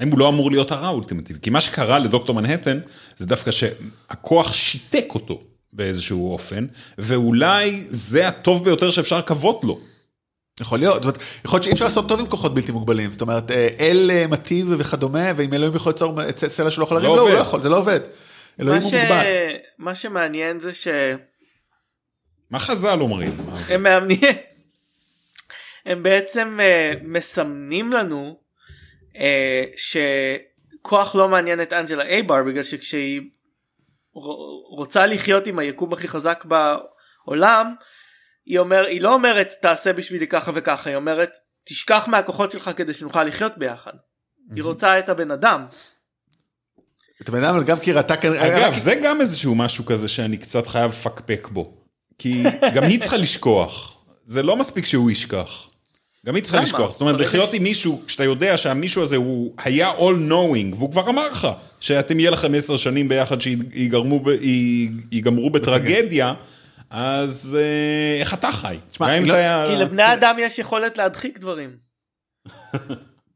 האם 0.00 0.10
הוא 0.10 0.18
לא 0.18 0.28
אמור 0.28 0.50
להיות 0.50 0.72
הרע 0.72 0.86
האולטימטיבי? 0.86 1.38
כי 1.42 1.50
מה 1.50 1.60
שקרה 1.60 1.98
לדוקטור 1.98 2.34
מנהטן 2.34 2.80
זה 3.18 3.26
דווקא 3.26 3.50
שהכוח 3.50 4.52
שיתק 4.52 5.06
אותו 5.14 5.40
באיזשהו 5.72 6.32
אופן, 6.32 6.66
ואולי 6.98 7.80
זה 7.80 8.28
הטוב 8.28 8.64
ביותר 8.64 8.90
שאפשר 8.90 9.18
לקוות 9.18 9.60
לו. 9.64 9.80
יכול 10.60 10.78
להיות, 10.78 10.94
זאת 10.94 11.04
אומרת, 11.04 11.18
יכול 11.44 11.56
להיות 11.56 11.64
שאי 11.64 11.72
אפשר 11.72 11.84
לעשות 11.84 12.08
טוב 12.08 12.20
עם 12.20 12.26
כוחות 12.26 12.54
בלתי 12.54 12.72
מוגבלים, 12.72 13.12
זאת 13.12 13.20
אומרת 13.20 13.50
אה, 13.50 13.68
אל 13.80 14.10
אה, 14.12 14.26
מטיב 14.26 14.66
וכדומה, 14.78 15.32
ואם 15.36 15.54
אלוהים 15.54 15.76
יכול 15.76 15.92
ליצור 15.92 16.18
סלע 16.48 16.70
שלא 16.70 16.84
יכול 16.84 16.96
להרים, 16.96 17.10
לא 17.10 17.16
לא, 17.16 17.22
הוא 17.22 17.30
לא. 17.30 17.38
יכול, 17.38 17.62
זה 17.62 17.68
לא 17.68 17.78
עובד. 17.78 18.00
אלוהים 18.60 18.82
מה, 18.82 18.84
הוא 18.84 18.90
ש... 18.90 18.94
מוגבל. 18.94 19.24
מה 19.78 19.94
שמעניין 19.94 20.60
זה 20.60 20.74
שהם 20.74 21.18
מה 22.50 22.58
חז"ל 22.58 23.00
אומרים? 23.00 23.36
מאמנים, 23.78 24.18
הם 25.86 26.02
בעצם 26.02 26.58
אה, 26.60 26.92
מסמנים 27.02 27.92
לנו 27.92 28.39
שכוח 29.76 31.14
לא 31.14 31.28
מעניין 31.28 31.62
את 31.62 31.72
אנג'לה 31.72 32.04
אייבר 32.04 32.42
בגלל 32.42 32.62
שכשהיא 32.62 33.20
רוצה 34.70 35.06
לחיות 35.06 35.46
עם 35.46 35.58
היקום 35.58 35.92
הכי 35.92 36.08
חזק 36.08 36.44
בעולם 36.44 37.74
היא, 38.46 38.58
אומר, 38.58 38.86
היא 38.86 39.00
לא 39.00 39.14
אומרת 39.14 39.54
תעשה 39.62 39.92
בשבילי 39.92 40.26
ככה 40.26 40.50
וככה 40.54 40.90
היא 40.90 40.96
אומרת 40.96 41.30
תשכח 41.64 42.04
מהכוחות 42.08 42.50
שלך 42.50 42.70
כדי 42.76 42.94
שנוכל 42.94 43.24
לחיות 43.24 43.58
ביחד. 43.58 43.92
היא 44.54 44.62
רוצה 44.62 44.98
את 44.98 45.08
הבן 45.08 45.30
אדם. 45.30 45.66
את 47.22 47.28
הבן 47.28 47.44
אדם, 47.44 47.54
אבל 47.54 47.64
גם 47.64 47.78
כי 47.80 47.92
ראתה 47.92 48.16
כאן, 48.16 48.36
אגב, 48.36 48.74
זה 48.78 48.94
גם 49.04 49.20
איזשהו 49.20 49.54
משהו 49.54 49.86
כזה 49.86 50.08
שאני 50.08 50.36
קצת 50.36 50.66
חייב 50.66 50.90
לפקפק 50.90 51.48
בו. 51.52 51.84
כי 52.18 52.42
גם 52.74 52.82
היא 52.82 53.00
צריכה 53.00 53.16
לשכוח. 53.16 54.04
זה 54.26 54.42
לא 54.42 54.56
מספיק 54.56 54.84
שהוא 54.84 55.10
ישכח. 55.10 55.69
גם 56.26 56.34
היא 56.34 56.42
צריכה? 56.44 56.60
לשכוח. 56.62 56.92
זאת 56.92 57.00
אומרת, 57.00 57.20
לחיות 57.20 57.50
ש- 57.50 57.54
עם 57.54 57.62
מישהו, 57.62 58.02
כשאתה 58.06 58.24
יודע 58.24 58.56
שהמישהו 58.58 59.02
הזה 59.02 59.16
הוא 59.16 59.54
היה 59.58 59.90
all 59.90 60.30
knowing, 60.30 60.76
והוא 60.76 60.90
כבר 60.92 61.08
אמר 61.10 61.28
לך 61.30 61.48
שאתם 61.80 62.20
יהיה 62.20 62.30
לכם 62.30 62.54
עשר 62.54 62.76
שנים 62.76 63.08
ביחד 63.08 63.40
שיגמרו 63.40 64.20
ב- 64.20 64.28
י- 64.28 64.88
ייגמרו 65.12 65.50
בטרגדיה, 65.50 66.34
אז 66.90 67.56
אה, 67.60 68.20
איך 68.20 68.34
אתה 68.34 68.52
חי? 68.52 68.76
תשמע, 68.90 69.20
לא- 69.20 69.34
כי 69.66 69.76
לבני 69.76 70.12
אדם 70.12 70.36
יש 70.40 70.58
יכולת 70.58 70.98
להדחיק 70.98 71.38
דברים. 71.38 71.70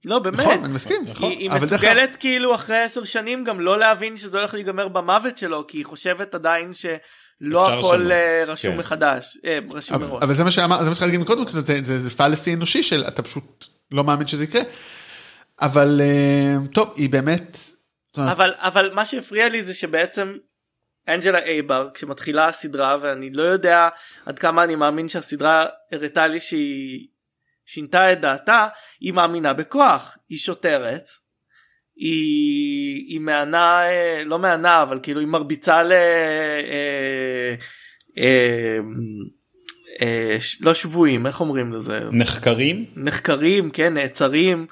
לא 0.05 0.19
באמת. 0.19 0.41
נכון, 0.41 0.65
אני 0.65 0.73
מסכים. 0.73 1.03
היא, 1.21 1.39
היא 1.39 1.51
מסוגלת 1.51 2.17
כאילו 2.17 2.55
אחרי 2.55 2.77
עשר 2.79 3.05
שנים 3.05 3.45
גם 3.45 3.61
לא 3.61 3.79
להבין 3.79 4.17
שזה 4.17 4.39
הולך 4.39 4.55
להיגמר 4.55 4.89
במוות 4.89 5.39
שלו 5.39 5.67
כי 5.67 5.79
היא 5.79 5.85
חושבת 5.87 6.35
עדיין 6.35 6.75
שלא 6.75 6.91
אפשר 7.49 7.79
הכל 7.79 7.97
לשנות. 7.97 8.13
אה, 8.13 8.45
רשום 8.47 8.73
כן. 8.73 8.79
מחדש 8.79 9.39
אה, 9.45 9.59
רשום 9.71 9.97
אבל- 9.97 10.07
מראש. 10.07 10.23
אבל 10.23 10.35
זה 10.35 10.45
מה 10.45 10.51
שאמר, 10.51 10.83
זה 10.83 10.89
מה 10.89 10.95
שחלק 10.95 11.15
מקודם, 11.15 11.47
זה- 11.49 11.61
זה- 11.63 11.81
זה 11.83 12.01
זה 12.01 12.11
פלסי 12.11 12.55
אנושי 12.55 12.83
של 12.83 13.05
אתה 13.09 13.23
פשוט 13.23 13.65
לא 13.91 14.05
מאמין 14.05 14.27
שזה 14.27 14.45
יקרה. 14.45 14.63
אבל 15.61 16.01
אה, 16.05 16.55
טוב, 16.73 16.93
היא 16.97 17.11
באמת, 17.11 17.59
אבל 18.19 18.53
אבל 18.59 18.91
מה 18.95 19.07
שהפריע 19.07 19.49
לי 19.49 19.65
זה 19.65 19.75
שבעצם 19.75 20.37
אנג'לה 21.09 21.39
אייבר 21.39 21.89
כשמתחילה 21.95 22.49
הסדרה 22.49 22.97
ואני 23.03 23.31
לא 23.33 23.43
יודע 23.43 23.89
עד 24.27 24.39
כמה 24.39 24.65
אני 24.65 24.75
מאמין 24.75 25.09
שהסדרה 25.09 25.67
הראתה 25.93 26.27
לי 26.27 26.41
שהיא 26.41 27.07
שינתה 27.67 28.13
את 28.13 28.21
דעתה 28.21 28.67
היא 29.01 29.13
מאמינה 29.13 29.53
בכוח 29.53 30.17
היא 30.29 30.39
שוטרת 30.39 31.09
היא, 31.97 33.05
היא 33.09 33.21
מענה 33.21 33.83
אה, 33.83 34.23
לא 34.25 34.39
מענה 34.39 34.83
אבל 34.83 34.99
כאילו 35.03 35.21
היא 35.21 35.29
מרביצה 35.29 35.83
ל... 35.83 35.93
אה, 35.93 37.55
אה, 38.19 38.79
אה, 40.03 40.37
לא 40.61 40.75
שבויים 40.75 41.27
איך 41.27 41.41
אומרים 41.41 41.73
לזה 41.73 42.01
נחקרים? 42.13 42.85
נחקרים 42.97 43.71
כן 43.71 43.95
נעצרים 43.95 44.67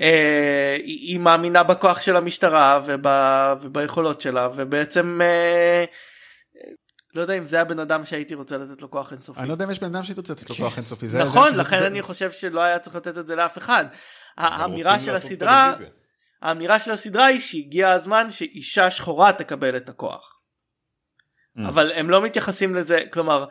אה, 0.00 0.76
היא, 0.78 1.08
היא 1.08 1.18
מאמינה 1.18 1.62
בכוח 1.62 2.00
של 2.00 2.16
המשטרה 2.16 2.80
וב, 2.86 3.06
וביכולות 3.62 4.20
שלה 4.20 4.48
ובעצם 4.56 5.20
אה, 5.22 5.84
לא 7.14 7.20
יודע 7.20 7.34
אם 7.38 7.44
זה 7.44 7.60
הבן 7.60 7.78
אדם 7.78 8.04
שהייתי 8.04 8.34
רוצה 8.34 8.56
לתת 8.58 8.82
לו 8.82 8.90
כוח 8.90 9.12
אינסופי. 9.12 9.40
אני 9.40 9.48
לא 9.48 9.52
יודע 9.54 9.64
אם 9.64 9.70
יש 9.70 9.78
בן 9.80 9.86
אדם 9.94 10.04
שהיית 10.04 10.18
רוצה 10.18 10.34
לתת 10.34 10.50
לו 10.50 10.56
כוח 10.56 10.76
אינסופי. 10.76 11.08
זה- 11.08 11.18
נכון 11.18 11.54
לכן 11.54 11.82
אני 11.82 12.02
חושב 12.02 12.32
שלא 12.32 12.60
היה 12.60 12.78
צריך 12.78 12.96
לתת 12.96 13.18
את 13.18 13.26
זה 13.26 13.36
לאף 13.36 13.58
אחד. 13.58 13.84
האמירה 14.38 15.00
של 15.00 15.14
הסדרה. 15.14 15.74
האמירה 16.42 16.78
של 16.78 16.90
הסדרה 16.90 17.26
היא 17.26 17.40
שהגיע 17.40 17.90
הזמן 17.90 18.30
שאישה 18.30 18.90
שחורה 18.90 19.32
תקבל 19.32 19.76
את 19.76 19.88
הכוח. 19.88 20.40
Mm. 21.58 21.68
אבל 21.68 21.92
הם 21.92 22.10
לא 22.10 22.22
מתייחסים 22.22 22.74
לזה 22.74 23.00
כלומר 23.12 23.46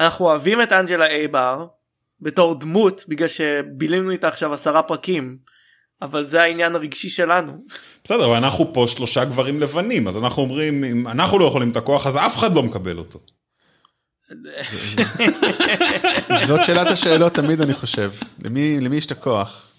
אנחנו 0.00 0.24
אוהבים 0.24 0.62
את 0.62 0.72
אנג'לה 0.72 1.06
אייבר 1.06 1.66
בתור 2.20 2.58
דמות 2.58 3.04
בגלל 3.08 3.28
שבילינו 3.28 4.10
איתה 4.10 4.28
עכשיו 4.28 4.54
עשרה 4.54 4.82
פרקים 4.82 5.38
אבל 6.02 6.24
זה 6.24 6.42
העניין 6.42 6.74
הרגשי 6.74 7.10
שלנו. 7.10 7.52
בסדר, 8.04 8.26
אבל 8.26 8.36
אנחנו 8.36 8.74
פה 8.74 8.84
שלושה 8.88 9.24
גברים 9.24 9.60
לבנים, 9.60 10.08
אז 10.08 10.18
אנחנו 10.18 10.42
אומרים, 10.42 10.84
אם 10.84 11.08
אנחנו 11.08 11.38
לא 11.38 11.44
יכולים 11.44 11.70
את 11.70 11.76
הכוח, 11.76 12.06
אז 12.06 12.16
אף 12.16 12.36
אחד 12.36 12.54
לא 12.54 12.62
מקבל 12.62 12.98
אותו. 12.98 13.20
זאת 16.48 16.64
שאלת 16.64 16.86
השאלות 16.86 17.32
תמיד 17.32 17.60
אני 17.60 17.74
חושב, 17.74 18.12
למי 18.44 18.80
למי 18.80 18.96
יש 18.96 19.06
את 19.06 19.10
הכוח. 19.10 19.69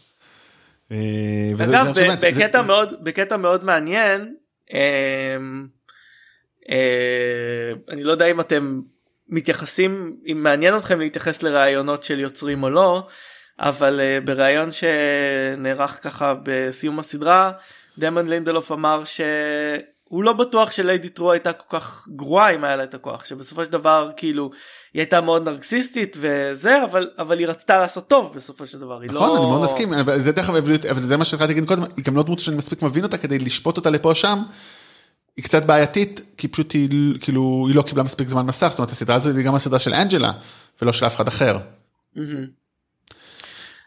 אה, 0.92 1.66
אגב 1.66 1.86
בקטע 2.22 2.62
מאוד 2.62 3.04
בקטע 3.04 3.38
מאוד 3.38 3.64
מעניין 3.64 4.36
אמ, 4.74 5.68
אה, 6.70 7.72
אני 7.90 8.04
לא 8.04 8.12
יודע 8.12 8.26
אם 8.26 8.40
אתם 8.40 8.82
מתייחסים 9.30 10.18
אם 10.28 10.44
מעניין 10.44 10.78
אתכם 10.78 11.00
להתייחס 11.00 11.44
לראיונות 11.44 12.04
של 12.04 12.20
יוצרים 12.20 12.64
או 12.64 12.70
לא 12.70 13.08
אבל 13.60 14.00
אה, 14.00 14.20
בראיון 14.26 14.70
שנערך 14.72 16.00
ככה 16.04 16.34
בסיום 16.44 17.00
הסדרה 17.00 17.52
דמון 17.98 18.28
לינדלוף 18.28 18.72
אמר 18.72 19.04
הוא 20.12 20.24
לא 20.24 20.34
בטוח 20.34 20.72
שליידי 20.72 21.10
טרו 21.10 21.32
הייתה 21.32 21.54
כל 21.54 21.78
כך 21.78 22.08
גרועה 22.16 22.50
אם 22.50 22.64
היה 22.64 22.76
לה 22.76 22.84
את 22.84 22.94
הכוח 22.94 23.26
שבסופו 23.26 23.66
של 23.66 23.72
דבר 23.72 24.12
כאילו 24.18 24.52
היא 24.94 25.00
הייתה 25.00 25.22
מאוד 25.22 25.50
נרקסיסטית 25.50 26.18
וזה 26.20 26.84
אבל 26.84 27.10
אבל 27.18 27.40
היא 27.40 27.48
רצתה 27.48 27.80
לעשות 27.80 28.08
טוב 28.08 28.34
בסופו 28.36 28.68
של 28.68 28.80
דבר. 28.80 29.02
היא 29.02 29.12
נכון, 29.12 29.30
לא... 29.30 29.38
אני 29.38 29.46
מאוד 29.46 29.62
מסכים, 29.62 29.94
אבל 29.94 30.20
זה 30.20 30.32
דרך 30.32 30.50
אגב, 30.50 30.70
אבל 30.92 31.02
זה 31.02 31.18
מה 31.18 31.26
שהתחלתי 31.26 31.54
להגיד 31.54 31.68
קודם, 31.68 31.84
היא 31.98 32.06
גם 32.06 32.16
לא 32.16 32.24
דמות 32.24 32.40
שאני 32.40 32.58
מספיק 32.58 32.82
מבין 32.82 33.04
אותה 33.04 33.18
כדי 33.18 33.40
לשפוט 33.40 33.78
אותה 33.78 33.90
לפה 33.90 34.10
או 34.10 34.16
שם. 34.16 34.40
היא 35.38 35.44
קצת 35.46 35.66
בעייתית, 35.66 36.22
כי 36.38 36.48
פשוט 36.48 36.72
היא, 36.72 36.90
כאילו, 37.22 37.66
היא 37.68 37.76
לא 37.76 37.82
קיבלה 37.82 38.04
מספיק 38.04 38.28
זמן 38.28 38.46
מסך, 38.46 38.68
זאת 38.70 38.80
אומרת, 38.80 38.92
הסדרה 38.92 39.16
הזאת 39.16 39.36
היא 39.36 39.46
גם 39.46 39.56
הסדרה 39.56 39.80
של 39.80 39.94
אנג'לה, 39.94 40.32
ולא 40.82 40.94
של 40.94 41.06
אף 41.06 41.16
אחד 41.16 41.28
אחר. 41.28 41.58
מהמם. 42.16 42.46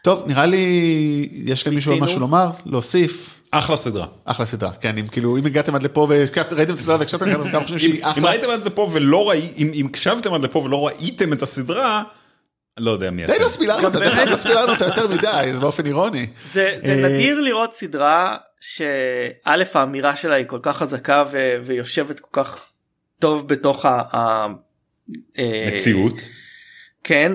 טוב, 0.03 0.23
נראה 0.27 0.45
לי, 0.45 1.29
יש 1.31 1.67
למישהו 1.67 1.93
עוד? 1.93 2.01
משהו 2.03 2.19
לומר? 2.19 2.49
להוסיף? 2.65 3.34
אחלה 3.51 3.77
סדרה. 3.77 4.07
אחלה 4.25 4.45
סדרה, 4.45 4.71
כן, 4.73 4.97
אם 4.97 5.07
כאילו, 5.07 5.37
אם 5.37 5.45
הגעתם 5.45 5.75
עד 5.75 5.83
לפה 5.83 6.07
וראיתם 6.09 6.61
את 6.61 6.69
הסדרה 6.69 6.97
והקשבתם, 6.99 7.33
גם 7.33 7.51
גם 7.51 7.61
חושבים 7.61 7.79
שהיא 7.79 8.03
אם 8.03 8.09
אחלה. 8.09 8.29
ראיתם 8.29 8.49
עד 8.49 8.65
לפה 8.65 8.89
ולא 8.93 9.29
ראי, 9.29 9.53
אם 9.57 9.71
אם 9.73 9.85
הקשבתם 9.85 10.33
עד 10.33 10.43
לפה 10.43 10.59
ולא 10.59 10.87
ראיתם 10.87 11.33
את 11.33 11.41
הסדרה, 11.41 12.03
לא 12.77 12.91
יודע 12.91 13.11
מי 13.11 13.25
די 13.27 13.33
אתם. 13.33 13.43
לא 13.43 13.49
ספילרנו 13.49 13.87
אותה, 13.87 13.99
דרך 13.99 14.17
אגב 14.17 14.29
לא 14.29 14.37
ספילרנו 14.37 14.73
אותה 14.73 14.85
יותר 14.85 15.07
מדי, 15.07 15.51
זה 15.53 15.59
באופן 15.59 15.85
אירוני. 15.85 16.27
זה, 16.53 16.77
זה 16.81 16.91
אה, 16.91 17.09
נדיר 17.09 17.41
לראות 17.41 17.73
סדרה 17.73 18.37
שא' 18.59 19.63
האמירה 19.73 20.15
שלה 20.15 20.35
היא 20.35 20.45
כל 20.47 20.59
כך 20.61 20.77
חזקה 20.77 21.23
ו, 21.31 21.55
ויושבת 21.65 22.19
כל 22.19 22.41
כך 22.41 22.65
טוב 23.19 23.47
בתוך 23.47 23.85
ה... 23.85 24.01
אה, 25.37 25.67
מציאות. 25.73 26.21
כן 27.03 27.31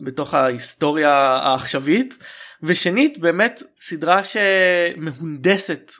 בתוך 0.00 0.34
ההיסטוריה 0.34 1.12
העכשווית 1.12 2.18
ושנית 2.62 3.18
באמת 3.18 3.62
סדרה 3.80 4.20
שמהונדסת 4.24 5.92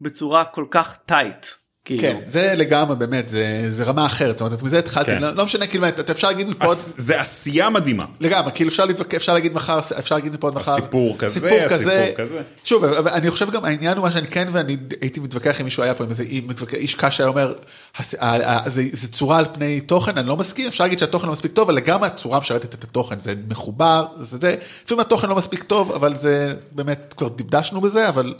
בצורה 0.00 0.44
כל 0.44 0.66
כך 0.70 0.98
טייט. 1.06 1.46
כאילו. 1.84 2.02
כן, 2.02 2.16
זה 2.26 2.54
לגמרי 2.56 2.96
באמת, 2.96 3.28
זה 3.28 3.66
זה 3.68 3.84
רמה 3.84 4.06
אחרת, 4.06 4.38
זאת 4.38 4.46
אומרת, 4.46 4.62
מזה 4.62 4.78
התחלתי, 4.78 5.10
כן. 5.10 5.22
לא 5.22 5.30
לא 5.34 5.44
משנה, 5.44 5.66
כאילו, 5.66 5.88
אתה 5.88 6.12
אפשר 6.12 6.26
להגיד 6.28 6.48
מפה 6.48 6.64
עוד, 6.66 6.78
זה 6.80 7.20
עשייה 7.20 7.70
מדהימה. 7.70 8.04
לגמרי, 8.20 8.52
כאילו 8.54 8.70
אפשר 8.70 8.84
להתווכח, 8.84 9.14
אפשר 9.14 9.34
להגיד 9.34 9.52
מחר, 9.52 9.78
אפשר 9.98 10.14
להגיד 10.14 10.32
מפה 10.34 10.46
עוד 10.46 10.54
מחר, 10.54 10.72
הסיפור 10.72 11.18
כזה, 11.18 11.34
סיפור 11.34 11.68
כזה, 11.68 12.02
הסיפור 12.02 12.26
כזה. 12.26 12.42
שוב, 12.64 12.84
אני 12.84 13.30
חושב 13.30 13.50
גם 13.50 13.64
העניין 13.64 13.96
הוא 13.96 14.02
מה 14.06 14.12
שאני 14.12 14.26
כן, 14.26 14.48
ואני 14.52 14.76
הייתי 15.00 15.20
מתווכח 15.20 15.56
עם 15.60 15.64
מישהו 15.64 15.82
היה 15.82 15.94
פה 15.94 16.04
עם 16.04 16.10
איזה 16.10 16.24
איש 16.72 16.94
קש 16.94 17.20
היה 17.20 17.28
אומר, 17.28 17.54
הס- 17.96 18.14
ה- 18.14 18.50
ה- 18.66 18.70
זה 18.70 18.84
זה 18.92 19.08
צורה 19.08 19.38
על 19.38 19.44
פני 19.52 19.80
תוכן, 19.80 20.18
אני 20.18 20.28
לא 20.28 20.36
מסכים, 20.36 20.68
אפשר 20.68 20.84
להגיד 20.84 20.98
שהתוכן 20.98 21.26
לא 21.26 21.32
מספיק 21.32 21.52
טוב, 21.52 21.68
אבל 21.68 21.76
לגמרי 21.76 22.06
הצורה 22.06 22.40
משרתת 22.40 22.74
את 22.74 22.84
התוכן, 22.84 23.20
זה 23.20 23.34
מחובר, 23.48 24.04
זה 24.20 24.38
זה, 24.40 24.56
לפעמים 24.84 25.00
התוכן 25.00 25.28
לא 25.28 25.36
מספיק 25.36 25.62
טוב, 25.62 25.92
אבל 25.92 26.16
זה 26.16 26.54
באמת, 26.72 27.14
כבר 27.16 27.28
דשדשנו 27.28 27.80
בזה, 27.80 28.08
אבל 28.08 28.34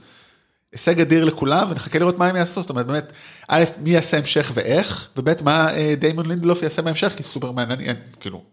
הישג 0.73 1.01
אדיר 1.01 1.25
לכולם 1.25 1.71
ונחכה 1.71 1.99
לראות 1.99 2.19
מה 2.19 2.27
הם 2.27 2.37
יעשו, 2.37 2.61
זאת 2.61 2.71
אומרת 2.71 2.87
באמת, 2.87 3.13
א', 3.49 3.65
מי 3.79 3.91
יעשה 3.91 4.17
המשך 4.17 4.51
ואיך, 4.55 5.09
וב', 5.17 5.43
מה 5.43 5.75
אה, 5.75 5.95
דיימון 5.99 6.27
לינדלוף 6.27 6.63
יעשה 6.63 6.83
בהמשך, 6.83 7.13
כי 7.17 7.23
סופרמן, 7.23 7.71
אני, 7.71 7.89
אני, 7.89 7.99
כאילו, 8.21 8.45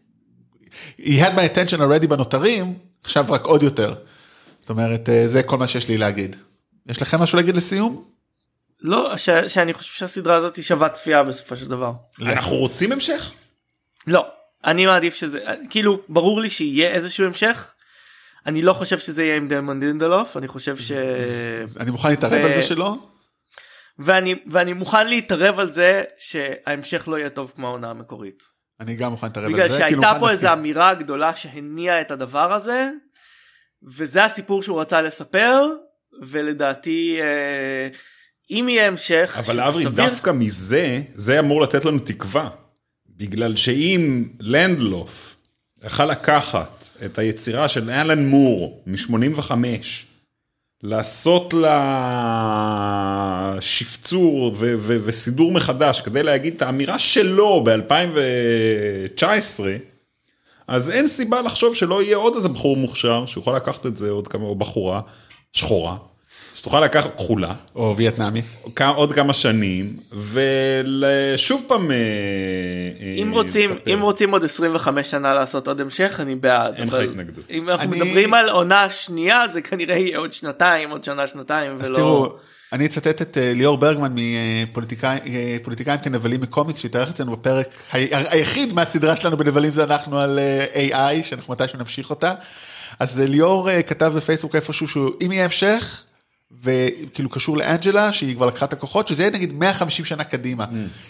he 1.00 1.20
had 1.20 1.36
my 1.36 1.56
attention 1.56 1.78
already 1.78 2.08
בנותרים, 2.08 2.74
עכשיו 3.04 3.26
רק 3.30 3.46
עוד 3.46 3.64
יותר. 3.64 3.94
זאת 4.62 4.70
אומרת, 4.70 5.10
אה, 5.10 5.28
זה 5.28 5.44
כל 5.44 5.58
מה 5.58 5.68
שיש 5.68 5.90
לי 5.90 5.98
להגיד. 5.98 6.36
יש 6.88 7.02
לכם 7.02 7.20
משהו 7.20 7.38
להגיד 7.38 7.58
לסיום? 7.58 8.04
לא 8.82 9.18
ש, 9.18 9.30
שאני 9.48 9.74
חושב 9.74 9.94
שהסדרה 9.94 10.36
הזאת 10.36 10.56
היא 10.56 10.64
שווה 10.64 10.90
צפייה 10.90 11.24
בסופו 11.24 11.58
של 11.58 11.68
דבר. 11.68 11.92
אנחנו 12.22 12.56
רוצים 12.56 12.92
המשך? 12.92 13.32
לא 14.08 14.26
אני 14.66 14.86
מעדיף 14.86 15.16
שזה 15.16 15.40
כאילו 15.70 16.00
ברור 16.10 16.42
לי 16.42 16.50
שיהיה 16.50 16.90
איזשהו 16.90 17.26
המשך. 17.26 17.72
אני 18.50 18.62
לא 18.62 18.74
חושב 18.74 19.00
שזה 19.00 19.24
יהיה 19.24 19.38
עם 19.38 19.48
דמון 19.48 19.80
דינדלוף 19.80 20.38
אני 20.38 20.48
חושב 20.48 20.78
ש... 20.78 20.92
אני 21.80 21.92
מוכן 21.92 22.10
להתערב 22.10 22.46
על 22.46 22.54
זה 22.54 22.62
שלא? 22.62 22.96
ואני 24.00 24.36
ואני 24.48 24.74
מוכן 24.74 25.08
להתערב 25.08 25.60
על 25.60 25.72
זה 25.72 26.04
שההמשך 26.20 27.08
לא 27.08 27.18
יהיה 27.18 27.30
טוב 27.30 27.52
כמו 27.56 27.68
העונה 27.68 27.90
המקורית. 27.90 28.44
אני 28.80 28.96
גם 28.96 29.12
מוכן 29.12 29.28
להתערב 29.28 29.46
על 29.46 29.54
בגלל 29.54 29.70
זה. 29.70 29.78
כאילו, 29.78 29.90
שהייתה 30.02 30.08
מוכן 30.14 30.20
פה. 30.20 30.32
איזו 30.32 30.54
אמירה 30.54 30.94
גדולה 30.94 31.36
שהניעה 31.36 32.02
את 32.02 32.12
הדבר 32.12 32.54
הזה 32.54 32.90
וזה 33.96 34.26
הסיפור 34.26 34.64
שהוא 34.64 34.82
רצה 34.82 35.02
לספר 35.02 35.62
ולדעתי 36.22 37.18
אה, 37.22 37.88
אם 38.52 38.70
יהיה 38.70 38.88
המשך 38.88 39.36
אבל 39.40 39.60
אברי, 39.60 39.84
סביר- 39.84 40.06
דווקא 40.06 40.32
מזה, 40.32 41.02
זה 41.16 41.40
אמור 41.40 41.62
לתת 41.62 41.86
לנו 41.86 42.00
תקווה. 42.00 42.50
בגלל 43.18 43.56
שאם 43.56 44.28
לנדלוף 44.40 45.36
יכל 45.84 46.06
לקחת 46.06 46.79
את 47.06 47.20
היצירה 47.20 47.68
של 47.68 47.90
אלן 47.90 48.26
מור 48.28 48.84
מ-85, 48.86 49.52
לעשות 50.84 51.54
לה 51.54 52.78
שפצור 53.62 54.46
ו- 54.58 54.76
ו- 54.78 54.98
וסידור 55.04 55.52
מחדש 55.52 56.02
כדי 56.02 56.24
להגיד 56.24 56.56
את 56.56 56.62
האמירה 56.62 57.00
שלו 57.00 57.64
ב-2019, 57.64 59.24
אז 60.68 60.90
אין 60.90 61.08
סיבה 61.08 61.42
לחשוב 61.42 61.76
שלא 61.76 62.04
יהיה 62.04 62.18
עוד 62.18 62.36
איזה 62.36 62.50
בחור 62.50 62.78
מוכשר 62.78 63.26
שיוכל 63.26 63.54
לקחת 63.56 63.86
את 63.86 63.98
זה 63.98 64.10
עוד 64.10 64.28
כמה, 64.28 64.44
או 64.44 64.56
בחורה 64.56 65.02
שחורה, 65.54 65.98
שתוכל 66.60 66.80
לקחת 66.82 67.16
כחולה. 67.16 67.54
או 67.76 67.94
וייטנאמית. 67.98 68.46
עוד 68.96 69.14
כמה 69.14 69.34
שנים 69.34 69.98
ושוב 70.32 71.64
פעם 71.68 71.92
אה, 71.92 71.96
אה, 71.96 72.02
אם 73.22 73.32
רוצים 73.32 73.70
לספר. 73.72 73.94
אם 73.94 74.02
רוצים 74.02 74.32
עוד 74.32 74.44
25 74.44 75.12
שנה 75.12 75.34
לעשות 75.34 75.68
עוד 75.68 75.82
המשך 75.82 76.18
אני 76.20 76.36
בעד 76.36 76.74
אין 76.76 76.88
לך 76.88 76.94
אבל 76.94 77.04
התנגדות. 77.04 77.46
אם 77.50 77.70
אנחנו 77.70 77.94
אני- 77.94 78.00
מדברים 78.02 78.34
על 78.34 78.50
עונה 78.50 78.90
שנייה 78.90 79.48
זה 79.48 79.62
כנראה 79.62 79.98
יהיה 79.98 80.18
עוד 80.20 80.34
שנתיים 80.34 80.90
עוד 80.90 81.04
שנה 81.04 81.28
שנתיים 81.28 81.72
אז 81.80 81.88
ולא 81.88 81.96
תראו, 81.96 82.34
אני 82.74 82.86
אצטט 82.86 83.22
את 83.22 83.38
אה, 83.38 83.54
ליאור 83.56 83.78
ברגמן 83.78 84.16
מפוליטיקאים 84.16 85.98
כנבלים 86.04 86.42
מקומיקס 86.42 86.80
שהתארח 86.82 87.10
אצלנו 87.10 87.32
בפרק 87.32 87.68
ה- 87.92 87.98
היחיד 88.32 88.74
מהסדרה 88.74 89.16
שלנו 89.16 89.38
בנבלים 89.38 89.72
זה 89.72 89.84
אנחנו 89.84 90.20
על 90.20 90.40
AI 90.74 91.24
שאנחנו 91.24 91.54
מתישהו 91.54 91.80
נמשיך 91.80 92.10
אותה. 92.10 92.34
אז 93.00 93.20
ליאור 93.20 93.70
כתב 93.88 94.12
בפייסבוק 94.16 94.56
איפשהו 94.56 94.88
שאם 94.88 95.32
יהיה 95.32 95.46
המשך 95.46 96.04
וכאילו 96.64 97.30
קשור 97.30 97.58
לאנג'לה 97.58 98.14
שהיא 98.14 98.36
כבר 98.36 98.46
לקחה 98.46 98.66
את 98.66 98.74
הכוחות 98.74 99.08
שזה 99.08 99.24
יהיה 99.24 99.32
נגיד 99.32 99.54
150 99.54 100.06
שנה 100.06 100.24
קדימה 100.24 100.66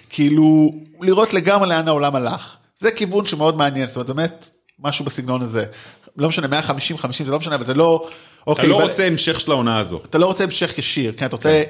כאילו 0.09 0.71
לראות 1.01 1.33
לגמרי 1.33 1.69
לאן 1.69 1.87
העולם 1.87 2.15
הלך 2.15 2.57
זה 2.79 2.91
כיוון 2.91 3.25
שמאוד 3.25 3.57
מעניין 3.57 3.87
זאת 3.87 3.95
אומרת 3.95 4.09
באמת 4.09 4.49
משהו 4.79 5.05
בסגנון 5.05 5.41
הזה 5.41 5.65
לא 6.17 6.29
משנה 6.29 6.47
150 6.47 6.97
50 6.97 7.25
זה 7.25 7.31
לא 7.31 7.39
משנה 7.39 7.55
אבל 7.55 7.65
זה 7.65 7.73
לא. 7.73 8.09
אתה 8.43 8.51
אוקיי, 8.51 8.69
לא 8.69 8.79
ב- 8.79 8.81
רוצה 8.81 9.07
המשך 9.07 9.39
של 9.39 9.51
העונה 9.51 9.77
הזו. 9.77 10.01
אתה 10.05 10.17
לא 10.17 10.25
רוצה 10.25 10.43
המשך 10.43 10.77
ישיר, 10.77 11.13
כן, 11.17 11.25
אתה 11.25 11.35
רוצה 11.35 11.63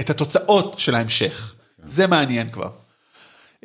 את 0.00 0.10
התוצאות 0.10 0.74
של 0.78 0.94
ההמשך. 0.94 1.54
זה 1.86 2.06
מעניין 2.06 2.50
כבר. 2.50 2.68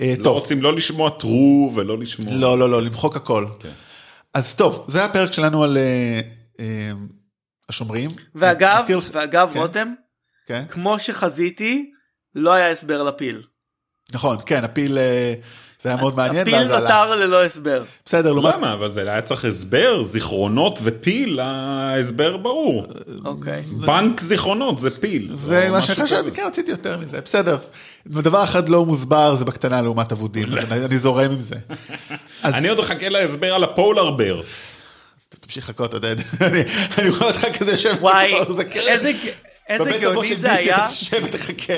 אה, 0.02 0.14
לא 0.18 0.24
טוב, 0.24 0.38
רוצים 0.38 0.62
לא 0.62 0.76
לשמוע 0.76 1.10
טרו 1.10 1.72
ולא 1.76 1.98
לשמוע. 1.98 2.34
לא, 2.34 2.60
לא, 2.60 2.70
לא, 2.70 2.82
למחוק 2.82 3.16
הכל. 3.16 3.46
אז 4.34 4.56
טוב, 4.56 4.86
זה 4.88 5.06
הפרק 5.06 5.34
שלנו 5.34 5.64
על 5.64 5.78
אה, 5.78 6.20
אה, 6.60 6.92
השומרים. 7.70 8.10
ואגב 8.36 8.78
מזכיר 8.82 8.98
לך- 8.98 9.10
ואגב 9.14 9.50
כן, 9.54 9.60
רותם 9.60 9.94
כן, 10.48 10.64
כמו 10.70 11.00
שחזיתי 11.00 11.92
לא 12.36 12.54
היה 12.54 12.72
הסבר 12.72 13.04
לפיל. 13.04 13.42
נכון, 14.14 14.38
כן, 14.46 14.64
הפיל 14.64 14.98
אה, 14.98 15.34
זה 15.82 15.90
היה 15.90 15.98
מאוד 15.98 16.16
מעניין. 16.16 16.42
הפיל. 16.48 16.64
נותר 16.64 17.16
ללא 17.16 17.44
הסבר. 17.46 17.84
בסדר, 18.06 18.34
לעומת... 18.34 18.54
למה? 18.56 18.74
אבל 18.74 18.92
זה 18.92 19.02
היה 19.12 19.22
צריך 19.22 19.46
הסבר, 19.46 20.04
זיכרונות 20.04 20.80
ופיל, 20.84 21.40
ההסבר 21.40 22.38
ברור. 22.38 22.86
אוקיי. 23.26 23.62
בנק 23.86 24.22
זיכרונות 24.22 24.80
זה 24.80 25.02
פיל. 25.02 25.32
זה 25.34 25.68
מה 25.72 25.78
משהו 25.78 25.96
שחשבתי. 25.96 26.32
כן, 26.32 26.44
רציתי 26.48 26.72
יותר 26.72 26.98
מזה, 26.98 27.22
בסדר. 27.22 27.58
דבר 28.08 28.44
אחד 28.44 28.70
לא 28.70 28.86
מוסבר 28.86 29.36
זה 29.36 29.46
בקטנה 29.46 29.82
לעומת 29.82 30.12
אבודים, 30.12 30.48
אני- 30.72 30.98
זורם 30.98 31.32
עם 31.32 31.40
זה. 31.40 31.56
אני 32.44 32.68
עוד 32.68 32.80
מחכה 32.80 33.10
להסבר 33.10 33.54
על 33.54 33.64
הפולר 33.64 34.12
בר. 34.12 34.42
תמשיך 35.30 35.70
לחכות 35.70 35.94
עודד, 35.94 36.16
אני 36.42 36.64
אני 36.98 37.10
רואה 37.10 37.28
אותך 37.28 37.46
כזה 37.60 37.72
יושב, 37.72 37.96
וואי. 38.00 38.34
איזה 39.70 39.98
גאוני 40.00 40.36
זה 40.36 40.52
היה 40.52 40.76
אתה 40.76 40.88
תשב 40.88 41.22
ותחכה. 41.24 41.74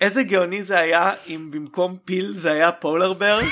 איזה 0.00 0.22
גאוני 0.22 0.62
זה 0.62 0.78
היה 0.78 1.12
אם 1.28 1.48
במקום 1.50 1.96
פיל 2.04 2.34
זה 2.36 2.52
היה 2.52 2.72
פולר 2.72 3.12
בר 3.12 3.40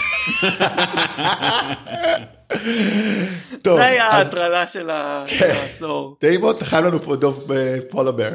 טוב, 3.62 3.76
זה 3.78 3.84
היה 3.84 4.08
ההטרלה 4.08 4.68
של 4.68 4.90
כן. 5.26 5.50
העשור. 5.50 6.16
דיימון, 6.20 6.56
אתה 6.56 6.64
חייב 6.64 6.84
לנו 6.84 7.02
פה 7.02 7.16
דוב 7.16 7.44
בפולה 7.46 8.12
בר. 8.12 8.32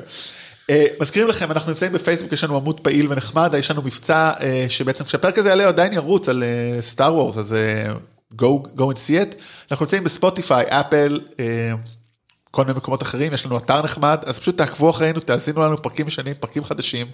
אה, 0.69 0.85
מזכירים 0.99 1.27
לכם, 1.27 1.51
אנחנו 1.51 1.71
נמצאים 1.71 1.93
בפייסבוק, 1.93 2.31
יש 2.31 2.43
לנו 2.43 2.57
עמוד 2.57 2.79
פעיל 2.79 3.07
ונחמד, 3.09 3.53
יש 3.57 3.71
לנו 3.71 3.81
מבצע 3.81 4.31
אה, 4.41 4.65
שבעצם 4.69 5.03
כשהפרק 5.03 5.37
הזה 5.37 5.49
יעלה 5.49 5.67
עדיין 5.67 5.93
ירוץ 5.93 6.29
על 6.29 6.43
סטאר 6.81 7.15
וורס, 7.15 7.37
אז 7.37 7.53
אה, 7.53 7.93
go, 8.41 8.77
go 8.77 8.81
and 8.81 8.97
see 9.07 9.31
it. 9.31 9.35
אנחנו 9.71 9.85
נמצאים 9.85 10.03
בספוטיפיי, 10.03 10.65
אפל, 10.69 11.19
אה, 11.39 11.71
כל 12.51 12.65
מיני 12.65 12.77
מקומות 12.77 13.01
אחרים, 13.01 13.33
יש 13.33 13.45
לנו 13.45 13.57
אתר 13.57 13.81
נחמד, 13.81 14.17
אז 14.25 14.39
פשוט 14.39 14.57
תעקבו 14.57 14.89
אחרינו, 14.89 15.19
תאזינו 15.19 15.61
לנו 15.61 15.77
פרקים 15.77 16.07
ישנים, 16.07 16.33
פרקים 16.33 16.63
חדשים. 16.63 17.07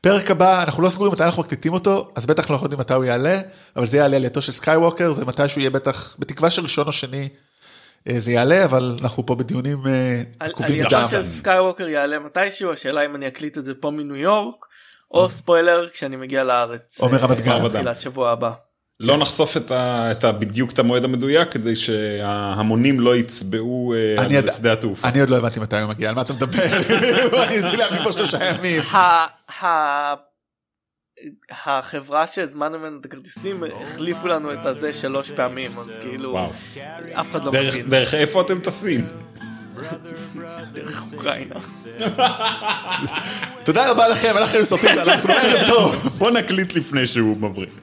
פרק 0.00 0.30
הבא, 0.30 0.62
אנחנו 0.62 0.82
לא 0.82 0.88
סגורים 0.88 1.12
מתי 1.12 1.24
אנחנו 1.24 1.42
מקליטים 1.42 1.72
אותו, 1.72 2.12
אז 2.14 2.26
בטח 2.26 2.50
לא 2.50 2.58
יודעים 2.62 2.80
מתי 2.80 2.94
הוא 2.94 3.04
יעלה, 3.04 3.40
אבל 3.76 3.86
זה 3.86 3.96
יעלה 3.96 4.08
לעלייתו 4.08 4.42
של 4.42 4.52
סקייווקר, 4.52 5.12
זה 5.12 5.24
מתי 5.24 5.48
שהוא 5.48 5.60
יהיה 5.60 5.70
בטח, 5.70 6.16
בתקווה 6.18 6.50
שראשון 6.50 6.86
או 6.86 6.92
שני 6.92 7.28
אה, 8.08 8.18
זה 8.18 8.32
יעלה, 8.32 8.64
אבל 8.64 8.96
אנחנו 9.00 9.26
פה 9.26 9.34
בדיונים 9.34 9.86
אה, 9.86 10.22
עקובים 10.40 10.74
עלייתו 10.74 10.96
מדם. 10.96 11.06
של 11.10 11.24
סקייווקר 11.24 11.88
יעלה 11.88 12.18
מתישהו 12.18 12.72
השאלה 12.72 13.04
אם 13.04 13.16
אני 13.16 13.28
אקליט 13.28 13.58
את 13.58 13.64
זה 13.64 13.74
פה 13.74 13.90
מניו 13.90 14.16
יורק 14.16 14.66
או 15.10 15.30
ספוילר 15.30 15.88
כשאני 15.92 16.16
מגיע 16.16 16.44
לארץ. 16.44 17.00
או 17.00 17.08
מרמת 17.08 17.38
גן. 17.44 17.64
בתחילת 17.64 18.00
שבוע 18.00 18.30
הבא. 18.30 18.52
לא 19.00 19.16
נחשוף 19.16 19.56
את 19.56 19.70
ה, 19.70 20.10
את 20.12 20.24
ה, 20.24 20.32
בדיוק 20.32 20.72
את 20.72 20.78
המועד 20.78 21.04
המדויק 21.04 21.50
כדי 21.50 21.76
שההמונים 21.76 23.00
לא 23.00 23.16
יצבעו 23.16 23.94
אה, 23.96 24.14
אני 24.24 24.36
עד 24.36 24.44
יד- 24.44 24.50
לשדה 24.50 24.72
התעופה. 24.72 25.08
אני 25.08 25.20
עוד 25.20 25.30
לא 25.30 25.36
הבנתי 25.36 25.60
מתי 25.60 25.78
הוא 25.80 25.88
מגיע, 25.88 26.08
על 26.08 26.14
מה 26.14 26.22
אתה 26.22 26.32
מדבר? 26.32 26.62
אני 27.46 27.56
ניסיתי 27.56 27.76
להביא 27.76 28.04
פה 28.04 28.12
שלושה 28.12 28.38
ימים. 28.44 28.82
החברה 31.50 32.26
שהזמנו 32.26 32.78
ממנו 32.78 33.00
את 33.00 33.04
הכרטיסים 33.06 33.62
החליפו 33.82 34.28
לנו 34.28 34.52
את 34.52 34.66
הזה 34.66 34.92
שלוש 34.92 35.30
פעמים 35.30 35.70
אז 35.78 35.90
כאילו. 36.02 36.50
אף 37.12 37.26
אחד 37.30 37.44
לא 37.44 37.52
מבין 37.52 37.88
דרך 37.90 38.14
איפה 38.14 38.40
אתם 38.40 38.60
טסים? 38.60 39.04
דרך 40.72 41.02
אוקראינה. 41.12 41.54
תודה 43.64 43.90
רבה 43.90 44.08
לכם, 44.08 44.36
אנחנו 44.36 44.66
סרטים, 44.66 44.98
אנחנו 44.98 45.32
ערב 45.32 45.66
טוב. 45.66 46.08
בוא 46.18 46.30
נקליט 46.30 46.74
לפני 46.74 47.06
שהוא 47.06 47.36
מבריק. 47.36 47.70